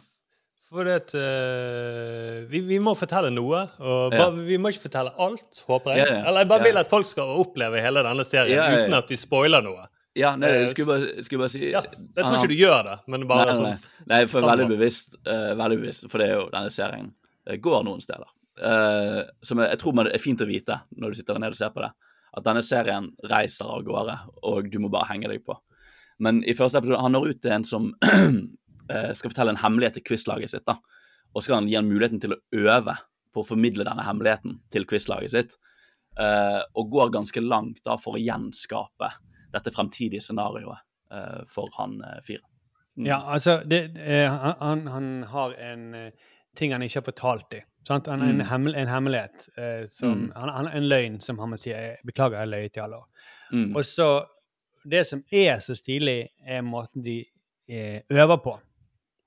For 0.71 0.87
det 0.87 1.13
eh, 1.19 2.43
vi, 2.51 2.61
vi 2.63 2.77
må 2.83 2.93
fortelle 2.95 3.27
noe, 3.33 3.63
og 3.83 4.13
bare, 4.13 4.31
vi 4.47 4.55
må 4.61 4.71
ikke 4.71 4.85
fortelle 4.85 5.11
alt, 5.19 5.63
håper 5.67 5.97
jeg. 5.99 6.11
Eller 6.21 6.45
jeg 6.45 6.49
bare 6.51 6.63
vil 6.67 6.79
at 6.79 6.91
folk 6.91 7.09
skal 7.09 7.33
oppleve 7.41 7.81
hele 7.83 8.03
denne 8.07 8.23
serien 8.27 8.77
uten 8.77 8.95
at 8.95 9.11
vi 9.11 9.17
spoiler 9.19 9.65
noe. 9.65 9.87
Ja, 10.15 10.33
nei, 10.35 10.49
Eh, 10.51 10.61
jeg 10.65 10.71
skulle 10.73 10.89
bare, 10.91 11.23
skulle 11.23 11.39
bare 11.45 11.51
si 11.53 11.59
Ja, 11.71 11.81
jeg 11.87 12.25
tror 12.27 12.37
ikke 12.41 12.51
du 12.51 12.57
gjør 12.59 12.81
det, 12.89 12.95
men 13.13 13.23
bare 13.29 13.53
nei, 13.53 13.59
nei, 13.63 13.75
sånn 13.79 14.07
Nei, 14.11 14.21
for 14.27 14.43
veldig 14.51 14.65
bevisst, 14.73 15.13
uh, 15.23 15.53
veldig 15.59 15.77
bevisst, 15.79 16.07
for 16.11 16.19
det 16.19 16.25
er 16.27 16.33
jo 16.35 16.47
denne 16.51 16.71
serien 16.75 17.07
eh, 17.47 17.55
går 17.63 17.85
noen 17.87 18.01
steder. 18.03 18.27
Uh, 18.59 19.21
som 19.41 19.61
jeg, 19.63 19.69
jeg 19.71 19.79
tror 19.83 19.95
man, 19.95 20.09
det 20.09 20.17
er 20.19 20.23
fint 20.23 20.43
å 20.43 20.47
vite 20.49 20.81
når 20.99 21.13
du 21.15 21.19
sitter 21.21 21.39
nede 21.39 21.55
og 21.55 21.61
ser 21.61 21.71
på 21.71 21.83
det, 21.85 21.91
at 22.31 22.45
denne 22.45 22.63
serien 22.63 23.09
reiser 23.27 23.67
av 23.67 23.83
gårde, 23.87 24.15
og 24.47 24.69
du 24.71 24.79
må 24.79 24.91
bare 24.93 25.09
henge 25.11 25.31
deg 25.31 25.43
på. 25.45 25.57
Men 26.21 26.43
i 26.47 26.55
første 26.55 26.79
episode 26.79 27.01
han 27.01 27.15
når 27.15 27.31
ut 27.33 27.41
til 27.43 27.55
en 27.55 27.67
som 27.67 27.89
eh, 28.91 29.11
skal 29.17 29.31
fortelle 29.33 29.55
en 29.55 29.63
hemmelighet 29.63 29.99
til 29.99 30.05
quizlaget 30.11 30.53
sitt, 30.53 30.67
da. 30.69 30.77
og 31.33 31.43
skal 31.43 31.59
han 31.59 31.69
gi 31.69 31.79
han 31.79 31.89
muligheten 31.89 32.21
til 32.23 32.37
å 32.37 32.41
øve 32.61 32.95
på 33.31 33.43
å 33.43 33.47
formidle 33.47 33.87
denne 33.87 34.05
hemmeligheten 34.05 34.59
til 34.71 34.87
quizlaget 34.87 35.35
sitt, 35.35 35.59
Uh, 36.19 36.59
og 36.75 36.89
går 36.91 37.11
ganske 37.15 37.39
langt 37.39 37.77
da 37.87 37.93
for 37.95 38.17
å 38.17 38.19
gjenskape 38.19 39.07
dette 39.53 39.71
fremtidige 39.71 40.19
scenarioet 40.19 40.83
uh, 41.07 41.39
for 41.47 41.71
han 41.77 42.01
uh, 42.03 42.17
fire. 42.25 42.43
Mm. 42.99 43.05
Ja, 43.07 43.21
altså 43.31 43.61
det, 43.63 43.85
han, 43.95 44.81
han, 44.91 45.07
har 45.31 45.55
en 45.55 45.85
ting 46.55 46.71
han 46.71 46.81
ikke 46.81 46.99
har 46.99 47.05
fortalt 47.11 47.51
dem. 47.51 47.61
Sant? 47.87 48.07
Han, 48.07 48.21
en, 48.21 48.37
Mm. 48.37 48.45
hemmel, 48.47 48.75
en 48.75 48.87
hemmelighet. 48.87 49.49
eh, 49.57 49.87
som, 49.87 50.09
Mm. 50.17 50.31
han, 50.35 50.49
han, 50.49 50.67
en 50.67 50.83
løgn 50.89 51.19
som 51.21 51.39
han 51.39 51.49
må 51.49 51.57
si 51.57 51.69
jeg, 51.69 51.97
'Beklager, 52.05 52.39
jeg 52.39 52.47
løy 52.47 52.69
i 52.77 52.79
alle. 52.79 53.01
Mm. 53.51 53.75
Og 53.75 53.83
så 53.85 54.25
Det 54.89 55.05
som 55.07 55.23
er 55.31 55.59
så 55.59 55.75
stilig, 55.75 56.27
er 56.47 56.61
måten 56.61 57.03
de 57.03 57.25
eh, 57.69 58.01
øver 58.09 58.37
på. 58.43 58.59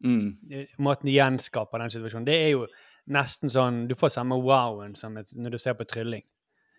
Mm. 0.05 0.37
Eh, 0.53 0.67
Måten 0.79 1.07
de 1.07 1.13
gjenskaper 1.13 1.79
den 1.79 1.91
situasjonen. 1.91 2.27
Det 2.27 2.35
er 2.47 2.51
jo 2.51 2.67
nesten 3.09 3.49
sånn 3.49 3.87
Du 3.89 3.95
får 3.95 4.09
samme 4.11 4.35
wow-en 4.43 4.95
som 4.95 5.17
et, 5.17 5.27
når 5.37 5.51
du 5.51 5.59
ser 5.59 5.75
på 5.75 5.85
trylling. 5.85 6.23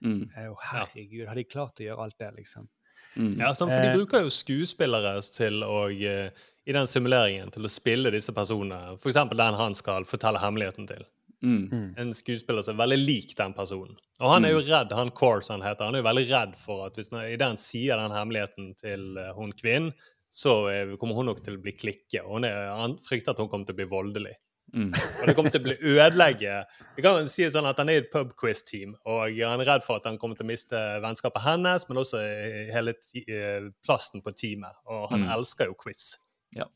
Mm. 0.03 0.29
Eh, 0.37 0.53
herregud, 0.71 1.27
har 1.27 1.35
de 1.35 1.43
klart 1.43 1.79
å 1.79 1.83
gjøre 1.83 2.03
alt 2.03 2.17
det, 2.19 2.35
liksom? 2.35 2.67
Ja, 3.16 3.53
sånn, 3.55 3.72
for 3.72 3.82
De 3.82 3.91
Eh, 3.91 3.95
bruker 3.95 4.26
jo 4.26 4.32
skuespillere 4.34 5.16
til 5.32 5.63
å, 5.63 5.88
eh, 5.89 6.30
i 6.66 6.74
den 6.76 6.88
simuleringen 6.88 7.51
til 7.51 7.63
å 7.63 7.72
spille 7.72 8.11
disse 8.11 8.34
personene. 8.36 8.97
F.eks. 8.99 9.30
den 9.30 9.59
han 9.59 9.76
skal 9.76 10.05
fortelle 10.05 10.41
hemmeligheten 10.41 10.88
til. 10.88 11.05
Mm. 11.43 11.93
En 11.97 12.13
skuespiller 12.13 12.63
som 12.63 12.76
er 12.76 12.84
veldig 12.88 13.05
lik 13.05 13.36
den 13.38 13.53
personen. 13.53 13.95
Og 14.20 14.32
han 14.32 14.45
er 14.45 14.55
jo 14.55 14.63
redd, 14.66 14.91
han 14.91 15.11
Kors 15.11 15.49
han 15.49 15.61
heter, 15.61 15.86
han 15.86 15.95
er 15.95 16.01
jo 16.01 16.09
veldig 16.09 16.26
redd 16.32 16.55
for 16.57 16.88
at 16.88 16.95
hvis 16.95 17.11
han, 17.11 17.28
han 17.39 17.59
sier 17.59 17.99
den 18.01 18.16
hemmeligheten 18.16 18.74
til 18.80 19.18
eh, 19.18 19.34
hun 19.38 19.53
kvinnen, 19.53 19.93
så 20.36 20.68
kommer 20.99 21.16
hun 21.16 21.30
nok 21.30 21.39
til 21.39 21.55
å 21.55 21.61
bli 21.63 21.72
klikke. 21.72 22.26
Og 22.26 22.41
hun 22.41 22.47
er, 22.49 22.68
han 22.76 22.97
frykter 22.99 23.32
at 23.32 23.39
hun 23.39 23.47
kommer 23.47 23.70
til 23.70 23.78
å 23.78 23.80
bli 23.80 23.88
voldelig. 23.88 24.34
Mm. 24.76 24.89
Og 24.91 25.28
det 25.30 25.36
kommer 25.38 25.53
til 25.55 25.61
å 25.61 25.65
bli 25.69 25.76
ødelegge 25.95 26.55
Vi 26.97 27.03
kan 27.05 27.30
si 27.32 27.45
det 27.45 27.53
sånn 27.53 27.67
at 27.69 27.78
Han 27.80 27.88
er 27.93 28.01
i 28.01 28.01
et 28.01 28.09
pubquiz-team, 28.11 28.91
og 29.07 29.38
han 29.39 29.61
er 29.63 29.69
redd 29.69 29.86
for 29.86 30.01
at 30.01 30.07
han 30.09 30.17
kommer 30.19 30.36
til 30.36 30.43
å 30.43 30.49
miste 30.49 30.82
vennskapet 31.03 31.45
hennes, 31.45 31.86
men 31.88 32.01
også 32.01 32.19
eh, 32.19 32.73
hele 32.76 32.91
eh, 33.23 33.69
plassen 33.88 34.19
på 34.26 34.34
teamet. 34.36 34.76
Og 34.91 35.07
han 35.13 35.23
Mm. 35.23 35.30
elsker 35.38 35.69
jo 35.71 35.78
quiz. 35.80 36.17
Ja. 36.59 36.67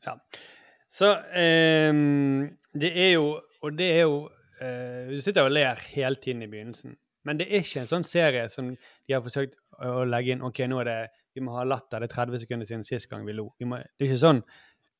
Så 0.88 1.10
um, 1.12 2.48
det 2.74 2.90
er 2.96 3.12
jo 3.14 3.40
Og 3.62 3.76
det 3.76 3.90
er 3.94 4.00
jo 4.08 4.30
eh, 4.60 5.10
Du 5.12 5.20
sitter 5.20 5.44
og 5.46 5.52
ler 5.52 5.76
hele 5.92 6.16
tiden 6.16 6.42
i 6.42 6.48
begynnelsen. 6.48 6.96
Men 7.24 7.36
det 7.36 7.50
er 7.50 7.60
ikke 7.60 7.82
en 7.82 7.90
sånn 7.90 8.04
serie 8.08 8.48
som 8.48 8.72
de 8.72 9.12
har 9.14 9.20
forsøkt 9.20 9.54
å 9.84 10.04
legge 10.08 10.32
inn 10.32 10.42
OK, 10.44 10.62
nå 10.68 10.80
er 10.80 10.88
det 10.88 11.00
vi 11.36 11.42
må 11.44 11.52
ha 11.58 11.64
latter. 11.68 12.00
Det 12.00 12.08
er 12.10 12.14
30 12.24 12.40
sekunder 12.46 12.66
siden 12.68 12.84
sist 12.88 13.08
gang 13.10 13.26
vi 13.28 13.34
lo. 13.36 13.50
Vi 13.60 13.68
må, 13.68 13.76
det 13.76 14.06
er 14.06 14.08
ikke 14.08 14.22
sånn 14.24 14.40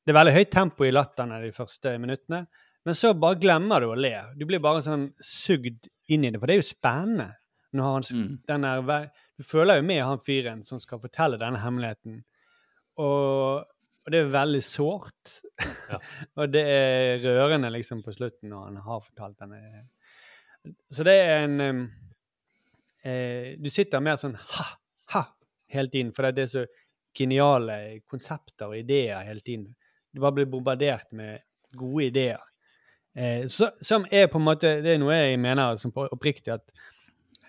Det 0.05 0.13
er 0.13 0.17
veldig 0.19 0.33
høyt 0.37 0.51
tempo 0.53 0.85
i 0.85 0.93
latterne 0.93 1.41
de 1.43 1.51
første 1.53 1.95
minuttene, 2.01 2.45
men 2.85 2.95
så 2.97 3.13
bare 3.13 3.39
glemmer 3.41 3.83
du 3.83 3.91
å 3.91 3.97
le. 3.99 4.15
Du 4.37 4.45
blir 4.49 4.61
bare 4.63 4.81
sånn 4.85 5.09
sugd 5.21 5.87
inn 6.11 6.25
i 6.25 6.31
det, 6.33 6.39
for 6.41 6.49
det 6.49 6.55
er 6.57 6.61
jo 6.63 6.69
spennende. 6.71 7.27
Når 7.71 7.83
han, 7.87 8.03
Mm. 8.11 8.31
den 8.49 8.65
er, 8.67 9.11
du 9.39 9.43
føler 9.47 9.77
jo 9.79 9.83
med 9.87 10.01
han 10.03 10.19
fyren 10.19 10.63
som 10.67 10.79
skal 10.79 10.99
fortelle 10.99 11.37
denne 11.39 11.61
hemmeligheten. 11.63 12.17
Og, 12.99 13.61
og 14.03 14.11
det 14.11 14.19
er 14.19 14.33
veldig 14.33 14.61
sårt. 14.65 15.37
og 16.35 16.51
det 16.51 16.65
er 16.67 17.23
rørende 17.23 17.71
liksom 17.71 18.01
på 18.03 18.11
slutten 18.11 18.51
når 18.51 18.65
han 18.65 18.81
har 18.89 19.05
fortalt 19.05 19.39
denne. 19.39 19.85
Så 20.91 21.05
det 21.07 21.15
er 21.21 21.45
en 21.45 21.61
um, 21.61 21.79
eh, 23.07 23.55
Du 23.57 23.69
sitter 23.71 24.03
mer 24.03 24.19
sånn 24.19 24.35
ha, 24.35 24.67
ha 25.15 25.23
hele 25.71 25.89
tiden. 25.93 26.11
For 26.13 26.27
det 26.27 26.43
er 26.43 26.51
så 26.51 26.65
geniale 27.17 28.01
konsepter 28.09 28.67
og 28.67 28.77
ideer 28.83 29.23
hele 29.27 29.39
tiden. 29.39 29.69
Du 30.11 30.19
bare 30.19 30.41
blir 30.41 30.51
bombardert 30.51 31.07
med 31.15 31.39
gode 31.71 32.09
ideer. 32.11 32.43
Eh, 33.15 33.45
så, 33.51 33.71
som 33.83 34.05
er 34.11 34.27
på 34.31 34.39
en 34.39 34.45
måte 34.45 34.69
Det 34.83 34.93
er 34.93 34.99
noe 35.01 35.11
jeg 35.17 35.39
mener 35.43 35.75
som 35.81 35.91
på, 35.91 36.05
oppriktig 36.15 36.53
at 36.53 36.69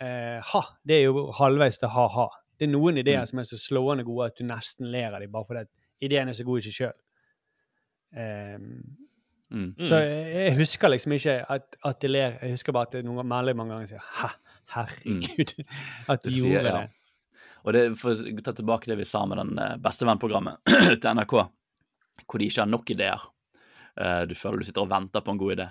eh, 0.03 0.41
ha, 0.43 0.63
det 0.85 0.97
er 0.97 1.05
jo 1.07 1.29
halvveis 1.39 1.79
til 1.79 1.89
ha-ha. 1.95 2.29
Det 2.59 2.67
er 2.67 2.73
noen 2.73 2.99
ideer 2.99 3.23
Mm. 3.23 3.27
som 3.31 3.39
er 3.39 3.47
så 3.47 3.59
slående 3.59 4.05
gode 4.05 4.27
at 4.33 4.37
du 4.39 4.45
nesten 4.49 4.91
ler 4.91 5.15
av 5.15 5.21
dem 5.23 5.31
bare 5.31 5.47
fordi 5.47 5.63
ideen 6.03 6.29
er 6.29 6.35
så 6.35 6.45
god 6.45 6.59
i 6.59 6.67
seg 6.67 6.75
sjøl. 6.81 6.97
Mm. 9.53 9.75
Så 9.85 9.99
jeg, 10.01 10.35
jeg 10.47 10.57
husker 10.57 10.89
liksom 10.93 11.13
ikke 11.17 11.35
at, 11.53 11.77
at 11.85 12.05
jeg 12.05 12.11
ler. 12.15 12.39
Jeg 12.43 12.55
husker 12.57 12.73
bare 12.75 12.89
at 12.89 12.95
det 12.97 13.05
noen 13.05 13.27
mange 13.29 13.55
ganger 13.69 13.87
sier 13.91 14.05
Hæ, 14.19 14.31
herregud, 14.75 15.53
at 16.13 16.23
de 16.25 16.31
Det 16.31 16.33
sier- 16.39 16.49
gjorde 16.57 16.73
ja. 16.73 16.81
det. 16.81 16.91
Og 17.63 17.73
det, 17.77 17.83
for 18.01 18.11
å 18.17 18.43
ta 18.43 18.55
tilbake 18.59 18.91
det 18.91 18.97
vi 18.99 19.05
sa 19.07 19.21
med 19.29 19.39
den 19.39 19.53
eh, 19.63 19.77
Bestevennprogrammet 19.79 20.65
til 21.03 21.11
NRK, 21.15 21.35
hvor 22.27 22.41
de 22.43 22.49
ikke 22.49 22.65
har 22.65 22.71
nok 22.73 22.91
ideer. 22.91 23.29
Eh, 24.01 24.23
du 24.29 24.35
føler 24.39 24.63
du 24.63 24.69
sitter 24.69 24.85
og 24.85 24.93
venter 24.93 25.25
på 25.25 25.35
en 25.35 25.41
god 25.41 25.57
idé. 25.57 25.69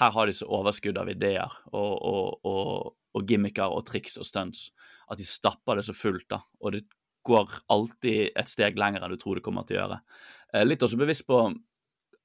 Her 0.00 0.10
har 0.16 0.26
de 0.26 0.34
så 0.34 0.48
overskudd 0.50 0.98
av 0.98 1.10
ideer 1.12 1.52
og, 1.70 1.92
og, 1.94 2.48
og, 2.50 2.94
og 3.14 3.28
gimmicker 3.30 3.70
og 3.70 3.84
triks 3.86 4.18
og 4.18 4.26
stunts 4.26 4.68
at 5.10 5.20
de 5.20 5.26
stapper 5.28 5.78
det 5.78 5.84
så 5.86 5.94
fullt, 5.94 6.26
da. 6.32 6.40
Og 6.64 6.74
det 6.74 6.84
går 7.24 7.52
alltid 7.72 8.34
et 8.36 8.50
steg 8.50 8.78
lenger 8.80 9.04
enn 9.04 9.14
du 9.14 9.20
tror 9.20 9.38
det 9.38 9.44
kommer 9.44 9.64
til 9.68 9.78
å 9.78 9.84
gjøre. 9.84 10.00
Eh, 10.52 10.66
litt 10.66 10.82
også 10.84 11.00
bevisst 11.00 11.26
på 11.28 11.44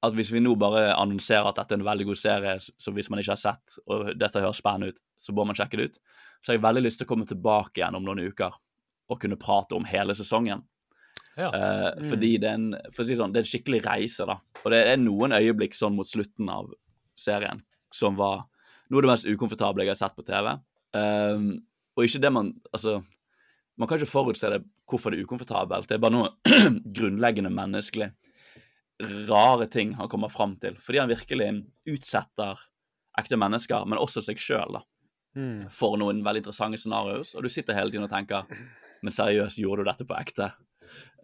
at 0.00 0.16
hvis 0.16 0.30
vi 0.32 0.40
nå 0.40 0.54
bare 0.56 0.94
annonserer 0.96 1.50
at 1.50 1.58
dette 1.60 1.76
er 1.76 1.80
en 1.80 1.88
veldig 1.88 2.06
god 2.08 2.18
serie, 2.18 2.56
så 2.60 2.92
hvis 2.96 3.10
man 3.12 3.20
ikke 3.20 3.34
har 3.34 3.40
sett, 3.40 3.78
og 3.84 4.14
dette 4.16 4.40
høres 4.40 4.60
spennende 4.62 4.94
ut, 4.94 5.00
så 5.20 5.34
bør 5.36 5.50
man 5.50 5.58
sjekke 5.58 5.76
det 5.76 5.90
ut, 5.90 5.98
så 6.40 6.52
har 6.52 6.56
jeg 6.56 6.64
veldig 6.64 6.84
lyst 6.86 7.02
til 7.02 7.08
å 7.08 7.10
komme 7.10 7.28
tilbake 7.28 7.82
igjen 7.82 7.98
om 7.98 8.06
noen 8.06 8.22
uker 8.32 8.56
og 9.10 9.20
kunne 9.20 9.40
prate 9.40 9.76
om 9.76 9.84
hele 9.88 10.16
sesongen. 10.16 10.62
Ja. 11.36 11.50
Eh, 11.54 11.90
Mm. 12.00 12.08
Fordi 12.10 12.30
det 12.42 12.48
er, 12.48 12.54
en, 12.58 12.70
for 12.92 13.02
å 13.04 13.06
si 13.06 13.16
sånn, 13.16 13.32
det 13.32 13.40
er 13.40 13.44
en 13.46 13.50
skikkelig 13.52 13.80
reise, 13.86 14.26
da. 14.26 14.38
Og 14.64 14.70
det 14.72 14.80
er 14.86 14.96
noen 14.98 15.32
øyeblikk 15.36 15.74
sånn 15.78 15.94
mot 15.96 16.06
slutten 16.08 16.48
av 16.50 16.72
serien 17.18 17.62
som 17.92 18.16
var 18.16 18.44
noe 18.90 18.98
av 18.98 19.02
det 19.06 19.10
mest 19.12 19.26
ukomfortable 19.30 19.84
jeg 19.84 19.92
har 19.94 20.00
sett 20.00 20.16
på 20.16 20.24
TV. 20.26 20.56
Um, 20.94 21.60
og 21.96 22.04
ikke 22.04 22.20
det 22.22 22.32
man 22.34 22.48
Altså, 22.74 22.96
man 23.78 23.88
kan 23.88 23.98
ikke 24.00 24.10
forutse 24.10 24.50
det, 24.50 24.64
hvorfor 24.90 25.10
det 25.14 25.20
er 25.20 25.24
ukomfortabelt. 25.28 25.86
Det 25.88 25.94
er 25.96 26.02
bare 26.02 26.16
noe 26.16 26.30
grunnleggende 26.98 27.52
menneskelig 27.54 28.10
rare 29.30 29.66
ting 29.70 29.94
han 29.96 30.08
kommer 30.12 30.28
fram 30.28 30.56
til. 30.60 30.74
Fordi 30.76 30.98
han 31.00 31.08
virkelig 31.08 31.50
utsetter 31.88 32.58
ekte 33.18 33.38
mennesker, 33.40 33.86
men 33.88 33.98
også 34.02 34.22
seg 34.24 34.38
sjøl, 34.42 34.80
da 34.80 34.86
Mm. 35.30 35.68
for 35.70 35.94
noen 35.96 36.24
veldig 36.26 36.40
interessante 36.42 36.78
scenarioer, 36.82 37.22
og 37.38 37.42
du 37.44 37.48
sitter 37.48 37.76
hele 37.78 37.92
tiden 37.92 38.02
og 38.02 38.10
tenker 38.10 38.48
Men 39.00 39.12
seriøst, 39.14 39.60
gjorde 39.62 39.84
du 39.84 39.88
dette 39.88 40.04
på 40.04 40.16
ekte? 40.18 40.48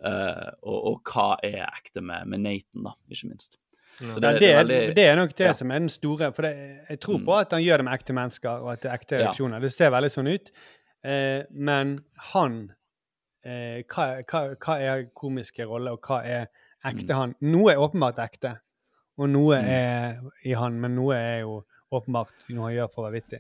Eh, 0.05 0.51
og, 0.63 0.79
og 0.91 1.13
hva 1.13 1.39
er 1.43 1.63
ekte 1.71 2.03
med, 2.05 2.27
med 2.29 2.43
Nathan, 2.45 2.85
da, 2.85 2.93
ikke 3.11 3.31
minst. 3.31 3.57
Så 3.97 4.21
Ja, 4.21 4.33
det, 4.37 4.51
er, 4.53 4.65
det 4.93 5.05
er 5.09 5.17
nok 5.17 5.31
det 5.39 5.47
ja. 5.47 5.53
som 5.57 5.71
er 5.73 5.79
den 5.81 5.89
store 5.89 6.29
For 6.37 6.45
det, 6.45 6.51
jeg 6.91 6.99
tror 7.01 7.17
Mm. 7.17 7.25
på 7.25 7.37
at 7.39 7.55
han 7.57 7.63
gjør 7.65 7.81
det 7.81 7.85
med 7.87 7.95
ekte 7.97 8.13
mennesker, 8.13 8.59
og 8.67 8.73
at 8.75 8.83
det 8.83 8.91
er 8.91 8.99
ekte 8.99 9.21
reaksjoner. 9.23 9.61
Det 9.65 9.71
ser 9.73 9.91
veldig 9.95 10.11
sånn 10.13 10.29
ut. 10.29 10.51
Uh, 11.07 11.43
men 11.51 11.95
han 12.35 12.59
uh, 13.47 13.79
hva, 13.89 14.07
hva, 14.29 14.43
hva 14.61 14.77
er 14.85 15.07
komiske 15.17 15.65
rolle, 15.65 15.93
og 15.97 16.01
hva 16.05 16.21
er 16.29 16.47
ekte 16.85 17.09
Mm. 17.09 17.17
han? 17.19 17.35
Noe 17.41 17.73
er 17.73 17.81
åpenbart 17.81 18.19
ekte, 18.21 18.53
og 19.19 19.31
noe 19.33 19.57
er 19.65 20.21
i 20.45 20.53
han, 20.53 20.77
men 20.81 20.93
noe 20.95 21.17
er 21.17 21.41
jo 21.47 21.63
åpenbart 21.97 22.45
noe 22.53 22.67
han 22.69 22.75
gjør 22.77 22.89
for 22.93 23.01
å 23.01 23.09
være 23.09 23.17
vittig. 23.23 23.39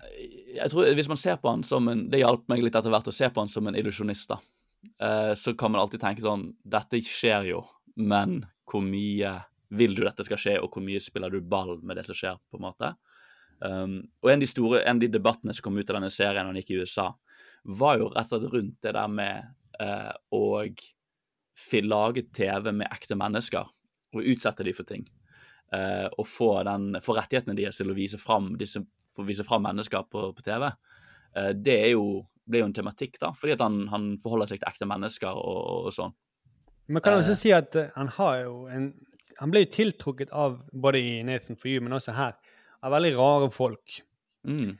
jeg 0.56 0.70
tror 0.72 0.88
Hvis 0.94 1.08
man 1.12 1.18
ser 1.20 1.36
på 1.36 1.50
han 1.50 1.62
som 1.66 1.88
en 1.92 2.08
Det 2.08 2.20
hjalp 2.22 2.44
meg 2.48 2.62
litt 2.62 2.74
etter 2.78 2.88
hvert 2.94 3.08
å 3.10 3.12
se 3.12 3.28
på 3.28 3.42
han 3.42 3.48
som 3.52 3.66
en 3.66 3.74
illusjonist, 3.76 4.28
da. 4.30 4.38
Eh, 5.02 5.32
så 5.34 5.54
kan 5.58 5.72
man 5.72 5.82
alltid 5.82 6.02
tenke 6.02 6.24
sånn 6.24 6.48
Dette 6.64 7.00
skjer 7.04 7.50
jo, 7.50 7.60
men 7.96 8.40
hvor 8.68 8.84
mye 8.84 9.36
vil 9.76 9.96
du 9.96 10.04
dette 10.04 10.24
skal 10.26 10.40
skje, 10.40 10.56
og 10.62 10.72
hvor 10.72 10.84
mye 10.84 11.02
spiller 11.02 11.32
du 11.32 11.40
ball 11.42 11.76
med 11.82 11.98
det 11.98 12.06
som 12.06 12.16
skjer, 12.16 12.38
på 12.50 12.58
en 12.58 12.66
måte? 12.68 12.92
Um, 13.58 14.02
og 14.20 14.30
en 14.30 14.36
av 14.36 14.44
de 14.44 14.48
store, 14.50 14.82
en 14.84 14.98
av 14.98 15.02
de 15.02 15.08
debattene 15.10 15.54
som 15.56 15.64
kom 15.64 15.78
ut 15.80 15.88
av 15.90 15.96
denne 15.96 16.12
serien 16.12 16.44
når 16.44 16.52
han 16.52 16.60
gikk 16.60 16.74
i 16.74 16.80
USA, 16.82 17.06
var 17.66 17.98
jo 17.98 18.10
rett 18.12 18.30
og 18.30 18.42
slett 18.42 18.52
rundt 18.52 18.76
det 18.84 18.92
der 18.94 19.10
med 19.10 19.48
eh, 19.82 20.12
å 20.36 20.42
lage 21.86 22.26
TV 22.36 22.72
med 22.72 22.90
ekte 22.92 23.18
mennesker, 23.18 23.66
og 24.14 24.28
utsette 24.34 24.66
de 24.66 24.74
for 24.76 24.88
ting. 24.88 25.06
Eh, 25.74 26.06
og 26.14 26.28
få, 26.30 26.50
den, 26.68 27.00
få 27.02 27.16
rettighetene 27.16 27.56
deres 27.58 27.80
til 27.80 27.90
å 27.90 27.96
vise 27.96 28.20
fram, 28.22 28.52
disse, 28.60 28.84
vise 29.26 29.46
fram 29.46 29.64
mennesker 29.66 30.06
på, 30.10 30.28
på 30.36 30.46
TV. 30.46 30.68
Eh, 31.34 31.52
det 31.56 31.78
er 31.88 31.92
jo, 31.96 32.20
ble 32.48 32.58
jo 32.62 32.64
en 32.68 32.72
tematikk, 32.76 33.18
da, 33.20 33.32
fordi 33.32 33.52
at 33.56 33.60
han, 33.60 33.86
han 33.88 34.18
forholder 34.22 34.46
seg 34.52 34.60
til 34.60 34.68
ekte 34.70 34.86
mennesker 34.86 35.28
og, 35.34 35.86
og 35.86 35.92
sånn. 35.92 36.14
Man 36.88 37.02
kan 37.02 37.18
også 37.18 37.30
Eh. 37.34 37.40
si 37.40 37.50
at 37.52 37.74
eh, 37.76 37.88
han 37.96 38.08
har 38.08 38.42
jo 38.44 38.66
en 38.70 38.92
Han 39.38 39.50
ble 39.50 39.64
jo 39.66 39.72
tiltrukket 39.74 40.30
av, 40.32 40.62
både 40.72 40.96
i 40.98 41.22
Nathan 41.22 41.56
for 41.60 41.68
you, 41.68 41.80
men 41.84 41.92
også 41.92 42.14
her, 42.16 42.36
av 42.82 42.92
veldig 42.94 43.10
rare 43.18 43.50
folk. 43.52 43.98
Mm. 44.48 44.78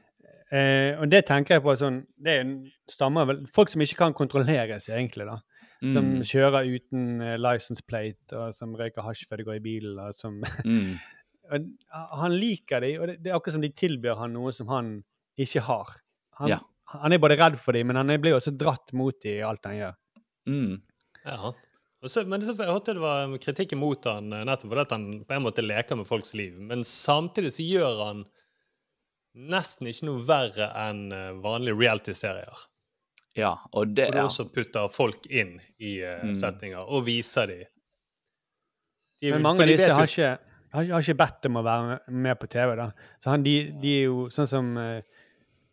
Eh, 0.50 0.94
og 1.00 1.10
det 1.10 1.26
tenker 1.26 1.56
jeg 1.56 1.62
på 1.64 1.74
sånn 1.76 2.06
Det 2.22 2.32
er 2.36 2.40
en- 2.44 2.70
stammer 2.88 3.26
vel 3.26 3.46
Folk 3.52 3.68
som 3.68 3.82
ikke 3.82 3.96
kan 3.98 4.14
kontrolleres, 4.14 4.86
egentlig, 4.88 5.26
da. 5.26 5.40
Som 5.92 6.04
Mm. 6.14 6.22
kjører 6.22 6.64
uten 6.72 7.20
uh, 7.20 7.36
license 7.36 7.82
plate, 7.84 8.32
og 8.32 8.54
som 8.54 8.72
røyker 8.74 9.02
hasj 9.04 9.26
før 9.28 9.36
de 9.36 9.44
går 9.44 9.56
i 9.56 9.64
bilen, 9.66 9.98
og 9.98 10.14
som 10.14 10.40
Mm. 10.64 10.96
og 11.52 12.18
Han 12.22 12.32
liker 12.32 12.80
de, 12.80 12.96
og 12.98 13.06
det, 13.08 13.22
det 13.22 13.30
er 13.30 13.36
akkurat 13.36 13.52
som 13.58 13.62
de 13.62 13.68
tilbyr 13.68 14.16
han 14.16 14.32
noe 14.32 14.52
som 14.52 14.68
han 14.68 15.04
ikke 15.38 15.60
har. 15.66 15.92
Han, 16.40 16.48
Ja. 16.48 16.58
Han 16.95 17.12
er 17.12 17.18
både 17.22 17.37
redd 17.41 17.57
for 17.59 17.74
dem, 17.76 17.89
men 17.91 17.99
han 17.99 18.12
blir 18.22 18.37
også 18.37 18.53
dratt 18.55 18.93
mot 18.97 19.16
dem 19.22 19.41
i 19.41 19.47
alt 19.47 19.66
han 19.66 19.78
gjør. 19.80 19.97
Mm. 20.47 20.76
Ja. 21.26 21.53
Også, 22.07 22.22
men 22.28 22.45
så, 22.45 22.55
jeg 22.55 22.70
hørte 22.70 22.95
det 22.95 23.03
var 23.03 23.32
kritikken 23.43 23.80
mot 23.80 24.05
han 24.07 24.30
eh, 24.37 24.45
nettopp 24.47 24.70
fordi 24.70 24.84
han 24.95 25.07
på 25.26 25.34
en 25.34 25.43
måte 25.47 25.64
leker 25.64 25.99
med 25.99 26.07
folks 26.07 26.34
liv. 26.39 26.55
Men 26.62 26.84
samtidig 26.87 27.51
så 27.57 27.66
gjør 27.66 28.03
han 28.05 28.24
nesten 29.37 29.89
ikke 29.91 30.07
noe 30.09 30.22
verre 30.28 30.70
enn 30.87 31.07
eh, 31.12 31.32
vanlige 31.43 31.76
reality-serier. 31.80 32.66
Ja, 33.37 33.55
og 33.76 33.91
det 33.97 34.07
Hvor 34.09 34.16
du 34.16 34.22
også 34.22 34.47
putter 34.55 34.87
folk 34.93 35.26
inn 35.28 35.57
i 35.82 35.99
eh, 36.01 36.22
Mm. 36.24 36.34
settinger 36.41 36.87
og 36.87 37.05
viser 37.09 37.51
dem. 37.51 37.64
De, 39.20 39.32
Men 39.32 39.43
mange 39.43 39.64
av 39.64 39.68
disse 39.72 39.93
har 39.93 40.09
ikke, 40.09 40.30
har, 40.76 41.01
ikke 41.01 41.18
bedt 41.18 41.47
om 41.49 41.59
å 41.61 41.64
være 41.64 41.99
med 42.12 42.39
på 42.41 42.49
TV. 42.53 42.74
da. 42.76 42.91
Så 43.20 43.32
han, 43.32 43.43
de, 43.45 43.57
de 43.80 43.93
er 43.99 44.05
jo 44.07 44.26
sånn 44.32 44.49
som 44.49 44.70
eh, 44.80 45.03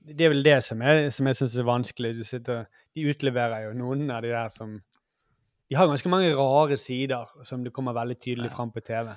Det 0.05 0.25
er 0.25 0.33
vel 0.33 0.43
det 0.43 0.57
som, 0.65 0.81
er, 0.83 1.09
som 1.15 1.27
jeg 1.29 1.37
syns 1.39 1.53
er 1.61 1.67
vanskelig. 1.67 2.09
Du 2.17 2.23
sitter, 2.27 2.65
de 2.95 3.05
utleverer 3.07 3.69
jo 3.69 3.75
noen 3.79 4.09
av 4.11 4.21
de 4.25 4.33
der 4.33 4.49
som 4.51 4.81
De 5.71 5.77
har 5.79 5.87
ganske 5.87 6.09
mange 6.11 6.33
rare 6.35 6.75
sider 6.77 7.29
som 7.47 7.63
det 7.63 7.71
kommer 7.73 7.95
veldig 7.95 8.17
tydelig 8.19 8.51
fram 8.51 8.71
på 8.75 8.81
TV. 8.83 9.13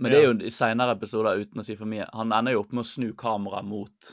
Men 0.00 0.10
det 0.10 0.18
er 0.18 0.24
jo 0.24 0.32
i 0.48 0.50
senere 0.50 0.94
episoder, 0.96 1.42
uten 1.44 1.60
å 1.60 1.64
si 1.64 1.76
for 1.76 1.86
mye, 1.86 2.06
han 2.16 2.32
ender 2.32 2.56
jo 2.56 2.62
opp 2.64 2.72
med 2.72 2.82
å 2.82 2.88
snu 2.88 3.10
kameraet 3.20 3.68
mot 3.68 4.08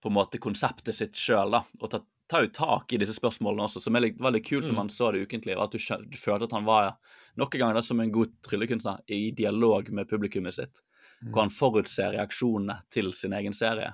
på 0.00 0.08
en 0.08 0.14
måte 0.16 0.38
konseptet 0.40 0.94
sitt 0.96 1.18
sjøl, 1.18 1.50
da. 1.50 1.64
Og 1.82 1.90
ta, 1.92 1.98
tar 2.30 2.46
jo 2.46 2.52
tak 2.54 2.94
i 2.94 3.00
disse 3.02 3.16
spørsmålene 3.18 3.66
også, 3.66 3.82
som 3.84 3.98
er 3.98 4.06
litt, 4.06 4.20
veldig 4.22 4.40
kult 4.46 4.64
når 4.68 4.72
Mm. 4.72 4.78
man 4.78 4.88
så 4.94 5.10
det 5.12 5.26
ukentlig. 5.26 5.56
og 5.58 5.64
At 5.66 5.72
du, 5.74 5.78
du 6.08 6.16
følte 6.16 6.46
at 6.46 6.52
han 6.56 6.64
var 6.64 6.94
nok 7.36 7.54
en 7.54 7.60
gang 7.66 7.74
da, 7.74 7.82
som 7.82 8.00
en 8.00 8.12
god 8.14 8.30
tryllekunstner 8.46 9.02
i 9.10 9.32
dialog 9.36 9.90
med 9.90 10.08
publikummet 10.08 10.54
sitt. 10.54 10.80
Hvor 11.20 11.42
han 11.42 11.50
forutser 11.52 12.14
reaksjonene 12.14 12.78
til 12.88 13.12
sin 13.12 13.34
egen 13.36 13.52
serie 13.52 13.90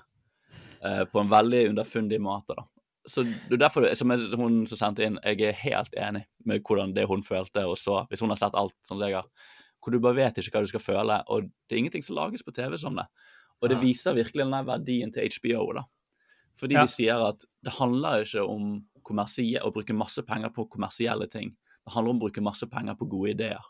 eh, 0.84 1.04
på 1.04 1.20
en 1.20 1.30
veldig 1.30 1.68
underfundig 1.70 2.20
måte. 2.20 2.56
da. 2.56 2.66
Så 3.06 3.22
det 3.22 3.54
er 3.54 3.62
derfor, 3.62 3.86
som 3.94 4.10
jeg, 4.10 4.32
hun 4.34 4.64
som 4.66 4.80
sendte 4.80 5.04
inn, 5.06 5.18
jeg 5.22 5.40
er 5.46 5.60
helt 5.60 5.94
enig 5.94 6.24
med 6.44 6.64
hvordan 6.66 6.94
det 6.96 7.06
hun 7.06 7.22
følte 7.22 7.62
og 7.66 7.78
så, 7.78 8.00
hvis 8.10 8.20
hun 8.24 8.32
har 8.34 8.40
sett 8.40 8.56
alt 8.58 8.74
som 8.86 8.98
jeg 9.00 9.14
har. 9.14 9.28
Hvor 9.78 9.94
du 9.94 10.00
bare 10.02 10.18
vet 10.18 10.40
ikke 10.42 10.56
hva 10.56 10.64
du 10.64 10.70
skal 10.72 10.82
føle, 10.82 11.20
og 11.30 11.46
det 11.46 11.76
er 11.76 11.82
ingenting 11.84 12.02
som 12.02 12.16
lages 12.18 12.42
på 12.42 12.54
TV 12.56 12.74
som 12.80 12.96
det. 12.98 13.06
Og 13.62 13.70
det 13.70 13.78
viser 13.80 14.16
virkelig 14.16 14.42
den 14.44 14.66
verdien 14.66 15.12
til 15.14 15.30
HBO, 15.36 15.68
da. 15.78 15.84
Fordi 16.58 16.74
Ja. 16.74 16.82
de 16.82 16.90
sier 16.90 17.22
at 17.28 17.44
det 17.62 17.72
handler 17.78 18.24
ikke 18.24 18.42
om 18.42 18.84
å 19.06 19.72
bruke 19.72 19.94
masse 19.94 20.22
penger 20.26 20.50
på 20.50 20.68
kommersielle 20.68 21.30
ting. 21.30 21.54
Det 21.84 21.92
handler 21.94 22.10
om 22.10 22.18
å 22.18 22.24
bruke 22.26 22.42
masse 22.42 22.66
penger 22.66 22.96
på 22.96 23.08
gode 23.08 23.30
ideer. 23.30 23.62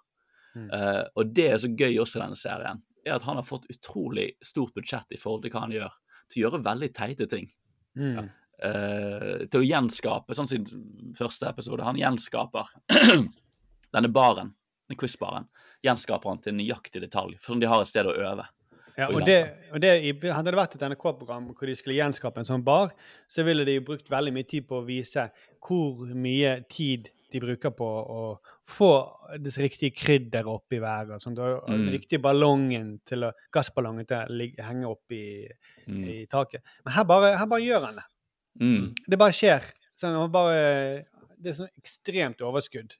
Mm. 0.54 0.70
Uh, 0.72 1.04
og 1.14 1.34
det 1.34 1.50
er 1.52 1.58
så 1.58 1.68
gøy 1.68 1.98
også 2.00 2.16
i 2.16 2.22
denne 2.22 2.36
serien, 2.36 2.82
er 3.04 3.14
at 3.14 3.22
han 3.22 3.36
har 3.36 3.44
fått 3.44 3.66
utrolig 3.68 4.32
stort 4.42 4.72
budsjett 4.74 5.12
i 5.12 5.18
forhold 5.20 5.42
til 5.42 5.52
hva 5.52 5.60
han 5.60 5.74
gjør, 5.74 5.92
til 6.30 6.40
å 6.40 6.44
gjøre 6.46 6.64
veldig 6.66 6.90
teite 6.96 7.28
ting. 7.30 7.48
Mm. 7.98 8.28
Uh, 8.56 9.46
til 9.52 9.60
å 9.60 9.66
gjenskape, 9.66 10.36
sånn 10.36 10.48
som 10.48 10.60
i 10.62 11.14
første 11.16 11.48
episode, 11.50 11.84
han 11.84 11.98
gjenskaper 12.00 12.70
denne 13.94 14.12
baren, 14.12 14.54
den 14.90 14.98
quiz-baren, 15.00 15.48
gjenskaper 15.84 16.32
han 16.32 16.42
til 16.44 16.56
nøyaktig 16.56 17.02
detalj, 17.04 17.36
for 17.42 17.60
de 17.60 17.68
har 17.68 17.82
et 17.82 17.90
sted 17.90 18.08
å 18.08 18.16
øve. 18.16 18.46
Ja, 18.96 19.10
og 19.12 19.26
det, 19.28 19.40
og 19.76 19.82
det, 19.84 19.90
Hadde 20.32 20.52
det 20.54 20.56
vært 20.56 20.78
et 20.78 20.84
NRK-program 20.88 21.50
hvor 21.50 21.68
de 21.68 21.74
skulle 21.76 21.98
gjenskape 21.98 22.40
en 22.40 22.48
sånn 22.48 22.64
bar, 22.64 22.94
så 23.28 23.44
ville 23.44 23.66
de 23.68 23.76
brukt 23.84 24.08
veldig 24.08 24.32
mye 24.32 24.48
tid 24.48 24.64
på 24.68 24.78
å 24.78 24.86
vise 24.86 25.26
hvor 25.66 26.08
mye 26.16 26.62
tid 26.72 27.10
de 27.36 27.42
bruker 27.44 27.72
på 27.76 27.86
å 27.86 28.20
få 28.66 28.88
det 29.42 29.52
riktige 29.60 29.92
krydderet 29.96 30.48
opp 30.50 30.72
i 30.72 30.80
været. 30.82 31.20
Sånn, 31.22 31.36
og 31.38 31.66
den 31.68 31.84
Mm. 31.86 31.92
riktige 31.94 32.20
ballongen 32.24 32.94
til 33.06 33.24
å, 33.28 33.32
gassballongen 33.52 34.06
til 34.08 34.16
å 34.16 34.28
ligge, 34.32 34.62
henge 34.64 34.88
opp 34.90 35.12
i, 35.12 35.48
Mm. 35.88 36.04
i 36.08 36.26
taket. 36.26 36.62
Men 36.84 36.94
her 36.94 37.04
bare, 37.04 37.36
her 37.38 37.46
bare 37.46 37.60
gjør 37.60 37.84
han 37.86 37.96
det. 38.00 38.04
Mm. 38.60 38.94
Det 39.08 39.18
bare 39.18 39.32
skjer. 39.36 39.62
Sånn, 39.96 40.16
han 40.16 40.30
bare, 40.32 41.04
Det 41.38 41.50
er 41.50 41.64
sånn 41.64 41.68
ekstremt 41.82 42.40
overskudd. 42.40 42.94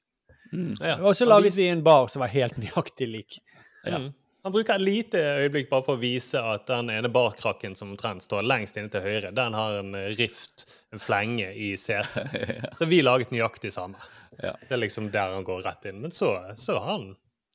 Mm. 0.53 0.75
Ja. 0.79 0.95
Og 1.01 1.15
så 1.17 1.25
laget 1.25 1.55
vi 1.57 1.65
en 1.67 1.81
bar 1.83 2.07
som 2.07 2.19
var 2.21 2.29
helt 2.29 2.53
nøyaktig 2.61 3.07
lik. 3.11 3.39
Mm. 3.85 4.13
Han 4.47 4.53
bruker 4.55 4.77
et 4.77 4.83
lite 4.87 5.19
øyeblikk 5.41 5.65
bare 5.67 5.83
for 5.83 5.97
å 5.97 5.99
vise 5.99 6.39
at 6.39 6.69
den 6.69 6.87
ene 6.93 7.09
barkrakken 7.11 7.73
som 7.75 7.89
omtrent 7.91 8.23
står 8.23 8.45
lengst 8.47 8.77
inne 8.79 8.87
til 8.87 9.03
høyre, 9.03 9.33
den 9.35 9.57
har 9.57 9.81
en 9.81 9.97
rift, 10.15 10.63
en 10.95 11.01
flenge, 11.03 11.49
i 11.51 11.73
setet. 11.75 12.31
Så 12.79 12.87
vi 12.87 13.01
laget 13.03 13.33
nøyaktig 13.35 13.73
samme. 13.75 13.99
Ja. 14.39 14.53
Det 14.61 14.71
er 14.71 14.79
liksom 14.85 15.09
der 15.11 15.33
han 15.35 15.43
går 15.43 15.65
rett 15.65 15.89
inn. 15.89 15.99
Men 15.99 16.15
så, 16.15 16.31
så 16.55 16.77
han 16.85 17.09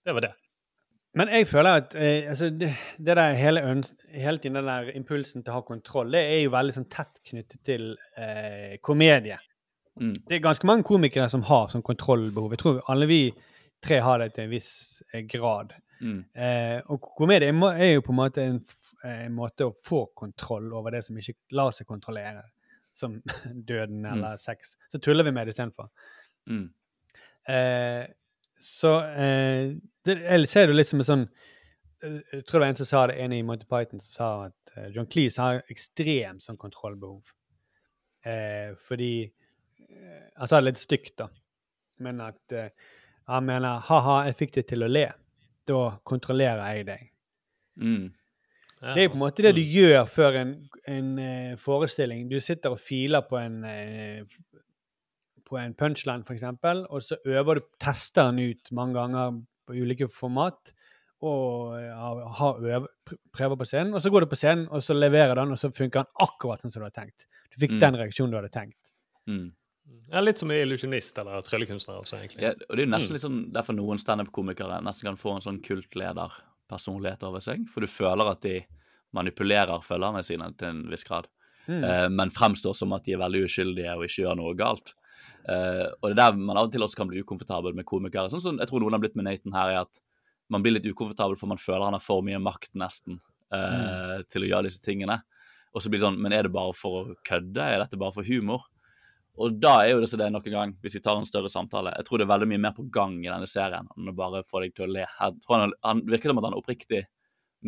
Det 0.04 0.12
var 0.12 0.26
det. 0.26 0.32
Men 1.16 1.32
jeg 1.32 1.46
føler 1.48 1.80
at 1.80 1.94
eh, 1.96 2.28
altså, 2.28 2.50
det, 2.50 2.74
det 2.98 3.16
der 3.16 3.38
hele, 3.40 3.62
hele 4.12 4.38
tiden 4.38 4.58
den 4.60 4.68
der 4.68 4.90
impulsen 4.96 5.40
til 5.40 5.52
å 5.52 5.60
ha 5.60 5.64
kontroll, 5.64 6.12
det 6.12 6.22
er 6.28 6.42
jo 6.42 6.52
veldig 6.52 6.76
sånn 6.76 6.88
tett 6.92 7.20
knyttet 7.28 7.60
til 7.68 7.86
eh, 8.16 8.76
komedie. 8.84 9.38
Mm. 10.00 10.14
Det 10.28 10.36
er 10.36 10.44
ganske 10.44 10.68
mange 10.68 10.84
komikere 10.88 11.28
som 11.32 11.44
har 11.48 11.72
sånn 11.72 11.84
kontrollbehov. 11.84 12.52
Jeg 12.52 12.62
tror 12.64 12.84
alle 12.92 13.08
vi 13.08 13.22
tre 13.84 14.00
har 14.04 14.22
det 14.22 14.32
til 14.34 14.46
en 14.46 14.54
viss 14.54 14.74
eh, 15.12 15.24
grad. 15.28 15.72
Mm. 16.02 16.24
Eh, 16.34 16.78
og 16.90 17.12
komedie 17.16 17.52
er 17.52 17.92
jo 17.92 18.02
på 18.02 18.12
en 18.12 18.18
måte 18.18 18.42
en, 18.42 18.58
en 19.06 19.36
måte 19.36 19.68
å 19.68 19.74
få 19.78 20.04
kontroll 20.18 20.72
over 20.74 20.96
det 20.96 21.04
som 21.06 21.18
ikke 21.18 21.36
lar 21.54 21.70
seg 21.76 21.86
kontrollere, 21.86 22.42
som 22.94 23.20
døden 23.70 24.04
eller 24.10 24.40
sex. 24.42 24.74
Så 24.90 24.98
tuller 24.98 25.26
vi 25.28 25.34
med 25.34 25.46
det 25.46 25.54
istedenfor. 25.54 25.92
Mm. 26.50 26.66
Eh, 27.48 28.04
så 28.62 28.96
eh, 29.10 29.74
det, 30.06 30.18
jeg 30.22 30.50
ser 30.50 30.70
det 30.70 30.76
litt 30.76 30.90
som 30.90 31.00
en 31.02 31.06
sånn 31.06 31.22
eh, 31.26 32.18
Jeg 32.36 32.44
tror 32.46 32.60
det 32.60 32.62
var 32.62 32.68
en 32.68 32.78
som 32.78 32.86
sa 32.86 33.04
det, 33.10 33.16
en 33.22 33.34
i 33.34 33.40
Monty 33.46 33.66
Python 33.66 34.02
som 34.02 34.12
sa 34.12 34.28
at 34.48 34.74
eh, 34.76 34.90
John 34.94 35.08
Cleese 35.10 35.42
har 35.42 35.62
ekstremt 35.72 36.44
sånn 36.44 36.60
kontrollbehov. 36.60 37.22
Eh, 38.22 38.74
fordi 38.78 39.14
eh, 39.22 40.26
Han 40.36 40.50
sa 40.50 40.60
det 40.60 40.70
litt 40.72 40.82
stygt, 40.82 41.16
da. 41.22 41.30
Men 42.02 42.22
at 42.22 42.54
eh, 42.54 42.70
han 43.30 43.46
mener 43.46 43.82
ha-ha, 43.88 44.22
jeg 44.28 44.38
fikk 44.38 44.56
det 44.58 44.68
til 44.72 44.86
å 44.86 44.90
le. 44.90 45.08
Da 45.66 45.98
kontrollerer 46.04 46.74
jeg 46.76 46.86
deg. 46.86 47.10
Mm. 47.78 48.12
Det 48.82 49.04
er 49.04 49.08
på 49.08 49.14
en 49.14 49.20
måte 49.22 49.42
det 49.46 49.54
du 49.54 49.60
gjør 49.62 50.08
før 50.10 50.36
en, 50.40 50.54
en 50.90 51.10
eh, 51.22 51.56
forestilling. 51.56 52.24
Du 52.28 52.40
sitter 52.42 52.70
og 52.74 52.80
filer 52.82 53.22
på 53.30 53.38
en, 53.38 53.60
eh, 53.64 54.24
på 55.46 55.58
en 55.60 55.74
punchline, 55.78 56.24
f.eks., 56.26 56.42
og 56.90 57.02
så 57.06 57.16
øver 57.26 57.60
du, 57.60 57.66
tester 57.80 58.30
den 58.32 58.40
ut 58.50 58.72
mange 58.72 58.94
ganger 58.98 59.36
på 59.68 59.76
ulike 59.78 60.08
format. 60.10 60.72
Og 61.22 61.76
eh, 61.78 61.92
har- 61.94 62.26
har 62.40 62.58
øve, 62.58 62.88
pr- 63.06 63.20
prøver 63.32 63.56
på 63.56 63.64
scenen, 63.70 63.94
og 63.94 64.02
så 64.02 64.10
går 64.10 64.20
du 64.20 64.26
på 64.26 64.40
scenen, 64.40 64.66
og 64.68 64.82
så 64.82 64.94
leverer 64.98 65.34
den, 65.38 65.52
og 65.54 65.58
så 65.58 65.70
funker 65.70 66.02
den 66.02 66.10
akkurat 66.20 66.60
sånn 66.64 66.72
som 66.74 66.82
du 66.82 66.86
hadde 66.88 66.98
tenkt. 66.98 67.26
Du 67.54 67.60
fikk 67.62 67.76
Mm. 67.76 67.80
den 67.80 67.94
reaksjonen 68.00 68.30
du 68.32 68.36
hadde 68.40 68.50
tenkt. 68.50 68.78
Mm. 69.28 69.52
Ja, 70.12 70.20
litt 70.20 70.38
som 70.38 70.50
illusjonist 70.52 71.16
eller 71.18 71.40
tryllekunstner 71.42 71.98
også, 72.02 72.18
egentlig. 72.20 72.42
Ja, 72.44 72.50
og 72.52 72.76
det 72.76 72.82
er 72.82 72.86
jo 72.86 72.92
nesten 72.92 73.10
Mm. 73.10 73.16
litt 73.16 73.24
sånn 73.24 73.52
derfor 73.52 73.74
noen 73.74 73.98
standup-komikere 73.98 74.82
nesten 74.84 75.08
kan 75.08 75.16
få 75.16 75.34
en 75.36 75.40
sånn 75.44 75.62
kultlederpersonlighet 75.64 77.22
over 77.24 77.40
seg. 77.40 77.66
For 77.68 77.80
du 77.80 77.86
føler 77.90 78.30
at 78.30 78.40
de 78.44 78.64
manipulerer 79.14 79.82
følgerne 79.84 80.22
sine 80.24 80.50
til 80.56 80.68
en 80.68 80.82
viss 80.90 81.04
grad. 81.04 81.28
Mm. 81.68 81.84
Eh, 81.84 82.08
men 82.08 82.30
fremstår 82.30 82.74
som 82.76 82.92
at 82.92 83.04
de 83.04 83.12
er 83.14 83.18
veldig 83.22 83.44
uskyldige 83.46 83.96
og 83.96 84.04
ikke 84.06 84.24
gjør 84.24 84.36
noe 84.36 84.54
galt. 84.58 84.94
Eh, 85.48 85.86
og 86.02 86.08
det 86.10 86.12
er 86.12 86.20
der 86.22 86.38
man 86.38 86.56
av 86.56 86.68
og 86.68 86.72
til 86.72 86.82
også 86.82 86.96
kan 86.96 87.08
bli 87.08 87.22
ukomfortabel 87.22 87.74
med 87.74 87.86
komikere. 87.86 88.30
Sånn 88.30 88.40
som 88.42 88.58
jeg 88.58 88.68
tror 88.68 88.80
noen 88.80 88.92
har 88.92 89.02
blitt 89.02 89.16
med 89.16 89.24
Nathan 89.24 89.52
her, 89.52 89.70
er 89.70 89.80
at 89.82 90.00
man 90.50 90.62
blir 90.62 90.74
litt 90.74 90.86
ukomfortabel 90.86 91.38
for 91.38 91.46
man 91.50 91.58
føler 91.60 91.84
han 91.84 91.96
har 91.96 92.00
for 92.04 92.22
mye 92.22 92.40
makt, 92.42 92.72
nesten, 92.74 93.20
eh, 93.52 94.22
til 94.28 94.42
å 94.42 94.48
gjøre 94.50 94.64
disse 94.68 94.82
tingene. 94.82 95.22
Og 95.74 95.80
så 95.80 95.88
blir 95.88 96.00
det 96.00 96.06
sånn 96.08 96.18
Men 96.20 96.32
er 96.32 96.42
det 96.42 96.52
bare 96.52 96.74
for 96.74 97.04
å 97.04 97.16
kødde? 97.24 97.56
Er 97.56 97.78
dette 97.78 97.96
bare 97.98 98.12
for 98.12 98.22
humor? 98.22 98.66
Og 99.40 99.54
da 99.56 99.78
er 99.80 99.94
jo 99.94 100.00
det 100.02 100.10
så 100.10 100.18
det 100.20 100.26
er 100.26 100.34
nok 100.34 100.46
en 100.50 100.56
gang, 100.56 100.72
hvis 100.84 100.98
vi 100.98 101.00
tar 101.04 101.16
en 101.16 101.28
større 101.28 101.48
samtale 101.48 101.94
Jeg 101.96 102.04
tror 102.04 102.20
det 102.20 102.26
er 102.26 102.32
veldig 102.34 102.48
mye 102.50 102.60
mer 102.66 102.74
på 102.76 102.84
gang 102.92 103.14
i 103.22 103.30
denne 103.30 103.48
serien 103.48 103.86
enn 103.96 104.10
å 104.12 104.16
bare 104.16 104.42
få 104.44 104.60
deg 104.64 104.74
til 104.76 104.84
å 104.84 104.92
le. 104.92 105.06
Jeg 105.08 105.38
tror 105.44 105.62
han, 105.62 105.76
han 105.86 106.02
virker 106.04 106.32
som 106.32 106.42
at 106.42 106.48
han 106.50 106.58
oppriktig, 106.58 107.04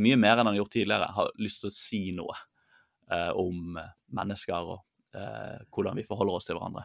mye 0.05 0.19
mer 0.21 0.35
enn 0.35 0.45
han 0.45 0.53
har 0.53 0.61
gjort 0.61 0.75
tidligere, 0.77 1.13
har 1.17 1.31
lyst 1.41 1.63
til 1.63 1.71
å 1.71 1.77
si 1.77 2.03
noe 2.17 2.37
eh, 2.37 3.31
om 3.41 3.79
eh, 3.81 3.95
mennesker 4.19 4.75
og 4.75 4.83
eh, 5.17 5.65
hvordan 5.73 5.97
vi 6.01 6.07
forholder 6.07 6.37
oss 6.37 6.51
til 6.51 6.59
hverandre. 6.59 6.85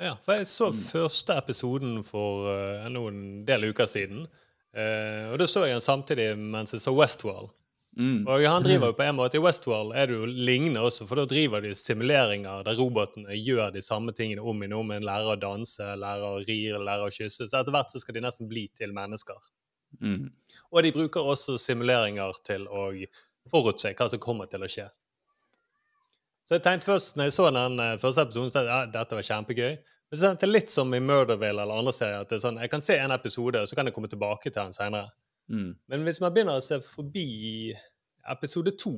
Ja, 0.00 0.14
for 0.24 0.36
jeg 0.36 0.48
så 0.48 0.70
første 0.72 1.34
episoden 1.36 1.98
for 2.06 2.46
uh, 2.48 2.86
noen 2.88 3.16
en 3.20 3.40
del 3.44 3.66
uker 3.68 3.88
siden. 3.90 4.22
Uh, 4.72 5.28
og 5.28 5.40
da 5.42 5.48
så 5.50 5.66
jeg 5.66 5.76
den 5.76 5.84
samtidig 5.84 6.28
mens 6.40 6.72
jeg 6.72 6.80
så 6.80 6.94
Westworld. 6.96 7.52
Mm. 7.98 8.22
Og 8.28 8.44
han 8.46 8.62
driver 8.62 8.92
jo 8.92 8.94
på 8.94 9.02
en 9.02 9.16
måte 9.18 9.36
I 9.36 9.42
Westworld 9.42 9.96
er 9.98 10.06
det 10.06 10.14
jo 10.14 10.26
lignende 10.30 10.82
også, 10.86 11.08
for 11.10 11.18
da 11.18 11.24
driver 11.28 11.64
de 11.64 11.72
simuleringer 11.74 12.62
der 12.66 12.78
robotene 12.78 13.34
gjør 13.34 13.72
de 13.74 13.82
samme 13.82 14.14
tingene 14.16 14.44
om 14.46 14.62
igjen 14.62 14.76
om 14.78 14.92
igjen. 14.92 15.08
Lærer 15.08 15.32
å 15.34 15.40
danse, 15.40 15.88
lærer 15.98 16.28
å 16.28 16.44
ri, 16.44 16.60
lærer 16.76 17.08
å 17.08 17.14
kysse. 17.14 17.48
Så 17.50 17.58
etter 17.58 17.74
hvert 17.74 17.90
så 17.90 18.02
skal 18.02 18.16
de 18.16 18.22
nesten 18.24 18.50
bli 18.50 18.68
til 18.78 18.94
mennesker. 18.96 19.50
Mm. 19.98 20.30
Og 20.70 20.86
de 20.86 20.94
bruker 20.94 21.34
også 21.34 21.58
simuleringer 21.58 22.38
til 22.46 22.68
å 22.70 22.88
forutse 23.50 23.90
hva 23.98 24.10
som 24.12 24.22
kommer 24.22 24.50
til 24.50 24.62
å 24.62 24.70
skje. 24.70 24.86
Så 26.46 26.56
jeg 26.56 26.64
tenkte 26.66 26.92
først, 26.92 27.16
når 27.16 27.28
jeg 27.28 27.34
så 27.36 27.48
den 27.54 27.78
eh, 27.78 27.96
første 28.02 28.22
episoden, 28.26 28.50
jeg 28.54 28.66
ja, 28.66 28.84
dette 28.90 29.18
var 29.18 29.26
kjempegøy. 29.26 29.74
Men 30.10 30.18
så 30.18 30.24
tenkte 30.24 30.46
jeg 30.48 30.54
litt 30.56 30.72
som 30.72 30.94
i 30.94 30.98
Murderville 31.02 31.62
eller 31.62 31.82
andre 31.82 31.92
serier, 31.94 32.24
at 32.24 32.30
det 32.30 32.40
er 32.40 32.42
sånn, 32.42 32.58
jeg 32.58 32.72
kan 32.72 32.82
se 32.82 32.96
en 32.98 33.14
episode, 33.14 33.60
og 33.62 33.70
så 33.70 33.78
kan 33.78 33.86
jeg 33.86 33.94
komme 33.94 34.10
tilbake 34.10 34.50
til 34.50 34.58
den 34.58 34.74
senere. 34.74 35.12
Mm. 35.50 35.74
Men 35.88 36.04
hvis 36.06 36.20
man 36.22 36.32
begynner 36.32 36.58
å 36.60 36.62
se 36.62 36.78
forbi 36.80 37.72
episode 38.30 38.70
to, 38.78 38.94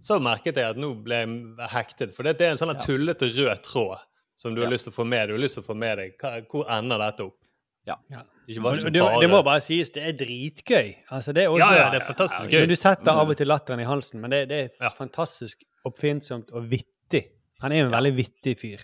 så 0.00 0.18
merket 0.22 0.56
jeg 0.56 0.70
at 0.70 0.76
nå 0.80 0.90
ble 1.04 1.18
jeg 1.22 1.68
hektet. 1.72 2.14
For 2.16 2.22
det 2.26 2.40
er 2.40 2.50
en 2.54 2.60
sånn 2.60 2.74
Ja. 2.74 2.80
tullete 2.80 3.28
rød 3.32 3.62
tråd 3.62 3.98
som 4.36 4.54
du 4.54 4.60
har 4.62 4.68
Ja. 4.68 4.72
lyst 4.74 4.84
til 4.84 4.92
å 4.92 4.96
få 4.96 5.06
med. 5.06 5.28
Du 5.28 5.34
har 5.34 5.40
lyst 5.40 5.54
til 5.54 5.62
å 5.62 5.66
få 5.66 5.76
med 5.76 5.98
deg. 5.98 6.16
Hvor 6.48 6.66
ender 6.70 6.98
dette 6.98 7.24
opp? 7.26 7.36
Ja. 7.86 7.96
Det 8.10 8.60
bare 8.62 8.76
det, 8.76 8.92
bare- 9.00 9.20
det 9.20 9.30
må 9.30 9.42
bare 9.44 9.60
sies, 9.60 9.90
det 9.90 10.02
er 10.02 10.12
dritgøy. 10.24 10.96
Altså, 11.10 11.32
det 11.34 11.44
er 11.44 11.48
også, 11.48 11.58
Ja, 11.58 11.74
ja, 11.76 11.90
det 11.90 12.02
er 12.02 12.06
fantastisk 12.14 12.50
gøy. 12.50 12.60
Men 12.60 12.68
Du 12.68 12.76
setter 12.76 13.10
av 13.12 13.28
og 13.30 13.36
til 13.36 13.46
latteren 13.46 13.80
i 13.80 13.84
halsen, 13.84 14.20
men 14.20 14.30
det, 14.30 14.48
det 14.48 14.70
er 14.80 14.90
fantastisk 14.90 15.62
oppfinnsomt 15.84 16.50
og 16.52 16.68
vittig. 16.70 17.28
Han 17.60 17.72
er 17.72 17.84
en 17.86 17.90
veldig 17.92 18.14
vittig 18.16 18.58
fyr. 18.58 18.80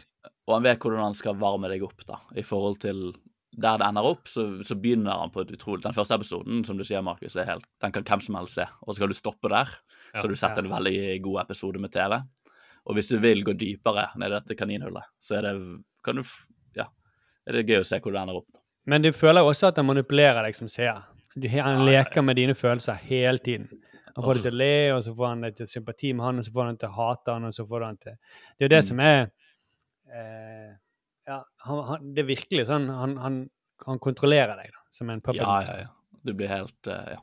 Og 0.48 0.54
han 0.54 0.62
vet 0.62 0.78
hvordan 0.80 0.98
han 1.00 1.14
skal 1.14 1.34
varme 1.34 1.68
deg 1.68 1.82
opp, 1.82 2.04
da. 2.06 2.16
I 2.36 2.42
forhold 2.42 2.78
til 2.80 3.12
der 3.52 3.78
det 3.80 3.86
ender 3.86 4.06
opp, 4.08 4.28
så, 4.30 4.46
så 4.64 4.76
begynner 4.80 5.18
han 5.20 5.32
på 5.32 5.42
et 5.42 5.50
utrolig 5.52 5.82
Den 5.84 5.92
første 5.92 6.16
episoden, 6.16 6.62
som 6.64 6.78
du 6.78 6.84
sier, 6.88 7.02
Markus, 7.04 7.36
er 7.36 7.50
helt 7.50 7.66
Den 7.84 7.92
kan 7.92 8.06
hvem 8.08 8.22
som 8.24 8.38
helst 8.38 8.56
se. 8.56 8.66
Og 8.86 8.94
så 8.94 9.02
kan 9.02 9.12
du 9.12 9.16
stoppe 9.18 9.50
der, 9.52 9.74
så 10.14 10.24
du 10.28 10.32
du 10.32 10.40
ja. 10.40 10.54
en 10.56 10.70
veldig 10.70 11.22
god 11.22 11.42
episode 11.44 11.78
med 11.78 11.92
TV. 11.92 12.22
Og 12.84 12.96
hvis 12.96 13.08
du 13.12 13.18
vil 13.22 13.44
gå 13.44 13.52
dypere 13.52 14.08
ned 14.16 14.32
i 14.32 14.34
dette 14.34 14.56
kaninhullet, 14.58 15.04
så 15.20 15.38
er 15.38 15.42
det 15.46 15.54
kan 16.02 16.16
du, 16.18 16.22
ja, 16.74 16.88
er 17.46 17.52
det 17.58 17.68
gøy 17.68 17.82
å 17.82 17.86
se 17.86 18.00
hvor 18.00 18.12
det 18.12 18.22
ender 18.22 18.40
opp. 18.40 18.62
Men 18.86 19.04
du 19.04 19.12
føler 19.14 19.46
også 19.46 19.68
at 19.70 19.78
han 19.78 19.86
manipulerer 19.86 20.42
deg 20.42 20.56
som 20.58 20.68
seer. 20.68 21.04
Han 21.54 21.84
leker 21.86 22.24
med 22.24 22.36
dine 22.36 22.56
følelser 22.58 22.98
hele 23.06 23.38
tiden. 23.38 23.68
Han 24.16 24.24
får 24.24 24.40
deg 24.40 24.48
til 24.48 24.56
å 24.56 24.60
le, 24.60 24.74
og 24.92 25.04
så 25.06 25.14
får 25.16 25.30
han 25.30 25.44
deg 25.46 25.54
til 25.56 25.68
sympati 25.70 26.10
med 26.12 26.26
han, 26.26 26.40
og 26.40 26.44
så 26.44 26.52
får 26.52 26.66
han 26.66 26.74
deg 26.74 26.82
til 26.82 26.90
å 26.90 26.96
hate 26.98 27.36
han, 27.36 27.46
og 27.48 27.54
så 27.56 27.64
får 27.68 27.80
du 27.80 27.86
han 27.86 28.00
til 28.02 28.16
Det 28.16 28.64
er 28.64 28.66
jo 28.66 28.72
det 28.74 28.82
Mm. 28.82 28.88
som 28.88 29.00
er 29.00 29.20
eh, 30.12 30.72
Ja, 31.28 31.40
han, 31.66 31.78
han, 31.86 31.98
det 32.16 32.22
er 32.24 32.28
virkelig 32.32 32.64
sånn 32.66 32.88
Han, 32.90 33.12
han, 33.22 33.34
han 33.86 33.98
kontrollerer 34.02 34.56
deg, 34.58 34.68
da, 34.74 34.80
som 34.94 35.10
en 35.14 35.20
puppet 35.22 35.42
Ja, 35.42 35.60
ja, 35.66 35.74
ja. 35.84 35.90
Du 36.26 36.32
blir 36.38 36.48
helt 36.50 36.82
uh, 36.90 37.04
Ja. 37.14 37.20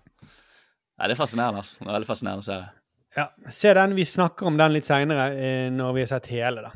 Nei, 0.99 1.05
det 1.07 1.13
er 1.15 1.19
fascinerende, 1.19 1.59
altså. 1.63 1.75
Det 1.79 1.87
er 1.87 1.95
veldig 1.95 2.07
fascinerende 2.09 2.43
serie. 2.43 2.67
Ja, 3.15 3.25
Se 3.55 3.71
den. 3.73 3.93
Vi 3.95 4.03
snakker 4.05 4.47
om 4.49 4.57
den 4.59 4.73
litt 4.75 4.83
seinere, 4.87 5.29
eh, 5.39 5.69
når 5.71 5.93
vi 5.95 6.01
har 6.03 6.09
sett 6.11 6.27
hele, 6.33 6.59
da. 6.65 6.71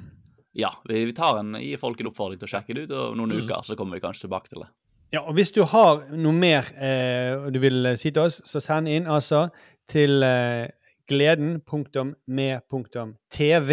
Ja, 0.55 0.69
vi, 0.87 1.01
vi 1.09 1.13
tar 1.17 1.39
en, 1.41 1.51
gir 1.59 1.77
folk 1.81 1.99
en 1.99 2.07
oppfordring 2.11 2.39
til 2.39 2.47
å 2.47 2.51
sjekke 2.53 2.73
det 2.77 2.81
ut, 2.87 2.93
og 2.95 3.17
noen 3.19 3.31
Mm. 3.35 3.41
uker 3.43 3.59
så 3.67 3.75
kommer 3.75 3.93
vi 3.99 4.03
kanskje 4.05 4.23
tilbake 4.27 4.47
til 4.53 4.61
det. 4.63 4.69
Ja, 5.13 5.21
og 5.27 5.35
Hvis 5.35 5.51
du 5.53 5.61
har 5.67 6.05
noe 6.15 6.31
mer 6.33 6.63
eh, 6.79 7.51
du 7.51 7.59
vil 7.59 7.85
eh, 7.91 7.95
si 7.99 8.11
til 8.15 8.23
oss, 8.23 8.39
så 8.47 8.61
send 8.63 8.87
inn 8.89 9.07
altså 9.11 9.49
til 9.91 10.23
eh, 10.23 10.71
gleden.med.tv 11.11 13.71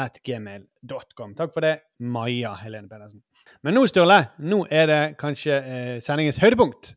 at 0.00 0.20
gmail.com. 0.26 1.34
Takk 1.38 1.52
for 1.54 1.66
det, 1.66 1.74
Maja 2.00 2.54
Helene 2.62 2.88
Pedersen. 2.90 3.22
Men 3.66 3.76
nå, 3.76 3.84
Sturle, 3.90 4.22
nå 4.40 4.62
er 4.72 4.88
det 4.90 5.00
kanskje 5.20 5.58
eh, 5.60 5.96
sendingens 6.04 6.40
høydepunkt. 6.42 6.94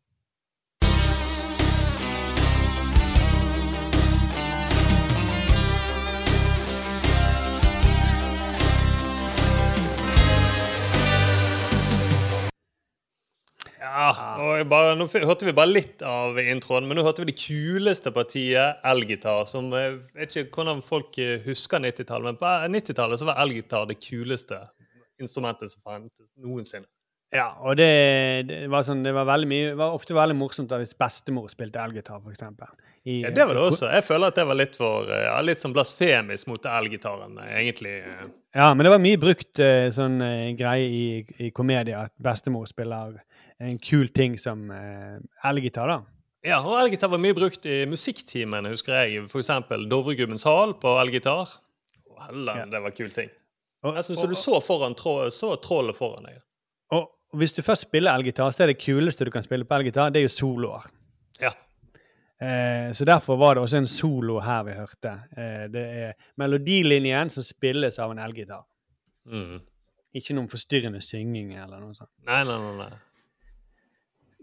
Ja, 13.84 14.64
bare, 14.70 14.94
Nå 14.96 15.10
hørte 15.12 15.48
vi 15.48 15.54
bare 15.56 15.72
litt 15.72 16.04
av 16.08 16.38
introen, 16.40 16.88
men 16.88 16.98
nå 16.98 17.04
hørte 17.04 17.24
vi 17.26 17.34
det 17.34 17.38
kuleste 17.42 18.14
partiet, 18.16 18.80
elgitar. 18.88 19.44
Som 19.50 19.68
jeg 19.76 19.98
vet 20.16 20.38
ikke 20.40 20.62
hvordan 20.62 20.84
folk 20.86 21.20
eh, 21.20 21.42
husker 21.44 21.84
90-tallet, 21.84 22.32
men 22.32 22.40
på 22.40 22.54
90-tallet 22.78 23.20
så 23.20 23.28
var 23.28 23.42
elgitar 23.44 23.90
det 23.90 24.00
kuleste 24.04 24.62
instrumentet 25.22 25.74
som 25.74 25.84
fantes 25.84 26.32
noensinne. 26.40 26.88
Ja, 27.34 27.48
og 27.66 27.80
det, 27.80 27.90
det 28.46 28.58
var 28.70 28.86
sånn, 28.86 29.02
det 29.06 29.12
var 29.16 29.26
mye, 29.50 29.74
var 29.78 29.96
ofte 29.98 30.14
veldig 30.14 30.36
morsomt 30.38 30.70
da 30.70 30.78
hvis 30.78 30.94
bestemor 30.98 31.48
spilte 31.50 31.82
elgitar, 31.82 32.22
f.eks. 32.22 32.46
Ja, 33.04 33.32
det 33.34 33.48
var 33.50 33.58
det 33.58 33.64
også. 33.66 33.90
Jeg 33.92 34.06
føler 34.06 34.30
at 34.30 34.38
det 34.38 34.46
var 34.48 34.56
litt 34.56 34.78
for 34.80 35.10
eh, 35.12 35.26
ja, 35.26 35.36
litt 35.44 35.60
sånn 35.60 35.74
blasfemisk 35.76 36.48
mot 36.48 36.68
elgitaren, 36.72 37.36
egentlig. 37.58 37.98
eh. 38.00 38.28
Ja, 38.54 38.70
men 38.78 38.86
det 38.86 38.94
var 38.94 39.02
mye 39.02 39.20
brukt 39.20 39.60
eh, 39.60 39.90
sånn 39.92 40.22
eh, 40.24 40.54
greie 40.56 40.86
i, 40.86 41.06
i 41.42 41.50
komedia 41.56 42.06
at 42.06 42.14
bestemor 42.22 42.70
spiller 42.70 43.18
en 43.64 43.80
kul 43.82 44.10
ting 44.14 44.38
som 44.42 44.66
eh, 44.72 45.20
elgitar, 45.50 45.90
da. 45.90 46.02
Ja, 46.44 46.60
og 46.60 46.76
elgitar 46.82 47.12
var 47.12 47.22
mye 47.24 47.36
brukt 47.38 47.66
i 47.70 47.84
musikktimene, 47.88 48.74
husker 48.74 48.98
jeg. 48.98 49.24
Eksempel 49.30 49.88
Dovregubbens 49.92 50.44
hal 50.48 50.76
på 50.80 50.98
elgitar. 51.00 51.54
Å, 52.12 52.28
ja. 52.30 52.66
det 52.68 52.84
var 52.84 52.96
kul 52.96 53.14
ting. 53.16 53.32
Jeg 53.84 54.08
syns 54.08 54.24
du 54.28 54.36
så 54.40 54.60
foran 54.64 54.96
så 54.96 55.56
trollet 55.60 55.98
foran 55.98 56.28
deg. 56.28 56.42
Og 56.94 57.40
hvis 57.40 57.56
du 57.56 57.64
først 57.66 57.88
spiller 57.88 58.14
elgitar, 58.14 58.52
så 58.54 58.64
er 58.64 58.72
det 58.72 58.82
kuleste 58.84 59.26
du 59.26 59.32
kan 59.34 59.44
spille 59.44 59.66
på 59.66 59.76
elgitar, 59.76 60.12
det 60.14 60.22
er 60.22 60.28
jo 60.28 60.34
soloer. 60.36 60.86
Ja. 61.42 61.52
Eh, 62.44 62.92
så 62.94 63.08
derfor 63.08 63.40
var 63.42 63.56
det 63.56 63.64
også 63.64 63.80
en 63.82 63.88
solo 63.88 64.40
her 64.44 64.64
vi 64.68 64.76
hørte. 64.78 65.14
Eh, 65.38 65.64
det 65.74 65.84
er 66.04 66.14
melodilinjen 66.40 67.32
som 67.34 67.46
spilles 67.46 68.00
av 68.00 68.14
en 68.14 68.22
elgitar. 68.22 68.66
Mm. 69.26 69.62
Ikke 70.14 70.36
noen 70.38 70.52
forstyrrende 70.52 71.02
synging 71.02 71.56
eller 71.56 71.82
noe 71.82 71.96
sånt. 71.98 72.12
Nei, 72.28 72.44
nei, 72.46 72.60
nei. 72.62 72.76
nei. 72.84 73.02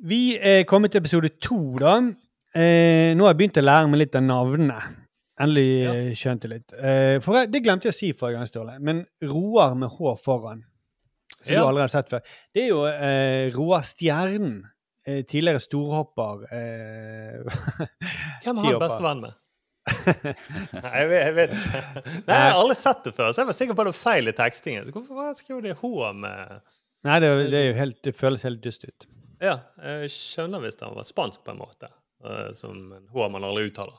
Vi 0.01 0.39
er 0.39 0.65
kommet 0.69 0.95
til 0.95 1.03
episode 1.03 1.29
to, 1.45 1.59
da. 1.81 1.99
Eh, 2.57 3.13
nå 3.17 3.27
har 3.27 3.35
jeg 3.35 3.39
begynt 3.43 3.61
å 3.61 3.65
lære 3.65 3.91
meg 3.93 4.01
litt 4.05 4.17
av 4.17 4.25
navnene. 4.25 4.79
Endelig 5.41 5.67
ja. 5.85 5.93
skjønte 6.17 6.51
litt. 6.53 6.73
Eh, 6.73 7.19
for 7.25 7.37
jeg, 7.37 7.51
det 7.53 7.63
glemte 7.65 7.89
jeg 7.89 7.95
å 7.95 7.99
si 7.99 8.11
forrige 8.17 8.41
gang, 8.41 8.49
Ståle, 8.49 8.79
men 8.85 9.03
Roar 9.25 9.77
med 9.79 9.93
H 9.93 10.15
foran, 10.25 10.65
som 11.39 11.53
Ja. 11.53 11.61
du 11.61 11.67
allerede 11.69 11.89
har 11.89 11.95
sett 11.95 12.11
før, 12.13 12.25
det 12.57 12.65
er 12.65 12.73
jo 12.73 12.81
eh, 12.89 13.53
Roar 13.57 13.85
Stjernen. 13.87 14.63
Eh, 15.09 15.23
tidligere 15.25 15.61
storhopper. 15.65 16.43
Eh, 16.53 17.61
Hvem 18.45 18.59
har 18.61 18.67
han 18.67 18.83
bestevenn 18.83 19.23
med? 19.25 19.39
Nei, 20.77 20.91
jeg 20.93 21.07
vet, 21.09 21.23
jeg 21.23 21.37
vet 21.39 21.55
ikke. 21.57 21.81
Nei, 22.05 22.35
Jeg 22.35 22.43
har 22.45 22.59
aldri 22.59 22.77
sett 22.77 23.07
det 23.07 23.15
før, 23.17 23.31
så 23.33 23.41
jeg 23.41 23.49
var 23.49 23.57
sikker 23.57 23.79
på 23.79 23.87
det 23.87 23.95
var 23.95 24.01
feil 24.01 24.29
i 24.29 24.37
tekstingen. 24.37 24.85
Så 24.87 24.93
hvorfor 24.97 25.33
skriver 25.41 25.65
de 25.71 25.79
H 25.81 26.13
med 26.21 26.61
Nei, 27.09 27.17
det, 27.25 27.31
det, 27.49 27.63
helt, 27.79 27.97
det 28.05 28.13
føles 28.13 28.45
helt 28.45 28.61
dust 28.65 28.85
ut. 28.85 29.09
Ja, 29.41 29.55
jeg 29.81 30.11
skjønner 30.13 30.61
hvis 30.65 30.77
han 30.83 30.95
var 30.97 31.07
spansk 31.09 31.45
på 31.47 31.55
en 31.55 31.61
måte. 31.63 31.89
eh, 32.25 32.53
Som 32.59 32.93
en 32.93 33.07
H 33.13 33.29
man 33.33 33.45
aldri 33.49 33.71
uttaler. 33.71 33.97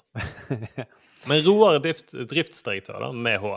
Men 1.29 1.41
Roar 1.45 1.75
er 1.77 1.83
drift, 1.83 2.13
driftsdirektør, 2.29 2.99
da, 3.01 3.11
med 3.13 3.39
H. 3.41 3.55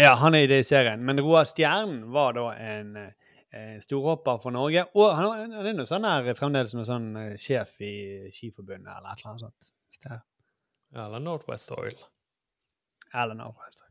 Ja, 0.00 0.14
han 0.20 0.34
er 0.36 0.44
i 0.44 0.50
det 0.50 0.58
i 0.60 0.66
serien. 0.68 1.00
Men 1.04 1.20
Roar 1.24 1.44
Stjernen 1.48 2.02
var 2.12 2.34
da 2.36 2.50
en 2.60 2.90
eh, 3.00 3.78
storhopper 3.80 4.40
for 4.42 4.52
Norge. 4.52 4.84
Og 4.96 5.12
han, 5.16 5.52
han 5.56 5.66
er 5.72 5.76
noe 5.76 5.88
sånn 5.88 6.04
her, 6.08 6.28
fremdeles 6.36 6.74
noe 6.76 6.84
sånn 6.88 7.10
eh, 7.20 7.34
sjef 7.40 7.78
i 7.84 7.94
Skiforbundet 8.32 8.92
eller 8.92 9.12
et 9.14 9.22
eller 9.24 9.32
annet 9.32 9.44
sånt. 9.48 9.72
sted. 9.96 10.24
Eller 10.96 11.20
Northwest 11.24 11.72
Oil. 11.76 11.96
Eller 13.16 13.36
Northwest. 13.40 13.84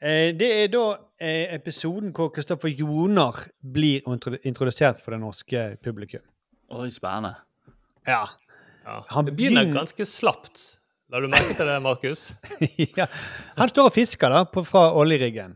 Eh, 0.00 0.30
det 0.36 0.48
er 0.62 0.68
da 0.72 0.84
eh, 1.20 1.54
episoden 1.56 2.12
hvor 2.16 2.28
Kristoffer 2.36 2.68
Joner 2.72 3.40
blir 3.60 4.04
introdusert 4.46 5.00
for 5.04 5.16
det 5.16 5.20
norske 5.24 5.64
publikum. 5.84 6.24
Oi, 6.68 6.90
spennende. 6.92 7.34
Ja. 8.06 8.26
Han 9.08 9.24
Det 9.28 9.34
begynner 9.36 9.68
ganske 9.72 10.04
slapt. 10.08 10.78
La 11.08 11.20
du 11.24 11.28
merke 11.32 11.54
til 11.56 11.64
det, 11.68 11.78
Markus? 11.82 12.22
ja. 12.98 13.06
Han 13.56 13.70
står 13.72 13.88
og 13.88 13.94
fisker 13.96 14.32
da, 14.32 14.42
på, 14.52 14.64
fra 14.68 14.90
oljeriggen. 14.96 15.54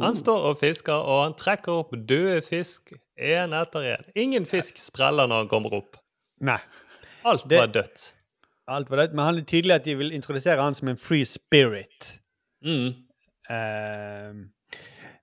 Han 0.00 0.16
står 0.16 0.46
og 0.48 0.56
fisker, 0.62 0.96
og 0.96 1.18
han 1.26 1.34
trekker 1.36 1.74
opp 1.82 1.92
døde 2.08 2.38
fisk 2.46 2.94
én 3.20 3.52
etter 3.56 3.84
én. 3.98 4.06
Ingen 4.16 4.46
fisk 4.48 4.80
spreller 4.80 5.28
når 5.28 5.42
han 5.44 5.50
kommer 5.50 5.76
opp. 5.76 5.98
Nei. 6.40 6.56
Alt 7.28 7.44
Det- 7.48 7.58
var 7.60 7.68
dødt. 7.72 8.04
Alt 8.66 8.88
var 8.90 8.96
dødt, 9.02 9.12
Men 9.14 9.24
han 9.26 9.38
er 9.38 9.44
tydelig 9.44 9.74
at 9.74 9.84
de 9.84 9.94
vil 10.00 10.12
introdusere 10.16 10.62
han 10.62 10.74
som 10.74 10.88
en 10.88 10.96
free 10.96 11.24
spirit. 11.28 12.14
Mm. 12.64 12.94
Uh, 13.50 14.46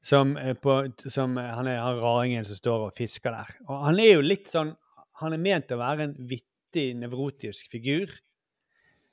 som, 0.05 0.35
er 0.37 0.53
på, 0.61 0.75
som 1.09 1.37
er- 1.41 1.55
han 1.57 1.67
er 1.67 1.81
han 1.81 1.97
raringen 2.01 2.45
som 2.45 2.55
står 2.55 2.85
og 2.85 2.93
fisker 2.97 3.33
der. 3.33 3.49
Og 3.67 3.85
han 3.87 3.99
er 3.99 4.13
jo 4.13 4.21
litt 4.21 4.45
sånn 4.53 4.75
Han 5.21 5.35
er 5.35 5.41
ment 5.41 5.71
å 5.73 5.79
være 5.79 6.09
en 6.09 6.15
vittig, 6.29 6.91
nevrotisk 6.97 7.71
figur 7.71 8.11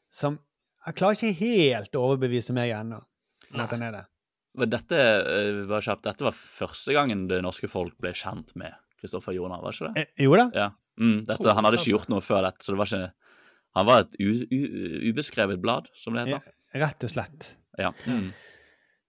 som 0.08 0.38
Jeg 0.86 0.94
klarer 0.96 1.18
ikke 1.18 1.40
helt 1.42 1.96
å 1.98 2.04
overbevise 2.06 2.54
meg 2.56 2.70
ennå 2.72 3.00
om 3.02 3.60
at 3.60 3.72
han 3.74 3.82
er 3.82 3.96
det. 3.96 4.04
Men 4.58 4.70
dette, 4.72 4.98
eh, 4.98 5.58
var 5.68 5.82
kjapt, 5.84 6.04
dette 6.06 6.24
var 6.24 6.36
første 6.36 6.94
gangen 6.96 7.26
det 7.28 7.40
norske 7.44 7.68
folk 7.68 7.96
ble 8.00 8.12
kjent 8.16 8.54
med 8.56 8.76
Kristoffer 8.98 9.34
Joner, 9.36 9.60
var 9.62 9.74
ikke 9.74 9.90
det? 9.92 10.04
Eh, 10.04 10.24
jo 10.24 10.36
da. 10.38 10.46
Ja. 10.54 10.68
Mm, 10.98 11.24
dette, 11.28 11.54
han 11.54 11.66
hadde 11.66 11.78
ikke 11.78 11.92
gjort 11.92 12.08
noe 12.10 12.24
før 12.24 12.46
dette, 12.46 12.64
så 12.64 12.74
det 12.74 12.80
var 12.80 12.90
ikke 12.90 13.12
Han 13.76 13.86
var 13.86 14.00
et 14.00 14.14
u, 14.18 14.30
u, 14.48 14.60
ubeskrevet 15.12 15.60
blad, 15.60 15.90
som 15.94 16.16
det 16.16 16.24
heter. 16.26 16.54
Rett 16.80 17.04
og 17.04 17.10
slett. 17.12 17.50
Ja. 17.78 17.92
Mm. 18.08 18.32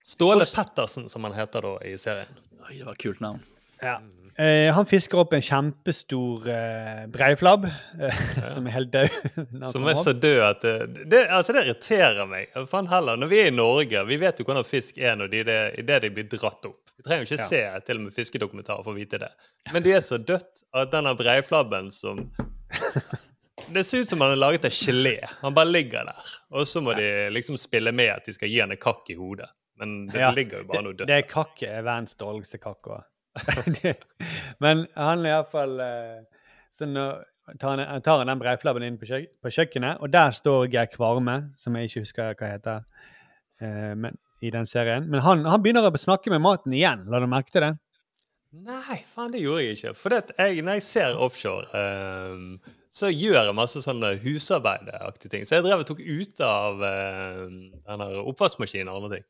Ståle 0.04 0.46
Pettersen, 0.46 1.08
som 1.10 1.24
han 1.26 1.34
heter 1.34 1.66
da 1.66 1.72
i 1.88 1.96
serien. 1.98 2.36
Oi, 2.68 2.76
det 2.76 2.86
var 2.86 2.94
et 2.94 3.02
kult 3.02 3.24
navn. 3.24 3.40
Ja. 3.82 4.00
Eh, 4.40 4.70
han 4.72 4.86
fisker 4.88 5.20
opp 5.20 5.34
en 5.36 5.42
kjempestor 5.44 6.46
eh, 6.48 7.02
breiflabb 7.12 7.66
eh, 7.68 8.20
som 8.54 8.68
er 8.68 8.76
helt 8.78 8.92
død. 8.94 9.16
Som 9.74 9.88
er 9.92 9.98
så 10.00 10.14
død 10.16 10.40
at 10.46 10.62
det, 10.64 11.06
det, 11.12 11.26
altså 11.28 11.54
det 11.58 11.66
irriterer 11.66 12.26
meg. 12.30 12.54
Heller, 12.56 13.18
Når 13.20 13.28
vi 13.34 13.40
er 13.42 13.50
i 13.52 13.56
Norge, 13.56 14.04
vi 14.08 14.18
vet 14.22 14.40
jo 14.40 14.46
hvordan 14.48 14.64
fisk 14.68 14.98
er 15.04 15.18
når 15.20 15.28
de, 15.34 15.44
det, 15.50 15.58
det 15.90 16.00
de 16.06 16.12
blir 16.16 16.30
dratt 16.32 16.70
opp. 16.72 16.80
Vi 17.00 17.04
trenger 17.04 17.26
jo 17.26 17.34
ikke 17.34 17.42
Ja. 17.44 17.50
se 17.50 17.82
til 17.88 18.00
og 18.00 18.06
med 18.08 18.16
fiskedokumentarer 18.16 18.84
for 18.84 18.96
å 18.96 19.00
vite 19.00 19.20
det. 19.20 19.30
Men 19.76 19.84
de 19.84 19.92
er 19.98 20.04
så 20.04 20.18
dødt 20.20 20.64
at 20.76 20.92
denne 20.96 21.14
breiflabben 21.20 21.92
som 21.92 22.24
Det 23.70 23.84
ser 23.84 24.02
ut 24.04 24.10
som 24.10 24.22
han 24.24 24.30
har 24.34 24.40
laget 24.40 24.66
av 24.66 24.72
gelé. 24.72 25.18
Han 25.42 25.54
bare 25.54 25.68
ligger 25.70 26.08
der. 26.08 26.32
Og 26.56 26.68
så 26.68 26.82
må 26.82 26.94
de 26.98 27.08
liksom 27.36 27.58
spille 27.60 27.92
med 27.92 28.10
at 28.16 28.26
de 28.26 28.34
skal 28.34 28.50
gi 28.50 28.60
han 28.64 28.72
en 28.72 28.80
kakk 28.82 29.12
i 29.14 29.18
hodet. 29.20 29.50
Men 29.80 30.08
det 30.08 30.20
Ja, 30.24 30.32
ligger 30.36 30.64
jo 30.64 30.68
bare 30.72 30.82
noe 30.84 30.94
det, 30.96 31.04
dødt. 31.04 31.08
det 31.12 31.18
er 31.18 31.28
kakk 31.30 31.62
er 31.68 31.84
verdens 31.86 32.16
dårligste 32.20 32.58
kakk 32.60 32.88
òg. 32.96 33.04
Men 34.64 34.86
han 34.96 35.26
er 35.26 35.36
iallfall 35.36 35.76
uh, 35.80 36.46
Så 36.74 36.88
nå 36.90 37.06
tar 37.60 37.78
han, 37.78 38.02
tar 38.06 38.22
han 38.22 38.30
den 38.30 38.42
breiflabben 38.42 38.86
inn 38.86 38.98
på, 39.00 39.08
kjøk, 39.10 39.30
på 39.42 39.52
kjøkkenet, 39.54 40.02
og 40.04 40.12
der 40.14 40.34
står 40.36 40.68
Geir 40.70 40.90
Kvarme, 40.92 41.38
som 41.58 41.78
jeg 41.78 41.90
ikke 41.90 42.04
husker 42.04 42.36
hva 42.38 42.50
heter 42.52 42.84
eh, 43.64 43.94
men, 43.98 44.18
i 44.46 44.52
den 44.54 44.70
serien. 44.70 45.08
Men 45.10 45.24
han, 45.26 45.42
han 45.50 45.64
begynner 45.64 45.88
å 45.88 46.00
snakke 46.00 46.30
med 46.30 46.44
maten 46.46 46.76
igjen. 46.76 47.08
La 47.10 47.22
du 47.22 47.26
merke 47.32 47.54
til 47.56 47.66
det? 47.66 47.72
Nei, 48.66 49.00
faen, 49.06 49.34
det 49.34 49.44
gjorde 49.44 49.64
jeg 49.64 49.78
ikke. 49.78 49.96
For 49.98 50.16
jeg, 50.16 50.62
når 50.66 50.80
jeg 50.80 50.86
ser 50.88 51.18
offshore, 51.22 51.68
ehm, 51.78 52.78
så 52.90 53.12
gjør 53.14 53.44
jeg 53.44 53.58
masse 53.58 53.84
sånne 53.86 54.16
husarbeideaktige 54.24 55.34
ting. 55.34 55.46
Så 55.46 55.60
jeg 55.60 55.68
drev 55.68 55.84
og 55.84 55.90
tok 55.90 56.02
ut 56.02 56.42
av 56.46 56.82
uh, 56.82 57.44
denne 57.46 58.08
oppvaskmaskinen 58.32 58.90
og 58.90 59.04
andre 59.04 59.20
ting. 59.20 59.28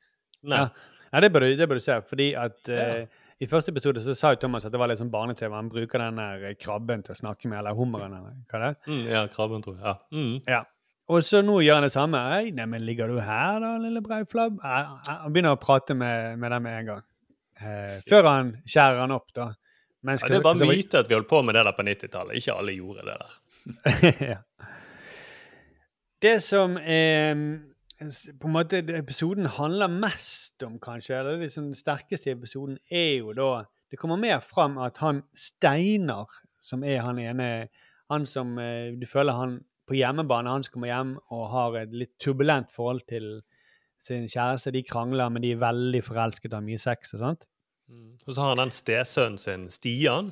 Nei. 0.48 0.62
Ja, 0.64 0.96
Nei 1.10 1.24
det, 1.26 1.32
bør 1.34 1.44
du, 1.44 1.56
det 1.58 1.68
bør 1.68 1.82
du 1.82 1.84
se. 1.84 1.98
Fordi 2.06 2.30
at 2.38 2.70
eh, 2.72 3.10
i 3.40 3.48
første 3.48 3.72
episode 3.72 4.02
så 4.04 4.14
sa 4.18 4.34
jo 4.34 4.40
Thomas 4.42 4.66
at 4.68 4.74
det 4.74 4.80
var 4.82 4.90
litt 4.92 5.00
sånn 5.00 5.12
barne-TV. 5.14 5.54
Han 5.56 5.70
bruker 5.72 6.02
den 6.04 6.18
der 6.20 6.42
eh, 6.50 6.56
krabben 6.60 7.04
til 7.06 7.14
å 7.16 7.20
snakke 7.22 7.48
med, 7.48 7.60
eller 7.62 7.78
hummeren, 7.78 8.14
eller 8.18 8.34
hva 8.52 8.60
det 8.60 8.72
er. 8.74 8.76
Mm, 8.92 9.06
ja, 9.14 9.22
krabben, 9.32 9.62
tror 9.64 9.78
jeg. 9.78 9.86
Ja. 9.86 9.96
Mm. 10.12 10.36
Ja. 10.50 10.64
Og 11.10 11.24
så 11.26 11.40
nå 11.42 11.56
gjør 11.66 11.80
han 11.80 11.88
det 11.88 11.94
samme. 11.96 12.20
Ei, 12.38 12.52
men 12.54 12.84
ligger 12.86 13.08
du 13.10 13.16
her 13.24 13.62
da, 13.64 13.72
lille 13.82 14.02
breiflabb? 14.06 14.60
Han 14.62 15.32
begynner 15.34 15.56
å 15.56 15.62
prate 15.62 15.96
med, 15.98 16.36
med 16.38 16.52
dem 16.54 16.68
med 16.68 16.76
en 16.84 16.92
gang. 16.92 17.06
Eh, 17.60 17.96
før 18.10 18.28
han 18.30 18.52
skjærer 18.70 19.00
han 19.06 19.16
opp, 19.16 19.32
da. 19.36 19.48
Mens 20.06 20.22
Ja, 20.24 20.30
det 20.32 20.38
er 20.38 20.44
bare 20.46 20.60
Kristoffer- 20.60 20.78
myte 20.84 21.00
at 21.02 21.10
vi 21.10 21.16
holdt 21.18 21.28
på 21.32 21.42
med 21.44 21.56
det 21.58 21.64
der 21.68 21.76
på 21.80 21.84
90-tallet. 21.88 22.38
Ikke 22.40 22.54
alle 22.60 22.76
gjorde 22.78 23.08
det 23.08 23.18
der. 23.24 23.34
ja. 24.36 24.38
Det 26.22 26.36
som 26.44 26.78
s- 26.78 27.69
på 28.00 28.48
en 28.48 28.54
måte 28.56 28.80
episoden 28.96 29.46
handler 29.58 29.88
mest 29.92 30.64
om, 30.64 30.78
kanskje, 30.80 31.18
eller 31.20 31.42
liksom 31.42 31.66
den 31.72 31.76
sterkeste 31.76 32.32
episoden, 32.32 32.78
er 32.92 33.18
jo 33.20 33.34
da 33.34 33.66
Det 33.92 33.98
kommer 33.98 34.18
mer 34.22 34.40
fram 34.40 34.78
at 34.78 34.98
han 35.02 35.24
Steinar, 35.34 36.30
som 36.62 36.84
er 36.84 37.00
han 37.02 37.18
ene 37.20 37.70
Han 38.12 38.26
som 38.26 38.58
eh, 38.60 38.92
du 39.00 39.06
føler 39.06 39.34
han 39.34 39.60
på 39.88 39.96
hjemmebane, 39.98 40.50
han 40.50 40.64
som 40.64 40.74
kommer 40.74 40.88
hjem 40.92 41.16
og 41.34 41.50
har 41.50 41.76
et 41.82 41.92
litt 41.94 42.12
turbulent 42.22 42.70
forhold 42.72 43.02
til 43.10 43.42
sin 44.00 44.28
kjæreste. 44.30 44.72
De 44.72 44.84
krangler, 44.84 45.30
men 45.30 45.42
de 45.42 45.52
er 45.52 45.62
veldig 45.62 46.04
forelsket 46.06 46.54
og 46.54 46.60
har 46.60 46.66
mye 46.68 46.78
sex 46.78 47.14
og 47.14 47.20
sånt. 47.20 47.48
Og 48.28 48.34
så 48.36 48.42
har 48.42 48.54
han 48.54 48.62
den 48.62 48.72
stesønnen 48.72 49.38
sin, 49.42 49.68
Stian. 49.74 50.32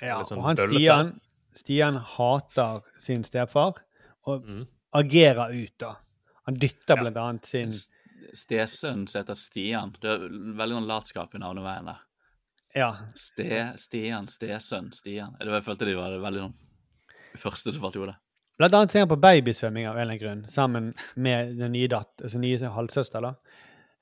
Ja, 0.00 0.22
sånn 0.24 0.40
og 0.40 0.44
han. 0.48 0.56
Stian, 0.64 1.12
Stian 1.54 1.96
hater 2.16 2.80
sin 2.98 3.24
stefar 3.24 3.82
og 4.24 4.44
Mm. 4.48 4.66
agerer 4.94 5.52
ut, 5.52 5.74
da. 5.80 5.94
Han 6.48 6.56
dytter 6.56 6.96
blant 6.96 7.18
annet 7.20 7.48
sin 7.48 7.74
Stesønnen 8.36 9.06
som 9.08 9.22
heter 9.22 9.36
Stian. 9.38 9.92
Det 10.02 10.10
er 10.10 10.24
veldig 10.58 10.80
sånn 10.80 10.88
latskap 10.88 11.34
i 11.36 11.40
navneveien 11.40 11.86
der. 11.88 12.00
Ja. 12.76 12.88
Ste, 13.16 13.60
Stian, 13.80 14.26
stesønn, 14.28 14.90
Stian. 14.92 15.36
Det 15.40 15.48
jeg 15.48 15.64
følte 15.64 15.88
de 15.88 15.94
var 15.96 16.16
veldig 16.20 16.42
sånn 16.42 16.56
første 17.38 17.72
som 17.72 17.84
falt 17.84 17.96
i 17.96 18.02
hodet. 18.02 18.16
Blant 18.58 18.74
annet 18.74 18.92
ser 18.94 19.04
han 19.04 19.10
på 19.12 19.20
babysvømming 19.22 19.86
av 19.86 19.94
en 19.94 20.02
eller 20.02 20.16
annen 20.16 20.22
grunn, 20.22 20.42
sammen 20.50 20.90
med 21.14 21.54
den 21.60 21.72
nye, 21.76 21.88
datt, 21.92 22.10
altså 22.24 22.40
nye 22.42 22.72
halvsøster. 22.74 23.22
da. 23.22 23.34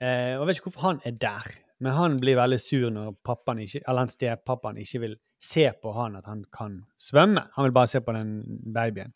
Eh, 0.01 0.33
og 0.39 0.47
Jeg 0.47 0.49
vet 0.49 0.61
ikke 0.61 0.71
hvorfor 0.71 0.87
han 0.87 1.01
er 1.05 1.19
der, 1.21 1.53
men 1.85 1.93
han 1.93 2.17
blir 2.23 2.39
veldig 2.41 2.61
sur 2.63 2.89
når 2.91 3.13
pappaen 3.27 3.61
ikke, 3.67 3.83
eller 3.85 4.07
han 4.07 4.13
stepappaen 4.13 4.81
ikke 4.81 5.03
vil 5.05 5.19
se 5.43 5.69
på 5.83 5.93
han 5.93 6.17
at 6.17 6.31
han 6.31 6.47
kan 6.53 6.81
svømme. 6.97 7.45
Han 7.55 7.69
vil 7.69 7.77
bare 7.77 7.93
se 7.93 8.01
på 8.01 8.17
den 8.17 8.39
babyen. 8.73 9.13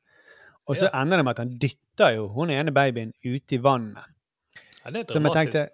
Og 0.68 0.76
så 0.76 0.90
ender 0.94 1.16
det 1.18 1.24
med 1.24 1.32
at 1.34 1.42
han 1.42 1.56
dytter 1.58 1.89
dytter 2.00 2.16
jo 2.16 2.30
hun 2.34 2.50
ene 2.50 2.72
babyen 2.72 3.12
ute 3.24 3.56
i 3.56 3.60
vannet. 3.60 4.08
Ja, 4.84 4.90
det 4.90 5.00
er 5.00 5.12
dramatisk. 5.12 5.36
tenkte 5.36 5.68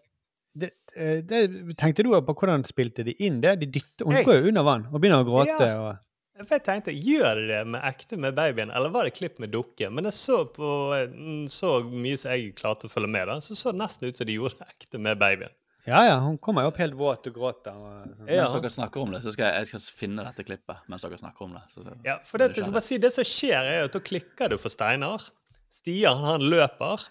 det, 0.57 0.71
eh, 0.97 1.23
det, 1.23 1.77
Tenkte 1.79 2.03
du 2.03 2.11
på 2.11 2.35
hvordan 2.35 2.65
spilte 2.67 3.05
de 3.05 3.15
inn 3.23 3.41
det? 3.41 3.61
De 3.61 3.67
dytter, 3.67 4.07
hun 4.07 4.25
går 4.25 4.41
jo 4.41 4.49
under 4.51 4.65
vann 4.67 4.87
og 4.91 5.01
begynner 5.01 5.23
å 5.23 5.29
gråte. 5.29 5.61
Ja. 5.61 5.77
og... 5.85 6.03
For 6.37 6.59
Jeg 6.59 6.65
tenkte, 6.67 6.93
Gjør 6.93 7.39
de 7.39 7.45
det 7.49 7.61
med 7.73 7.85
ekte 7.87 8.17
med 8.21 8.35
babyen, 8.37 8.71
eller 8.71 8.91
var 8.93 9.07
det 9.07 9.15
klipp 9.17 9.39
med 9.41 9.55
dukke? 9.55 9.89
Men 9.89 10.05
jeg 10.05 10.17
så 10.19 10.43
på 10.45 10.73
mm, 11.13 11.47
så 11.49 11.79
mye 11.87 12.19
som 12.21 12.35
jeg 12.35 12.57
klarte 12.59 12.91
å 12.91 12.93
følge 12.93 13.09
med, 13.09 13.31
da, 13.31 13.39
så 13.41 13.57
så 13.57 13.73
det 13.73 13.81
nesten 13.81 14.11
ut 14.11 14.19
som 14.19 14.29
de 14.29 14.37
gjorde 14.37 14.59
det 14.59 14.75
ekte 14.75 15.01
med 15.01 15.17
babyen. 15.23 15.55
Ja, 15.87 16.01
ja, 16.03 16.17
hun 16.19 16.35
kommer 16.43 16.67
jo 16.67 16.73
opp 16.73 16.81
helt 16.83 16.97
våt 16.99 17.29
og 17.31 17.37
gråter. 17.37 17.77
Og, 17.79 18.15
sånn. 18.19 18.27
Ja. 18.27 18.43
Mens 18.43 18.57
dere 18.59 18.73
snakker 18.75 19.05
om 19.05 19.13
det, 19.15 19.21
så 19.23 19.33
skal 19.33 19.53
jeg, 19.53 19.63
jeg 19.63 19.71
skal 19.71 20.01
finne 20.03 20.25
dette 20.27 20.45
klippet. 20.45 20.83
mens 20.91 21.07
dere 21.07 21.19
snakker 21.21 21.47
om 21.47 21.55
det. 21.55 21.63
Så, 21.71 21.85
Ja, 22.03 22.17
for 22.27 22.43
det, 22.43 22.49
det, 22.57 22.65
skal 22.65 22.75
bare 22.75 22.89
si, 22.89 22.99
det 22.99 23.13
som 23.15 23.29
skjer, 23.29 23.61
er 23.63 23.79
jo 23.85 23.91
at 23.93 23.95
da 23.95 24.03
klikker 24.03 24.51
du 24.51 24.57
for 24.59 24.75
Steinar. 24.75 25.29
Stian 25.67 26.23
han 26.23 26.45
løper, 26.47 27.03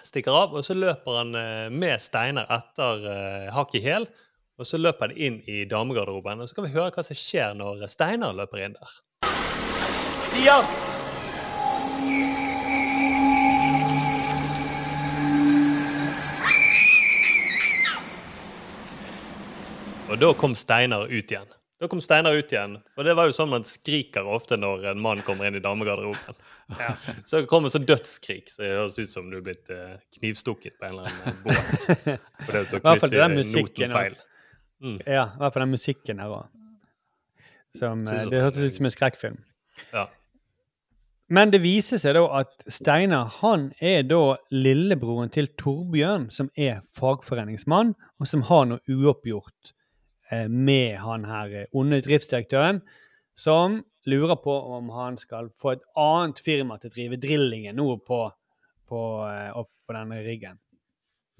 stikker 0.00 0.32
av, 0.32 0.54
og 0.56 0.64
så 0.64 0.74
løper 0.76 1.18
han 1.18 1.34
eh, 1.36 1.66
med 1.68 2.00
Steinar 2.00 2.48
etter 2.56 3.04
eh, 3.12 3.50
hakk 3.52 3.76
i 3.76 3.82
hæl. 3.84 4.08
Og 4.56 4.64
så 4.64 4.80
løper 4.80 5.10
han 5.10 5.18
inn 5.20 5.34
i 5.52 5.66
damegarderoben, 5.68 6.40
og 6.40 6.48
så 6.48 6.54
skal 6.54 6.64
vi 6.64 6.72
høre 6.72 6.94
hva 6.94 7.04
som 7.04 7.18
skjer 7.20 7.52
når 7.58 7.84
Steinar 7.92 8.36
løper 8.38 8.64
inn 8.64 8.76
der. 8.78 8.94
Stian! 10.24 10.64
Og 20.06 20.20
da 20.22 20.32
kom 20.38 20.56
Steinar 20.56 21.10
ut 21.10 21.32
igjen. 21.34 21.48
Da 21.76 21.88
kom 21.92 22.00
Steinar 22.00 22.32
ut 22.32 22.52
igjen, 22.52 22.78
For 22.96 23.04
det 23.04 23.12
var 23.18 23.28
jo 23.28 23.36
sånn 23.36 23.50
man 23.52 23.66
skriker 23.68 24.24
ofte 24.24 24.56
når 24.56 24.94
en 24.94 25.00
mann 25.04 25.20
kommer 25.26 25.50
inn 25.50 25.58
i 25.58 25.64
damegarderoben. 25.64 26.38
Ja. 26.66 26.96
Så 27.28 27.42
det 27.42 27.50
kommer 27.50 27.70
sånn 27.70 27.86
dødskrig, 27.86 28.48
så 28.50 28.64
det 28.64 28.72
høres 28.74 28.98
ut 28.98 29.10
som 29.12 29.28
du 29.30 29.36
er 29.38 29.44
blitt 29.46 29.70
eh, 29.70 29.98
knivstukket 30.18 30.74
på 30.80 30.88
en 30.88 30.96
eller 30.96 31.12
annen 31.12 31.36
båt. 31.44 31.86
Fordi 32.42 32.62
du 32.72 32.76
har 32.82 32.98
den 32.98 33.06
knyttet 33.06 33.36
musikken. 33.36 33.92
noten 33.92 33.94
feil. 33.94 34.16
Mm. 34.82 34.96
Ja, 35.06 35.28
i 35.30 35.40
hvert 35.40 35.54
fall 35.54 35.62
den 35.62 35.74
musikken 35.76 36.22
her 36.22 36.34
òg. 36.40 36.48
Eh, 37.76 38.28
det 38.32 38.42
hørtes 38.42 38.66
ut 38.66 38.78
som 38.80 38.88
en 38.88 38.94
skrekkfilm. 38.96 39.38
Ja. 39.92 40.08
Men 41.26 41.50
det 41.50 41.62
viser 41.64 41.98
seg 41.98 42.14
da 42.14 42.22
at 42.38 42.52
Steinar 42.70 43.30
han 43.40 43.70
er 43.82 44.04
da 44.06 44.36
lillebroren 44.54 45.32
til 45.34 45.48
Torbjørn, 45.58 46.28
som 46.30 46.52
er 46.54 46.84
fagforeningsmann, 46.94 47.96
og 48.20 48.30
som 48.30 48.44
har 48.46 48.68
noe 48.70 48.82
uoppgjort 48.86 49.72
eh, 50.30 50.46
med 50.46 51.00
han 51.02 51.26
her 51.26 51.56
eh, 51.62 51.68
onde 51.74 51.98
driftsdirektøren, 52.06 52.80
som 53.36 53.82
lurer 54.06 54.36
på 54.36 54.54
om 54.76 54.88
han 54.94 55.18
skal 55.18 55.50
få 55.60 55.74
et 55.74 55.84
annet 55.98 56.40
firma 56.42 56.78
til 56.78 56.90
å 56.90 56.94
drive 56.94 57.18
drillingen 57.22 57.76
nå 57.78 57.88
på, 58.06 58.20
på, 58.88 59.02
eh, 59.26 59.50
opp 59.56 59.72
for 59.86 59.98
denne 59.98 60.22
riggen. 60.26 60.58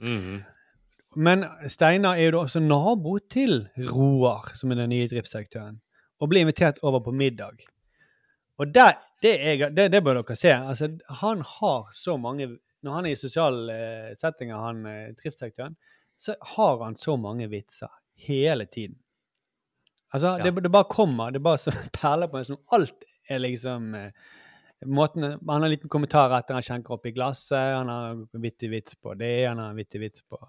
Mhm. 0.02 0.44
Men 1.16 1.46
Steinar 1.72 2.18
er 2.18 2.26
jo 2.26 2.32
da 2.34 2.40
også 2.44 2.60
nabo 2.60 3.14
til 3.32 3.62
Roar, 3.88 4.50
som 4.58 4.72
er 4.72 4.82
den 4.82 4.90
nye 4.92 5.06
driftsdirektøren, 5.08 5.78
og 6.20 6.28
blir 6.28 6.44
invitert 6.44 6.82
over 6.84 7.00
på 7.00 7.14
middag. 7.16 7.62
Og 8.60 8.74
der, 8.74 8.98
det, 9.24 9.32
er, 9.40 9.70
det, 9.72 9.86
det 9.92 10.02
bør 10.04 10.20
dere 10.20 10.36
se. 10.36 10.52
Altså, 10.52 10.90
han 11.22 11.40
har 11.40 11.88
så 11.92 12.16
mange 12.16 12.58
Når 12.84 12.92
han 12.92 13.06
er 13.08 13.16
i 13.16 13.18
sosiale 13.18 13.72
eh, 13.72 14.10
settinger, 14.14 14.60
han 14.60 14.84
eh, 14.86 15.14
driftsdirektøren, 15.16 15.74
så 16.20 16.36
har 16.54 16.84
han 16.84 16.94
så 16.94 17.16
mange 17.18 17.48
vitser 17.50 17.90
hele 18.28 18.66
tiden. 18.70 18.98
Altså, 20.14 20.36
det, 20.42 20.52
det 20.62 20.72
bare 20.72 20.88
kommer. 20.90 21.30
Det 21.34 21.42
bare 21.42 21.58
så 21.58 21.74
perler 22.00 22.30
på 22.30 22.40
en 22.40 22.48
sånn 22.48 22.62
Alt 22.76 23.06
er 23.28 23.40
liksom 23.42 23.94
eh, 23.98 24.10
måten, 24.86 25.24
Han 25.24 25.56
har 25.56 25.66
en 25.66 25.72
liten 25.72 25.90
kommentar 25.92 26.34
etter 26.38 26.54
han 26.54 26.64
skjenker 26.66 26.94
opp 26.96 27.06
i 27.06 27.14
glasset. 27.16 27.74
Han 27.74 27.90
har 27.90 28.12
en 28.14 28.42
vittig 28.44 28.70
vits 28.70 28.94
på 28.94 29.14
det, 29.18 29.34
han 29.48 29.58
har 29.62 29.74
en 29.74 29.80
vittig 29.80 30.02
vits 30.04 30.22
på 30.22 30.40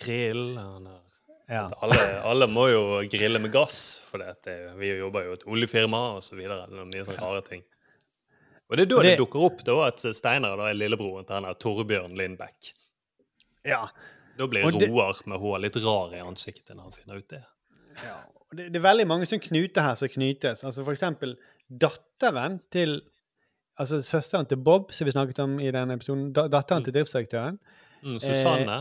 Grill 0.00 0.56
han 0.58 0.88
har 0.88 1.02
ja. 1.46 1.64
at 1.64 1.74
alle, 1.84 2.00
alle 2.24 2.46
må 2.50 2.68
jo 2.72 2.80
grille 3.10 3.38
med 3.38 3.52
gass, 3.52 3.76
for 4.08 4.22
det, 4.22 4.54
vi 4.80 4.94
jobber 4.96 5.26
jo 5.26 5.34
i 5.34 5.38
et 5.38 5.46
oljefirma 5.46 6.00
osv. 6.18 6.40
Er 6.40 6.66
mye 6.72 7.04
sånne 7.04 7.20
rare 7.20 7.44
ting. 7.46 7.62
Og 8.70 8.78
det 8.78 8.86
er 8.86 8.90
da 8.90 9.00
det, 9.04 9.10
det- 9.12 9.20
dukker 9.20 9.44
opp 9.50 9.64
da, 9.66 9.76
at 9.90 10.04
Steinar 10.16 10.56
da 10.58 10.70
er 10.70 10.78
lillebroren 10.78 11.26
til 11.28 11.36
han 11.36 11.48
her 11.48 11.58
Torbjørn 11.60 12.16
Lindbekk. 12.18 12.72
Ja. 13.68 13.84
Da 14.38 14.48
blir 14.50 14.64
Og 14.66 14.80
det- 14.80 14.88
Roar 14.88 15.20
med 15.30 15.38
H 15.40 15.56
litt 15.60 15.76
rar 15.84 16.14
i 16.16 16.22
ansiktet 16.24 16.74
når 16.74 16.88
han 16.88 16.96
finner 16.96 17.20
ut 17.20 17.28
det. 17.28 17.44
Og 18.40 18.43
Det, 18.56 18.68
det 18.72 18.78
er 18.80 18.86
veldig 18.86 19.06
mange 19.10 19.26
som 19.30 19.40
knuter 19.42 19.82
her 19.84 19.98
som 20.00 20.08
knytes. 20.12 20.64
Altså 20.64 20.84
for 20.84 20.96
eksempel 20.96 21.36
datteren 21.68 22.60
til 22.72 23.00
Altså 23.74 23.98
søsteren 24.06 24.46
til 24.46 24.60
Bob, 24.62 24.92
som 24.94 25.06
vi 25.08 25.10
snakket 25.10 25.38
om 25.42 25.56
i 25.58 25.70
denne 25.74 25.96
episoden. 25.96 26.28
datteren 26.32 26.52
datteren 26.52 26.84
til 26.84 26.94
driftsdirektøren. 26.94 27.56
Mm, 28.04 28.18
Susanne, 28.22 28.76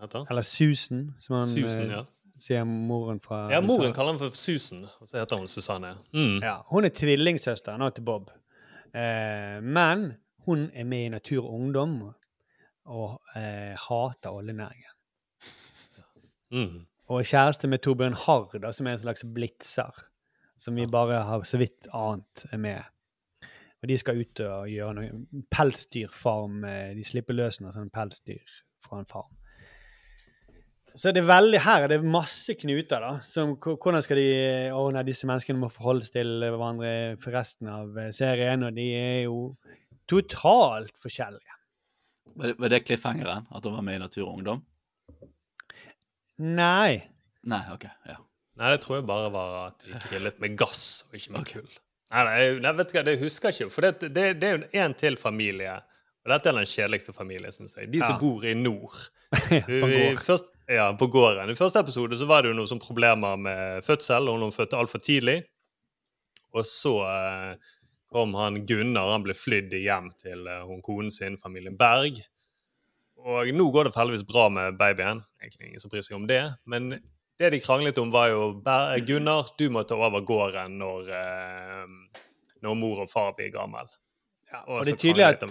heter. 0.00 0.26
Eller 0.30 0.42
Susan, 0.42 1.14
som 1.20 1.34
han 1.36 1.46
Susan, 1.46 1.82
eh, 1.82 1.90
ja. 1.90 2.04
sier 2.38 2.64
moren 2.64 3.20
fra 3.20 3.52
Ja, 3.52 3.60
moren 3.60 3.92
kaller 3.92 4.14
han 4.14 4.20
for 4.20 4.36
Susan, 4.36 4.84
og 5.00 5.08
så 5.08 5.18
heter 5.18 5.36
hun 5.36 5.48
Susanne. 5.48 5.94
Mm. 6.14 6.40
Ja, 6.42 6.58
hun 6.70 6.84
er 6.84 6.94
tvillingsøster 6.96 7.76
nå 7.76 7.90
til 7.90 8.04
Bob. 8.04 8.30
Eh, 8.94 9.60
men 9.62 10.14
hun 10.46 10.70
er 10.74 10.84
med 10.84 11.04
i 11.04 11.08
Natur 11.08 11.44
og 11.44 11.54
Ungdom 11.60 11.96
og 12.86 13.20
eh, 13.36 13.74
hater 13.88 14.30
oljenæringen. 14.30 14.92
Mm. 16.50 16.86
Og 17.06 17.22
kjæreste 17.22 17.68
med 17.70 17.82
Torbjørn 17.84 18.16
Harr, 18.18 18.58
da, 18.58 18.72
som 18.74 18.86
er 18.88 18.96
en 18.96 19.04
slags 19.04 19.24
blitzer. 19.34 20.04
Som 20.58 20.78
vi 20.78 20.86
bare 20.90 21.20
har 21.28 21.42
så 21.44 21.58
vidt 21.60 21.86
ant 21.94 22.46
er 22.50 22.58
med. 22.58 22.92
Og 23.82 23.90
de 23.90 23.98
skal 24.00 24.22
ut 24.22 24.40
og 24.40 24.70
gjøre 24.72 24.94
noe 24.96 25.42
pelsdyrfarm. 25.52 26.64
eh, 26.64 26.94
De 26.96 27.04
slipper 27.04 27.36
løs 27.36 27.60
noen 27.60 27.74
sånn 27.74 27.92
pelsdyr 27.92 28.54
fra 28.86 29.02
en 29.02 29.10
farm. 29.10 29.34
Så 30.96 31.12
det 31.12 31.20
er 31.20 31.28
veldig, 31.28 31.58
her 31.60 31.82
er 31.84 31.92
det 31.92 31.98
masse 32.08 32.54
knuter, 32.56 33.02
da. 33.04 33.18
Som, 33.20 33.58
hvordan 33.60 34.00
skal 34.02 34.16
de 34.16 34.30
ordne 34.72 35.02
disse 35.04 35.28
menneskene 35.28 35.60
må 35.60 35.68
forholde 35.68 36.06
seg 36.06 36.16
til 36.16 36.40
hverandre 36.40 36.92
for 37.20 37.36
resten 37.36 37.68
av 37.68 37.98
eh, 38.00 38.14
serien, 38.16 38.64
og 38.64 38.72
de 38.78 38.86
er 38.96 39.18
jo 39.26 39.42
totalt 40.08 40.96
forskjellige. 41.02 41.52
Var 42.36 42.52
det, 42.52 42.56
var 42.58 42.72
det 42.72 42.84
cliffhangeren? 42.86 43.46
At 43.52 43.68
hun 43.68 43.76
var 43.76 43.84
med 43.84 44.00
i 44.00 44.02
Natur 44.06 44.24
og 44.24 44.38
Ungdom? 44.38 44.64
Nei. 46.38 47.02
Nei, 47.46 47.62
OK. 47.72 47.84
ja. 48.08 48.16
Nei, 48.56 48.70
det 48.72 48.80
tror 48.84 48.98
jeg 48.98 49.06
bare 49.08 49.28
var 49.34 49.56
at 49.66 49.82
de 49.84 49.98
grillet 50.08 50.38
med 50.40 50.54
gass 50.56 51.04
og 51.08 51.16
ikke 51.18 51.32
med 51.34 51.44
kull. 51.50 51.68
Nei, 52.12 52.22
nei, 52.24 52.40
nei, 52.64 52.72
vet 52.78 52.88
du 52.88 52.94
hva, 52.96 53.02
det 53.04 53.18
husker 53.20 53.50
jeg 53.52 53.66
ikke. 53.66 53.74
For 53.74 53.84
det, 53.86 54.08
det, 54.14 54.24
det 54.40 54.48
er 54.48 54.56
jo 54.56 54.68
en 54.84 54.94
til 54.96 55.18
familie, 55.20 55.74
og 56.24 56.32
dette 56.32 56.48
er 56.50 56.56
den 56.56 56.68
kjedeligste 56.70 57.12
familien, 57.16 57.52
syns 57.54 57.76
jeg. 57.76 57.90
De 57.92 58.00
som 58.00 58.14
Ja. 58.16 58.20
bor 58.22 58.44
i 58.48 58.54
nord. 58.56 58.96
på 59.50 59.90
gård. 59.90 60.22
først, 60.24 60.48
ja, 60.72 60.86
på 60.98 61.08
gården. 61.12 61.50
I 61.52 61.58
første 61.58 61.82
episode 61.84 62.16
så 62.18 62.28
var 62.30 62.42
det 62.46 62.52
jo 62.52 62.56
noen 62.60 62.70
sånne 62.70 62.86
problemer 62.86 63.36
med 63.48 63.84
fødsel, 63.86 64.30
og 64.32 64.40
noen 64.40 64.54
fødte 64.56 64.78
altfor 64.80 65.02
tidlig. 65.04 65.40
Og 66.56 66.64
så 66.64 66.94
eh, 67.04 67.74
kom 68.10 68.32
han 68.38 68.62
Gunnar, 68.66 69.12
han 69.12 69.26
ble 69.26 69.34
flydd 69.36 69.74
hjem 69.82 70.08
til 70.22 70.46
eh, 70.48 70.62
hun 70.64 70.80
konen 70.86 71.12
sin, 71.12 71.36
familien 71.42 71.76
Berg. 71.76 72.22
Og 73.26 73.50
nå 73.58 73.66
går 73.74 73.88
det 73.88 73.96
heldigvis 73.98 74.26
bra 74.26 74.46
med 74.52 74.78
babyen. 74.78 75.22
Egentlig 75.42 75.72
ingen 75.72 75.82
som 75.82 75.90
bryr 75.90 76.04
seg 76.06 76.18
om 76.18 76.26
det. 76.30 76.42
Men 76.64 76.92
det 77.38 77.50
de 77.52 77.60
kranglet 77.60 77.98
om, 77.98 78.12
var 78.14 78.30
jo 78.30 78.62
Gunnar, 79.06 79.50
du 79.58 79.66
må 79.70 79.82
ta 79.82 79.98
over 79.98 80.22
gården 80.24 80.76
når, 80.80 81.08
eh, 81.10 82.20
når 82.62 82.76
mor 82.78 83.02
og 83.04 83.10
far 83.10 83.34
blir 83.36 83.50
gammel. 83.54 83.90
og 84.66 84.84
det 84.84 84.94
er 84.94 85.02
tydelig 85.02 85.26
at 85.26 85.42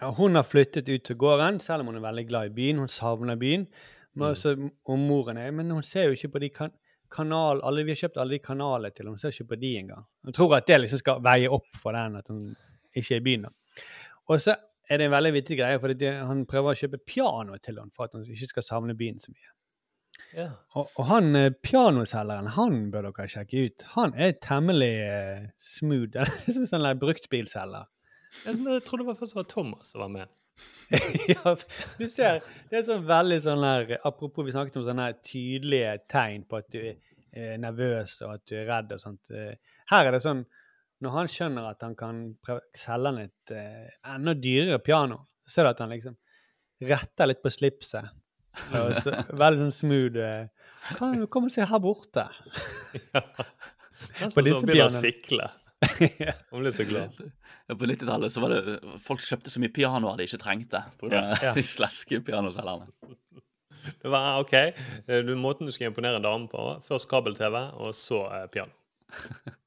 ja, 0.00 0.08
hun 0.16 0.34
har 0.34 0.46
flyttet 0.48 0.88
ut 0.88 1.04
til 1.04 1.16
gården, 1.16 1.60
selv 1.60 1.84
om 1.84 1.92
hun 1.92 2.00
er 2.00 2.08
veldig 2.08 2.24
glad 2.28 2.46
i 2.48 2.54
byen. 2.56 2.78
Hun 2.78 2.88
savner 2.88 3.36
byen. 3.36 3.66
Men 4.14 4.30
også, 4.30 4.54
og 4.86 4.98
moren 4.98 5.36
er, 5.36 5.50
men 5.50 5.70
hun 5.70 5.82
ser 5.82 6.08
jo 6.08 6.16
ikke 6.16 6.32
på 6.36 6.42
de 6.44 6.48
kan 6.54 6.72
kanal, 7.14 7.60
alle, 7.62 7.84
Vi 7.84 7.94
har 7.94 7.96
kjøpt 7.96 8.16
alle 8.18 8.38
de 8.38 8.42
kanalene 8.42 8.94
til 8.94 9.08
hun 9.10 9.18
ser 9.18 9.34
ikke 9.34 9.52
på 9.52 9.60
de 9.60 9.72
engang. 9.78 10.06
Hun 10.24 10.32
tror 10.32 10.56
at 10.56 10.66
det 10.66 10.80
liksom 10.80 11.02
skal 11.02 11.20
veie 11.22 11.50
opp 11.50 11.68
for 11.78 11.92
den 11.92 12.16
at 12.16 12.30
hun 12.32 12.56
ikke 12.94 13.14
er 13.14 13.20
i 13.20 13.24
byen. 13.24 13.42
da. 13.42 13.82
Og 14.28 14.40
så 14.40 14.56
er 14.94 15.00
det 15.00 15.08
en 15.08 15.14
veldig 15.14 15.34
vittig 15.34 15.58
greie, 15.58 15.80
for 15.82 15.92
han 16.28 16.46
prøver 16.48 16.72
å 16.72 16.78
kjøpe 16.78 17.02
piano 17.02 17.58
til 17.62 17.80
han 17.82 17.92
for 17.94 18.06
at 18.06 18.16
han 18.16 18.24
ikke 18.26 18.54
skal 18.54 18.66
savne 18.66 18.96
byen 18.98 19.20
så 19.22 19.34
mye. 19.34 19.50
Ja. 20.34 20.48
Og, 20.74 20.90
og 20.98 21.08
han 21.08 21.34
eh, 21.38 21.50
pianoselgeren, 21.62 22.52
han 22.56 22.78
bør 22.94 23.08
dere 23.08 23.26
sjekke 23.30 23.66
ut. 23.66 23.84
Han 23.94 24.14
er 24.18 24.36
temmelig 24.42 24.94
eh, 25.06 25.44
smooth. 25.62 26.10
det 26.14 26.24
er 26.24 26.54
Som 26.54 26.66
en 26.66 26.70
sånn 26.70 27.02
bruktbilselger. 27.02 27.90
Jeg, 28.44 28.56
sånn, 28.56 28.70
jeg 28.72 28.86
trodde 28.86 29.04
det 29.04 29.10
var 29.12 29.20
først 29.20 29.38
var 29.38 29.50
Thomas 29.50 29.92
som 29.94 30.04
var 30.04 30.12
med. 30.14 30.40
ja, 31.32 31.54
du 31.98 32.04
ser, 32.10 32.44
det 32.70 32.78
er 32.78 32.84
sånn 32.86 33.06
veldig 33.08 33.40
sånn 33.42 33.64
der 33.64 33.96
Apropos, 34.06 34.44
vi 34.46 34.52
snakket 34.54 34.76
om 34.78 34.84
sånne 34.86 35.08
tydelige 35.26 35.96
tegn 36.12 36.44
på 36.46 36.60
at 36.60 36.68
du 36.70 36.78
er 36.78 36.92
eh, 37.34 37.54
nervøs 37.58 38.20
og 38.22 38.36
at 38.36 38.44
du 38.50 38.58
er 38.60 38.68
redd 38.70 38.94
og 38.94 39.02
sånt. 39.02 39.32
Her 39.90 40.10
er 40.10 40.14
det 40.14 40.22
sånn 40.22 40.44
Når 41.04 41.14
han 41.18 41.28
skjønner 41.30 41.66
at 41.70 41.82
han 41.84 41.94
kan 42.00 42.20
selge 42.78 43.10
han 43.12 43.18
et 43.26 43.52
eh, 43.54 43.88
enda 44.14 44.34
dyrere 44.40 44.80
piano, 44.82 45.20
så 45.44 45.58
ser 45.58 45.66
du 45.68 45.72
at 45.74 45.82
han 45.84 45.92
liksom 45.92 46.16
retter 46.84 47.28
litt 47.30 47.42
på 47.44 47.52
slipset. 47.52 48.08
Og 48.78 48.92
så, 49.02 49.12
veldig 49.34 49.64
sånn 49.66 49.74
smooth. 49.78 50.18
eh, 50.22 50.70
Kan, 50.98 51.24
kom 51.32 51.48
og 51.48 51.52
se 51.54 51.64
her 51.66 51.80
borte. 51.82 52.24
ja. 53.14 53.22
På 54.20 54.28
så 54.30 54.42
disse 54.44 54.58
han 54.60 54.68
begynner 54.68 54.90
å 54.90 55.02
sikle. 55.02 55.46
Hun 56.50 56.62
blir 56.62 56.72
så 56.76 56.84
glad. 56.88 57.16
Ja, 57.68 57.74
På 57.80 57.88
90-tallet 57.88 58.32
så 58.32 58.42
var 58.44 58.52
det 58.54 58.76
folk 59.04 59.22
kjøpte 59.24 59.50
så 59.52 59.60
mye 59.62 59.72
pianoer 59.74 60.18
de 60.20 60.26
ikke 60.28 60.40
trengte. 60.42 60.80
På 61.00 61.08
grunn 61.10 61.30
av 61.32 61.42
Ja. 61.44 61.52
de 61.58 61.64
sleske 61.66 62.20
pianoselgerne. 62.26 62.88
Det 64.00 64.08
var 64.12 64.38
OK. 64.40 64.52
eh, 64.54 65.20
Du, 65.26 65.34
måten 65.40 65.68
du 65.68 65.72
skal 65.74 65.90
imponere 65.90 66.20
en 66.20 66.24
dame 66.28 66.48
på. 66.52 66.62
Først 66.86 67.08
kabel-TV, 67.10 67.58
og 67.80 67.92
så 67.96 68.22
eh, 68.38 68.46
piano. 68.54 68.72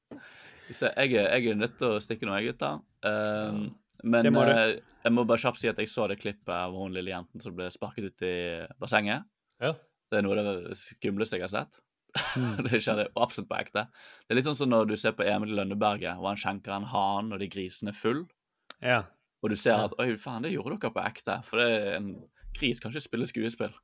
Jeg, 0.68 1.12
er- 1.16 1.32
jeg 1.38 1.50
er 1.52 1.58
nødt 1.58 1.76
til 1.80 1.94
å 1.96 2.00
stikke 2.02 2.26
noe, 2.28 2.38
jeg, 2.42 2.52
gutter. 2.52 2.80
Um, 3.06 3.74
men 4.04 4.28
må 4.34 4.44
du. 4.46 4.52
eh, 4.52 4.76
jeg 5.04 5.12
må 5.14 5.24
bare 5.26 5.40
kjapt 5.42 5.58
si 5.62 5.68
at 5.70 5.78
jeg 5.80 5.88
så 5.90 6.06
det 6.10 6.18
klippet 6.20 6.52
av 6.54 6.74
hun 6.76 6.92
lille 6.94 7.10
jenten 7.10 7.40
som 7.42 7.54
ble 7.56 7.66
sparket 7.74 8.04
ut 8.12 8.22
i 8.26 8.34
bassenget. 8.78 9.24
Ja. 9.62 9.72
Det 10.10 10.18
er 10.20 10.24
noe 10.26 10.38
av 10.38 10.48
det 10.68 10.76
skumleste 10.78 11.38
jeg 11.38 11.46
har 11.48 11.54
sett. 11.54 11.80
Mm. 12.38 12.62
det 12.68 12.80
skjedde 12.84 13.08
absolutt 13.18 13.48
på 13.50 13.58
ekte. 13.58 13.86
Det 14.26 14.32
er 14.34 14.38
litt 14.38 14.46
sånn 14.48 14.56
som 14.58 14.70
når 14.72 14.86
du 14.92 14.96
ser 14.96 15.12
på 15.18 15.26
Emil 15.26 15.54
Lønneberget, 15.58 16.16
hvor 16.18 16.30
han 16.30 16.40
skjenker 16.40 16.76
en 16.76 16.86
han 16.92 17.32
og 17.34 17.40
de 17.42 17.48
grisene 17.52 17.90
er 17.94 17.98
full. 17.98 18.22
Ja. 18.84 19.02
Og 19.42 19.50
du 19.52 19.56
ser 19.58 19.84
at 19.88 19.92
oi, 20.02 20.12
faen, 20.18 20.42
det 20.46 20.54
gjorde 20.54 20.78
dere 20.78 20.94
på 20.94 21.02
ekte. 21.06 21.40
For 21.46 21.60
det 21.62 21.96
en 21.98 22.08
gris 22.58 22.80
kan 22.82 22.90
ikke 22.94 23.04
spille 23.04 23.26
skuespill. 23.28 23.74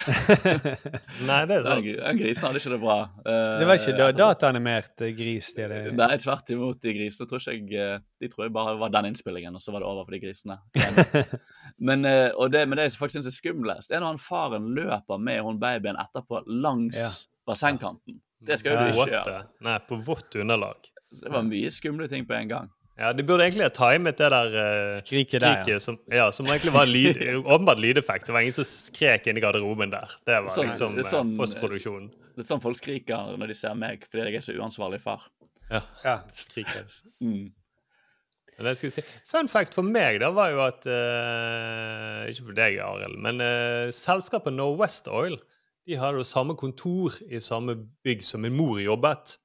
Nei, 1.28 1.40
det 1.48 1.56
er 1.58 1.64
sant. 1.66 1.84
Den, 1.84 1.96
den 2.00 2.18
grisen 2.20 2.46
hadde 2.46 2.60
ikke 2.62 2.72
det 2.72 2.78
bra. 2.82 2.96
eh, 3.24 3.58
Det 3.60 3.66
var 3.68 3.80
ikke 3.80 3.94
da 3.98 4.06
dataanimert 4.16 5.04
eh, 5.04 5.12
gris? 5.16 5.50
Det, 5.56 5.66
det. 5.72 5.80
Nei, 5.98 6.08
tvert 6.22 6.52
imot. 6.54 6.78
De 6.82 6.94
grisene 6.96 7.28
tror 7.30 7.42
ikke 7.42 7.52
jeg 7.76 7.82
eh, 7.96 8.04
De 8.22 8.30
tror 8.32 8.46
jeg 8.46 8.54
bare 8.56 8.76
var 8.80 8.94
den 8.94 9.10
innspillingen, 9.10 9.56
og 9.58 9.64
så 9.64 9.74
var 9.74 9.84
det 9.84 9.90
over 9.90 10.08
for 10.08 10.16
de 10.16 10.22
grisene. 10.24 10.56
men, 11.78 12.04
eh, 12.10 12.30
og 12.36 12.52
det, 12.54 12.64
men 12.70 12.80
det 12.80 12.88
jeg 12.88 12.96
faktisk 13.00 13.20
syns 13.20 13.30
er 13.32 13.36
skumlest, 13.36 13.92
er 13.92 14.00
når 14.02 14.14
han 14.14 14.22
faren 14.24 14.70
løper 14.76 15.20
med 15.20 15.42
hun 15.46 15.60
babyen 15.62 16.00
etterpå 16.00 16.44
langs 16.48 16.96
Ja. 17.00 17.10
bassengkanten. 17.52 18.20
Det 18.40 18.56
skal 18.60 18.72
jo 18.72 18.80
du 18.86 18.94
ikke 19.02 19.10
gjøre. 19.18 19.40
Nei, 19.66 19.76
på 19.84 19.98
vått 20.06 20.36
underlag. 20.40 20.88
Så 21.12 21.26
det 21.26 21.32
var 21.34 21.42
mye 21.44 21.68
skumle 21.74 22.06
ting 22.08 22.24
på 22.24 22.36
en 22.38 22.48
gang. 22.48 22.68
Ja, 23.00 23.12
De 23.16 23.24
burde 23.24 23.46
egentlig 23.46 23.64
ha 23.64 23.72
timet 23.72 24.18
det 24.20 24.26
der 24.34 24.54
uh, 24.54 24.96
Skriket 25.00 25.40
der, 25.40 25.62
ja. 25.70 25.78
som, 25.80 25.96
ja, 26.12 26.26
som 26.36 26.48
egentlig 26.52 26.72
var 26.74 26.88
lyd, 26.90 27.16
åpenbart 27.54 27.80
lydeffekt. 27.80 28.26
Det 28.28 28.34
var 28.36 28.44
ingen 28.44 28.56
som 28.58 28.66
skrek 28.68 29.30
inn 29.30 29.40
i 29.40 29.44
garderoben 29.44 29.92
der. 29.94 30.16
Det 30.28 30.36
var 30.44 30.52
Sånn- 30.52 30.68
liksom 30.68 30.98
det 30.98 31.06
eh, 31.06 31.14
sånn- 31.14 31.30
postproduksjonen. 31.38 32.10
Det 32.36 32.44
er 32.44 32.50
sånn 32.50 32.60
folk 32.62 32.76
skriker 32.78 33.32
når 33.40 33.50
de 33.52 33.56
ser 33.56 33.72
meg 33.78 34.04
fordi 34.08 34.26
jeg 34.28 34.42
er 34.42 34.44
så 34.44 34.56
uansvarlig 34.60 35.00
far. 35.02 35.24
Ja. 35.70 35.80
Ja. 36.04 36.18
Skriker. 36.36 36.84
Mm. 37.24 37.48
Men 38.58 38.68
det 38.68 38.76
skulle 38.76 38.92
si. 38.92 39.04
Fun 39.30 39.48
fact 39.48 39.72
for 39.78 39.86
meg 39.86 40.18
da 40.20 40.28
var 40.36 40.50
jo 40.52 40.60
at 40.66 40.84
uh, 40.84 42.26
Ikke 42.28 42.50
for 42.50 42.56
deg, 42.58 42.76
Arild, 42.84 43.16
men 43.24 43.40
uh, 43.40 43.88
selskapet 43.94 44.52
No 44.52 44.74
West 44.76 45.08
Oil 45.08 45.38
de 45.88 45.96
hadde 45.98 46.20
jo 46.20 46.26
samme 46.28 46.52
kontor 46.60 47.16
i 47.32 47.40
samme 47.42 47.72
bygg 48.04 48.20
som 48.22 48.44
min 48.44 48.52
mor 48.54 48.76
jobbet. 48.78 49.38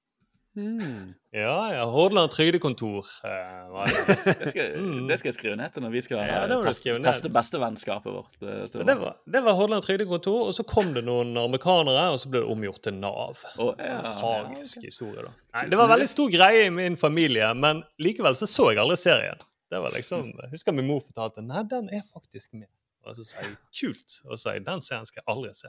Mm. 0.56 1.14
Ja, 1.36 1.56
ja. 1.74 1.86
Hordaland 1.92 2.32
trygdekontor. 2.32 3.06
eh, 3.28 3.88
det. 3.88 4.36
Det 4.40 4.50
skal, 4.50 4.70
det 5.10 5.18
skal 5.20 5.28
jeg 5.28 5.34
skrive 5.36 5.56
ned 5.60 5.74
til 5.76 5.84
når 5.84 5.92
vi 5.92 6.02
skal 6.06 6.22
Ja, 6.24 6.46
teste, 6.64 6.94
teste 7.04 7.32
bestevennskapet 7.36 8.14
vårt. 8.16 8.38
eh, 8.42 8.62
Så 8.72 8.86
det 8.88 8.96
var, 9.00 9.18
det 9.28 9.42
var 9.44 9.54
Hordaland 9.58 9.84
trygdekontor, 9.84 10.48
og 10.48 10.54
så 10.56 10.64
kom 10.64 10.94
det 10.96 11.04
noen 11.04 11.36
amerikanere, 11.38 12.06
og 12.14 12.20
så 12.24 12.32
ble 12.32 12.40
det 12.46 12.48
omgjort 12.56 12.82
til 12.88 12.96
Nav. 13.02 13.44
Oh, 13.60 13.74
ja. 13.80 14.00
Tragisk 14.16 14.88
historie, 14.88 15.28
da. 15.28 15.34
Nei, 15.60 15.66
det 15.74 15.78
var 15.82 15.92
veldig 15.92 16.08
stor 16.10 16.32
greie 16.32 16.66
i 16.66 16.72
min 16.72 16.96
familie, 16.98 17.52
men 17.54 17.84
likevel 18.00 18.36
så 18.40 18.48
så 18.48 18.72
jeg 18.72 18.80
aldri 18.80 18.98
serien. 19.04 19.44
Det 19.72 19.82
var 19.82 19.92
liksom, 19.92 20.32
jeg 20.40 20.52
husker 20.56 20.72
min 20.78 20.88
mor 20.88 21.02
fortalte 21.04 21.44
nei, 21.44 21.64
den 21.68 21.90
er 21.92 22.04
faktisk 22.14 22.54
med. 22.54 22.70
Og 23.06 23.16
så 23.20 23.26
sa 23.28 23.44
jeg 23.44 23.58
kult, 23.82 24.22
og 24.26 24.38
så 24.38 24.44
sa 24.48 24.54
jeg 24.56 24.64
den 24.66 24.80
serien 24.82 25.06
skal 25.06 25.20
jeg 25.26 25.36
aldri 25.36 25.52
se. 25.54 25.68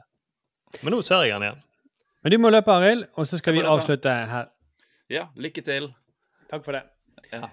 Men 0.81 0.93
nå 0.95 1.01
ser 1.05 1.27
jeg 1.27 1.35
den 1.35 1.43
igjen. 1.51 1.63
Men 2.23 2.31
du 2.33 2.37
må 2.41 2.49
løpe, 2.49 2.71
Arild, 2.73 3.05
og 3.15 3.27
så 3.29 3.37
skal 3.39 3.53
vi 3.53 3.61
avslutte 3.61 4.09
her. 4.31 4.47
Ja, 5.09 5.27
lykke 5.35 5.61
til. 5.61 5.93
Takk 6.51 6.65
for 6.65 6.75
det. 6.75 6.83
Ja. 7.31 7.49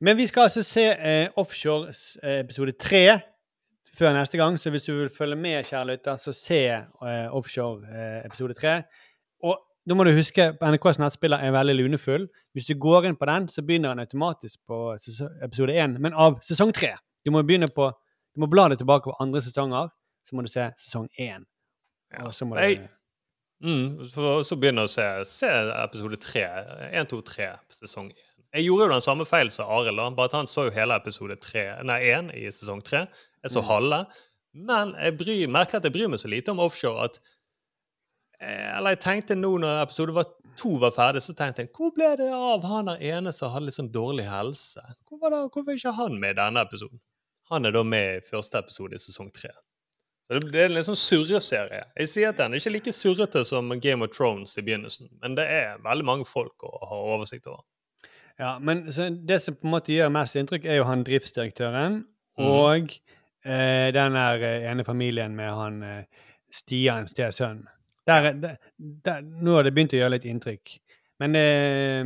Men 0.00 0.16
vi 0.16 0.26
skal 0.26 0.42
altså 0.48 0.62
se 0.62 0.84
eh, 0.92 1.28
Offshore 1.36 1.92
eh, 2.22 2.40
episode 2.40 2.72
tre 2.72 3.20
før 3.98 4.12
neste 4.12 4.38
gang. 4.38 4.60
Så 4.60 4.70
hvis 4.70 4.84
du 4.84 4.94
vil 4.96 5.10
følge 5.18 5.36
med, 5.36 5.64
kjære 5.64 5.86
lytter, 5.86 6.16
så 6.16 6.32
se 6.32 6.60
eh, 6.66 7.34
Offshore 7.34 7.82
eh, 7.88 8.26
episode 8.26 8.54
tre. 8.54 8.82
Og 9.42 9.58
da 9.88 9.94
må 9.94 10.04
du 10.04 10.14
huske 10.16 10.52
NRKs 10.62 10.98
nettspiller 10.98 11.42
er 11.42 11.54
veldig 11.54 11.74
lunefull. 11.74 12.28
Hvis 12.52 12.70
du 12.70 12.78
går 12.80 13.10
inn 13.10 13.18
på 13.20 13.28
den, 13.28 13.48
så 13.48 13.62
begynner 13.62 13.94
den 13.94 14.06
automatisk 14.06 14.58
på 14.66 14.80
episode 15.44 15.76
én, 15.76 15.98
men 15.98 16.14
av 16.14 16.38
sesong 16.42 16.72
tre. 16.74 16.94
Du 17.24 17.30
må 17.30 17.42
begynne 17.42 17.68
på 17.74 17.92
Du 18.34 18.40
må 18.42 18.48
bla 18.50 18.64
deg 18.66 18.80
tilbake 18.80 19.06
på 19.06 19.14
andre 19.22 19.38
sesonger, 19.38 19.92
så 20.26 20.34
må 20.34 20.42
du 20.42 20.48
se 20.50 20.64
sesong 20.82 21.06
én. 21.22 21.46
Og 22.24 22.34
så 22.34 22.44
må 22.44 22.58
du 22.58 23.03
Mm, 23.62 24.06
så 24.44 24.56
begynner 24.58 24.84
jeg 24.84 24.90
å 24.90 24.92
se, 24.92 25.06
se 25.30 25.50
episode 25.84 26.18
tre. 26.20 26.42
Én, 26.90 27.06
to, 27.08 27.20
tre, 27.24 27.52
sesong 27.72 28.10
én. 28.10 28.30
Jeg 28.54 28.68
gjorde 28.68 28.84
jo 28.86 28.92
den 28.92 29.02
samme 29.02 29.24
feil 29.26 29.48
som 29.50 29.70
Arild, 29.74 29.98
bare 30.14 30.30
at 30.30 30.36
han 30.38 30.46
så 30.46 30.68
jo 30.68 30.74
hele 30.76 30.94
episode 30.94 31.34
tre, 31.42 31.64
nei, 31.82 32.00
én 32.14 32.28
i 32.38 32.44
sesong 32.54 32.82
tre. 32.86 33.06
Jeg 33.42 33.50
så 33.50 33.62
Mm. 33.62 33.66
halve. 33.66 33.98
Men 34.54 34.92
jeg 34.94 35.16
bryr, 35.18 35.48
merker 35.50 35.76
at 35.80 35.82
jeg 35.88 35.92
bryr 35.92 36.08
meg 36.08 36.20
så 36.22 36.28
lite 36.30 36.52
om 36.52 36.60
offshore 36.62 37.04
at 37.08 37.18
eh, 38.40 38.76
Eller 38.76 38.94
jeg 38.94 39.00
tenkte 39.00 39.34
nå 39.34 39.56
når 39.58 39.82
episode 39.82 40.14
var, 40.14 40.28
to 40.56 40.76
var 40.78 40.92
ferdig, 40.94 41.22
så 41.24 41.34
tenkte 41.34 41.64
jeg 41.64 41.72
hvor 41.74 41.90
ble 41.96 42.12
det 42.20 42.30
av 42.30 42.62
han 42.70 42.86
der 42.92 43.02
ene 43.02 43.32
som 43.34 43.50
hadde 43.50 43.66
litt 43.66 43.74
sånn 43.78 43.90
dårlig 43.90 44.28
helse? 44.30 44.82
Hvor 45.08 45.18
var 45.18 45.30
det, 45.34 45.40
Hvorfor 45.50 45.72
er 45.74 45.80
ikke 45.80 45.96
han 45.98 46.20
med 46.20 46.36
i 46.36 46.40
denne 46.42 46.62
episoden? 46.62 47.00
Han 47.50 47.66
er 47.66 47.74
da 47.74 47.82
med 47.82 48.20
i 48.20 48.24
første 48.28 48.58
episode 48.62 48.94
i 48.94 49.02
sesong 49.02 49.32
tre. 49.34 49.50
Så 50.24 50.38
det, 50.40 50.56
er 50.56 50.70
en 50.70 50.76
litt 50.78 50.86
sånn 50.86 50.96
surreserie. 50.96 51.82
Jeg 52.00 52.08
sier 52.08 52.30
at 52.32 52.38
den 52.40 52.54
er 52.54 52.62
ikke 52.62 52.72
like 52.72 52.94
surrete 52.96 53.42
som 53.44 53.68
Game 53.84 54.06
of 54.06 54.14
Thrones 54.14 54.56
i 54.56 54.64
begynnelsen, 54.64 55.10
men 55.20 55.36
det 55.36 55.44
er 55.52 55.82
veldig 55.84 56.06
mange 56.08 56.28
folk 56.28 56.64
å 56.64 56.72
ha 56.88 57.00
oversikt 57.16 57.50
over. 57.50 57.64
Ja, 58.40 58.56
men 58.58 58.86
det 59.28 59.38
som 59.44 59.54
på 59.58 59.68
en 59.68 59.74
måte 59.76 59.92
gjør 59.94 60.10
mest 60.14 60.38
inntrykk, 60.40 60.64
er 60.66 60.80
jo 60.80 60.88
han 60.88 61.04
driftsdirektøren 61.06 62.00
mm. 62.00 62.46
og 62.48 62.96
eh, 63.44 63.90
den 63.94 64.16
der 64.18 64.46
eh, 64.48 64.66
ene 64.72 64.86
familien 64.86 65.36
med 65.38 65.52
han 65.54 65.82
eh, 65.86 66.24
Stian, 66.54 67.06
stesønnen. 67.10 67.68
Der, 68.08 68.30
er- 68.30 68.40
der, 68.40 68.56
der, 68.78 69.22
nå 69.22 69.58
har 69.58 69.66
det 69.66 69.74
begynt 69.76 69.94
å 69.94 70.00
gjøre 70.00 70.16
litt 70.16 70.26
inntrykk. 70.28 70.74
Men 71.22 71.38
eh, 71.38 72.00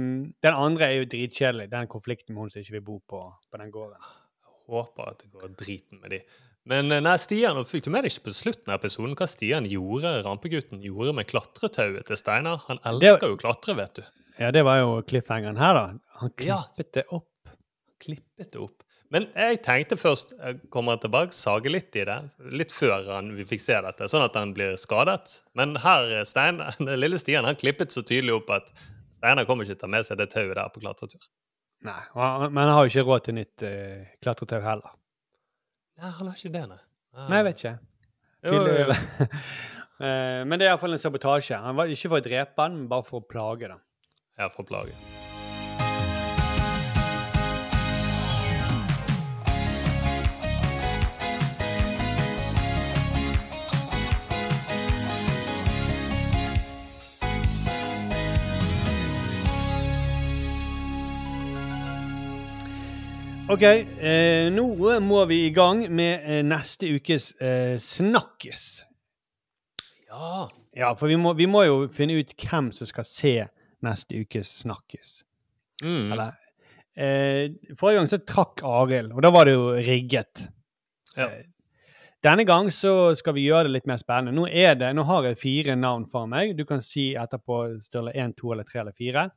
den 0.45 0.59
andre 0.67 0.91
er 0.91 0.99
jo 0.99 1.09
dritkjedelig, 1.15 1.71
den 1.73 1.89
konflikten 1.91 2.35
med 2.35 2.45
hun 2.45 2.53
som 2.53 2.61
ikke 2.61 2.77
vil 2.81 2.87
bo 2.91 2.99
på, 3.15 3.23
på 3.49 3.63
den 3.63 3.73
gården. 3.73 4.11
Jeg 4.43 4.57
Håper 4.69 5.15
at 5.15 5.23
det 5.25 5.33
går 5.33 5.55
driten 5.57 6.03
med 6.03 6.13
de. 6.13 6.23
Men 6.69 6.93
eh, 6.93 7.01
nei, 7.05 7.15
Stian, 7.21 7.59
fikk 7.69 7.87
du 7.87 7.93
med 7.95 8.05
deg 8.05 8.17
på 8.25 8.35
slutten 8.37 8.73
av 8.73 8.81
episoden 8.81 9.15
hva 9.17 9.29
Stian 9.31 9.69
gjorde, 9.69 10.19
rampegutten 10.27 10.83
gjorde 10.85 11.15
med 11.17 11.29
klatretauet 11.31 12.09
til 12.11 12.21
Steinar? 12.21 12.65
Han 12.69 12.81
elsker 12.89 13.33
jo 13.33 13.39
klatre, 13.41 13.77
vet 13.79 14.01
du. 14.01 14.05
Ja, 14.39 14.53
det 14.55 14.63
var 14.69 14.83
jo 14.83 14.99
cliffhangeren 15.09 15.59
her, 15.59 15.75
da. 15.79 15.87
Han 16.21 16.35
Ja. 16.45 16.61
klippet 16.75 16.93
det 16.95 17.07
opp. 17.09 17.55
Klippet 18.05 18.53
det 18.53 18.61
opp. 18.61 18.85
Men 19.11 19.25
jeg 19.33 19.63
tenkte 19.65 19.97
først 19.97 20.35
jeg 20.37 20.59
kommer 20.71 20.99
tilbake, 21.01 21.33
sage 21.33 21.73
litt 21.73 21.97
i 21.97 22.05
det, 22.05 22.19
litt 22.53 22.75
før 22.77 23.07
han, 23.15 23.33
vi 23.39 23.47
fikk 23.49 23.63
se 23.65 23.79
dette, 23.81 24.05
sånn 24.13 24.27
at 24.27 24.37
han 24.37 24.53
blir 24.53 24.77
skadet. 24.77 25.41
Men 25.57 25.75
her, 25.81 26.05
eh, 26.21 26.25
Stein, 26.29 26.61
den 26.79 27.01
lille 27.01 27.19
Stian 27.19 27.49
han 27.49 27.57
klippet 27.57 27.95
så 27.95 28.05
tydelig 28.05 28.37
opp 28.43 28.53
at 28.59 28.73
Steinar 29.17 29.49
kommer 29.49 29.65
ikke 29.65 29.75
til 29.75 29.81
å 29.81 29.87
ta 29.87 29.93
med 29.97 30.07
seg 30.07 30.21
det 30.21 30.29
tauet 30.37 30.55
der 30.55 30.69
på 30.69 30.85
klatretur. 30.85 31.25
Nei, 31.87 31.99
Men 32.15 32.59
han 32.67 32.75
har 32.75 32.85
jo 32.87 32.91
ikke 32.93 33.07
råd 33.07 33.25
til 33.25 33.37
nytt 33.39 33.63
uh, 33.63 34.05
klatretau 34.23 34.61
heller. 34.61 34.95
Nei, 35.99 36.13
han 36.15 36.31
har 36.31 36.39
ikke 36.39 36.53
det, 36.55 36.65
nei. 36.71 36.81
Nei, 37.19 37.41
jeg 37.41 37.47
vet 37.49 37.63
ikke. 37.65 37.75
Jo, 38.47 38.63
jo, 38.63 38.79
jo. 38.85 39.29
Eh, 39.99 40.45
men 40.47 40.61
det 40.61 40.69
er 40.69 40.77
iallfall 40.77 40.95
en 40.95 41.01
sabotasje. 41.03 41.57
Han 41.59 41.75
var 41.75 41.91
ikke 41.91 42.13
for 42.13 42.21
å 42.21 42.23
drepe 42.23 42.63
han, 42.63 42.77
men 42.79 42.87
bare 42.87 43.03
for 43.03 43.19
å 43.19 43.27
plage 43.27 43.67
da. 43.67 43.81
Ja, 44.39 44.47
for 44.47 44.63
å 44.63 44.69
plage. 44.69 44.95
OK, 63.49 63.63
eh, 63.65 64.51
nå 64.53 64.65
må 65.01 65.23
vi 65.25 65.39
i 65.47 65.53
gang 65.57 65.87
med 65.89 66.25
eh, 66.29 66.41
neste 66.45 66.91
ukes 66.93 67.31
eh, 67.41 67.79
Snakkes. 67.81 68.67
Ja. 70.11 70.43
Ja, 70.77 70.91
for 70.93 71.09
vi 71.09 71.17
må, 71.17 71.33
vi 71.33 71.47
må 71.49 71.63
jo 71.65 71.79
finne 71.89 72.19
ut 72.21 72.35
hvem 72.37 72.69
som 72.77 72.91
skal 72.91 73.07
se 73.09 73.33
neste 73.89 74.21
ukes 74.21 74.51
Snakkes. 74.67 75.15
Mm. 75.81 76.13
Eller 76.13 76.37
eh, 76.93 77.57
Forrige 77.81 78.03
gang 78.03 78.13
så 78.13 78.21
trakk 78.21 78.61
Arild, 78.69 79.17
og 79.17 79.25
da 79.25 79.33
var 79.33 79.49
det 79.49 79.57
jo 79.57 79.73
rigget. 79.81 80.45
Ja. 81.17 81.31
Eh, 81.31 81.49
Denne 82.21 82.45
gang 82.45 82.69
så 82.75 83.15
skal 83.17 83.39
vi 83.39 83.49
gjøre 83.49 83.71
det 83.71 83.79
litt 83.79 83.89
mer 83.89 84.05
spennende. 84.05 84.37
Nå, 84.37 84.45
er 84.53 84.77
det, 84.77 84.93
nå 84.93 85.09
har 85.09 85.25
jeg 85.25 85.41
fire 85.41 85.79
navn 85.79 86.05
for 86.13 86.29
meg. 86.29 86.53
Du 86.59 86.67
kan 86.69 86.85
si 86.85 87.15
etterpå 87.17 87.65
Sturle 87.81 88.13
én, 88.13 88.37
to 88.37 88.53
eller 88.53 88.69
tre 88.69 88.85
eller 88.85 88.93
fire. 88.93 89.29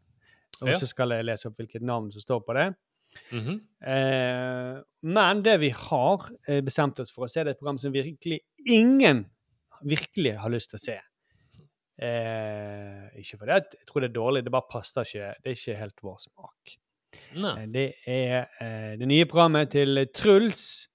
Og 0.65 0.75
så 0.81 0.89
skal 0.89 1.15
jeg 1.15 1.31
lese 1.31 1.47
opp 1.47 1.61
hvilket 1.61 1.85
navn 1.85 2.11
som 2.11 2.27
står 2.27 2.41
på 2.43 2.59
det. 2.59 2.71
Mhm. 3.31 3.61
Eh, 3.81 4.81
men 5.03 5.41
det 5.43 5.59
vi 5.59 5.69
har 5.69 6.29
eh, 6.47 6.61
bestemt 6.61 6.99
oss 6.99 7.11
for 7.11 7.25
å 7.25 7.29
se, 7.29 7.43
det 7.43 7.47
er 7.47 7.51
et 7.55 7.59
program 7.59 7.77
som 7.81 7.91
virkelig 7.93 8.39
ingen 8.65 9.25
virkelig 9.83 10.35
har 10.39 10.49
lyst 10.53 10.69
til 10.69 10.77
å 10.77 10.83
se. 10.85 10.99
Eh, 12.01 13.09
ikke 13.21 13.37
fordi 13.41 13.57
jeg 13.57 13.85
tror 13.89 14.01
det 14.01 14.09
er 14.09 14.15
dårlig, 14.15 14.43
det 14.45 14.51
bare 14.53 14.69
passer 14.71 15.05
ikke. 15.05 15.33
Det 15.43 15.51
er 15.51 15.57
ikke 15.59 15.79
helt 15.79 16.01
vår 16.05 16.17
smak. 16.23 16.77
Eh, 17.57 17.65
Det 17.67 17.87
er 18.07 18.47
eh, 18.61 18.95
det 18.97 19.07
nye 19.07 19.25
programmet 19.25 19.71
til 19.71 20.07
Truls 20.15 20.87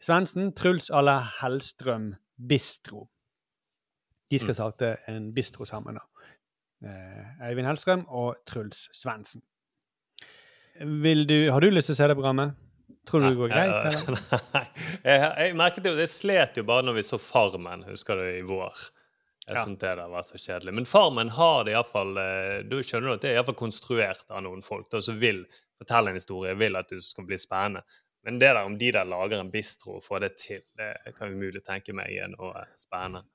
Svendsen. 0.00 0.52
Truls 0.54 0.90
à 0.90 1.02
la 1.02 1.18
Hellstrøm 1.40 2.14
Bistro. 2.48 3.08
De 4.30 4.38
skal 4.38 4.54
Mm. 4.54 4.54
starte 4.54 4.96
en 5.08 5.32
bistro 5.34 5.64
sammen, 5.64 5.94
da. 5.98 6.00
Eh, 6.84 7.50
Øyvind 7.50 7.66
Hellstrøm 7.66 8.06
og 8.08 8.36
Truls 8.46 8.88
Svendsen. 8.92 9.42
Vil 10.80 11.26
du, 11.26 11.50
har 11.50 11.60
du 11.60 11.70
lyst 11.70 11.86
til 11.90 11.94
å 11.94 11.98
se 12.00 12.08
det 12.10 12.16
programmet? 12.18 12.54
Tror 13.06 13.20
du 13.20 13.28
det 13.28 13.36
går 13.38 13.52
greit? 13.52 13.72
Eh, 13.74 13.96
eller? 14.00 14.20
Nei. 14.56 14.64
Jeg, 15.04 15.20
jeg 15.44 15.56
merket 15.60 15.86
jo, 15.90 15.94
det 15.98 16.08
slet 16.10 16.56
jo 16.58 16.64
bare 16.66 16.86
når 16.88 16.96
vi 16.98 17.04
så 17.06 17.18
Farmen, 17.20 17.84
husker 17.90 18.18
du, 18.18 18.24
i 18.40 18.44
vår. 18.48 18.84
Jeg 19.44 19.58
Ja. 19.58 19.64
syntes 19.66 19.82
det 19.84 19.90
der 20.00 20.08
var 20.08 20.24
så 20.24 20.38
kjedelig. 20.40 20.72
Men 20.80 20.86
Farmen 20.88 21.28
har 21.36 21.66
det 21.66 21.74
iallfall 21.74 22.14
Du 22.64 22.78
skjønner 22.80 23.10
du 23.10 23.14
at 23.18 23.26
det 23.26 23.30
er 23.34 23.36
iallfall 23.38 23.58
konstruert 23.60 24.24
av 24.32 24.40
noen 24.46 24.64
folk 24.64 24.88
da, 24.90 25.02
som 25.04 25.18
vil 25.20 25.42
fortelle 25.76 26.14
en 26.14 26.16
historie, 26.16 26.54
vil 26.56 26.80
at 26.80 26.88
du 26.88 26.96
skal 27.04 27.26
bli 27.28 27.36
spennende. 27.38 27.84
Men 28.24 28.38
det 28.40 28.54
der 28.56 28.64
om 28.64 28.78
de 28.80 28.88
der 28.96 29.04
lager 29.04 29.42
en 29.44 29.50
bistro 29.52 29.98
og 29.98 30.04
får 30.06 30.24
det 30.24 30.32
til, 30.40 30.62
det 30.80 31.12
kan 31.18 31.28
umulig 31.36 31.60
tenke 31.66 31.92
meg 31.92 32.08
er 32.16 32.30
noe 32.32 32.64
spennende. 32.80 33.26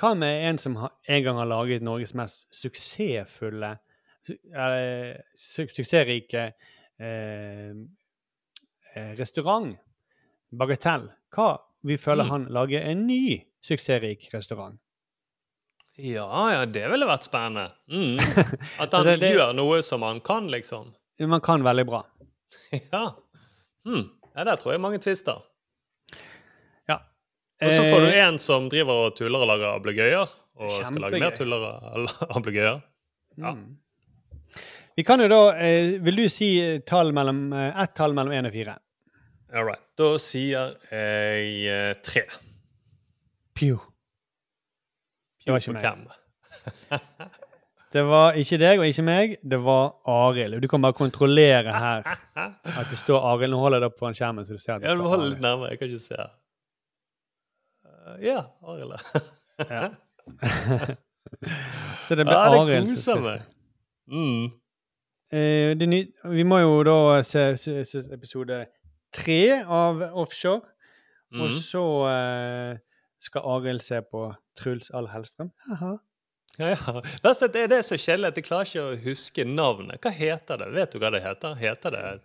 Hva 0.00 0.14
med 0.16 0.46
en 0.48 0.58
som 0.62 0.78
en 0.80 1.22
gang 1.26 1.36
har 1.42 1.50
laget 1.50 1.84
Norges 1.84 2.14
mest 2.16 2.46
suksessfulle 2.56 3.74
su 4.24 4.32
eh, 4.32 5.18
su 5.36 5.66
Suksessrike 5.66 6.40
eh, 6.40 6.54
eh, 6.54 6.78
restaurant, 9.18 9.76
Bagatell? 10.52 11.08
Hva 11.34 11.58
vi 11.86 11.96
føler 11.96 12.24
Mm. 12.26 12.30
han 12.30 12.44
lager 12.52 12.82
en 12.90 13.06
ny 13.06 13.44
suksessrik 13.62 14.28
restaurant? 14.34 14.78
Ja, 15.98 16.50
ja, 16.52 16.64
det 16.66 16.88
ville 16.90 17.06
vært 17.06 17.24
spennende. 17.26 17.70
Mm. 17.90 18.18
At 18.80 18.92
han 18.92 19.06
Altså, 19.06 19.20
det- 19.20 19.34
gjør 19.36 19.54
noe 19.54 19.82
som 19.82 20.02
han 20.02 20.20
kan, 20.20 20.48
liksom. 20.48 20.92
Man 21.20 21.40
kan 21.40 21.62
veldig 21.62 21.86
bra. 21.86 22.04
Ja. 22.92 23.12
Mm. 23.86 24.10
ja, 24.36 24.44
der 24.44 24.56
tror 24.56 24.72
jeg 24.72 24.80
mange 24.80 24.98
tvister. 24.98 25.42
Ja. 26.88 26.98
Og 27.62 27.70
så 27.72 27.82
får 27.90 28.00
du 28.00 28.06
Eh, 28.10 28.28
en 28.28 28.38
som 28.38 28.68
driver 28.68 29.06
og 29.06 29.16
tuller 29.16 29.40
og 29.40 29.46
lager 29.48 29.74
ablegøyer. 29.76 30.28
Og 30.60 30.70
skal 30.84 31.00
lage 31.00 31.20
mer 31.20 31.30
tuller 31.30 31.56
og 31.56 32.08
ablegøyer. 32.36 32.82
Ja. 33.38 33.52
Mm. 33.54 33.78
Vi 34.98 35.04
kan 35.06 35.22
jo 35.22 35.28
da 35.30 35.40
eh, 35.62 35.96
Vil 36.02 36.22
du 36.22 36.28
si 36.28 36.50
tall 36.88 37.12
mellom, 37.16 37.52
eh, 37.56 37.82
ett 37.82 37.94
tall 37.96 38.14
mellom 38.16 38.34
én 38.34 38.48
og 38.48 38.54
fire? 38.54 38.78
All 39.52 39.66
right. 39.66 39.82
Da 39.98 40.14
sier 40.22 40.76
jeg 40.90 41.62
eh, 41.66 41.92
tre. 42.06 42.22
Pju. 43.58 43.78
Det 45.40 45.56
ikke 45.56 45.72
For 45.72 45.78
meg. 45.78 45.86
hvem? 45.86 47.30
Det 47.90 48.04
var 48.06 48.36
ikke 48.38 48.54
deg 48.60 48.78
og 48.78 48.86
ikke 48.86 49.02
meg, 49.02 49.32
det 49.42 49.58
var 49.66 49.96
Arild. 50.06 50.60
Du 50.62 50.68
kan 50.70 50.78
bare 50.84 50.94
kontrollere 50.94 51.72
her 51.74 52.04
at 52.38 52.86
det 52.86 52.98
står 53.00 53.24
Arild. 53.32 53.50
Nå 53.50 53.58
holder 53.58 53.80
jeg 53.80 53.82
det 53.82 53.88
opp 53.90 53.96
foran 53.98 54.14
skjermen, 54.14 54.46
så 54.46 54.54
du 54.54 54.62
ser 54.62 54.76
at 54.76 54.84
det 54.84 54.86
Ja, 54.86 54.94
du 54.94 55.02
må 55.02 55.10
holde 55.10 55.32
litt 55.32 55.42
nærmere. 55.42 55.72
Jeg 55.72 55.80
kan 55.80 55.90
ikke 55.90 56.04
se. 56.04 56.28
Uh, 57.82 58.14
ja, 58.22 58.44
Arild. 58.62 58.94
Ja. 59.66 59.88
Så 62.06 62.14
det 62.14 62.28
ble 62.28 62.36
ja, 62.36 62.46
det 62.46 62.60
Arild. 62.60 62.86
som 62.86 62.94
koser 62.94 63.24
meg. 63.26 63.50
Mm. 64.10 64.46
Eh, 65.32 65.76
det 65.78 65.86
ny, 65.88 66.00
vi 66.34 66.42
må 66.42 66.58
jo 66.58 66.82
da 66.86 67.22
se, 67.22 67.56
se, 67.60 67.84
se 67.86 68.02
episode 68.14 68.64
tre 69.14 69.60
av 69.62 70.00
Offshore. 70.18 70.62
Og 71.32 71.46
Mhm. 71.50 71.58
så 71.62 71.82
eh, 72.10 72.78
skal 73.22 73.42
Arild 73.46 73.82
se 73.86 74.00
på 74.02 74.24
Truls 74.58 74.90
All 74.90 75.06
Hellstrøm. 75.12 75.52
Haha. 75.68 75.92
Ja, 76.58 76.68
ja. 76.74 77.00
Det 77.22 77.56
er 77.62 77.68
det 77.70 77.84
som 77.86 77.94
er 77.94 78.02
kjedelig, 78.02 78.26
at 78.26 78.36
jeg 78.40 78.44
klarer 78.44 78.66
ikke 78.66 78.82
å 78.82 78.96
huske 79.04 79.44
navnet. 79.46 80.00
Hva 80.02 80.10
heter 80.10 80.56
det? 80.58 80.72
Vet 80.74 80.92
du 80.92 80.98
hva 80.98 81.10
det 81.14 81.22
heter? 81.22 81.54
Heter 81.54 81.90
det 81.94 82.20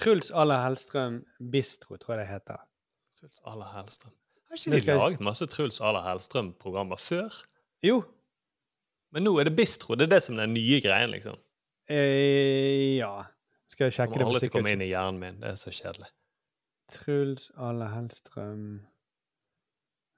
Truls 0.00 0.30
Aller 0.30 0.62
Hellstrøm 0.64 1.20
Bistro, 1.52 1.96
tror 2.00 2.16
jeg 2.16 2.24
det 2.24 2.30
heter. 2.32 2.56
Truls 3.20 3.38
Aller 3.44 3.68
Hellstrøm? 3.76 4.12
Har 4.48 4.56
ikke 4.56 4.70
de 4.72 4.80
skal 4.80 4.98
laget 4.98 5.20
masse 5.20 5.46
Truls 5.48 5.80
Aller 5.80 6.02
Hellstrøm-programmer 6.08 6.96
før? 7.00 7.28
Jo. 7.84 8.02
Men 9.12 9.24
nå 9.24 9.36
er 9.40 9.44
det 9.48 9.56
Bistro. 9.56 9.94
Det 9.94 10.08
er 10.08 10.14
det 10.16 10.22
som 10.22 10.38
er 10.38 10.46
den 10.46 10.54
nye 10.56 10.80
greien, 10.80 11.10
liksom. 11.12 11.36
Eh, 11.90 12.96
ja. 12.98 13.24
Skal 13.72 13.88
jeg 13.88 13.96
sjekke 13.96 14.18
det 14.18 14.24
for 14.26 14.30
aldri 14.32 14.40
til 14.46 14.52
å 14.52 14.56
komme 14.58 14.72
inn 14.76 14.84
i 14.84 14.90
hjernen 14.92 15.18
min. 15.20 15.40
Det 15.42 15.50
er 15.52 15.58
så 15.60 15.72
kjedelig. 15.74 16.08
Truls 16.92 17.46
Alle 17.56 17.86
Hellstrøm 17.88 18.64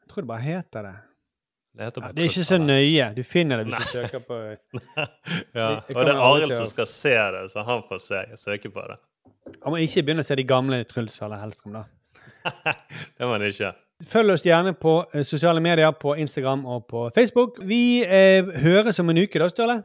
Jeg 0.03 0.09
tror 0.11 0.25
det 0.25 0.29
bare 0.33 0.43
heter 0.43 0.83
det. 0.89 0.95
Det 1.75 1.85
heter 1.87 2.01
Ja, 2.03 2.07
bare 2.09 2.15
det 2.19 2.25
er 2.25 2.31
ikke 2.33 2.47
så 2.49 2.59
nøye. 2.59 3.07
Du 3.15 3.23
finner 3.27 3.57
det 3.63 3.67
hvis 3.69 3.87
du 3.87 3.93
søker 3.95 4.25
på 4.27 4.39
Ja, 4.45 4.57
Jeg- 5.55 5.83
jeg 5.89 5.97
og 5.97 6.05
det 6.05 6.13
er 6.13 6.19
kommer 6.19 6.25
Arild 6.35 6.53
som 6.59 6.67
skal 6.67 6.87
se 6.91 7.15
det, 7.37 7.45
så 7.53 7.65
han 7.67 7.83
får 7.89 8.01
se, 8.03 8.21
søke 8.37 8.71
på 8.75 8.85
det. 8.91 8.99
Han 9.63 9.73
må 9.73 9.81
ikke 9.83 10.03
begynne 10.03 10.23
å 10.25 10.27
se 10.27 10.35
de 10.37 10.45
gamle 10.45 10.83
Truls 10.91 11.21
Alle 11.23 11.39
Hellstrøm, 11.41 11.73
da. 11.79 11.85
Det 13.19 13.25
må 13.27 13.33
han 13.39 13.43
ikke. 13.47 13.73
Følg 14.11 14.35
oss 14.35 14.43
gjerne 14.45 14.75
på 14.75 14.93
eh, 15.15 15.23
sosiale 15.25 15.61
medier, 15.63 15.91
på 15.93 16.17
Instagram 16.19 16.67
og 16.67 16.87
på 16.91 17.07
Facebook. 17.15 17.61
Vi 17.65 18.03
eh, 18.05 18.43
høres 18.65 18.99
om 19.01 19.11
en 19.15 19.19
uke, 19.23 19.39
da, 19.39 19.47
Ståle. 19.49 19.79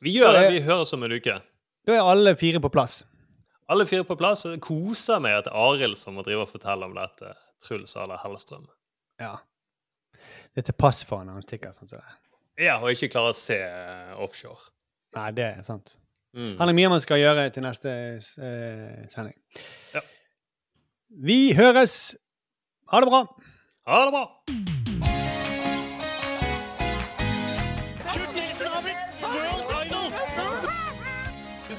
Vi 0.00 0.16
gjør 0.16 0.36
det. 0.36 0.48
Vi 0.54 0.64
høres 0.64 0.92
om 0.96 1.04
en 1.04 1.12
uke. 1.12 1.36
Da 1.86 1.96
er 1.96 2.06
alle 2.08 2.34
fire 2.40 2.60
på 2.62 2.70
plass. 2.72 3.02
Alle 3.70 3.86
fire 3.86 4.04
på 4.04 4.16
plass. 4.18 4.46
og 4.48 4.58
Koser 4.64 5.20
meg 5.22 5.38
at 5.42 5.50
Arild 5.52 5.98
som 6.00 6.16
må 6.18 6.24
drive 6.26 6.46
og 6.46 6.52
fortelle 6.52 6.88
om 6.88 6.96
dette. 6.96 7.34
Truls 7.62 7.94
Aller 8.00 8.20
Hellstrøm. 8.24 8.66
Ja. 9.20 9.36
Det 10.50 10.64
er 10.64 10.70
til 10.70 10.78
pass 10.80 11.04
for 11.06 11.20
han 11.20 11.30
når 11.30 11.40
han 11.40 11.46
stikker 11.46 11.74
sånn 11.76 11.90
som 11.90 12.00
det. 12.00 12.18
Ja, 12.64 12.78
og 12.80 12.90
ikke 12.92 13.12
klarer 13.12 13.32
å 13.32 13.36
se 13.36 13.60
eh, 13.62 14.16
offshore. 14.20 14.72
Nei, 15.16 15.28
det 15.36 15.46
er 15.46 15.62
sant. 15.66 15.94
Mm. 16.36 16.56
Han 16.60 16.70
er 16.70 16.76
mye 16.76 16.90
man 16.92 17.02
skal 17.02 17.20
gjøre 17.20 17.48
til 17.54 17.64
neste 17.66 17.94
eh, 18.18 19.06
sending. 19.12 19.36
Ja. 19.94 20.02
Vi 21.30 21.40
høres. 21.58 21.96
Ha 22.90 23.02
det 23.02 23.10
bra. 23.10 23.24
Ha 23.90 24.04
det 24.06 24.14
bra. 24.14 24.79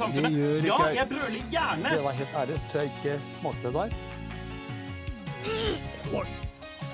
Det 0.08 0.32
gjør 0.32 0.56
ikke 0.56 0.68
Ja, 0.68 0.78
jeg. 0.96 1.08
brøler 1.10 1.44
gjerne. 1.52 1.90
Det 1.90 2.04
var 2.04 2.12
helt 2.12 2.34
ærlig, 2.42 2.58
så 2.60 2.66
tror 2.72 2.80
jeg 2.82 2.92
ikke 2.98 3.14
smakte 3.38 3.74
der. 3.74 3.90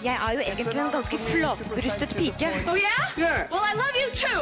Jeg 0.03 0.13
er 0.27 0.31
jo 0.33 0.39
egentlig 0.39 0.67
en 0.79 0.91
ganske 0.91 1.17
flatbrystet 1.17 2.09
pike. 2.15 2.47
Oh 2.67 2.77
yeah? 2.77 3.51
Well, 3.51 3.63
I 3.71 3.73
love 3.81 3.95
you 4.03 4.09
too. 4.15 4.41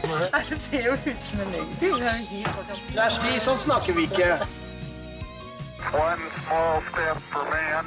Det 0.50 0.60
ser 0.60 0.84
jo 0.86 0.92
ut 0.92 1.20
som 1.22 1.40
en 1.40 1.46
løgn. 1.52 1.68
Kjersti, 2.94 3.34
sånn 3.44 3.58
snakker 3.60 3.94
vi 3.94 4.02
ikke. 4.08 4.30
One 5.94 6.26
small 6.44 6.80
step 6.90 7.20
for 7.32 7.44
man, 7.52 7.86